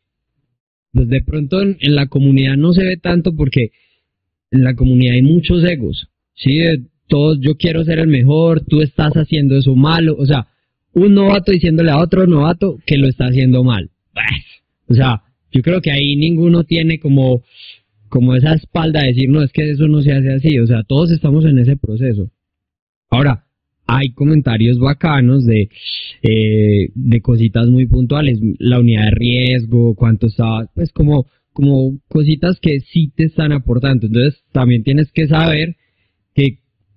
pues 0.95 1.09
de 1.09 1.23
pronto 1.23 1.61
en, 1.61 1.77
la 1.81 2.07
comunidad 2.07 2.57
no 2.57 2.73
se 2.73 2.85
ve 2.85 2.97
tanto 2.97 3.35
porque 3.35 3.73
en 4.53 4.63
la 4.63 4.75
comunidad 4.75 5.17
hay 5.17 5.23
muchos 5.23 5.63
egos. 5.65 6.09
Sí, 6.35 6.61
todos 7.09 7.39
yo 7.41 7.57
quiero 7.57 7.85
ser 7.85 7.99
el 7.99 8.09
mejor, 8.09 8.63
tú 8.63 8.81
estás 8.81 9.13
haciendo 9.15 9.57
eso 9.57 9.75
malo, 9.75 10.17
o 10.19 10.27
sea, 10.27 10.49
un 10.93 11.15
novato 11.15 11.53
diciéndole 11.53 11.91
a 11.91 11.99
otro 11.99 12.27
novato 12.27 12.79
que 12.87 12.97
lo 12.97 13.09
está 13.09 13.27
haciendo 13.27 13.65
mal. 13.65 13.91
Pues, 14.13 14.45
o 14.89 14.95
sea, 14.95 15.23
yo 15.53 15.63
creo 15.63 15.81
que 15.81 15.91
ahí 15.91 16.17
ninguno 16.17 16.65
tiene 16.65 16.99
como 16.99 17.43
como 18.15 18.37
esa 18.37 18.55
espalda 18.55 19.01
de 19.01 19.09
decir, 19.09 19.29
no, 19.29 19.43
es 19.43 19.51
que 19.51 19.69
eso 19.73 19.89
no 19.89 20.01
se 20.01 20.13
hace 20.13 20.33
así, 20.33 20.57
o 20.61 20.67
sea, 20.69 20.85
todos 20.85 21.11
estamos 21.11 21.45
en 21.47 21.59
ese 21.59 21.77
proceso. 21.77 22.31
Ahora, 23.11 23.45
hay 23.89 24.13
comentarios 24.13 24.79
bacanos 24.79 25.45
de, 25.45 25.69
eh, 26.23 26.91
de 26.95 27.21
cositas 27.21 27.67
muy 27.69 27.87
puntuales, 27.87 28.39
la 28.61 28.79
unidad 28.79 29.07
de 29.07 29.11
riesgo, 29.11 29.97
cuánto 29.97 30.29
está, 30.29 30.71
pues 30.77 30.93
como, 30.93 31.27
como 31.53 31.99
cositas 32.07 32.61
que 32.61 32.79
sí 32.79 33.13
te 33.17 33.25
están 33.25 33.51
aportando. 33.51 34.07
Entonces, 34.07 34.45
también 34.53 34.85
tienes 34.85 35.11
que 35.11 35.27
saber 35.27 35.75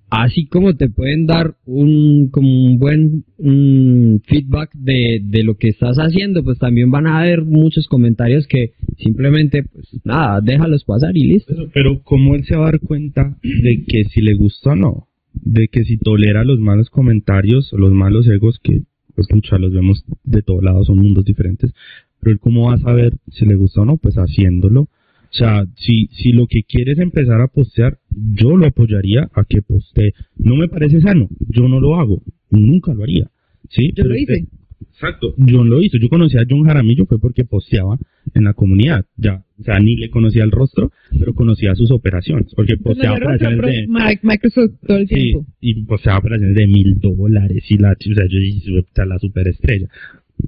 así 0.09 0.45
como 0.47 0.75
te 0.75 0.89
pueden 0.89 1.25
dar 1.25 1.55
un, 1.65 2.29
como 2.29 2.47
un 2.47 2.79
buen 2.79 3.25
un 3.37 4.21
feedback 4.25 4.71
de, 4.73 5.21
de 5.23 5.43
lo 5.43 5.57
que 5.57 5.69
estás 5.69 5.97
haciendo, 5.97 6.43
pues 6.43 6.59
también 6.59 6.91
van 6.91 7.07
a 7.07 7.19
haber 7.19 7.43
muchos 7.43 7.87
comentarios 7.87 8.47
que 8.47 8.73
simplemente, 8.97 9.63
pues 9.63 9.87
nada, 10.03 10.41
déjalos 10.41 10.83
pasar 10.83 11.15
y 11.15 11.27
listo. 11.27 11.53
Pero, 11.53 11.69
pero 11.73 12.01
¿cómo 12.03 12.35
él 12.35 12.45
se 12.45 12.55
va 12.55 12.67
a 12.67 12.71
dar 12.71 12.79
cuenta 12.79 13.37
de 13.43 13.83
que 13.85 14.05
si 14.05 14.21
le 14.21 14.33
gusta 14.33 14.71
o 14.71 14.75
no? 14.75 15.07
De 15.33 15.67
que 15.67 15.83
si 15.83 15.97
tolera 15.97 16.43
los 16.43 16.59
malos 16.59 16.89
comentarios 16.89 17.71
los 17.73 17.91
malos 17.93 18.27
egos 18.27 18.59
que, 18.63 18.81
pues 19.15 19.27
pucha, 19.27 19.57
los 19.57 19.73
vemos 19.73 20.03
de 20.23 20.41
todos 20.41 20.63
lados, 20.63 20.87
son 20.87 20.99
mundos 20.99 21.25
diferentes. 21.25 21.73
Pero 22.19 22.33
él 22.33 22.39
cómo 22.39 22.67
va 22.67 22.75
a 22.75 22.79
saber 22.79 23.13
si 23.29 23.45
le 23.45 23.55
gusta 23.55 23.81
o 23.81 23.85
no? 23.85 23.97
Pues 23.97 24.15
haciéndolo. 24.15 24.89
O 25.31 25.37
sea, 25.37 25.65
si, 25.75 26.07
si 26.13 26.31
lo 26.31 26.47
que 26.47 26.63
quiere 26.63 26.93
es 26.93 26.99
empezar 26.99 27.41
a 27.41 27.47
postear, 27.47 27.99
yo 28.09 28.55
lo 28.57 28.65
apoyaría 28.65 29.29
a 29.33 29.43
que 29.45 29.61
postee. 29.61 30.13
No 30.37 30.55
me 30.55 30.67
parece 30.67 30.99
sano, 31.01 31.27
yo 31.49 31.67
no 31.67 31.79
lo 31.79 31.95
hago, 31.99 32.23
nunca 32.49 32.93
lo 32.93 33.03
haría. 33.03 33.29
¿sí? 33.69 33.89
Yo 33.89 33.93
Pero 34.03 34.09
lo 34.09 34.15
hice. 34.17 34.47
Exacto, 34.93 35.35
John 35.37 35.69
lo 35.69 35.81
hizo. 35.81 35.97
Yo 35.97 36.09
conocí 36.09 36.37
a 36.37 36.45
John 36.49 36.63
Jaramillo 36.65 37.05
fue 37.05 37.19
porque 37.19 37.43
posteaba 37.45 37.99
en 38.33 38.43
la 38.45 38.53
comunidad. 38.53 39.05
Ya, 39.15 39.43
o 39.59 39.63
sea, 39.63 39.77
ni 39.79 39.95
le 39.95 40.09
conocía 40.09 40.43
el 40.43 40.49
rostro, 40.49 40.91
pero 41.19 41.35
conocía 41.35 41.75
sus 41.75 41.91
operaciones. 41.91 42.51
Porque 42.55 42.77
posteaba 42.77 43.15
operaciones 43.17 43.61
de. 43.61 43.87
Mi- 43.87 44.19
Microsoft 44.23 44.71
todo 44.87 44.97
el 44.97 45.07
Sí, 45.07 45.13
tiempo. 45.15 45.45
y 45.61 45.83
posteaba 45.83 46.17
operaciones 46.19 46.55
de 46.55 46.65
mil 46.67 46.99
dólares 46.99 47.63
y 47.69 47.77
la. 47.77 47.91
O 47.91 48.13
sea, 48.15 48.25
yo 48.27 48.39
dije, 48.39 48.81
"Puta, 48.83 49.05
la 49.05 49.19
superestrella. 49.19 49.87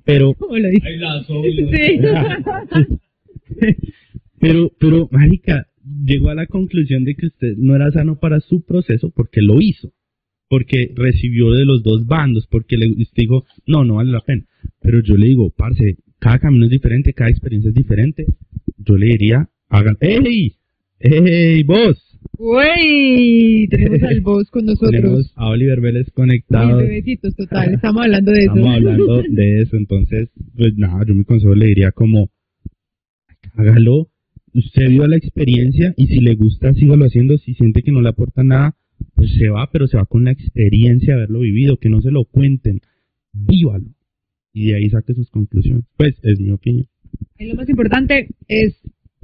Pero. 0.04 0.34
¿Cómo 0.34 0.58
lo 0.58 0.70
dice? 0.70 0.88
Sí. 3.60 3.60
pero, 4.40 4.72
pero, 4.80 5.10
marica, 5.12 5.68
llegó 6.06 6.30
a 6.30 6.36
la 6.36 6.48
conclusión 6.48 7.04
de 7.04 7.16
que 7.16 7.28
usted 7.28 7.56
no 7.58 7.76
era 7.76 7.92
sano 7.92 8.20
para 8.20 8.40
su 8.40 8.62
proceso 8.62 9.12
porque 9.12 9.42
lo 9.42 9.62
hizo. 9.62 9.92
Porque 10.48 10.92
recibió 10.96 11.52
de 11.52 11.66
los 11.66 11.84
dos 11.84 12.08
bandos, 12.08 12.48
porque 12.48 12.76
le 12.78 12.88
usted 12.90 13.22
dijo, 13.24 13.46
no, 13.68 13.84
no 13.84 13.96
vale 13.96 14.12
la 14.12 14.22
pena. 14.22 14.46
Pero 14.82 15.02
yo 15.04 15.16
le 15.16 15.28
digo, 15.28 15.52
parce, 15.52 15.98
cada 16.18 16.40
camino 16.40 16.66
es 16.66 16.72
diferente, 16.72 17.14
cada 17.14 17.30
experiencia 17.30 17.70
es 17.70 17.76
diferente. 17.76 18.26
Yo 18.78 18.98
le 18.98 19.08
diría, 19.08 19.50
hagan, 19.70 19.98
¡Ey! 20.00 20.56
¡Ey, 21.00 21.64
vos! 21.64 22.10
Uy, 22.38 23.68
tenemos 23.70 24.04
al 24.04 24.22
boss 24.22 24.50
con 24.50 24.66
nosotros. 24.66 24.92
Tenemos 24.92 25.34
a 25.36 25.50
Oliver 25.50 25.82
Vélez 25.82 26.10
conectado. 26.12 26.78
bebecitos, 26.78 27.36
total. 27.36 27.74
Estamos 27.74 28.04
hablando 28.04 28.32
de 28.32 28.40
eso. 28.40 28.56
Estamos 28.56 28.76
hablando 28.76 29.24
de 29.30 29.62
eso, 29.62 29.78
entonces, 29.78 30.30
pues 30.56 30.76
nada, 30.78 31.04
yo 31.06 31.16
mi 31.16 31.24
consejo 31.26 31.54
le 31.56 31.68
diría 31.68 31.92
como, 31.92 32.30
hágalo, 33.56 34.10
usted 34.54 34.90
vio 34.90 35.08
la 35.08 35.18
experiencia 35.18 35.94
y 35.98 36.08
si 36.08 36.20
le 36.20 36.36
gusta, 36.36 36.74
sígalo 36.74 37.06
haciendo, 37.06 37.38
si 37.38 37.54
siente 37.54 37.82
que 37.82 37.92
no 37.92 38.02
le 38.02 38.10
aporta 38.10 38.44
nada, 38.44 38.76
pues 39.16 39.32
se 39.34 39.50
va, 39.50 39.70
pero 39.72 39.88
se 39.88 39.98
va 39.98 40.06
con 40.06 40.26
la 40.26 40.32
experiencia 40.32 41.14
de 41.14 41.22
haberlo 41.22 41.40
vivido, 41.40 41.78
que 41.78 41.90
no 41.90 42.02
se 42.02 42.12
lo 42.12 42.26
cuenten, 42.26 42.82
vívalo, 43.34 43.86
y 44.54 44.68
de 44.68 44.76
ahí 44.76 44.90
saque 44.90 45.14
sus 45.14 45.30
conclusiones. 45.30 45.86
Pues, 45.98 46.16
es 46.24 46.40
mi 46.40 46.52
opinión. 46.52 46.88
Ahí 47.40 47.48
lo 47.48 47.56
más 47.56 47.70
importante 47.70 48.28
es 48.48 48.76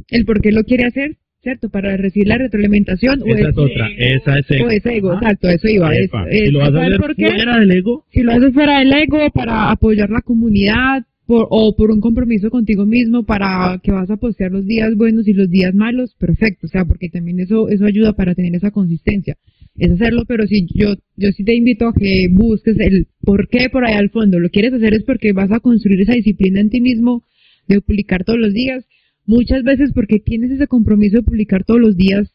el 0.10 0.26
por 0.26 0.42
qué 0.42 0.52
lo 0.52 0.64
quiere 0.64 0.86
hacer, 0.86 1.18
¿cierto? 1.42 1.70
Para 1.70 1.96
recibir 1.98 2.28
la 2.28 2.38
retroalimentación 2.38 3.22
o 3.22 3.26
Esa 3.26 3.50
es 3.50 3.50
ese 3.50 3.62
otra, 3.62 3.88
ego, 3.88 3.98
esa 3.98 4.40
es 4.40 4.52
ego. 4.52 4.66
o 4.66 4.70
ese 4.70 4.98
ego, 4.98 5.14
exacto, 5.14 5.50
eso 5.50 5.68
iba. 5.68 5.96
Es, 5.96 6.06
Epa, 6.06 6.28
es 6.30 6.46
si 6.46 6.52
lo 6.52 6.60
vas 6.60 6.70
a 6.70 6.72
saber 6.72 6.88
hacer 6.88 7.00
por 7.02 7.16
qué, 7.16 7.28
fuera 7.28 7.60
del 7.60 7.72
ego, 7.72 8.06
si 8.12 8.24
lo 8.24 8.32
haces 8.32 8.54
fuera 8.54 8.80
del 8.80 8.94
ego 8.94 9.30
para 9.34 9.72
apoyar 9.72 10.10
la 10.10 10.22
comunidad 10.22 11.06
por, 11.26 11.48
o 11.50 11.76
por 11.76 11.92
un 11.92 12.02
compromiso 12.02 12.50
contigo 12.50 12.86
mismo 12.86 13.24
para 13.24 13.80
que 13.84 13.92
vas 13.92 14.10
a 14.10 14.18
postear 14.18 14.52
los 14.52 14.66
días 14.66 14.96
buenos 14.96 15.28
y 15.28 15.34
los 15.34 15.50
días 15.50 15.74
malos, 15.74 16.16
perfecto, 16.16 16.68
o 16.68 16.70
sea, 16.70 16.86
porque 16.86 17.10
también 17.10 17.40
eso 17.40 17.70
eso 17.70 17.86
ayuda 17.86 18.14
para 18.14 18.36
tener 18.36 18.56
esa 18.56 18.72
consistencia. 18.72 19.38
Es 19.78 19.92
hacerlo, 19.92 20.24
pero 20.28 20.48
si 20.48 20.68
yo 20.74 20.96
yo 21.18 21.32
sí 21.32 21.44
te 21.44 21.56
invito 21.56 21.88
a 21.88 21.94
que 21.94 22.28
busques 22.32 22.80
el 22.80 23.08
por 23.22 23.50
qué 23.50 23.70
por 23.70 23.86
ahí 23.86 23.96
al 23.96 24.10
fondo. 24.10 24.40
Lo 24.40 24.50
quieres 24.50 24.74
hacer 24.74 24.94
es 24.94 25.04
porque 25.04 25.34
vas 25.34 25.52
a 25.52 25.60
construir 25.60 26.02
esa 26.02 26.14
disciplina 26.14 26.62
en 26.62 26.70
ti 26.70 26.80
mismo 26.80 27.24
de 27.68 27.82
publicar 27.82 28.24
todos 28.24 28.40
los 28.40 28.54
días. 28.54 28.86
Muchas 29.26 29.64
veces 29.64 29.92
porque 29.94 30.20
tienes 30.20 30.52
ese 30.52 30.68
compromiso 30.68 31.18
de 31.18 31.24
publicar 31.24 31.64
todos 31.66 31.82
los 31.82 31.98
días 31.98 32.32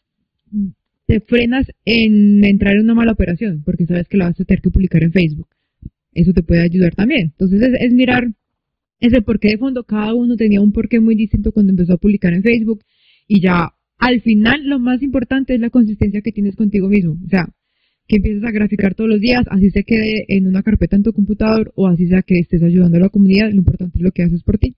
te 1.07 1.21
frenas 1.21 1.67
en 1.85 2.45
entrar 2.45 2.77
en 2.77 2.83
una 2.83 2.95
mala 2.95 3.13
operación, 3.13 3.63
porque 3.65 3.85
sabes 3.85 4.07
que 4.07 4.17
la 4.17 4.27
vas 4.27 4.41
a 4.41 4.45
tener 4.45 4.63
que 4.63 4.71
publicar 4.71 5.03
en 5.03 5.11
Facebook. 5.11 5.49
Eso 6.13 6.33
te 6.33 6.43
puede 6.43 6.63
ayudar 6.63 6.95
también. 6.95 7.33
Entonces 7.33 7.63
es, 7.63 7.81
es 7.81 7.93
mirar 7.93 8.29
ese 9.01 9.23
porqué 9.23 9.49
de 9.49 9.59
fondo. 9.59 9.85
Cada 9.85 10.15
uno 10.15 10.37
tenía 10.37 10.61
un 10.61 10.73
porqué 10.73 11.01
muy 11.01 11.15
distinto 11.15 11.53
cuando 11.53 11.71
empezó 11.71 11.95
a 11.95 11.99
publicar 11.99 12.33
en 12.33 12.43
Facebook 12.43 12.83
y 13.27 13.41
ya 13.41 13.75
al 13.99 14.21
final 14.23 14.67
lo 14.67 14.79
más 14.79 15.03
importante 15.03 15.55
es 15.55 15.61
la 15.61 15.71
consistencia 15.71 16.23
que 16.23 16.33
tienes 16.33 16.57
contigo 16.57 16.89
mismo. 16.89 17.19
O 17.25 17.29
sea, 17.29 17.49
que 18.07 18.17
empieces 18.17 18.45
a 18.45 18.51
graficar 18.51 18.95
todos 18.95 19.09
los 19.09 19.21
días, 19.21 19.45
así 19.51 19.71
se 19.71 19.85
quede 19.85 20.25
en 20.29 20.47
una 20.47 20.63
carpeta 20.63 20.97
en 20.97 21.03
tu 21.03 21.13
computador 21.13 21.73
o 21.77 21.87
así 21.87 22.07
sea 22.09 22.23
que 22.23 22.39
estés 22.39 22.63
ayudando 22.63 22.97
a 22.97 23.01
la 23.01 23.09
comunidad, 23.09 23.51
lo 23.51 23.57
importante 23.57 23.99
es 23.99 24.03
lo 24.03 24.11
que 24.11 24.25
haces 24.25 24.43
por 24.43 24.59
ti. 24.59 24.75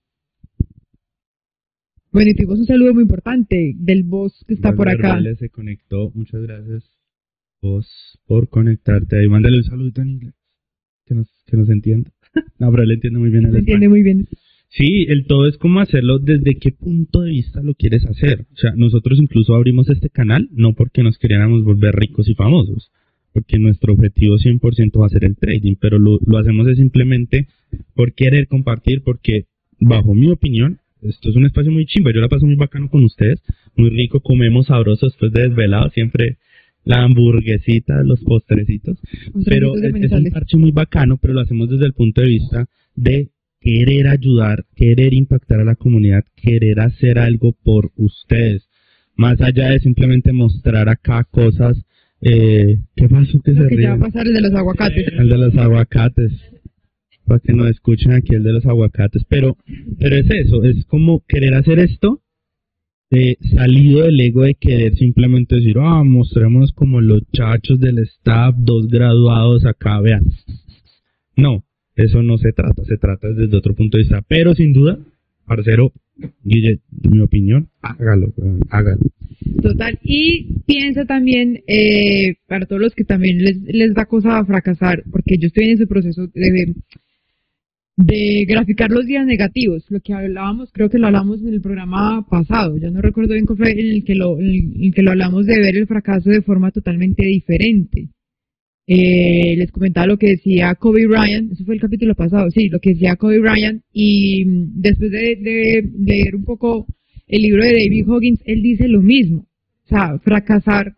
Bueno, 2.11 2.31
y 2.31 2.35
tuvimos 2.35 2.59
un 2.59 2.66
saludo 2.66 2.93
muy 2.93 3.05
importante 3.05 3.74
del 3.74 4.03
boss 4.03 4.44
que 4.47 4.53
está 4.53 4.74
por 4.74 4.90
acá. 4.90 5.19
Se 5.39 5.49
conectó, 5.49 6.11
muchas 6.15 6.43
gracias 6.43 6.85
vos 7.62 7.86
por 8.27 8.49
conectarte 8.49 9.16
ahí, 9.16 9.28
mándale 9.28 9.59
un 9.59 9.65
saludito 9.65 10.03
en 10.03 10.11
inglés, 10.11 10.35
que 11.07 11.15
nos, 11.15 11.28
que 11.47 11.57
nos 11.57 11.70
entienda. 11.70 12.11
No, 12.59 12.70
pero 12.70 12.82
él 12.84 12.92
entiende 12.92 13.18
muy 13.18 13.30
bien 13.30 13.46
el 13.46 13.52
Se 13.52 13.59
entiende 13.59 13.88
muy 13.88 14.02
bien. 14.02 14.28
Sí, 14.68 15.04
el 15.09 15.26
todo 15.26 15.46
es 15.48 15.59
como 15.59 15.80
hacerlo 15.80 16.18
desde 16.18 16.56
qué 16.56 16.72
punto 16.72 17.20
de 17.20 17.30
vista 17.30 17.62
lo 17.62 17.74
quieres 17.74 18.06
hacer. 18.06 18.46
O 18.54 18.56
sea, 18.56 18.72
nosotros 18.74 19.18
incluso 19.20 19.54
abrimos 19.54 19.90
este 19.90 20.09
canal 20.09 20.48
no 20.50 20.72
porque 20.72 21.02
nos 21.02 21.18
queríamos 21.18 21.62
volver 21.62 21.94
ricos 21.94 22.26
y 22.28 22.34
famosos, 22.34 22.90
porque 23.34 23.59
nuestro 23.59 23.92
objetivo 23.92 24.36
100% 24.36 24.98
va 24.98 25.06
a 25.06 25.10
ser 25.10 25.24
el 25.24 25.36
trading, 25.36 25.74
pero 25.78 25.98
lo, 25.98 26.18
lo 26.24 26.38
hacemos 26.38 26.66
es 26.68 26.78
simplemente 26.78 27.48
por 27.94 28.14
querer 28.14 28.48
compartir, 28.48 29.02
porque 29.02 29.44
bajo 29.78 30.14
mi 30.14 30.30
opinión, 30.30 30.78
esto 31.02 31.28
es 31.28 31.36
un 31.36 31.44
espacio 31.44 31.70
muy 31.70 31.84
chimba, 31.84 32.12
yo 32.14 32.20
la 32.20 32.28
paso 32.28 32.46
muy 32.46 32.54
bacano 32.54 32.88
con 32.88 33.04
ustedes, 33.04 33.42
muy 33.76 33.90
rico, 33.90 34.20
comemos 34.20 34.66
sabroso 34.66 35.06
después 35.06 35.32
de 35.32 35.48
desvelado, 35.48 35.90
siempre 35.90 36.38
la 36.84 37.02
hamburguesita, 37.02 38.02
los 38.02 38.20
postrecitos, 38.20 38.98
Los 39.34 39.44
pero 39.44 39.76
es, 39.76 39.94
es 39.94 40.12
un 40.12 40.24
parche 40.30 40.56
muy 40.56 40.72
bacano, 40.72 41.16
pero 41.18 41.34
lo 41.34 41.40
hacemos 41.40 41.70
desde 41.70 41.86
el 41.86 41.92
punto 41.92 42.20
de 42.20 42.28
vista 42.28 42.66
de 42.94 43.30
querer 43.60 44.09
ayudar, 44.09 44.64
querer 44.74 45.14
impactar 45.14 45.60
a 45.60 45.64
la 45.64 45.76
comunidad, 45.76 46.24
querer 46.34 46.80
hacer 46.80 47.18
algo 47.18 47.52
por 47.62 47.92
ustedes, 47.96 48.68
más 49.14 49.40
allá 49.40 49.70
de 49.70 49.80
simplemente 49.80 50.32
mostrar 50.32 50.88
acá 50.88 51.24
cosas. 51.24 51.80
Eh, 52.20 52.78
¿Qué 52.96 53.09
pasó 53.09 53.40
que 53.42 53.52
Lo 53.52 53.62
se 53.62 53.68
que 53.68 53.82
ya 53.82 53.88
va 53.90 53.94
a 53.94 53.96
ríen? 53.96 54.00
pasar 54.00 54.26
el 54.26 54.34
de 54.34 54.40
los 54.40 54.54
aguacates. 54.54 55.09
El 55.18 55.28
de 55.28 55.38
los 55.38 55.56
aguacates. 55.56 56.32
Para 57.24 57.40
que 57.40 57.52
nos 57.52 57.68
escuchen 57.70 58.12
aquí 58.12 58.34
el 58.34 58.42
de 58.42 58.52
los 58.52 58.66
aguacates. 58.66 59.22
Pero, 59.28 59.56
pero 59.98 60.16
es 60.16 60.30
eso, 60.30 60.64
es 60.64 60.84
como 60.86 61.24
querer 61.28 61.54
hacer 61.54 61.78
esto 61.78 62.22
eh, 63.12 63.36
salido 63.55 64.05
del 64.05 64.18
ego 64.20 64.43
de 64.43 64.55
querer 64.55 64.97
simplemente 64.97 65.56
decir, 65.56 65.76
ah, 65.78 66.02
mostrémonos 66.02 66.72
como 66.72 67.01
los 67.01 67.22
chachos 67.30 67.78
del 67.78 67.98
staff, 67.98 68.55
dos 68.56 68.89
graduados 68.89 69.66
acá, 69.66 70.01
vean. 70.01 70.24
No, 71.36 71.62
eso 71.94 72.22
no 72.22 72.39
se 72.39 72.52
trata, 72.52 72.82
se 72.84 72.97
trata 72.97 73.28
desde 73.28 73.55
otro 73.55 73.74
punto 73.74 73.98
de 73.98 74.05
vista. 74.05 74.22
Pero 74.26 74.55
sin 74.55 74.72
duda, 74.72 74.98
parcero, 75.47 75.93
Guille, 76.43 76.80
mi 77.10 77.20
opinión, 77.20 77.68
hágalo, 77.82 78.32
hágalo. 78.70 79.01
Total. 79.60 79.98
Y 80.02 80.62
piensa 80.66 81.05
también, 81.05 81.62
eh, 81.66 82.36
para 82.47 82.66
todos 82.66 82.80
los 82.80 82.94
que 82.94 83.05
también 83.05 83.44
les, 83.44 83.60
les 83.62 83.93
da 83.94 84.06
cosa 84.06 84.44
fracasar, 84.44 85.02
porque 85.10 85.36
yo 85.39 85.48
estoy 85.48 85.64
en 85.64 85.70
ese 85.72 85.86
proceso 85.86 86.28
de, 86.28 86.74
de 87.97 88.44
graficar 88.48 88.90
los 88.90 89.06
días 89.06 89.27
negativos, 89.27 89.85
lo 89.90 90.01
que 90.01 90.14
hablábamos, 90.14 90.70
creo 90.73 90.89
que 90.89 90.98
lo 90.98 91.06
hablamos 91.06 91.40
en 91.43 91.48
el 91.48 91.60
programa 91.60 92.27
pasado, 92.28 92.77
ya 92.78 92.90
no 92.90 93.02
recuerdo 93.02 93.35
bien 93.35 93.47
cuál 93.47 93.59
fue 93.59 93.73
en 93.73 93.90
el 93.90 94.05
que 94.05 94.14
lo, 94.14 94.39
en 94.40 94.82
el 94.82 94.94
que 94.94 95.02
lo 95.02 95.10
hablamos 95.10 95.47
de 95.47 95.59
ver 95.59 95.77
el 95.77 95.86
fracaso 95.86 96.31
de 96.31 96.43
forma 96.43 96.70
totalmente 96.70 97.24
diferente. 97.27 98.09
Eh, 98.86 99.55
les 99.56 99.70
comentaba 99.70 100.06
lo 100.06 100.19
que 100.19 100.31
decía 100.31 100.74
Kobe 100.74 101.06
Bryant, 101.06 101.52
eso 101.52 101.64
fue 101.64 101.74
el 101.74 101.81
capítulo 101.81 102.14
pasado, 102.14 102.51
sí, 102.51 102.69
lo 102.69 102.81
que 102.81 102.90
decía 102.90 103.16
Kobe 103.16 103.39
Bryant, 103.39 103.82
y 103.93 104.44
mm, 104.44 104.81
después 104.81 105.10
de, 105.10 105.36
de 105.36 105.90
leer 105.98 106.35
un 106.35 106.44
poco 106.44 106.86
el 107.28 107.43
libro 107.43 107.62
de 107.62 107.73
David 107.73 108.09
Hoggins, 108.09 108.40
él 108.44 108.62
dice 108.62 108.89
lo 108.89 109.01
mismo. 109.01 109.47
O 109.85 109.89
sea, 109.89 110.19
fracasar 110.19 110.97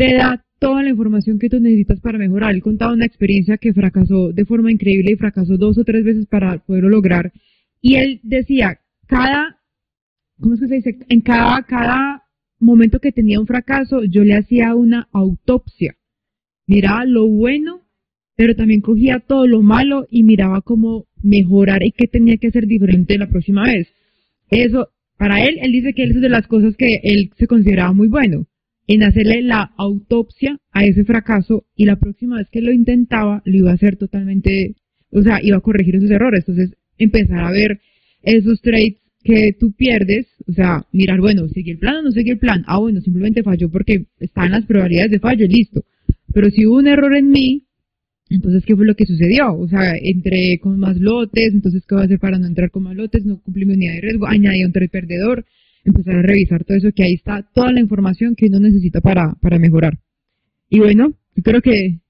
te 0.00 0.14
da 0.14 0.42
toda 0.58 0.82
la 0.82 0.88
información 0.88 1.38
que 1.38 1.50
tú 1.50 1.60
necesitas 1.60 2.00
para 2.00 2.16
mejorar. 2.16 2.54
Él 2.54 2.62
contaba 2.62 2.94
una 2.94 3.04
experiencia 3.04 3.58
que 3.58 3.74
fracasó 3.74 4.32
de 4.32 4.46
forma 4.46 4.72
increíble 4.72 5.12
y 5.12 5.16
fracasó 5.16 5.58
dos 5.58 5.76
o 5.76 5.84
tres 5.84 6.04
veces 6.04 6.24
para 6.24 6.56
poderlo 6.60 6.88
lograr. 6.88 7.34
Y 7.82 7.96
él 7.96 8.18
decía, 8.22 8.80
cada, 9.06 9.60
¿cómo 10.40 10.54
es 10.54 10.60
que 10.60 10.68
se 10.68 10.74
dice? 10.76 10.98
En 11.10 11.20
cada, 11.20 11.62
cada 11.64 12.22
momento 12.58 12.98
que 12.98 13.12
tenía 13.12 13.40
un 13.40 13.46
fracaso, 13.46 14.02
yo 14.04 14.24
le 14.24 14.36
hacía 14.36 14.74
una 14.74 15.06
autopsia. 15.12 15.96
Miraba 16.66 17.04
lo 17.04 17.26
bueno, 17.26 17.82
pero 18.36 18.56
también 18.56 18.80
cogía 18.80 19.20
todo 19.20 19.46
lo 19.46 19.60
malo 19.60 20.06
y 20.08 20.22
miraba 20.22 20.62
cómo 20.62 21.08
mejorar 21.22 21.82
y 21.82 21.92
qué 21.92 22.06
tenía 22.06 22.38
que 22.38 22.46
hacer 22.48 22.66
diferente 22.66 23.18
la 23.18 23.28
próxima 23.28 23.64
vez. 23.64 23.88
Eso, 24.48 24.88
para 25.18 25.44
él, 25.44 25.58
él 25.60 25.72
dice 25.72 25.92
que 25.92 26.04
eso 26.04 26.14
es 26.14 26.22
de 26.22 26.30
las 26.30 26.46
cosas 26.46 26.74
que 26.78 27.00
él 27.02 27.32
se 27.36 27.46
consideraba 27.46 27.92
muy 27.92 28.08
bueno, 28.08 28.46
en 28.94 29.04
hacerle 29.04 29.40
la 29.42 29.70
autopsia 29.76 30.58
a 30.72 30.84
ese 30.84 31.04
fracaso 31.04 31.64
y 31.76 31.84
la 31.84 31.94
próxima 31.94 32.38
vez 32.38 32.48
que 32.50 32.60
lo 32.60 32.72
intentaba 32.72 33.40
lo 33.44 33.56
iba 33.56 33.70
a 33.70 33.74
hacer 33.74 33.94
totalmente, 33.96 34.74
o 35.12 35.22
sea, 35.22 35.38
iba 35.40 35.58
a 35.58 35.60
corregir 35.60 35.94
esos 35.94 36.10
errores. 36.10 36.44
Entonces, 36.48 36.76
empezar 36.98 37.38
a 37.38 37.52
ver 37.52 37.80
esos 38.24 38.60
traits 38.60 38.98
que 39.22 39.52
tú 39.52 39.70
pierdes, 39.72 40.26
o 40.48 40.52
sea, 40.52 40.84
mirar, 40.90 41.20
bueno, 41.20 41.48
¿seguí 41.50 41.70
el 41.70 41.78
plan 41.78 41.98
o 41.98 42.02
no 42.02 42.10
seguí 42.10 42.30
el 42.30 42.38
plan? 42.38 42.64
Ah, 42.66 42.78
bueno, 42.78 43.00
simplemente 43.00 43.44
falló 43.44 43.70
porque 43.70 44.06
están 44.18 44.50
las 44.50 44.66
probabilidades 44.66 45.12
de 45.12 45.20
fallo, 45.20 45.46
listo. 45.46 45.84
Pero 46.34 46.50
si 46.50 46.66
hubo 46.66 46.78
un 46.78 46.88
error 46.88 47.14
en 47.14 47.30
mí, 47.30 47.66
entonces, 48.28 48.64
¿qué 48.64 48.74
fue 48.74 48.86
lo 48.86 48.96
que 48.96 49.06
sucedió? 49.06 49.54
O 49.54 49.68
sea, 49.68 49.96
entré 49.96 50.58
con 50.58 50.80
más 50.80 50.96
lotes, 50.96 51.54
entonces, 51.54 51.84
¿qué 51.86 51.94
voy 51.94 52.02
a 52.02 52.06
hacer 52.06 52.18
para 52.18 52.40
no 52.40 52.46
entrar 52.48 52.72
con 52.72 52.82
más 52.82 52.96
lotes? 52.96 53.24
No 53.24 53.40
cumplí 53.40 53.66
mi 53.66 53.74
unidad 53.74 53.94
de 53.94 54.00
riesgo, 54.00 54.26
añadí 54.26 54.64
un 54.64 54.72
trade 54.72 54.88
perdedor, 54.88 55.44
empezar 55.84 56.16
a 56.16 56.22
revisar 56.22 56.64
todo 56.64 56.76
eso, 56.76 56.92
que 56.92 57.04
ahí 57.04 57.14
está 57.14 57.42
toda 57.54 57.72
la 57.72 57.80
información 57.80 58.34
que 58.36 58.46
uno 58.46 58.60
necesita 58.60 59.00
para, 59.00 59.34
para 59.40 59.58
mejorar. 59.58 59.98
Y 60.68 60.78
bueno, 60.80 61.12
yo 61.36 61.42
creo 61.42 61.60
que 61.62 62.00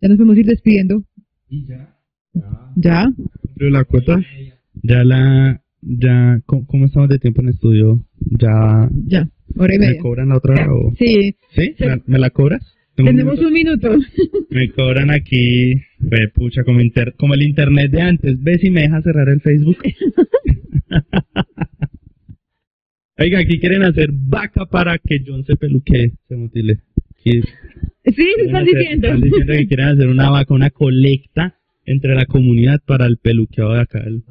ya 0.00 0.08
nos 0.08 0.16
podemos 0.16 0.38
ir 0.38 0.46
despidiendo. 0.46 1.04
¿Ya? 2.76 3.06
Pero 3.56 3.70
la 3.70 3.84
cuota, 3.84 4.20
ya 4.82 5.02
la, 5.04 5.62
ya, 5.80 6.40
¿cómo, 6.46 6.66
cómo 6.66 6.86
estamos 6.86 7.08
de 7.08 7.18
tiempo 7.18 7.40
en 7.42 7.48
estudio? 7.48 8.04
¿Ya 8.38 8.88
Ya, 9.06 9.28
hora 9.56 9.74
y 9.74 9.78
me 9.78 9.86
media. 9.86 10.00
cobran 10.02 10.28
la 10.28 10.36
otra 10.36 10.54
hora 10.54 10.72
o...? 10.74 10.92
Sí, 10.98 11.36
¿Sí? 11.54 11.74
¿Me, 11.80 12.02
me 12.06 12.18
la 12.18 12.30
cobras? 12.30 12.62
¿Tengo 12.94 13.10
un 13.10 13.16
tenemos 13.16 13.34
minuto? 13.40 13.48
un 13.48 13.52
minuto. 13.52 13.90
Me 14.50 14.70
cobran 14.70 15.10
aquí, 15.10 15.74
ve, 15.98 16.28
pucha, 16.34 16.64
como, 16.64 16.80
inter, 16.80 17.14
como 17.18 17.34
el 17.34 17.42
internet 17.42 17.90
de 17.90 18.00
antes. 18.00 18.42
¿Ves 18.42 18.62
si 18.62 18.70
me 18.70 18.82
deja 18.82 19.02
cerrar 19.02 19.28
el 19.28 19.40
Facebook? 19.42 19.76
Oiga, 23.18 23.38
aquí 23.40 23.58
quieren 23.58 23.82
hacer 23.82 24.10
vaca 24.12 24.66
para 24.66 24.98
que 24.98 25.22
John 25.26 25.44
se 25.44 25.56
peluquee, 25.56 26.12
se 26.28 26.36
mutile. 26.36 26.80
Aquí 27.18 27.40
Sí, 28.14 28.26
están 28.38 28.62
hacer- 28.62 28.76
diciendo. 28.78 29.06
Están 29.08 29.20
diciendo 29.22 29.52
que 29.54 29.66
quieren 29.66 29.86
hacer 29.88 30.08
una 30.08 30.30
vaca, 30.30 30.54
una 30.54 30.70
colecta 30.70 31.58
entre 31.86 32.14
la 32.14 32.26
comunidad 32.26 32.80
para 32.84 33.06
el 33.06 33.16
peluqueado 33.16 33.72
de 33.74 33.80
acá. 33.80 34.00
el- 34.00 34.22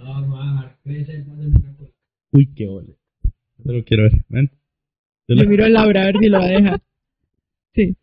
Uy, 2.32 2.48
qué 2.56 2.68
ole. 2.68 2.96
Yo 3.64 3.72
lo 3.74 3.84
quiero 3.84 4.04
ver. 4.04 4.12
Ven. 4.30 4.50
Yo 5.28 5.36
lo- 5.36 5.50
miro 5.50 5.66
a 5.66 5.70
Laura 5.70 6.02
a 6.04 6.06
ver 6.06 6.16
si 6.22 6.30
lo 6.30 6.38
va 6.40 6.46
a 6.46 6.50
dejar. 6.50 6.80
Sí. 7.74 7.96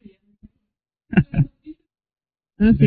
Ah, 2.59 2.73
sí. 2.79 2.87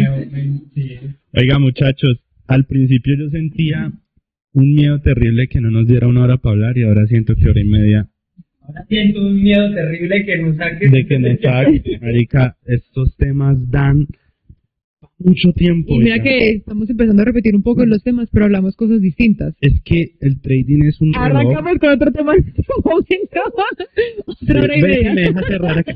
Oiga, 1.34 1.60
muchachos, 1.60 2.20
al 2.48 2.66
principio 2.66 3.16
yo 3.18 3.30
sentía 3.30 3.92
un 4.56 4.74
miedo 4.74 5.00
terrible 5.02 5.48
que 5.48 5.62
no 5.62 5.70
nos 5.70 5.88
diera 5.88 6.08
una 6.08 6.24
hora 6.24 6.38
para 6.38 6.54
hablar 6.54 6.78
y 6.78 6.84
ahora 6.84 7.06
siento 7.08 7.36
que 7.36 7.48
hora 7.50 7.60
y 7.62 7.66
media 7.66 8.08
Ahora 8.62 8.84
siento 8.90 9.22
un 9.22 9.44
miedo 9.44 9.74
terrible 9.76 10.26
que 10.26 10.38
nos 10.40 10.56
saque. 10.58 10.90
de 10.90 11.06
que 11.06 11.20
nos 11.20 11.40
saque. 11.40 12.00
Marica, 12.02 12.56
estos 12.66 13.16
temas 13.18 13.58
dan 13.70 14.08
mucho 15.20 15.52
tiempo. 15.54 15.94
Y 15.96 16.00
mira 16.00 16.16
oiga. 16.16 16.24
que 16.24 16.50
estamos 16.50 16.90
empezando 16.90 17.22
a 17.22 17.26
repetir 17.26 17.56
un 17.56 17.62
poco 17.64 17.86
los 17.86 18.02
temas, 18.04 18.28
pero 18.32 18.46
hablamos 18.46 18.76
cosas 18.76 19.02
distintas. 19.02 19.54
Es 19.62 19.82
que 19.84 20.14
el 20.20 20.42
trading 20.42 20.84
es 20.84 21.00
un 21.00 21.14
reloj. 21.14 21.28
Arrancamos 21.38 21.78
con 21.80 21.90
otro 21.90 22.12
tema 22.12 22.34
en 22.34 22.48
este 22.48 22.64
momento. 22.84 23.42
Otra 24.26 24.62
hora 24.64 24.78
y 24.78 24.82
Ve 24.82 24.94
si 24.94 24.98
media. 25.04 25.14
me 25.14 25.22
deja 25.22 25.42
cerrar 25.48 25.78
acá. 25.80 25.94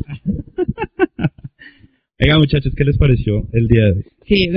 Oiga, 2.22 2.38
muchachos, 2.38 2.74
¿qué 2.76 2.84
les 2.84 2.98
pareció 2.98 3.48
el 3.54 3.68
día 3.68 3.86
de 3.86 3.92
hoy? 3.92 4.04
Sí, 4.28 4.50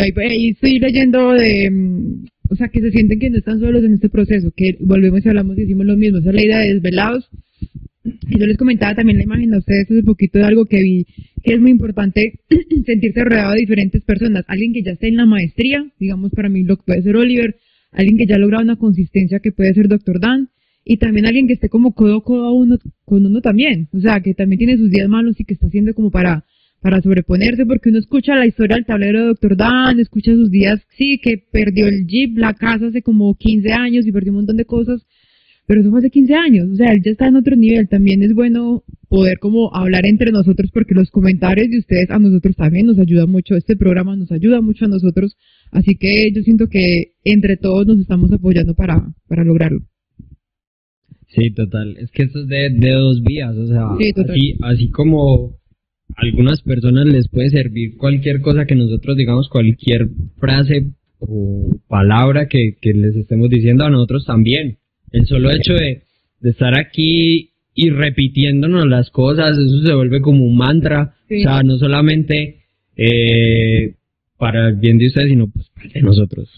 estoy 0.50 0.78
leyendo 0.80 1.32
de, 1.32 1.70
mm, 1.70 2.24
o 2.52 2.56
sea, 2.56 2.68
que 2.68 2.82
se 2.82 2.90
sienten 2.90 3.18
que 3.18 3.30
no 3.30 3.38
están 3.38 3.60
solos 3.60 3.82
en 3.82 3.94
este 3.94 4.10
proceso, 4.10 4.52
que 4.54 4.76
volvemos 4.80 5.24
y 5.24 5.28
hablamos 5.28 5.56
y 5.56 5.62
decimos 5.62 5.86
lo 5.86 5.96
mismo, 5.96 6.18
esa 6.18 6.28
es 6.28 6.34
la 6.34 6.42
idea 6.42 6.58
de 6.58 6.74
desvelados. 6.74 7.30
Y 8.04 8.38
yo 8.38 8.46
les 8.46 8.58
comentaba 8.58 8.94
también 8.94 9.16
la 9.16 9.24
imagen 9.24 9.54
a 9.54 9.58
ustedes 9.58 9.90
hace 9.90 10.02
poquito 10.02 10.38
de 10.38 10.44
algo 10.44 10.66
que 10.66 10.82
vi, 10.82 11.06
que 11.42 11.54
es 11.54 11.60
muy 11.60 11.70
importante 11.70 12.40
sentirse 12.86 13.24
rodeado 13.24 13.52
de 13.52 13.60
diferentes 13.60 14.02
personas. 14.02 14.44
Alguien 14.48 14.74
que 14.74 14.82
ya 14.82 14.92
está 14.92 15.06
en 15.06 15.16
la 15.16 15.24
maestría, 15.24 15.86
digamos 15.98 16.30
para 16.32 16.50
mí 16.50 16.62
lo 16.62 16.76
que 16.76 16.82
puede 16.84 17.02
ser 17.02 17.16
Oliver, 17.16 17.56
alguien 17.90 18.18
que 18.18 18.26
ya 18.26 18.34
ha 18.34 18.38
logrado 18.38 18.62
una 18.62 18.76
consistencia 18.76 19.40
que 19.40 19.52
puede 19.52 19.72
ser 19.72 19.88
Dr. 19.88 20.20
Dan, 20.20 20.50
y 20.84 20.98
también 20.98 21.26
alguien 21.26 21.46
que 21.46 21.54
esté 21.54 21.70
como 21.70 21.94
codo 21.94 22.18
a 22.18 22.24
codo 22.24 22.44
a 22.44 22.52
uno, 22.52 22.76
con 23.04 23.24
uno 23.24 23.40
también, 23.40 23.88
o 23.92 24.00
sea, 24.00 24.20
que 24.20 24.34
también 24.34 24.58
tiene 24.58 24.76
sus 24.76 24.90
días 24.90 25.08
malos 25.08 25.40
y 25.40 25.44
que 25.44 25.54
está 25.54 25.68
haciendo 25.68 25.94
como 25.94 26.10
para 26.10 26.44
para 26.82 27.00
sobreponerse, 27.00 27.64
porque 27.64 27.90
uno 27.90 27.98
escucha 27.98 28.34
la 28.34 28.46
historia 28.46 28.76
del 28.76 28.84
tablero 28.84 29.20
de 29.20 29.26
Dr. 29.26 29.56
Dan, 29.56 30.00
escucha 30.00 30.32
sus 30.34 30.50
días, 30.50 30.80
sí, 30.98 31.18
que 31.22 31.38
perdió 31.38 31.86
el 31.86 32.06
Jeep, 32.06 32.36
la 32.36 32.54
casa 32.54 32.88
hace 32.88 33.02
como 33.02 33.34
15 33.36 33.72
años 33.72 34.04
y 34.04 34.12
perdió 34.12 34.32
un 34.32 34.38
montón 34.38 34.56
de 34.56 34.64
cosas, 34.64 35.06
pero 35.64 35.80
eso 35.80 35.90
fue 35.90 36.00
hace 36.00 36.10
15 36.10 36.34
años, 36.34 36.68
o 36.72 36.74
sea, 36.74 36.92
él 36.92 37.00
ya 37.04 37.12
está 37.12 37.28
en 37.28 37.36
otro 37.36 37.54
nivel, 37.54 37.88
también 37.88 38.24
es 38.24 38.34
bueno 38.34 38.82
poder 39.08 39.38
como 39.38 39.72
hablar 39.72 40.06
entre 40.06 40.32
nosotros, 40.32 40.70
porque 40.74 40.92
los 40.92 41.08
comentarios 41.10 41.70
de 41.70 41.78
ustedes 41.78 42.10
a 42.10 42.18
nosotros 42.18 42.56
también 42.56 42.86
nos 42.86 42.98
ayuda 42.98 43.26
mucho, 43.26 43.54
este 43.54 43.76
programa 43.76 44.16
nos 44.16 44.32
ayuda 44.32 44.60
mucho 44.60 44.86
a 44.86 44.88
nosotros, 44.88 45.36
así 45.70 45.94
que 45.94 46.32
yo 46.32 46.42
siento 46.42 46.66
que 46.66 47.12
entre 47.22 47.56
todos 47.56 47.86
nos 47.86 48.00
estamos 48.00 48.32
apoyando 48.32 48.74
para, 48.74 49.14
para 49.28 49.44
lograrlo. 49.44 49.82
Sí, 51.28 51.50
total. 51.50 51.96
Es 51.96 52.10
que 52.10 52.24
esto 52.24 52.42
es 52.42 52.48
de, 52.48 52.68
de 52.68 52.90
dos 52.90 53.22
vías, 53.22 53.56
o 53.56 53.66
sea, 53.66 53.86
Sí, 54.34 54.56
así 54.60 54.90
como 54.90 55.61
a 56.16 56.22
algunas 56.22 56.62
personas 56.62 57.06
les 57.06 57.28
puede 57.28 57.50
servir 57.50 57.96
cualquier 57.96 58.40
cosa 58.40 58.64
que 58.66 58.74
nosotros 58.74 59.16
digamos, 59.16 59.48
cualquier 59.48 60.08
frase 60.38 60.90
o 61.18 61.70
palabra 61.88 62.48
que, 62.48 62.76
que 62.80 62.92
les 62.92 63.14
estemos 63.16 63.48
diciendo 63.48 63.84
a 63.84 63.90
nosotros 63.90 64.24
también. 64.26 64.78
El 65.10 65.26
solo 65.26 65.50
hecho 65.50 65.74
de, 65.74 66.02
de 66.40 66.50
estar 66.50 66.76
aquí 66.78 67.50
y 67.74 67.90
repitiéndonos 67.90 68.86
las 68.86 69.10
cosas, 69.10 69.56
eso 69.56 69.82
se 69.82 69.94
vuelve 69.94 70.20
como 70.20 70.44
un 70.44 70.56
mantra, 70.56 71.14
Sí. 71.28 71.36
o 71.40 71.48
sea, 71.48 71.62
no 71.62 71.78
solamente 71.78 72.62
eh, 72.96 73.94
para 74.36 74.68
el 74.68 74.76
bien 74.76 74.98
de 74.98 75.06
ustedes, 75.06 75.28
sino 75.30 75.48
pues 75.48 75.68
para 75.70 75.86
el 75.86 75.92
de 75.92 76.02
nosotros. 76.02 76.48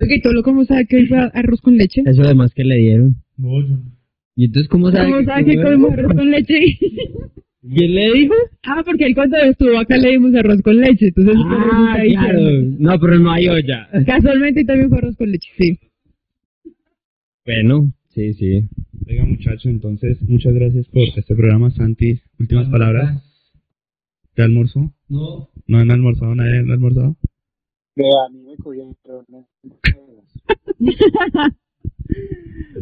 Ok, 0.00 0.08
todo 0.22 0.32
lo 0.32 0.42
como 0.42 0.64
sabe 0.64 0.86
que 0.86 0.96
hoy 0.96 1.06
fue 1.06 1.18
arroz 1.32 1.60
con 1.60 1.76
leche. 1.76 2.02
Eso 2.04 2.22
además 2.22 2.52
que 2.54 2.64
le 2.64 2.76
dieron. 2.76 3.16
Y 4.36 4.44
entonces, 4.46 4.68
¿cómo 4.68 4.90
sabe 4.90 5.06
¿Cómo 5.10 5.18
que 5.20 5.24
sabe 5.26 5.44
que 5.44 5.56
comemos 5.62 5.92
arroz 5.92 6.12
con 6.14 6.30
leche? 6.30 6.60
¿Quién 7.62 7.94
le 7.94 8.12
dijo? 8.12 8.34
Ah, 8.64 8.82
porque 8.84 9.04
él 9.04 9.14
cuando 9.14 9.36
estuvo 9.36 9.78
acá 9.78 9.96
le 9.96 10.10
dimos 10.10 10.34
arroz 10.34 10.60
con 10.62 10.76
leche, 10.80 11.06
entonces 11.06 11.36
Ah, 11.46 11.94
ahí 11.96 12.12
claro. 12.12 12.40
No, 12.78 12.98
pero 12.98 13.18
no 13.20 13.30
hay 13.30 13.48
olla. 13.48 13.88
Casualmente 14.04 14.64
también 14.64 14.88
fue 14.88 14.98
arroz 14.98 15.16
con 15.16 15.30
leche, 15.30 15.48
sí. 15.56 15.78
Bueno, 17.46 17.92
sí, 18.08 18.34
sí. 18.34 18.68
Oiga, 19.06 19.24
muchachos, 19.24 19.66
entonces, 19.66 20.20
muchas 20.22 20.54
gracias 20.54 20.88
por 20.88 21.02
este 21.02 21.34
programa. 21.36 21.70
Santi, 21.70 22.20
últimas 22.40 22.68
palabras. 22.68 23.22
¿Ya 24.36 24.44
almorzó? 24.44 24.92
No. 25.08 25.48
¿No 25.68 25.78
han 25.78 25.90
almorzado? 25.92 26.34
¿Nadie 26.34 26.58
han 26.58 26.70
almorzado? 26.70 27.16
Ve, 27.94 28.04
a 28.04 28.28
mí 28.32 28.42
me 28.42 28.56
cogieron. 28.56 28.96
¿no? 29.28 29.46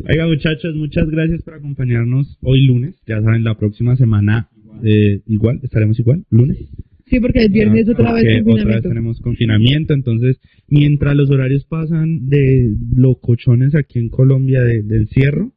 Oiga, 0.09 0.27
muchachos, 0.27 0.75
muchas 0.75 1.09
gracias 1.11 1.43
por 1.43 1.55
acompañarnos 1.55 2.39
hoy 2.43 2.65
lunes. 2.65 2.95
Ya 3.07 3.21
saben, 3.21 3.45
la 3.45 3.57
próxima 3.59 3.97
semana 3.97 4.49
eh, 4.85 5.21
igual, 5.27 5.61
estaremos 5.63 5.99
igual, 5.99 6.25
lunes. 6.31 6.59
Sí, 7.07 7.19
porque 7.19 7.41
el 7.45 7.51
viernes 7.51 7.89
otra 7.89 8.13
vez 8.13 8.23
Porque 8.23 8.39
otra 8.39 8.45
vez 8.45 8.45
confinamiento. 8.55 8.89
tenemos 8.89 9.21
confinamiento, 9.21 9.95
entonces 9.95 10.41
mientras 10.69 11.17
los 11.17 11.29
horarios 11.31 11.65
pasan 11.65 12.29
de 12.29 12.77
locochones 12.95 13.75
aquí 13.75 13.99
en 13.99 14.11
Colombia 14.11 14.63
de, 14.63 14.83
de 14.83 14.97
encierro, 14.99 15.53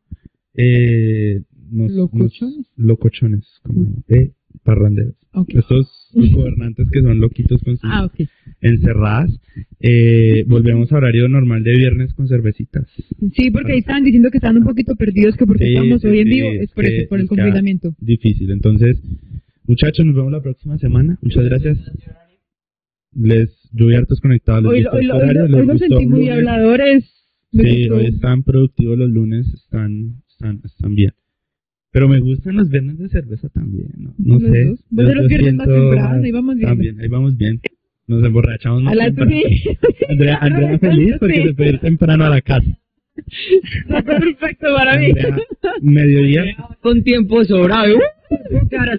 eh, 0.55 1.41
nos, 1.71 1.91
¿Locochones? 1.91 2.57
nos- 2.57 2.71
locochones, 2.75 3.45
como 3.63 4.03
de 4.07 4.33
parranderos. 4.63 5.15
Ok. 5.33 5.49
Estos 5.55 6.02
gobernantes 6.13 6.89
que 6.91 7.01
son 7.01 7.19
loquitos 7.19 7.61
con 7.63 7.77
sus 7.77 7.89
Ah, 7.91 8.05
ok. 8.05 8.27
encerradas, 8.61 9.31
eh, 9.79 10.43
volvemos 10.47 10.91
a 10.91 10.95
horario 10.97 11.27
normal 11.27 11.63
de 11.63 11.75
viernes 11.75 12.13
con 12.13 12.27
cervecitas. 12.27 12.85
Sí, 13.35 13.51
porque 13.51 13.73
ahí 13.73 13.79
estaban 13.79 14.03
diciendo 14.03 14.29
que 14.31 14.37
estaban 14.37 14.57
un 14.57 14.63
poquito 14.65 14.95
perdidos, 14.95 15.35
que 15.37 15.45
porque 15.45 15.65
Sí, 15.65 15.73
estamos 15.73 16.01
sí, 16.01 16.07
hoy 16.07 16.19
en 16.19 16.29
vivo, 16.29 16.49
es 16.51 16.71
por 16.71 16.85
eso, 16.85 17.09
por 17.09 17.19
el 17.19 17.25
que- 17.25 17.29
confinamiento. 17.29 17.95
Difícil, 17.99 18.51
entonces, 18.51 18.97
muchachos, 19.65 20.05
nos 20.05 20.15
vemos 20.15 20.31
la 20.31 20.41
próxima 20.41 20.77
semana. 20.77 21.17
Muchas 21.21 21.45
gracias. 21.45 21.77
Les, 23.15 23.49
yo 23.73 23.87
vi 23.87 23.95
hartos 23.95 24.19
conectados. 24.21 24.63
¿les 24.63 24.71
Hoy, 24.71 24.79
hoy, 24.79 24.85
este 24.85 24.97
hoy, 25.13 25.21
horario? 25.21 25.43
hoy, 25.43 25.51
¿Les 25.51 25.65
los 25.67 25.79
sentí 25.79 26.05
muy 26.05 26.29
habladores. 26.29 27.09
Sí, 27.51 27.89
hoy 27.89 28.05
están 28.07 28.41
productivos 28.43 28.97
los 28.97 29.09
lunes, 29.11 29.45
están, 29.53 30.23
están, 30.27 30.61
están 30.65 30.95
bien. 30.95 31.11
Pero 31.93 32.09
me 32.09 32.19
gustan 32.19 32.57
los 32.57 32.69
viernes 32.69 32.97
de 32.97 33.07
cerveza 33.07 33.47
también, 33.49 33.87
¿no? 33.97 34.13
No 34.17 34.33
Los 34.39 34.51
sé. 34.51 34.65
dos. 34.65 34.79
Vos 34.89 35.05
yo- 35.05 35.13
yo 35.21 35.27
viernes 35.29 35.53
más 35.55 35.67
siento- 35.67 35.89
temprano, 35.91 36.23
ahí 36.23 36.31
vamos 36.31 36.55
bien. 36.55 36.67
También, 36.69 36.99
ahí 36.99 37.07
vamos 37.07 37.37
bien. 37.37 37.61
Nos 38.07 38.23
emborrachamos 38.25 38.83
más 38.83 38.91
A 38.93 38.95
las 38.97 39.05
temprano. 39.15 39.31
sí. 39.31 39.63
Andrea, 40.09 40.37
Andrea 40.41 40.79
feliz 40.79 41.15
porque 41.19 41.35
Sí. 41.35 41.43
se 41.47 41.53
puede 41.53 41.69
ir 41.69 41.79
temprano 41.79 42.25
a 42.25 42.29
la 42.29 42.41
casa. 42.41 42.65
Está 43.15 44.01
perfecto 44.01 44.67
para 44.75 44.99
mí. 44.99 45.05
Andrea, 45.07 45.37
mediodía. 45.81 46.43
Con 46.81 47.03
tiempo 47.03 47.43
sobrado. 47.45 47.95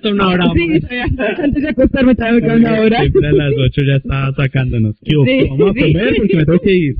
Una 0.04 0.28
hora. 0.28 0.44
Sí, 0.54 0.96
antes 1.42 1.62
de 1.64 1.68
acostarme 1.70 2.14
queda 2.14 2.54
una 2.54 2.80
hora. 2.80 3.00
Siempre 3.00 3.26
a 3.28 3.32
las 3.32 3.52
8 3.58 3.80
ya 3.84 3.96
estaba 3.96 4.32
sacándonos. 4.36 4.94
¿Qué? 5.02 5.10
Sí, 5.26 5.48
Vamos 5.50 5.70
a 5.70 5.72
sí. 5.74 5.80
comer 5.92 6.14
porque 6.16 6.36
me 6.36 6.44
tengo 6.44 6.58
que 6.60 6.74
ir. 6.74 6.96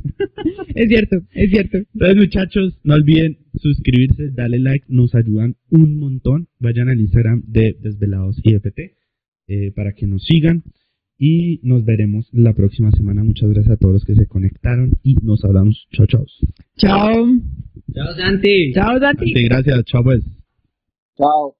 Es 0.75 0.87
cierto, 0.89 1.21
es 1.33 1.49
cierto. 1.51 1.77
Entonces, 1.93 2.15
muchachos, 2.17 2.79
no 2.83 2.95
olviden 2.95 3.37
suscribirse, 3.59 4.31
darle 4.31 4.59
like, 4.59 4.85
nos 4.89 5.15
ayudan 5.15 5.55
un 5.69 5.97
montón. 5.97 6.47
Vayan 6.59 6.89
al 6.89 6.99
Instagram 6.99 7.43
de 7.47 7.75
Desvelados 7.79 8.39
IFT 8.43 8.79
eh, 9.47 9.71
para 9.75 9.93
que 9.93 10.07
nos 10.07 10.23
sigan 10.23 10.63
y 11.17 11.59
nos 11.63 11.85
veremos 11.85 12.27
la 12.33 12.53
próxima 12.53 12.91
semana. 12.91 13.23
Muchas 13.23 13.49
gracias 13.49 13.73
a 13.73 13.77
todos 13.77 13.93
los 13.93 14.05
que 14.05 14.15
se 14.15 14.27
conectaron 14.27 14.91
y 15.03 15.15
nos 15.15 15.43
hablamos. 15.45 15.87
Chao, 15.91 16.05
chao. 16.07 16.25
Chao. 16.77 17.13
Chao, 17.93 18.15
Santi. 18.17 18.73
Chao, 18.73 18.99
Santi. 18.99 19.25
Santi 19.25 19.43
gracias. 19.45 19.85
Chao, 19.85 20.03
pues. 20.03 20.23
Chao. 21.17 21.55